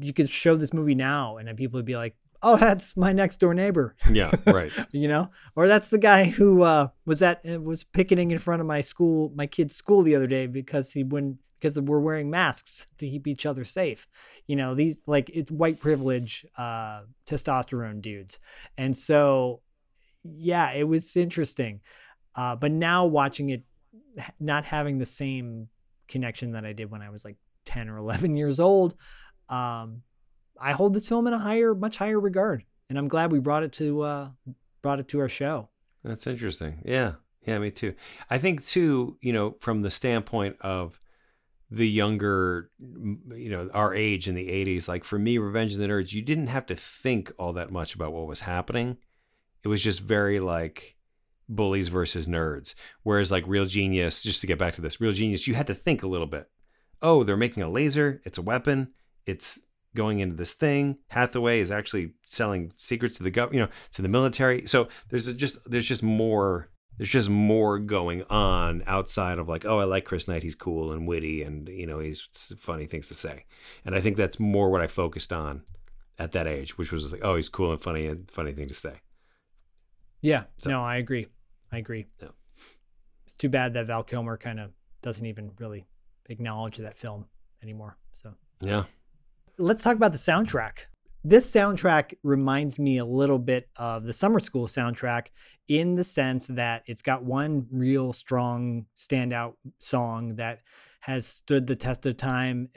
you 0.00 0.12
could 0.12 0.28
show 0.28 0.56
this 0.56 0.72
movie 0.72 0.94
now, 0.94 1.36
and 1.36 1.46
then 1.48 1.56
people 1.56 1.78
would 1.78 1.84
be 1.86 1.96
like, 1.96 2.16
"Oh, 2.42 2.56
that's 2.56 2.96
my 2.96 3.12
next 3.12 3.36
door 3.38 3.54
neighbor," 3.54 3.94
yeah, 4.10 4.30
right. 4.46 4.72
you 4.92 5.08
know, 5.08 5.30
or 5.54 5.68
that's 5.68 5.88
the 5.90 5.98
guy 5.98 6.24
who 6.24 6.62
uh, 6.62 6.88
was 7.04 7.22
at 7.22 7.40
uh, 7.48 7.60
was 7.60 7.84
picketing 7.84 8.30
in 8.30 8.38
front 8.38 8.60
of 8.60 8.66
my 8.66 8.80
school, 8.80 9.32
my 9.34 9.46
kid's 9.46 9.74
school 9.74 10.02
the 10.02 10.14
other 10.16 10.26
day 10.26 10.46
because 10.46 10.92
he 10.92 11.04
wouldn't 11.04 11.38
because 11.60 11.78
we're 11.78 12.00
wearing 12.00 12.30
masks 12.30 12.86
to 12.98 13.08
keep 13.08 13.26
each 13.26 13.44
other 13.44 13.64
safe. 13.64 14.06
You 14.46 14.56
know, 14.56 14.74
these 14.74 15.02
like 15.06 15.30
it's 15.32 15.50
white 15.50 15.80
privilege, 15.80 16.46
uh, 16.56 17.02
testosterone 17.26 18.00
dudes, 18.00 18.38
and 18.78 18.96
so 18.96 19.60
yeah, 20.22 20.72
it 20.72 20.88
was 20.88 21.16
interesting. 21.16 21.80
Uh, 22.34 22.56
but 22.56 22.72
now 22.72 23.06
watching 23.06 23.50
it, 23.50 23.62
not 24.38 24.64
having 24.64 24.98
the 24.98 25.06
same 25.06 25.68
connection 26.08 26.52
that 26.52 26.64
I 26.64 26.72
did 26.72 26.90
when 26.90 27.02
I 27.02 27.10
was 27.10 27.24
like 27.24 27.36
ten 27.64 27.88
or 27.88 27.98
eleven 27.98 28.36
years 28.36 28.60
old, 28.60 28.94
um, 29.48 30.02
I 30.60 30.72
hold 30.72 30.94
this 30.94 31.08
film 31.08 31.26
in 31.26 31.32
a 31.32 31.38
higher, 31.38 31.74
much 31.74 31.98
higher 31.98 32.18
regard, 32.18 32.64
and 32.88 32.98
I'm 32.98 33.08
glad 33.08 33.32
we 33.32 33.38
brought 33.38 33.62
it 33.62 33.72
to 33.74 34.02
uh, 34.02 34.28
brought 34.82 35.00
it 35.00 35.08
to 35.08 35.20
our 35.20 35.28
show. 35.28 35.68
That's 36.02 36.26
interesting. 36.26 36.82
Yeah. 36.84 37.14
Yeah, 37.46 37.58
me 37.58 37.70
too. 37.70 37.94
I 38.28 38.38
think 38.38 38.66
too, 38.66 39.16
you 39.20 39.32
know, 39.32 39.56
from 39.60 39.82
the 39.82 39.90
standpoint 39.90 40.56
of 40.60 41.00
the 41.70 41.88
younger, 41.88 42.70
you 42.80 43.48
know, 43.50 43.70
our 43.72 43.94
age 43.94 44.28
in 44.28 44.34
the 44.34 44.48
80s, 44.48 44.88
like 44.88 45.04
for 45.04 45.18
me, 45.18 45.38
Revenge 45.38 45.74
of 45.74 45.78
the 45.78 45.86
Nerds, 45.86 46.12
you 46.12 46.22
didn't 46.22 46.48
have 46.48 46.66
to 46.66 46.74
think 46.74 47.32
all 47.38 47.52
that 47.52 47.70
much 47.70 47.94
about 47.94 48.12
what 48.12 48.26
was 48.26 48.40
happening. 48.40 48.96
It 49.62 49.68
was 49.68 49.82
just 49.82 50.00
very 50.00 50.40
like 50.40 50.96
bullies 51.48 51.88
versus 51.88 52.26
nerds. 52.26 52.74
Whereas 53.02 53.30
like 53.30 53.44
Real 53.46 53.66
Genius, 53.66 54.22
just 54.22 54.40
to 54.40 54.46
get 54.46 54.58
back 54.58 54.74
to 54.74 54.80
this, 54.80 55.00
Real 55.00 55.12
Genius, 55.12 55.46
you 55.46 55.54
had 55.54 55.66
to 55.66 55.74
think 55.74 56.02
a 56.02 56.08
little 56.08 56.26
bit. 56.26 56.48
Oh, 57.02 57.24
they're 57.24 57.36
making 57.36 57.62
a 57.62 57.70
laser. 57.70 58.20
It's 58.24 58.38
a 58.38 58.42
weapon. 58.42 58.92
It's 59.26 59.58
going 59.94 60.20
into 60.20 60.36
this 60.36 60.54
thing. 60.54 60.98
Hathaway 61.08 61.60
is 61.60 61.70
actually 61.70 62.14
selling 62.24 62.72
secrets 62.74 63.16
to 63.18 63.22
the 63.22 63.30
gov, 63.30 63.52
you 63.52 63.60
know, 63.60 63.68
to 63.92 64.02
the 64.02 64.08
military. 64.08 64.66
So 64.66 64.88
there's 65.08 65.32
just 65.34 65.58
there's 65.66 65.86
just 65.86 66.02
more 66.02 66.70
there's 67.00 67.08
just 67.08 67.30
more 67.30 67.78
going 67.78 68.24
on 68.28 68.82
outside 68.86 69.38
of 69.38 69.48
like, 69.48 69.64
oh, 69.64 69.78
I 69.78 69.84
like 69.84 70.04
Chris 70.04 70.28
Knight. 70.28 70.42
He's 70.42 70.54
cool 70.54 70.92
and 70.92 71.08
witty, 71.08 71.42
and 71.42 71.66
you 71.66 71.86
know, 71.86 71.98
he's 71.98 72.28
funny 72.58 72.84
things 72.84 73.08
to 73.08 73.14
say. 73.14 73.46
And 73.86 73.94
I 73.94 74.02
think 74.02 74.18
that's 74.18 74.38
more 74.38 74.68
what 74.68 74.82
I 74.82 74.86
focused 74.86 75.32
on 75.32 75.62
at 76.18 76.32
that 76.32 76.46
age, 76.46 76.76
which 76.76 76.92
was 76.92 77.10
like, 77.10 77.22
oh, 77.24 77.36
he's 77.36 77.48
cool 77.48 77.72
and 77.72 77.80
funny 77.80 78.06
and 78.06 78.30
funny 78.30 78.52
thing 78.52 78.68
to 78.68 78.74
say. 78.74 79.00
Yeah, 80.20 80.42
so, 80.58 80.68
no, 80.68 80.82
I 80.82 80.98
agree. 80.98 81.26
I 81.72 81.78
agree. 81.78 82.04
Yeah. 82.20 82.28
It's 83.24 83.34
too 83.34 83.48
bad 83.48 83.72
that 83.72 83.86
Val 83.86 84.02
Kilmer 84.02 84.36
kind 84.36 84.60
of 84.60 84.72
doesn't 85.00 85.24
even 85.24 85.52
really 85.58 85.86
acknowledge 86.28 86.76
that 86.76 86.98
film 86.98 87.24
anymore. 87.62 87.96
So 88.12 88.34
yeah, 88.60 88.84
let's 89.56 89.82
talk 89.82 89.96
about 89.96 90.12
the 90.12 90.18
soundtrack. 90.18 90.80
This 91.24 91.50
soundtrack 91.50 92.14
reminds 92.22 92.78
me 92.78 92.98
a 92.98 93.06
little 93.06 93.38
bit 93.38 93.70
of 93.76 94.04
the 94.04 94.12
summer 94.12 94.40
school 94.40 94.66
soundtrack 94.66 95.28
in 95.70 95.94
the 95.94 96.02
sense 96.02 96.48
that 96.48 96.82
it's 96.86 97.00
got 97.00 97.22
one 97.22 97.64
real 97.70 98.12
strong 98.12 98.86
standout 98.96 99.54
song 99.78 100.34
that 100.34 100.58
has 100.98 101.24
stood 101.28 101.68
the 101.68 101.76
test 101.76 102.04
of 102.06 102.16
time, 102.16 102.68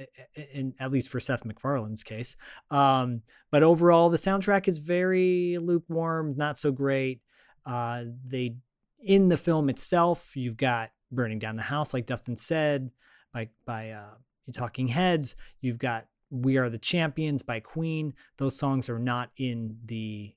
in, 0.53 0.75
at 0.79 0.91
least 0.91 1.09
for 1.09 1.19
Seth 1.19 1.43
MacFarlane's 1.43 2.03
case. 2.03 2.35
Um, 2.69 3.23
but 3.49 3.63
overall, 3.63 4.11
the 4.11 4.17
soundtrack 4.17 4.67
is 4.67 4.77
very 4.77 5.57
lukewarm, 5.57 6.35
not 6.37 6.59
so 6.59 6.71
great. 6.71 7.21
Uh, 7.65 8.03
they 8.23 8.57
in 8.99 9.27
the 9.27 9.37
film 9.37 9.69
itself, 9.69 10.37
you've 10.37 10.55
got 10.55 10.91
"Burning 11.11 11.39
Down 11.39 11.55
the 11.55 11.63
House," 11.63 11.95
like 11.95 12.05
Dustin 12.05 12.37
said, 12.37 12.91
by 13.33 13.49
by 13.65 13.89
uh, 13.89 14.13
Talking 14.53 14.89
Heads. 14.89 15.35
You've 15.61 15.79
got 15.79 16.05
"We 16.29 16.57
Are 16.57 16.69
the 16.69 16.77
Champions" 16.77 17.41
by 17.41 17.59
Queen. 17.59 18.13
Those 18.37 18.55
songs 18.55 18.87
are 18.87 18.99
not 18.99 19.31
in 19.35 19.79
the 19.83 20.35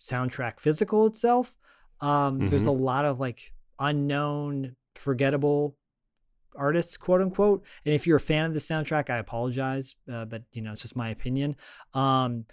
soundtrack 0.00 0.58
physical 0.58 1.06
itself. 1.06 1.54
Um, 2.02 2.38
mm-hmm. 2.38 2.48
There's 2.50 2.66
a 2.66 2.72
lot 2.72 3.06
of 3.06 3.18
like 3.20 3.52
unknown, 3.78 4.76
forgettable 4.96 5.76
artists, 6.54 6.96
quote 6.96 7.22
unquote. 7.22 7.64
And 7.86 7.94
if 7.94 8.06
you're 8.06 8.18
a 8.18 8.20
fan 8.20 8.46
of 8.46 8.54
the 8.54 8.60
soundtrack, 8.60 9.08
I 9.08 9.18
apologize, 9.18 9.96
uh, 10.12 10.26
but 10.26 10.42
you 10.52 10.60
know 10.60 10.72
it's 10.72 10.82
just 10.82 10.96
my 10.96 11.08
opinion. 11.08 11.56
Um, 11.94 12.44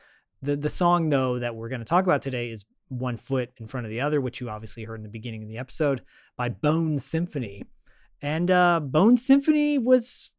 the 0.41 0.55
the 0.55 0.69
song 0.69 1.09
though 1.09 1.39
that 1.39 1.55
we're 1.55 1.69
going 1.69 1.81
to 1.81 1.85
talk 1.85 2.05
about 2.05 2.21
today 2.21 2.49
is 2.49 2.63
"One 2.87 3.17
Foot 3.17 3.51
in 3.57 3.67
Front 3.67 3.85
of 3.85 3.89
the 3.89 4.01
Other," 4.01 4.21
which 4.21 4.39
you 4.39 4.49
obviously 4.49 4.83
heard 4.83 4.99
in 4.99 5.03
the 5.03 5.09
beginning 5.09 5.43
of 5.43 5.49
the 5.49 5.57
episode 5.57 6.03
by 6.37 6.49
Bone 6.49 6.99
Symphony. 6.99 7.63
And 8.21 8.51
uh, 8.51 8.79
Bone 8.81 9.17
Symphony 9.17 9.77
was 9.77 10.31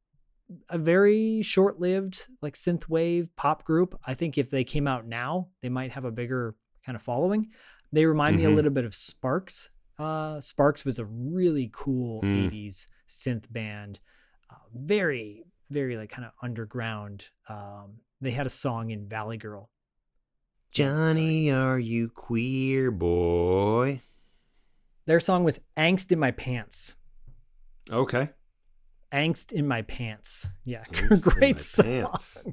a 0.69 0.79
very 0.79 1.43
short-lived 1.43 2.27
like 2.43 2.55
synthwave 2.55 3.29
pop 3.37 3.65
group. 3.65 3.99
I 4.07 4.15
think 4.15 4.37
if 4.37 4.51
they 4.51 4.65
came 4.65 4.87
out 4.87 5.07
now, 5.07 5.49
they 5.63 5.69
might 5.69 5.93
have 5.93 6.05
a 6.05 6.11
bigger 6.11 6.55
kind 6.85 6.97
of 6.97 7.03
following. 7.03 7.49
They 7.93 8.05
remind 8.05 8.35
mm-hmm. 8.35 8.39
me 8.39 8.45
a 8.45 8.49
mm-hmm. 8.49 8.57
little 8.57 8.71
bit 8.71 8.85
of 8.85 8.95
Sparks. 8.95 9.71
Uh, 9.99 10.41
Sparks 10.41 10.85
was 10.85 10.99
a 10.99 11.05
really 11.05 11.71
cool 11.73 12.23
mm. 12.23 12.51
80s 12.51 12.87
synth 13.09 13.53
band. 13.53 14.01
Uh, 14.51 14.57
very, 14.75 15.45
very 15.69 15.97
like 15.97 16.11
kind 16.11 16.25
of 16.25 16.33
underground. 16.43 17.29
Um, 17.49 17.99
they 18.21 18.31
had 18.31 18.47
a 18.47 18.51
song 18.51 18.91
in 18.91 19.09
Valley 19.09 19.37
Girl. 19.37 19.71
Johnny, 20.73 21.51
are 21.51 21.79
you 21.79 22.09
queer 22.09 22.91
boy? 22.91 24.01
Their 25.07 25.21
song 25.21 25.43
was 25.43 25.61
Angst 25.77 26.13
in 26.13 26.21
My 26.21 26.31
Pants. 26.31 26.95
Okay. 27.91 28.31
Angst 29.13 29.51
in 29.51 29.67
My 29.67 29.83
Pants. 29.83 30.47
Yeah, 30.65 30.85
great 31.21 31.59
song. 31.59 31.85
Pants. 31.85 32.45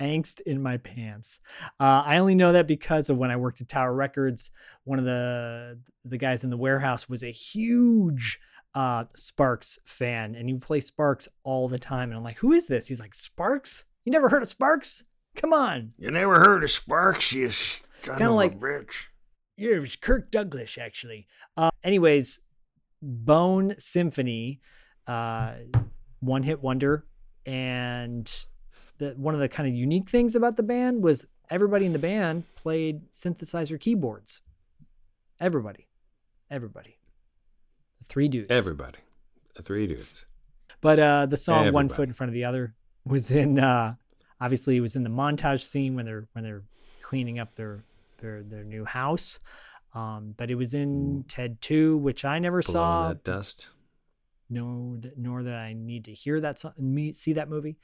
Angst 0.00 0.40
in 0.40 0.62
my 0.62 0.76
pants. 0.76 1.40
Uh, 1.80 2.02
I 2.04 2.18
only 2.18 2.34
know 2.34 2.52
that 2.52 2.66
because 2.66 3.10
of 3.10 3.18
when 3.18 3.30
I 3.30 3.36
worked 3.36 3.60
at 3.60 3.68
Tower 3.68 3.94
Records. 3.94 4.50
One 4.84 4.98
of 4.98 5.04
the 5.04 5.78
the 6.04 6.18
guys 6.18 6.44
in 6.44 6.50
the 6.50 6.56
warehouse 6.56 7.08
was 7.08 7.22
a 7.22 7.30
huge 7.30 8.38
uh, 8.74 9.04
Sparks 9.16 9.78
fan, 9.84 10.34
and 10.34 10.48
he 10.48 10.54
would 10.54 10.62
play 10.62 10.80
Sparks 10.80 11.28
all 11.42 11.68
the 11.68 11.78
time. 11.78 12.10
And 12.10 12.18
I'm 12.18 12.24
like, 12.24 12.38
"Who 12.38 12.52
is 12.52 12.68
this?" 12.68 12.88
He's 12.88 13.00
like, 13.00 13.14
"Sparks? 13.14 13.84
You 14.04 14.12
never 14.12 14.28
heard 14.28 14.42
of 14.42 14.48
Sparks? 14.48 15.04
Come 15.36 15.52
on! 15.52 15.90
You 15.98 16.10
never 16.10 16.40
heard 16.40 16.64
of 16.64 16.70
Sparks? 16.70 17.32
You 17.32 17.50
kind 18.02 18.22
of 18.22 18.32
like 18.32 18.58
bitch." 18.58 19.06
Yeah, 19.56 19.76
it 19.76 19.80
was 19.80 19.96
Kirk 19.96 20.30
Douglas 20.30 20.78
actually. 20.78 21.26
Uh, 21.56 21.70
anyways, 21.82 22.40
Bone 23.02 23.74
Symphony, 23.78 24.60
uh, 25.06 25.54
one 26.20 26.44
hit 26.44 26.62
wonder, 26.62 27.04
and 27.44 28.32
the, 28.98 29.14
one 29.16 29.34
of 29.34 29.40
the 29.40 29.48
kind 29.48 29.68
of 29.68 29.74
unique 29.74 30.08
things 30.08 30.34
about 30.34 30.56
the 30.56 30.62
band 30.62 31.02
was 31.02 31.26
everybody 31.50 31.86
in 31.86 31.92
the 31.92 31.98
band 31.98 32.44
played 32.56 33.10
synthesizer 33.12 33.80
keyboards. 33.80 34.40
Everybody, 35.40 35.86
everybody, 36.50 36.98
three 38.08 38.28
dudes. 38.28 38.48
Everybody, 38.50 38.98
three 39.62 39.86
dudes. 39.86 40.26
But 40.80 40.98
uh, 40.98 41.26
the 41.26 41.36
song 41.36 41.60
everybody. 41.60 41.74
"One 41.74 41.88
Foot 41.88 42.08
in 42.08 42.12
Front 42.12 42.28
of 42.28 42.34
the 42.34 42.44
Other" 42.44 42.74
was 43.04 43.30
in. 43.30 43.58
Uh, 43.58 43.94
obviously, 44.40 44.76
it 44.76 44.80
was 44.80 44.96
in 44.96 45.04
the 45.04 45.10
montage 45.10 45.62
scene 45.62 45.94
when 45.94 46.06
they're 46.06 46.28
when 46.32 46.44
they're 46.44 46.64
cleaning 47.02 47.38
up 47.38 47.54
their 47.54 47.84
their 48.18 48.42
their 48.42 48.64
new 48.64 48.84
house. 48.84 49.38
Um, 49.94 50.34
but 50.36 50.50
it 50.50 50.56
was 50.56 50.74
in 50.74 51.24
Ted 51.28 51.60
Two, 51.60 51.96
which 51.96 52.24
I 52.24 52.38
never 52.38 52.62
saw. 52.62 53.08
That 53.08 53.24
dust. 53.24 53.68
No, 54.50 54.98
nor 55.16 55.42
that 55.42 55.54
I 55.54 55.74
need 55.74 56.06
to 56.06 56.14
hear 56.14 56.40
that 56.40 56.58
song, 56.58 56.72
see 57.14 57.34
that 57.34 57.50
movie. 57.50 57.76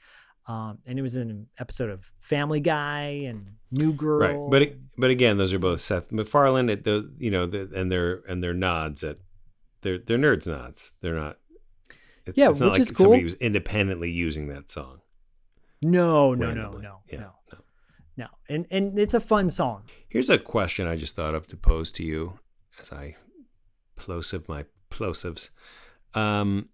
Um, 0.47 0.79
and 0.85 0.99
it 0.99 1.01
was 1.01 1.15
an 1.15 1.47
episode 1.59 1.89
of 1.89 2.11
Family 2.19 2.59
Guy 2.59 3.23
and 3.27 3.55
New 3.71 3.93
Girl. 3.93 4.19
Right, 4.19 4.37
but 4.49 4.77
but 4.97 5.09
again, 5.09 5.37
those 5.37 5.53
are 5.53 5.59
both 5.59 5.81
Seth 5.81 6.11
MacFarlane. 6.11 6.69
At 6.69 6.83
the 6.83 7.11
you 7.17 7.31
know, 7.31 7.47
the, 7.47 7.71
and 7.75 7.91
their 7.91 8.21
and 8.27 8.43
their 8.43 8.53
nods 8.53 9.03
at 9.03 9.17
they're 9.81 9.97
they're 9.97 10.17
nerds 10.17 10.47
nods. 10.47 10.93
They're 11.01 11.15
not. 11.15 11.37
It's, 12.25 12.37
yeah, 12.37 12.49
it's 12.49 12.59
not 12.59 12.71
which 12.71 12.79
like 12.79 12.91
is 12.91 12.97
somebody 12.97 13.23
was 13.23 13.35
independently 13.35 14.09
using 14.09 14.47
that 14.47 14.71
song. 14.71 15.01
No, 15.81 16.33
no, 16.33 16.53
no, 16.53 16.71
no, 16.71 16.99
yeah, 17.11 17.19
no, 17.19 17.33
no, 17.51 17.59
no. 18.17 18.27
And 18.49 18.65
and 18.71 18.97
it's 18.97 19.13
a 19.13 19.19
fun 19.19 19.49
song. 19.49 19.83
Here's 20.09 20.29
a 20.29 20.37
question 20.37 20.87
I 20.87 20.95
just 20.95 21.15
thought 21.15 21.35
of 21.35 21.47
to 21.47 21.57
pose 21.57 21.91
to 21.91 22.03
you 22.03 22.39
as 22.81 22.91
I 22.91 23.15
plosive 23.95 24.47
my 24.47 24.65
plosives. 24.89 25.49
Um, 26.13 26.69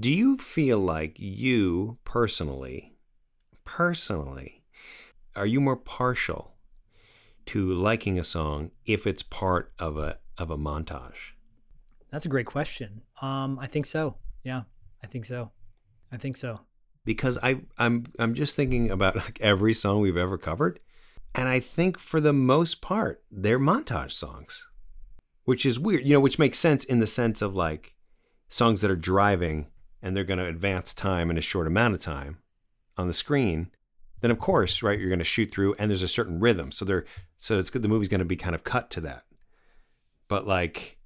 do 0.00 0.12
you 0.12 0.36
feel 0.36 0.78
like 0.78 1.18
you 1.18 1.98
personally, 2.04 2.96
personally, 3.64 4.64
are 5.34 5.46
you 5.46 5.60
more 5.60 5.76
partial 5.76 6.54
to 7.46 7.72
liking 7.72 8.18
a 8.18 8.24
song 8.24 8.72
if 8.84 9.06
it's 9.06 9.22
part 9.22 9.72
of 9.78 9.96
a 9.96 10.18
of 10.38 10.50
a 10.50 10.58
montage? 10.58 11.32
That's 12.10 12.26
a 12.26 12.28
great 12.28 12.46
question. 12.46 13.02
Um, 13.22 13.58
I 13.58 13.66
think 13.66 13.86
so. 13.86 14.16
Yeah, 14.42 14.62
I 15.02 15.06
think 15.06 15.24
so. 15.24 15.52
I 16.10 16.16
think 16.16 16.36
so. 16.36 16.60
Because 17.04 17.38
I 17.42 17.60
I'm 17.78 18.06
I'm 18.18 18.34
just 18.34 18.56
thinking 18.56 18.90
about 18.90 19.16
like 19.16 19.40
every 19.40 19.74
song 19.74 20.00
we've 20.00 20.16
ever 20.16 20.38
covered, 20.38 20.80
and 21.34 21.48
I 21.48 21.60
think 21.60 21.98
for 21.98 22.20
the 22.20 22.32
most 22.32 22.80
part 22.80 23.22
they're 23.30 23.58
montage 23.58 24.12
songs, 24.12 24.66
which 25.44 25.64
is 25.64 25.78
weird. 25.78 26.04
You 26.04 26.14
know, 26.14 26.20
which 26.20 26.38
makes 26.38 26.58
sense 26.58 26.84
in 26.84 26.98
the 26.98 27.06
sense 27.06 27.40
of 27.40 27.54
like 27.54 27.94
songs 28.48 28.80
that 28.80 28.90
are 28.90 28.96
driving 28.96 29.68
and 30.02 30.16
they're 30.16 30.24
going 30.24 30.38
to 30.38 30.46
advance 30.46 30.94
time 30.94 31.30
in 31.30 31.38
a 31.38 31.42
short 31.42 31.66
amount 31.66 31.94
of 31.94 32.00
time 32.00 32.38
on 32.96 33.06
the 33.06 33.14
screen, 33.14 33.70
then 34.20 34.30
of 34.30 34.38
course, 34.38 34.82
right, 34.82 34.98
you're 34.98 35.08
going 35.08 35.18
to 35.18 35.24
shoot 35.24 35.50
through 35.50 35.74
and 35.78 35.90
there's 35.90 36.02
a 36.02 36.08
certain 36.08 36.40
rhythm. 36.40 36.72
So 36.72 36.84
they're 36.84 37.04
so 37.36 37.58
it's 37.58 37.70
the 37.70 37.88
movie's 37.88 38.08
going 38.08 38.20
to 38.20 38.24
be 38.24 38.36
kind 38.36 38.54
of 38.54 38.64
cut 38.64 38.90
to 38.90 39.00
that. 39.02 39.24
But 40.28 40.46
like 40.46 40.98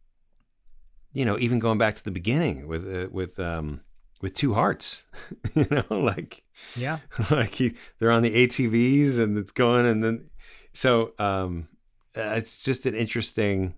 you 1.12 1.24
know, 1.24 1.38
even 1.38 1.58
going 1.58 1.78
back 1.78 1.96
to 1.96 2.04
the 2.04 2.10
beginning 2.10 2.68
with 2.68 2.86
uh, 2.86 3.08
with 3.10 3.38
um 3.38 3.80
with 4.22 4.34
two 4.34 4.54
hearts, 4.54 5.06
you 5.54 5.66
know, 5.70 5.84
like 5.90 6.44
yeah, 6.76 6.98
like 7.30 7.54
he, 7.54 7.74
they're 7.98 8.10
on 8.10 8.22
the 8.22 8.46
ATVs 8.46 9.18
and 9.18 9.36
it's 9.36 9.52
going 9.52 9.86
and 9.86 10.04
then 10.04 10.26
so 10.72 11.12
um 11.18 11.68
uh, 12.16 12.34
it's 12.36 12.62
just 12.62 12.86
an 12.86 12.94
interesting 12.94 13.74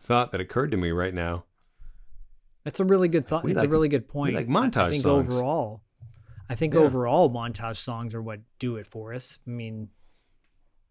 thought 0.00 0.32
that 0.32 0.40
occurred 0.40 0.70
to 0.70 0.76
me 0.76 0.90
right 0.90 1.14
now 1.14 1.44
that's 2.64 2.80
a 2.80 2.84
really 2.84 3.08
good 3.08 3.26
thought. 3.26 3.44
It's 3.46 3.58
like, 3.58 3.68
a 3.68 3.70
really 3.70 3.88
good 3.88 4.08
point. 4.08 4.34
like 4.34 4.48
montage 4.48 4.76
I 4.76 4.90
think 4.90 5.02
songs. 5.02 5.34
overall, 5.34 5.82
I 6.48 6.54
think 6.54 6.74
yeah. 6.74 6.80
overall 6.80 7.30
montage 7.30 7.76
songs 7.76 8.14
are 8.14 8.22
what 8.22 8.40
do 8.58 8.76
it 8.76 8.86
for 8.86 9.14
us. 9.14 9.38
I 9.46 9.50
mean, 9.50 9.88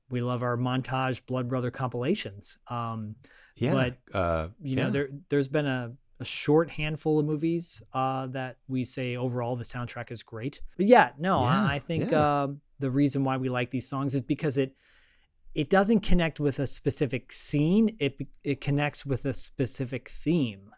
we 0.10 0.22
love 0.22 0.42
our 0.42 0.58
montage 0.58 1.26
Blood 1.26 1.48
Brother 1.48 1.72
compilations. 1.72 2.58
Um, 2.68 3.16
yeah, 3.56 3.74
but 3.74 4.18
uh, 4.18 4.48
you 4.62 4.76
yeah. 4.76 4.84
know, 4.84 4.90
there 4.90 5.10
there's 5.30 5.50
been 5.50 5.68
a, 5.68 5.94
a 6.20 6.26
short 6.26 6.72
handful 6.72 7.20
of 7.20 7.26
movies 7.26 7.82
uh, 7.94 8.28
that 8.28 8.58
we 8.68 8.86
say 8.86 9.16
overall 9.16 9.56
the 9.56 9.64
soundtrack 9.64 10.12
is 10.12 10.24
great. 10.24 10.62
But 10.78 10.88
yeah, 10.88 11.12
no, 11.20 11.42
yeah, 11.42 11.68
I, 11.68 11.76
I, 11.76 11.80
think 11.80 12.12
uh, 12.12 12.48
the 12.80 12.90
reason 12.90 13.24
why 13.24 13.38
we 13.38 13.50
like 13.50 13.70
these 13.70 13.88
songs 13.88 14.16
is 14.16 14.22
because 14.22 14.58
it 14.58 14.76
it 15.54 15.70
doesn't 15.70 16.02
connect 16.02 16.40
with 16.40 16.58
a 16.58 16.66
specific 16.66 17.32
scene. 17.32 17.96
It 18.00 18.18
it 18.44 18.62
connects 18.62 19.06
with 19.06 19.26
a 19.26 19.34
specific 19.34 20.10
theme 20.10 20.72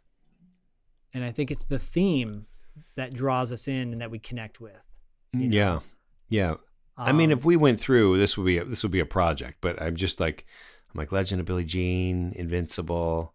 and 1.13 1.23
I 1.23 1.31
think 1.31 1.51
it's 1.51 1.65
the 1.65 1.79
theme 1.79 2.45
that 2.95 3.13
draws 3.13 3.51
us 3.51 3.67
in 3.67 3.91
and 3.91 4.01
that 4.01 4.11
we 4.11 4.19
connect 4.19 4.59
with. 4.61 4.81
You 5.33 5.47
know? 5.47 5.55
Yeah, 5.55 5.79
yeah. 6.29 6.51
Um, 6.97 7.07
I 7.07 7.11
mean, 7.13 7.31
if 7.31 7.39
um, 7.39 7.43
we 7.45 7.55
went 7.55 7.79
through 7.79 8.17
this, 8.17 8.37
would 8.37 8.45
be 8.45 8.57
a, 8.57 8.65
this 8.65 8.83
would 8.83 8.91
be 8.91 8.99
a 8.99 9.05
project. 9.05 9.57
But 9.61 9.81
I'm 9.81 9.95
just 9.95 10.19
like, 10.19 10.45
I'm 10.93 10.97
like 10.99 11.11
Legend 11.11 11.39
of 11.39 11.45
Billie 11.47 11.63
Jean, 11.65 12.33
Invincible, 12.35 13.33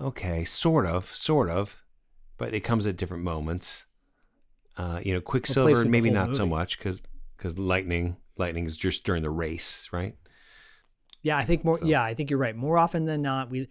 okay, 0.00 0.44
sort 0.44 0.86
of, 0.86 1.14
sort 1.14 1.50
of, 1.50 1.76
but 2.38 2.54
it 2.54 2.60
comes 2.60 2.86
at 2.86 2.96
different 2.96 3.22
moments. 3.22 3.86
Uh, 4.76 5.00
you 5.02 5.12
know, 5.14 5.20
Quicksilver 5.20 5.84
maybe 5.86 6.10
not 6.10 6.34
so 6.34 6.46
much 6.46 6.76
because 6.78 7.02
because 7.36 7.58
lightning 7.58 8.16
lightning 8.36 8.64
is 8.66 8.76
just 8.76 9.04
during 9.04 9.22
the 9.22 9.30
race, 9.30 9.88
right? 9.92 10.14
Yeah, 11.22 11.36
I 11.38 11.44
think 11.44 11.64
more. 11.64 11.78
So- 11.78 11.86
Yeah, 11.86 12.02
I 12.02 12.14
think 12.14 12.30
you're 12.30 12.38
right. 12.38 12.54
More 12.54 12.76
often 12.78 13.06
than 13.06 13.22
not, 13.22 13.50
we, 13.50 13.68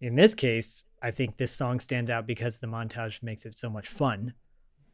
in 0.00 0.14
this 0.16 0.34
case, 0.34 0.82
I 1.02 1.10
think 1.10 1.36
this 1.36 1.52
song 1.52 1.80
stands 1.80 2.10
out 2.10 2.26
because 2.26 2.60
the 2.60 2.66
montage 2.66 3.22
makes 3.22 3.46
it 3.46 3.58
so 3.58 3.70
much 3.70 3.88
fun. 3.88 4.34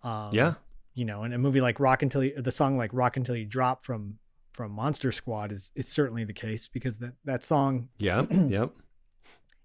Um, 0.02 0.30
yeah, 0.32 0.54
you 0.94 1.04
know, 1.04 1.22
and 1.24 1.34
a 1.34 1.38
movie 1.38 1.60
like 1.60 1.80
Rock 1.80 2.02
Until 2.02 2.22
You, 2.24 2.40
the 2.40 2.52
song 2.52 2.76
like 2.78 2.90
Rock 2.92 3.16
Until 3.16 3.36
You 3.36 3.44
Drop 3.44 3.84
from 3.84 4.18
from 4.52 4.72
Monster 4.72 5.12
Squad 5.12 5.52
is 5.52 5.72
is 5.74 5.88
certainly 5.88 6.24
the 6.24 6.32
case 6.32 6.68
because 6.68 6.98
that 6.98 7.14
that 7.24 7.42
song, 7.42 7.88
yeah, 7.98 8.24
yep. 8.30 8.72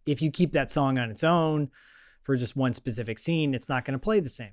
if 0.05 0.22
you 0.22 0.31
keep 0.31 0.51
that 0.53 0.72
song 0.72 0.97
on 0.97 1.09
its 1.11 1.23
own 1.23 1.69
for 2.22 2.35
just 2.35 2.55
one 2.55 2.73
specific 2.73 3.19
scene, 3.19 3.53
it's 3.53 3.69
not 3.69 3.85
going 3.85 3.93
to 3.93 3.99
play 3.99 4.19
the 4.19 4.30
same. 4.30 4.51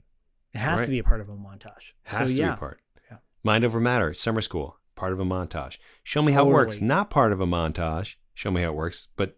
It 0.54 0.58
has 0.58 0.78
Right. 0.80 0.86
to 0.86 0.90
be 0.90 0.98
a 0.98 1.04
part 1.04 1.20
of 1.20 1.28
a 1.28 1.34
montage. 1.34 1.92
Has 2.04 2.18
so 2.18 2.26
to 2.26 2.32
yeah, 2.32 2.54
be 2.54 2.58
part. 2.58 2.80
Yeah. 3.10 3.18
Mind 3.42 3.64
over 3.64 3.80
matter, 3.80 4.14
summer 4.14 4.40
school, 4.40 4.78
part 4.94 5.12
of 5.12 5.20
a 5.20 5.24
montage. 5.24 5.76
Show 6.02 6.22
me 6.22 6.32
how 6.32 6.48
it 6.48 6.52
works, 6.52 6.80
not 6.80 7.10
part 7.10 7.32
of 7.32 7.40
a 7.40 7.46
montage. 7.46 8.14
Show 8.34 8.50
me 8.50 8.62
how 8.62 8.68
it 8.70 8.74
works, 8.74 9.08
but 9.16 9.36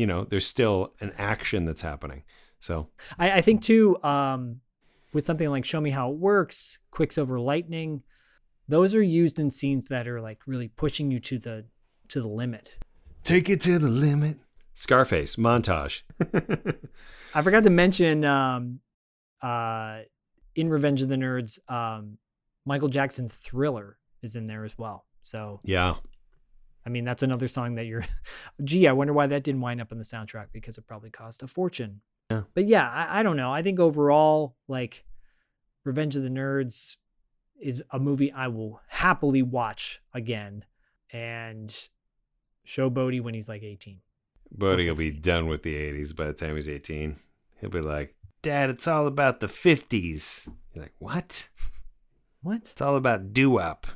you 0.00 0.06
know, 0.06 0.24
there's 0.24 0.46
still 0.46 0.94
an 1.00 1.12
action 1.18 1.66
that's 1.66 1.82
happening. 1.82 2.22
So 2.58 2.88
I, 3.18 3.32
I 3.32 3.40
think 3.42 3.60
too, 3.60 4.02
um, 4.02 4.62
with 5.12 5.26
something 5.26 5.50
like 5.50 5.66
Show 5.66 5.78
Me 5.78 5.90
How 5.90 6.10
It 6.10 6.16
Works, 6.16 6.78
Quicksilver 6.90 7.36
Lightning, 7.36 8.02
those 8.66 8.94
are 8.94 9.02
used 9.02 9.38
in 9.38 9.50
scenes 9.50 9.88
that 9.88 10.08
are 10.08 10.22
like 10.22 10.38
really 10.46 10.68
pushing 10.68 11.10
you 11.10 11.20
to 11.20 11.38
the 11.38 11.66
to 12.08 12.22
the 12.22 12.28
limit. 12.28 12.78
take 13.24 13.50
it 13.50 13.60
to 13.60 13.78
the 13.78 13.88
limit. 13.88 14.38
Scarface 14.72 15.36
montage. 15.36 16.00
I 17.34 17.42
forgot 17.42 17.64
to 17.64 17.70
mention 17.70 18.24
um, 18.24 18.80
uh, 19.42 20.00
in 20.54 20.70
Revenge 20.70 21.02
of 21.02 21.10
the 21.10 21.16
Nerds, 21.16 21.58
um, 21.70 22.16
Michael 22.64 22.88
Jackson 22.88 23.28
Thriller 23.28 23.98
is 24.22 24.34
in 24.34 24.46
there 24.46 24.64
as 24.64 24.78
well. 24.78 25.04
So 25.22 25.60
yeah, 25.62 25.96
I 26.84 26.88
mean 26.88 27.04
that's 27.04 27.22
another 27.22 27.48
song 27.48 27.74
that 27.74 27.84
you're 27.86 28.04
gee, 28.64 28.86
I 28.88 28.92
wonder 28.92 29.12
why 29.12 29.26
that 29.26 29.42
didn't 29.44 29.60
wind 29.60 29.80
up 29.80 29.92
in 29.92 29.98
the 29.98 30.04
soundtrack 30.04 30.46
because 30.52 30.78
it 30.78 30.86
probably 30.86 31.10
cost 31.10 31.42
a 31.42 31.46
fortune. 31.46 32.00
Yeah. 32.30 32.42
But 32.54 32.66
yeah, 32.66 32.88
I, 32.88 33.20
I 33.20 33.22
don't 33.22 33.36
know. 33.36 33.52
I 33.52 33.62
think 33.62 33.80
overall, 33.80 34.56
like 34.68 35.04
Revenge 35.84 36.16
of 36.16 36.22
the 36.22 36.28
Nerds 36.28 36.96
is 37.60 37.82
a 37.90 37.98
movie 37.98 38.32
I 38.32 38.48
will 38.48 38.80
happily 38.88 39.42
watch 39.42 40.00
again 40.14 40.64
and 41.12 41.76
show 42.64 42.88
Bodie 42.88 43.20
when 43.20 43.34
he's 43.34 43.48
like 43.48 43.62
18. 43.62 44.00
Bodie 44.52 44.88
will 44.88 44.96
be 44.96 45.10
done 45.10 45.46
with 45.48 45.62
the 45.62 45.74
'80s 45.74 46.14
by 46.14 46.26
the 46.26 46.32
time 46.32 46.54
he's 46.54 46.68
18. 46.68 47.16
He'll 47.60 47.70
be 47.70 47.80
like, 47.80 48.14
"Dad, 48.42 48.70
it's 48.70 48.88
all 48.88 49.06
about 49.06 49.40
the 49.40 49.46
'50s." 49.46 50.48
You're 50.72 50.84
like, 50.84 50.94
"What? 50.98 51.48
What? 52.42 52.70
It's 52.70 52.80
all 52.80 52.96
about 52.96 53.34
doo-wop, 53.34 53.86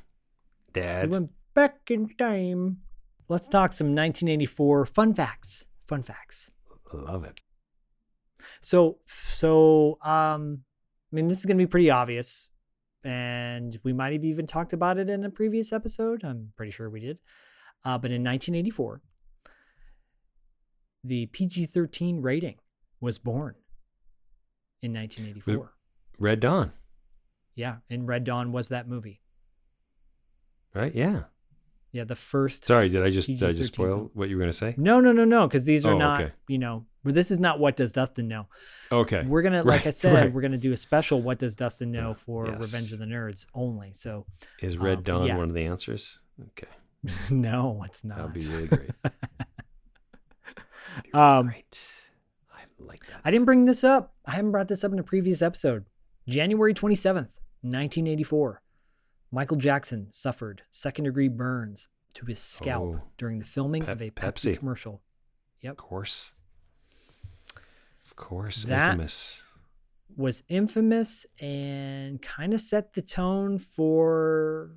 We 0.74 0.80
Dad." 0.82 1.08
went 1.10 1.30
back 1.54 1.90
in 1.90 2.08
time. 2.16 2.78
Let's 3.28 3.48
talk 3.48 3.72
some 3.72 3.88
1984 3.88 4.86
fun 4.86 5.14
facts. 5.14 5.64
Fun 5.86 6.02
facts. 6.02 6.50
Love 6.92 7.24
it. 7.24 7.40
So, 8.60 8.98
so, 9.06 9.98
um, 10.02 10.64
I 11.12 11.16
mean, 11.16 11.28
this 11.28 11.38
is 11.38 11.46
going 11.46 11.56
to 11.58 11.62
be 11.62 11.70
pretty 11.70 11.90
obvious, 11.90 12.50
and 13.02 13.78
we 13.82 13.92
might 13.92 14.12
have 14.12 14.24
even 14.24 14.46
talked 14.46 14.72
about 14.72 14.98
it 14.98 15.08
in 15.08 15.24
a 15.24 15.30
previous 15.30 15.72
episode. 15.72 16.22
I'm 16.24 16.52
pretty 16.56 16.72
sure 16.72 16.90
we 16.90 17.00
did. 17.00 17.20
Uh, 17.84 17.98
but 17.98 18.10
in 18.10 18.22
1984, 18.22 19.00
the 21.02 21.26
PG-13 21.26 22.18
rating 22.22 22.56
was 23.00 23.18
born. 23.18 23.54
In 24.82 24.92
1984, 24.92 25.72
Red 26.18 26.40
Dawn, 26.40 26.72
yeah, 27.54 27.76
and 27.88 28.06
Red 28.06 28.24
Dawn 28.24 28.52
was 28.52 28.68
that 28.68 28.86
movie. 28.86 29.22
right? 30.74 30.94
Yeah. 30.94 31.22
Yeah, 31.94 32.02
the 32.02 32.16
first. 32.16 32.64
Sorry, 32.64 32.88
did 32.88 33.04
I 33.04 33.10
just 33.10 33.28
did 33.28 33.44
I 33.44 33.52
just 33.52 33.72
spoil 33.72 33.88
film. 33.88 34.10
what 34.14 34.28
you 34.28 34.36
were 34.36 34.42
gonna 34.42 34.52
say? 34.52 34.74
No, 34.76 34.98
no, 34.98 35.12
no, 35.12 35.24
no, 35.24 35.46
because 35.46 35.64
these 35.64 35.86
are 35.86 35.94
Oh, 35.94 35.98
not. 35.98 36.20
okay. 36.20 36.32
You 36.48 36.58
know, 36.58 36.86
this 37.04 37.30
is 37.30 37.38
not 37.38 37.60
what 37.60 37.76
does 37.76 37.92
Dustin 37.92 38.26
know. 38.26 38.48
Okay. 38.90 39.22
We're 39.24 39.42
gonna, 39.42 39.62
like 39.72 39.86
I 39.86 39.90
said, 39.90 40.12
right. 40.12 40.32
we're 40.32 40.40
gonna 40.42 40.58
do 40.58 40.72
a 40.72 40.76
special 40.76 41.22
"What 41.22 41.38
Does 41.38 41.54
Dustin 41.54 41.92
Know" 41.92 42.08
Yeah, 42.08 42.14
for 42.14 42.48
yes. 42.48 42.72
Revenge 42.74 42.92
of 42.94 42.98
the 42.98 43.04
Nerds 43.04 43.46
only. 43.54 43.92
So, 43.92 44.26
Is 44.60 44.76
Red 44.76 44.98
um, 44.98 45.02
Dawn 45.04 45.26
yeah. 45.26 45.36
one 45.36 45.48
of 45.50 45.54
the 45.54 45.66
answers? 45.66 46.18
Okay, 46.48 46.66
no, 47.30 47.84
it's 47.86 48.02
not. 48.02 48.18
that 48.18 48.24
would 48.24 48.34
be 48.34 48.46
really 48.48 48.66
great. 48.66 48.90
um, 51.14 51.46
great. 51.46 51.78
I 52.52 52.62
like 52.80 53.06
that. 53.06 53.20
I 53.24 53.30
didn't 53.30 53.44
bring 53.44 53.66
this 53.66 53.84
up. 53.84 54.14
I 54.26 54.32
haven't 54.32 54.50
brought 54.50 54.66
this 54.66 54.82
up 54.82 54.90
in 54.92 54.98
a 54.98 55.04
previous 55.04 55.42
episode. 55.42 55.84
January 56.26 56.74
twenty 56.74 56.96
seventh, 56.96 57.38
nineteen 57.62 58.08
eighty 58.08 58.24
four. 58.24 58.62
Michael 59.34 59.56
Jackson 59.56 60.06
suffered 60.12 60.62
second 60.70 61.04
degree 61.04 61.26
burns 61.28 61.88
to 62.14 62.24
his 62.26 62.38
scalp 62.38 62.82
Oh. 62.84 63.00
during 63.16 63.40
the 63.40 63.44
filming 63.44 63.82
Pep- 63.82 63.96
of 63.96 64.02
a 64.02 64.10
Pepsi, 64.10 64.52
Pepsi. 64.54 64.58
commercial. 64.58 65.02
Yep. 65.60 65.72
Of 65.72 65.76
course. 65.78 66.34
Of 68.04 68.14
course. 68.16 68.64
That- 68.64 68.92
infamous. 68.92 69.42
was 70.16 70.44
infamous 70.48 71.26
and 71.40 72.22
kind 72.22 72.54
of 72.54 72.60
set 72.60 72.92
the 72.92 73.02
tone 73.02 73.58
for 73.58 74.76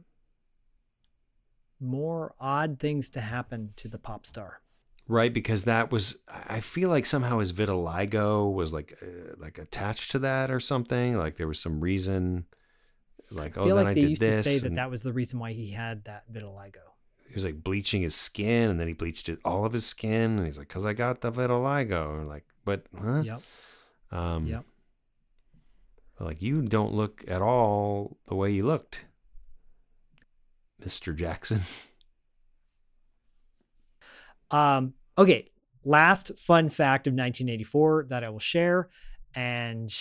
more 1.80 2.34
odd 2.40 2.80
things 2.80 3.10
to 3.12 3.22
happen 3.22 3.74
to 3.76 3.88
the 3.88 4.00
pop 4.00 4.26
star. 4.26 4.62
Right, 5.08 5.32
because 5.32 5.66
that 5.66 5.92
was 5.92 6.18
I 6.28 6.60
feel 6.62 6.90
like 6.90 7.06
somehow 7.06 7.38
his 7.38 7.54
vitiligo 7.54 8.52
was 8.52 8.74
like 8.74 8.98
uh, 9.04 9.36
like 9.38 9.60
attached 9.60 10.10
to 10.12 10.20
that 10.20 10.50
or 10.50 10.60
something. 10.60 11.16
Like 11.18 11.38
there 11.38 11.48
was 11.48 11.60
some 11.60 11.80
reason 11.82 12.46
like 13.32 13.58
I 13.58 13.62
oh 13.62 13.64
feel 13.66 13.76
then 13.76 13.86
like 13.86 13.92
I 13.92 13.94
they 13.96 14.02
did 14.02 14.10
used 14.12 14.22
this 14.22 14.38
to 14.38 14.44
say 14.50 14.58
that 14.60 14.68
and 14.68 14.78
that 14.78 14.90
was 14.90 15.04
the 15.04 15.14
reason 15.14 15.40
why 15.40 15.52
he 15.54 15.72
had 15.72 16.06
that 16.06 16.24
vitiligo. 16.32 16.78
he 17.28 17.34
was 17.34 17.44
like 17.46 17.62
bleaching 17.64 18.02
his 18.02 18.16
skin 18.16 18.70
and 18.70 18.80
then 18.80 18.88
he 18.88 18.94
bleached 18.94 19.28
it, 19.30 19.40
all 19.44 19.66
of 19.66 19.74
his 19.74 19.86
skin 19.86 20.38
and 20.38 20.46
he's 20.46 20.58
like 20.58 20.70
cuz 20.70 20.86
I 20.86 20.94
got 20.94 21.22
the 21.22 21.32
vitiligo 21.32 22.20
and 22.20 22.28
like 22.28 22.46
but 22.66 22.86
huh? 22.98 23.22
Yep. 23.26 23.42
Um 24.12 24.48
Yep. 24.48 24.66
Like 26.20 26.42
you 26.42 26.62
don't 26.64 26.94
look 26.94 27.24
at 27.28 27.42
all 27.42 28.18
the 28.28 28.36
way 28.36 28.50
you 28.52 28.64
looked. 28.64 29.06
Mr. 30.84 31.16
Jackson. 31.16 31.62
Um, 34.50 34.94
okay, 35.18 35.50
last 35.84 36.38
fun 36.38 36.70
fact 36.70 37.08
of 37.08 37.12
1984 37.12 38.06
that 38.10 38.24
I 38.24 38.30
will 38.30 38.40
share, 38.40 38.90
and 39.36 39.94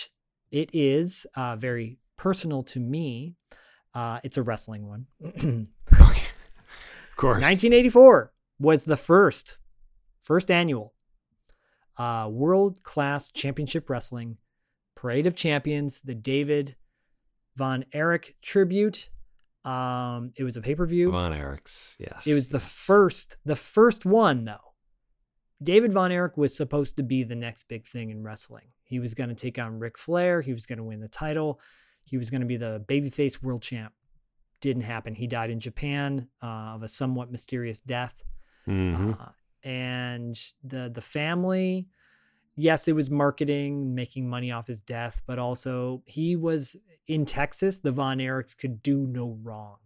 it 0.51 0.69
is 0.73 1.25
uh, 1.35 1.55
very 1.57 1.97
personal 2.17 2.61
to 2.63 2.79
me. 2.79 3.35
Uh, 3.93 4.19
it's 4.23 4.37
a 4.37 4.43
wrestling 4.43 4.87
one. 4.87 5.05
okay. 5.25 5.67
Of 5.91 7.15
course. 7.15 7.43
1984 7.43 8.33
was 8.59 8.83
the 8.83 8.97
first, 8.97 9.57
first 10.21 10.51
annual 10.51 10.93
uh, 11.97 12.27
World 12.31 12.83
Class 12.83 13.29
Championship 13.29 13.89
Wrestling 13.89 14.37
Parade 14.95 15.27
of 15.27 15.35
Champions, 15.35 16.01
the 16.01 16.15
David 16.15 16.75
Von 17.55 17.85
Erich 17.93 18.35
tribute. 18.41 19.09
Um, 19.65 20.31
it 20.35 20.43
was 20.43 20.55
a 20.55 20.61
pay 20.61 20.75
per 20.75 20.85
view. 20.85 21.11
Von 21.11 21.33
Erichs. 21.33 21.95
Yes. 21.99 22.25
It 22.27 22.33
was 22.33 22.49
the 22.49 22.59
first, 22.59 23.37
the 23.45 23.55
first 23.55 24.05
one 24.05 24.45
though. 24.45 24.73
David 25.61 25.91
Von 25.91 26.11
Erich 26.11 26.37
was 26.37 26.55
supposed 26.55 26.97
to 26.97 27.03
be 27.03 27.23
the 27.23 27.35
next 27.35 27.67
big 27.67 27.87
thing 27.87 28.11
in 28.11 28.21
wrestling. 28.23 28.67
He 28.83 28.99
was 28.99 29.13
going 29.13 29.29
to 29.29 29.35
take 29.35 29.57
on 29.57 29.79
Ric 29.79 29.97
Flair. 29.97 30.41
He 30.41 30.53
was 30.53 30.65
going 30.65 30.77
to 30.77 30.83
win 30.83 30.99
the 30.99 31.07
title. 31.07 31.59
He 32.07 32.17
was 32.17 32.29
going 32.29 32.41
to 32.41 32.47
be 32.47 32.57
the 32.57 32.83
babyface 32.87 33.43
world 33.43 33.61
champ. 33.61 33.93
Didn't 34.61 34.83
happen. 34.83 35.13
He 35.13 35.27
died 35.27 35.49
in 35.49 35.59
Japan 35.59 36.29
uh, 36.41 36.73
of 36.75 36.83
a 36.83 36.87
somewhat 36.87 37.31
mysterious 37.31 37.81
death. 37.81 38.23
Mhm. 38.67 39.19
Uh, 39.19 39.31
and 39.63 40.35
the 40.63 40.89
the 40.93 41.01
family, 41.01 41.87
yes, 42.55 42.87
it 42.87 42.93
was 42.93 43.09
marketing, 43.11 43.93
making 43.93 44.27
money 44.29 44.51
off 44.51 44.67
his 44.67 44.81
death, 44.81 45.21
but 45.27 45.37
also 45.37 46.01
he 46.05 46.35
was 46.35 46.75
in 47.07 47.25
Texas. 47.25 47.79
The 47.79 47.91
Von 47.91 48.17
Erichs 48.19 48.57
could 48.57 48.81
do 48.81 49.05
no 49.07 49.37
wrong, 49.43 49.77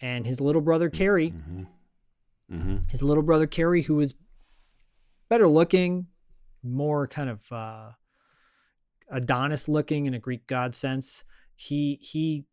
and 0.00 0.26
his 0.26 0.40
little 0.40 0.62
brother 0.62 0.88
Kerry, 0.90 1.30
Mhm. 1.32 1.66
Mhm. 2.52 2.90
his 2.90 3.02
little 3.02 3.22
brother 3.24 3.46
Kerry, 3.46 3.82
who 3.82 3.96
was 3.96 4.14
better 5.28 5.48
looking, 5.48 6.06
more 6.62 7.06
kind 7.08 7.28
of 7.30 7.50
uh, 7.52 7.92
Adonis 9.08 9.68
looking 9.68 10.06
in 10.06 10.14
a 10.14 10.18
Greek 10.18 10.46
god 10.46 10.74
sense. 10.74 11.24
He 11.56 11.98
he 12.00 12.44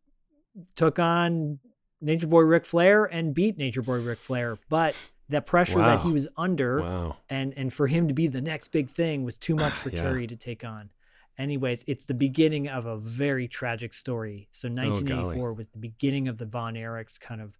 took 0.74 0.98
on 0.98 1.58
Nature 2.00 2.26
Boy 2.26 2.40
Ric 2.42 2.64
Flair 2.64 3.04
and 3.04 3.34
beat 3.34 3.56
Nature 3.56 3.82
Boy 3.82 4.00
Ric 4.00 4.18
Flair, 4.18 4.58
but 4.68 4.96
the 5.28 5.40
pressure 5.40 5.78
that 5.78 6.00
he 6.00 6.12
was 6.12 6.28
under 6.36 6.80
Wow. 6.80 7.16
and 7.30 7.54
and 7.56 7.72
for 7.72 7.86
him 7.86 8.08
to 8.08 8.14
be 8.14 8.26
the 8.26 8.40
next 8.42 8.68
big 8.68 8.90
thing 8.90 9.24
was 9.24 9.36
too 9.36 9.54
much 9.54 9.74
for 9.74 9.88
Yeah. 9.92 10.02
Kerry 10.02 10.26
to 10.26 10.36
take 10.36 10.64
on. 10.64 10.90
Anyways, 11.36 11.82
it's 11.88 12.06
the 12.06 12.14
beginning 12.14 12.68
of 12.68 12.86
a 12.86 12.96
very 12.96 13.48
tragic 13.48 13.92
story. 13.94 14.48
So 14.52 14.68
1984 14.68 15.52
was 15.52 15.68
the 15.70 15.78
beginning 15.78 16.28
of 16.28 16.38
the 16.38 16.46
Von 16.46 16.74
Erichs 16.74 17.18
kind 17.18 17.40
of 17.40 17.58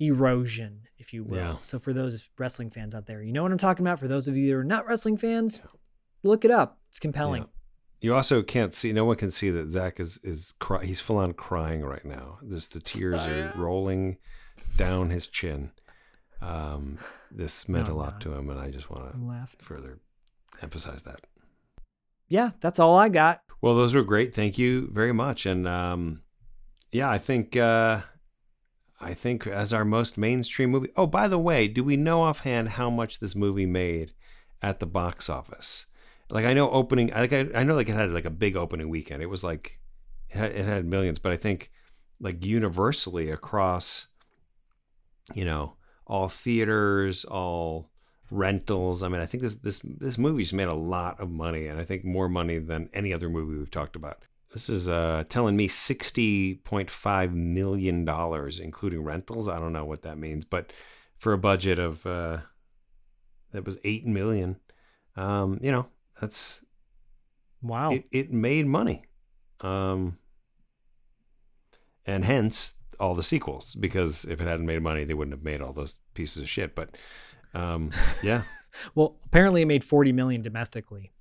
erosion, 0.00 0.82
if 0.98 1.12
you 1.12 1.24
will. 1.24 1.36
Yeah. 1.36 1.56
So 1.60 1.78
for 1.78 1.92
those 1.92 2.28
wrestling 2.38 2.70
fans 2.70 2.94
out 2.94 3.06
there, 3.06 3.22
you 3.22 3.32
know 3.32 3.42
what 3.42 3.52
I'm 3.52 3.58
talking 3.58 3.84
about. 3.86 3.98
For 3.98 4.08
those 4.08 4.28
of 4.28 4.36
you 4.36 4.48
that 4.48 4.54
are 4.56 4.64
not 4.64 4.86
wrestling 4.86 5.16
fans, 5.16 5.60
look 6.22 6.44
it 6.44 6.50
up. 6.50 6.78
It's 6.88 6.98
compelling. 6.98 7.46
You 8.00 8.14
also 8.14 8.42
can't 8.42 8.72
see. 8.72 8.92
No 8.92 9.04
one 9.04 9.16
can 9.16 9.30
see 9.30 9.50
that 9.50 9.70
Zak 9.70 9.98
is 9.98 10.18
is 10.22 10.54
cry, 10.60 10.84
he's 10.84 11.00
full 11.00 11.16
on 11.16 11.32
crying 11.32 11.84
right 11.84 12.04
now. 12.04 12.38
Just 12.48 12.72
the 12.72 12.80
tears 12.80 13.20
are 13.26 13.52
rolling 13.56 14.18
down 14.76 15.10
his 15.10 15.26
chin. 15.26 15.72
Um, 16.40 16.98
this 17.30 17.68
meant 17.68 17.88
Oh, 17.88 17.94
a 17.94 17.96
lot 17.96 18.12
God. 18.12 18.20
to 18.22 18.32
him, 18.34 18.50
and 18.50 18.60
I 18.60 18.70
just 18.70 18.88
want 18.90 19.12
to 19.12 19.46
further 19.64 19.98
emphasize 20.62 21.02
that. 21.02 21.22
Yeah, 22.28 22.50
that's 22.60 22.78
all 22.78 22.96
I 22.96 23.08
got. 23.08 23.42
Well, 23.60 23.74
those 23.74 23.94
were 23.94 24.04
great. 24.04 24.32
Thank 24.34 24.58
you 24.58 24.88
very 24.92 25.12
much. 25.12 25.44
And 25.46 25.66
um, 25.66 26.22
yeah, 26.92 27.10
I 27.10 27.18
think 27.18 27.56
uh, 27.56 28.02
I 29.00 29.14
think 29.14 29.46
as 29.48 29.72
our 29.72 29.84
most 29.84 30.16
mainstream 30.16 30.70
movie. 30.70 30.90
Oh, 30.96 31.08
by 31.08 31.26
the 31.26 31.38
way, 31.38 31.66
do 31.66 31.82
we 31.82 31.96
know 31.96 32.22
offhand 32.22 32.68
how 32.70 32.90
much 32.90 33.18
this 33.18 33.34
movie 33.34 33.66
made 33.66 34.12
at 34.62 34.78
the 34.78 34.86
box 34.86 35.28
office? 35.28 35.86
Like 36.30 36.44
I 36.44 36.54
know 36.54 36.70
opening, 36.70 37.08
like 37.08 37.32
I, 37.32 37.48
I 37.54 37.62
know 37.62 37.74
like 37.74 37.88
it 37.88 37.94
had 37.94 38.10
like 38.10 38.26
a 38.26 38.30
big 38.30 38.56
opening 38.56 38.88
weekend. 38.88 39.22
It 39.22 39.30
was 39.30 39.42
like 39.42 39.80
it 40.28 40.36
had, 40.36 40.52
it 40.52 40.64
had 40.64 40.84
millions, 40.84 41.18
but 41.18 41.32
I 41.32 41.36
think 41.36 41.70
like 42.20 42.44
universally 42.44 43.30
across, 43.30 44.08
you 45.34 45.44
know, 45.44 45.76
all 46.06 46.28
theaters, 46.28 47.24
all 47.24 47.90
rentals. 48.30 49.02
I 49.02 49.08
mean, 49.08 49.20
I 49.20 49.26
think 49.26 49.42
this 49.42 49.56
this 49.56 49.80
this 49.84 50.18
movie's 50.18 50.52
made 50.52 50.68
a 50.68 50.74
lot 50.74 51.20
of 51.20 51.30
money, 51.30 51.66
and 51.66 51.80
I 51.80 51.84
think 51.84 52.04
more 52.04 52.28
money 52.28 52.58
than 52.58 52.90
any 52.92 53.12
other 53.12 53.28
movie 53.28 53.56
we've 53.56 53.70
talked 53.70 53.96
about. 53.96 54.22
This 54.52 54.68
is 54.68 54.88
uh, 54.88 55.24
telling 55.28 55.56
me 55.56 55.68
sixty 55.68 56.56
point 56.56 56.90
five 56.90 57.34
million 57.34 58.04
dollars, 58.04 58.60
including 58.60 59.02
rentals. 59.02 59.48
I 59.48 59.58
don't 59.58 59.72
know 59.72 59.84
what 59.84 60.02
that 60.02 60.18
means, 60.18 60.44
but 60.44 60.72
for 61.18 61.32
a 61.32 61.38
budget 61.38 61.78
of 61.78 62.06
uh, 62.06 62.38
that 63.52 63.64
was 63.64 63.78
eight 63.84 64.06
million, 64.06 64.56
um, 65.16 65.58
you 65.62 65.70
know, 65.70 65.88
that's 66.20 66.64
Wow. 67.62 67.90
it, 67.92 68.04
it 68.12 68.32
made 68.32 68.66
money. 68.66 69.04
Um, 69.60 70.18
and 72.06 72.24
hence 72.24 72.74
all 73.00 73.14
the 73.14 73.22
sequels, 73.22 73.74
because 73.74 74.24
if 74.24 74.40
it 74.40 74.46
hadn't 74.46 74.66
made 74.66 74.82
money, 74.82 75.04
they 75.04 75.14
wouldn't 75.14 75.34
have 75.36 75.44
made 75.44 75.60
all 75.60 75.72
those 75.72 76.00
pieces 76.14 76.42
of 76.42 76.48
shit. 76.48 76.74
But 76.74 76.96
um, 77.54 77.90
yeah, 78.22 78.42
well, 78.94 79.18
apparently 79.26 79.62
it 79.62 79.66
made 79.66 79.84
40 79.84 80.12
million 80.12 80.42
domestically. 80.42 81.12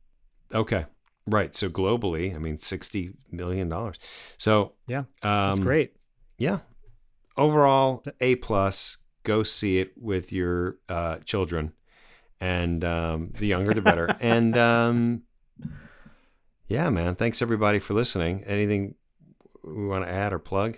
okay, 0.53 0.85
right. 1.25 1.53
So 1.55 1.69
globally, 1.69 2.35
I 2.35 2.37
mean, 2.39 2.57
sixty 2.57 3.11
million 3.31 3.69
dollars. 3.69 3.97
So 4.37 4.73
Yeah, 4.87 4.99
um, 5.23 5.49
that's 5.49 5.59
great. 5.59 5.95
Yeah, 6.37 6.59
overall, 7.35 8.03
a 8.21 8.35
plus. 8.35 8.97
Go 9.23 9.43
see 9.43 9.79
it 9.79 9.91
with 9.97 10.31
your 10.31 10.77
uh, 10.87 11.17
children, 11.25 11.73
and 12.39 12.83
um, 12.83 13.31
the 13.37 13.47
younger 13.47 13.73
the 13.73 13.81
better. 13.81 14.15
and 14.19 14.57
um, 14.57 15.23
yeah, 16.67 16.89
man, 16.89 17.15
thanks 17.15 17.41
everybody 17.41 17.79
for 17.79 17.93
listening. 17.93 18.43
Anything 18.45 18.95
we 19.63 19.87
want 19.87 20.05
to 20.05 20.11
add 20.11 20.33
or 20.33 20.39
plug? 20.39 20.77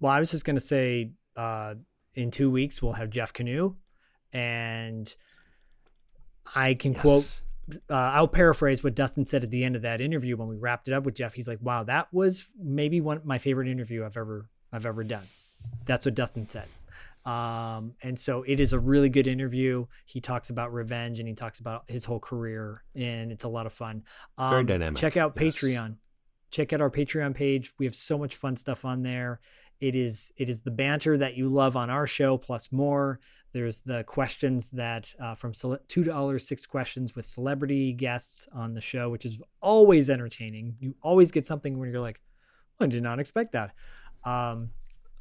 Well, 0.00 0.12
I 0.12 0.20
was 0.20 0.30
just 0.30 0.44
going 0.44 0.56
to 0.56 0.62
say 0.62 1.12
uh, 1.36 1.74
in 2.14 2.30
two 2.30 2.50
weeks, 2.50 2.82
we'll 2.82 2.94
have 2.94 3.10
Jeff 3.10 3.32
Kanew. 3.32 3.74
And 4.32 5.14
I 6.54 6.74
can 6.74 6.94
quote, 6.94 7.40
uh, 7.88 7.94
I'll 7.94 8.28
paraphrase 8.28 8.82
what 8.82 8.94
Dustin 8.94 9.26
said 9.26 9.44
at 9.44 9.50
the 9.50 9.64
end 9.64 9.76
of 9.76 9.82
that 9.82 10.00
interview 10.00 10.36
when 10.36 10.48
we 10.48 10.56
wrapped 10.56 10.88
it 10.88 10.94
up 10.94 11.04
with 11.04 11.14
Jeff. 11.14 11.34
He's 11.34 11.48
like, 11.48 11.58
wow, 11.60 11.84
that 11.84 12.12
was 12.12 12.46
maybe 12.58 13.00
one 13.00 13.18
of 13.18 13.24
my 13.24 13.38
favorite 13.38 13.68
interview 13.68 14.04
I've 14.04 14.16
ever, 14.16 14.48
I've 14.72 14.86
ever 14.86 15.04
done. 15.04 15.24
That's 15.84 16.04
what 16.04 16.14
Dustin 16.14 16.46
said. 16.46 16.66
Um, 17.24 17.94
and 18.02 18.18
so 18.18 18.42
it 18.46 18.60
is 18.60 18.72
a 18.72 18.78
really 18.78 19.08
good 19.08 19.26
interview. 19.26 19.86
He 20.06 20.20
talks 20.20 20.50
about 20.50 20.72
revenge 20.72 21.18
and 21.18 21.28
he 21.28 21.34
talks 21.34 21.60
about 21.60 21.84
his 21.86 22.04
whole 22.04 22.20
career, 22.20 22.82
and 22.94 23.30
it's 23.30 23.44
a 23.44 23.48
lot 23.48 23.66
of 23.66 23.72
fun. 23.72 24.04
Um, 24.38 24.50
Very 24.50 24.64
dynamic, 24.64 24.98
Check 24.98 25.16
out 25.16 25.34
yes. 25.36 25.56
Patreon. 25.56 25.96
Check 26.50 26.72
out 26.72 26.80
our 26.80 26.90
Patreon 26.90 27.34
page. 27.34 27.72
We 27.78 27.84
have 27.84 27.94
so 27.94 28.18
much 28.18 28.36
fun 28.36 28.56
stuff 28.56 28.84
on 28.84 29.02
there. 29.02 29.40
It 29.80 29.94
is 29.96 30.32
it 30.36 30.50
is 30.50 30.60
the 30.60 30.70
banter 30.70 31.16
that 31.18 31.36
you 31.36 31.48
love 31.48 31.76
on 31.76 31.90
our 31.90 32.06
show 32.06 32.36
plus 32.36 32.70
more. 32.72 33.20
There's 33.52 33.80
the 33.80 34.04
questions 34.04 34.70
that 34.70 35.12
uh, 35.20 35.34
from 35.34 35.52
two 35.88 36.04
dollars 36.04 36.46
six 36.46 36.66
questions 36.66 37.16
with 37.16 37.24
celebrity 37.26 37.92
guests 37.92 38.48
on 38.52 38.74
the 38.74 38.80
show, 38.80 39.10
which 39.10 39.24
is 39.24 39.42
always 39.60 40.08
entertaining. 40.10 40.76
You 40.78 40.94
always 41.02 41.30
get 41.30 41.46
something 41.46 41.78
where 41.78 41.88
you're 41.88 42.00
like, 42.00 42.20
I 42.78 42.86
did 42.86 43.02
not 43.02 43.18
expect 43.20 43.52
that. 43.52 43.72
Um, 44.24 44.70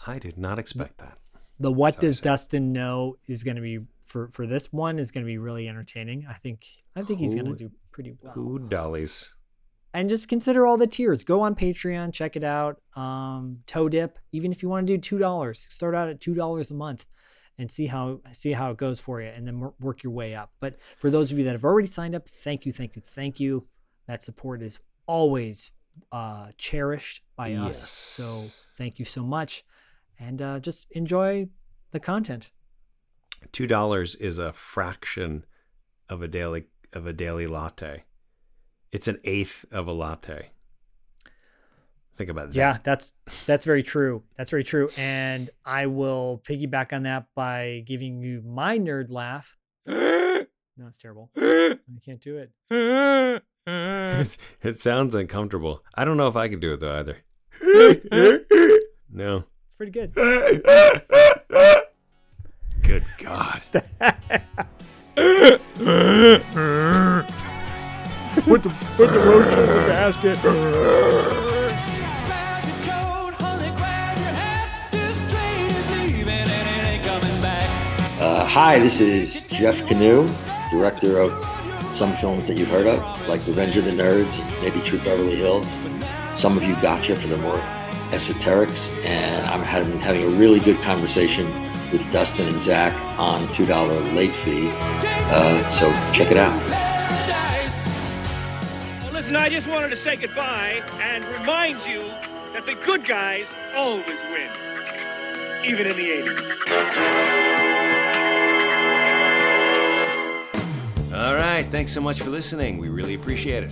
I 0.06 0.20
did 0.20 0.38
not 0.38 0.60
expect 0.60 0.98
that. 1.00 1.18
The 1.60 1.72
what 1.72 2.00
does. 2.00 2.22
Dustin 2.22 2.72
know 2.72 3.18
is 3.28 3.44
going 3.44 3.56
to 3.56 3.62
be 3.62 3.80
for 4.06 4.30
for 4.30 4.48
this 4.48 4.72
one 4.72 5.00
is 5.00 5.12
going 5.12 5.24
to 5.24 5.28
be 5.28 5.38
really 5.38 5.68
entertaining. 5.68 6.26
I 6.30 6.34
think 6.34 6.66
I 6.96 7.04
think 7.04 7.20
he's 7.20 7.36
going 7.36 7.48
to 7.48 7.56
do 7.56 7.72
pretty 7.92 8.16
well. 8.22 8.34
Who 8.34 8.60
dollies? 8.60 9.36
And 9.94 10.08
just 10.08 10.28
consider 10.28 10.68
all 10.68 10.78
the 10.78 10.86
tiers. 10.86 11.24
Go 11.24 11.42
on 11.42 11.56
Patreon, 11.56 12.14
check 12.14 12.36
it 12.36 12.44
out. 12.44 12.80
Um, 12.96 13.60
toe 13.66 13.90
dip, 13.90 14.20
even 14.32 14.52
if 14.52 14.62
you 14.62 14.70
want 14.70 14.86
to 14.86 14.94
do 14.94 15.00
two 15.00 15.18
dollars, 15.18 15.68
start 15.70 15.96
out 15.96 16.10
at 16.10 16.22
two 16.22 16.36
dollars 16.36 16.70
a 16.70 16.76
month, 16.76 17.06
and 17.58 17.72
see 17.72 17.88
how 17.88 18.22
see 18.32 18.54
how 18.54 18.72
it 18.72 18.78
goes 18.78 19.00
for 19.00 19.20
you, 19.22 19.30
and 19.30 19.48
then 19.48 19.72
work 19.80 20.04
your 20.04 20.14
way 20.14 20.36
up. 20.36 20.52
But 20.60 20.78
for 20.98 21.10
those 21.10 21.32
of 21.32 21.40
you 21.40 21.46
that 21.46 21.54
have 21.54 21.64
already 21.64 21.88
signed 21.88 22.16
up, 22.16 22.30
thank 22.30 22.66
you, 22.66 22.74
thank 22.74 22.96
you, 22.96 23.02
thank 23.04 23.40
you. 23.40 23.68
That 24.08 24.22
support 24.24 24.62
is 24.62 24.80
always 25.08 25.72
uh, 26.12 26.52
cherished 26.58 27.24
by 27.36 27.54
us. 27.54 27.90
So 27.90 28.46
thank 28.78 29.00
you 29.00 29.06
so 29.06 29.24
much, 29.24 29.64
and 30.20 30.42
uh, 30.42 30.60
just 30.60 30.92
enjoy 30.92 31.48
the 31.92 32.00
content. 32.00 32.52
Two 33.52 33.68
dollars 33.68 34.16
is 34.16 34.38
a 34.38 34.52
fraction 34.54 35.46
of 36.10 36.22
a 36.22 36.28
daily 36.28 36.66
of 36.94 37.08
a 37.08 37.14
daily 37.14 37.48
latte. 37.48 38.04
It's 38.92 39.08
an 39.08 39.20
eighth 39.24 39.66
of 39.72 39.88
a 39.88 39.94
latte. 39.94 40.50
Think 42.16 42.30
about 42.30 42.50
that. 42.50 42.56
Yeah, 42.56 42.78
that's 42.84 43.14
that's 43.46 43.64
very 43.64 43.82
true. 43.82 44.24
That's 44.36 44.50
very 44.50 44.66
true. 44.66 44.90
And 44.98 45.50
I 45.66 45.86
will 45.86 46.42
piggyback 46.46 46.92
on 46.92 47.04
that 47.04 47.28
by 47.34 47.84
giving 47.86 48.22
you 48.22 48.42
my 48.46 48.78
nerd 48.78 49.10
laugh. 49.10 49.56
No, 50.78 50.88
it's 50.88 50.98
terrible. 50.98 51.30
I 51.38 51.78
can't 52.06 52.22
do 52.22 52.38
it. 52.38 53.44
It's, 53.68 54.38
it 54.64 54.80
sounds 54.80 55.14
uncomfortable. 55.14 55.84
I 55.94 56.06
don't 56.06 56.16
know 56.16 56.30
if 56.30 56.38
I 56.38 56.48
can 56.48 56.62
do 56.62 56.72
it 56.74 56.80
though 56.80 56.98
either. 56.98 57.18
No. 59.12 59.44
It's 59.82 59.88
pretty 59.90 59.92
good. 59.92 60.14
Good 62.82 63.06
God. 63.18 63.62
put 63.72 63.82
the 68.64 68.70
put 68.98 69.10
the 69.10 69.20
roach 69.20 69.48
in 69.48 69.66
the 69.66 69.86
basket. 69.88 70.38
Uh, 78.20 78.46
hi, 78.46 78.80
this 78.80 79.00
is 79.00 79.40
Jeff 79.48 79.82
Kanew, 79.84 80.28
director 80.72 81.20
of 81.20 81.32
some 81.96 82.12
films 82.18 82.48
that 82.48 82.58
you've 82.58 82.68
heard 82.68 82.88
of, 82.88 83.00
like 83.30 83.40
Revenge 83.48 83.78
of 83.78 83.86
the 83.86 83.92
Nerds, 83.92 84.34
and 84.34 84.62
maybe 84.62 84.82
Troop 84.86 85.06
Beverly 85.06 85.38
Hills. 85.38 85.66
Some 86.38 86.58
of 86.58 86.64
you 86.64 86.76
gotcha 86.82 87.16
for 87.16 87.28
the 87.28 87.38
more 87.38 87.79
esoterics, 88.12 88.88
and 89.06 89.46
I'm 89.48 89.62
having, 89.62 90.00
having 90.00 90.24
a 90.24 90.30
really 90.30 90.60
good 90.60 90.80
conversation 90.82 91.46
with 91.92 92.10
Dustin 92.12 92.48
and 92.48 92.62
Zak 92.62 92.94
on 93.20 93.42
$2 93.48 94.16
late 94.16 94.32
fee. 94.32 94.70
Uh, 94.72 95.68
so 95.70 95.92
check 96.14 96.32
it 96.32 96.38
out. 96.38 96.56
Well, 99.04 99.14
listen, 99.14 99.36
I 99.36 99.50
just 99.50 99.68
wanted 99.68 99.90
to 99.90 99.96
say 99.96 100.16
goodbye 100.16 100.84
and 101.00 101.26
remind 101.26 101.86
you 101.86 102.04
that 102.54 102.66
the 102.66 102.76
good 102.86 103.06
guys 103.06 103.48
always 103.76 104.06
win, 104.08 104.50
even 105.64 105.88
in 105.88 105.98
the 105.98 106.10
80s. 106.10 107.40
All 111.20 111.36
right. 111.36 111.68
Thanks 111.70 111.92
so 111.92 112.00
much 112.00 112.22
for 112.22 112.30
listening. 112.30 112.78
We 112.78 112.88
really 112.88 113.14
appreciate 113.14 113.64
it. 113.64 113.72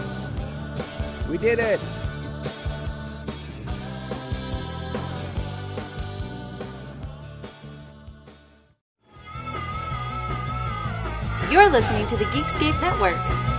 We 1.31 1.37
did 1.37 1.59
it. 1.59 1.79
You're 11.49 11.69
listening 11.69 12.05
to 12.07 12.17
the 12.17 12.25
Geekscape 12.25 12.81
Network. 12.81 13.50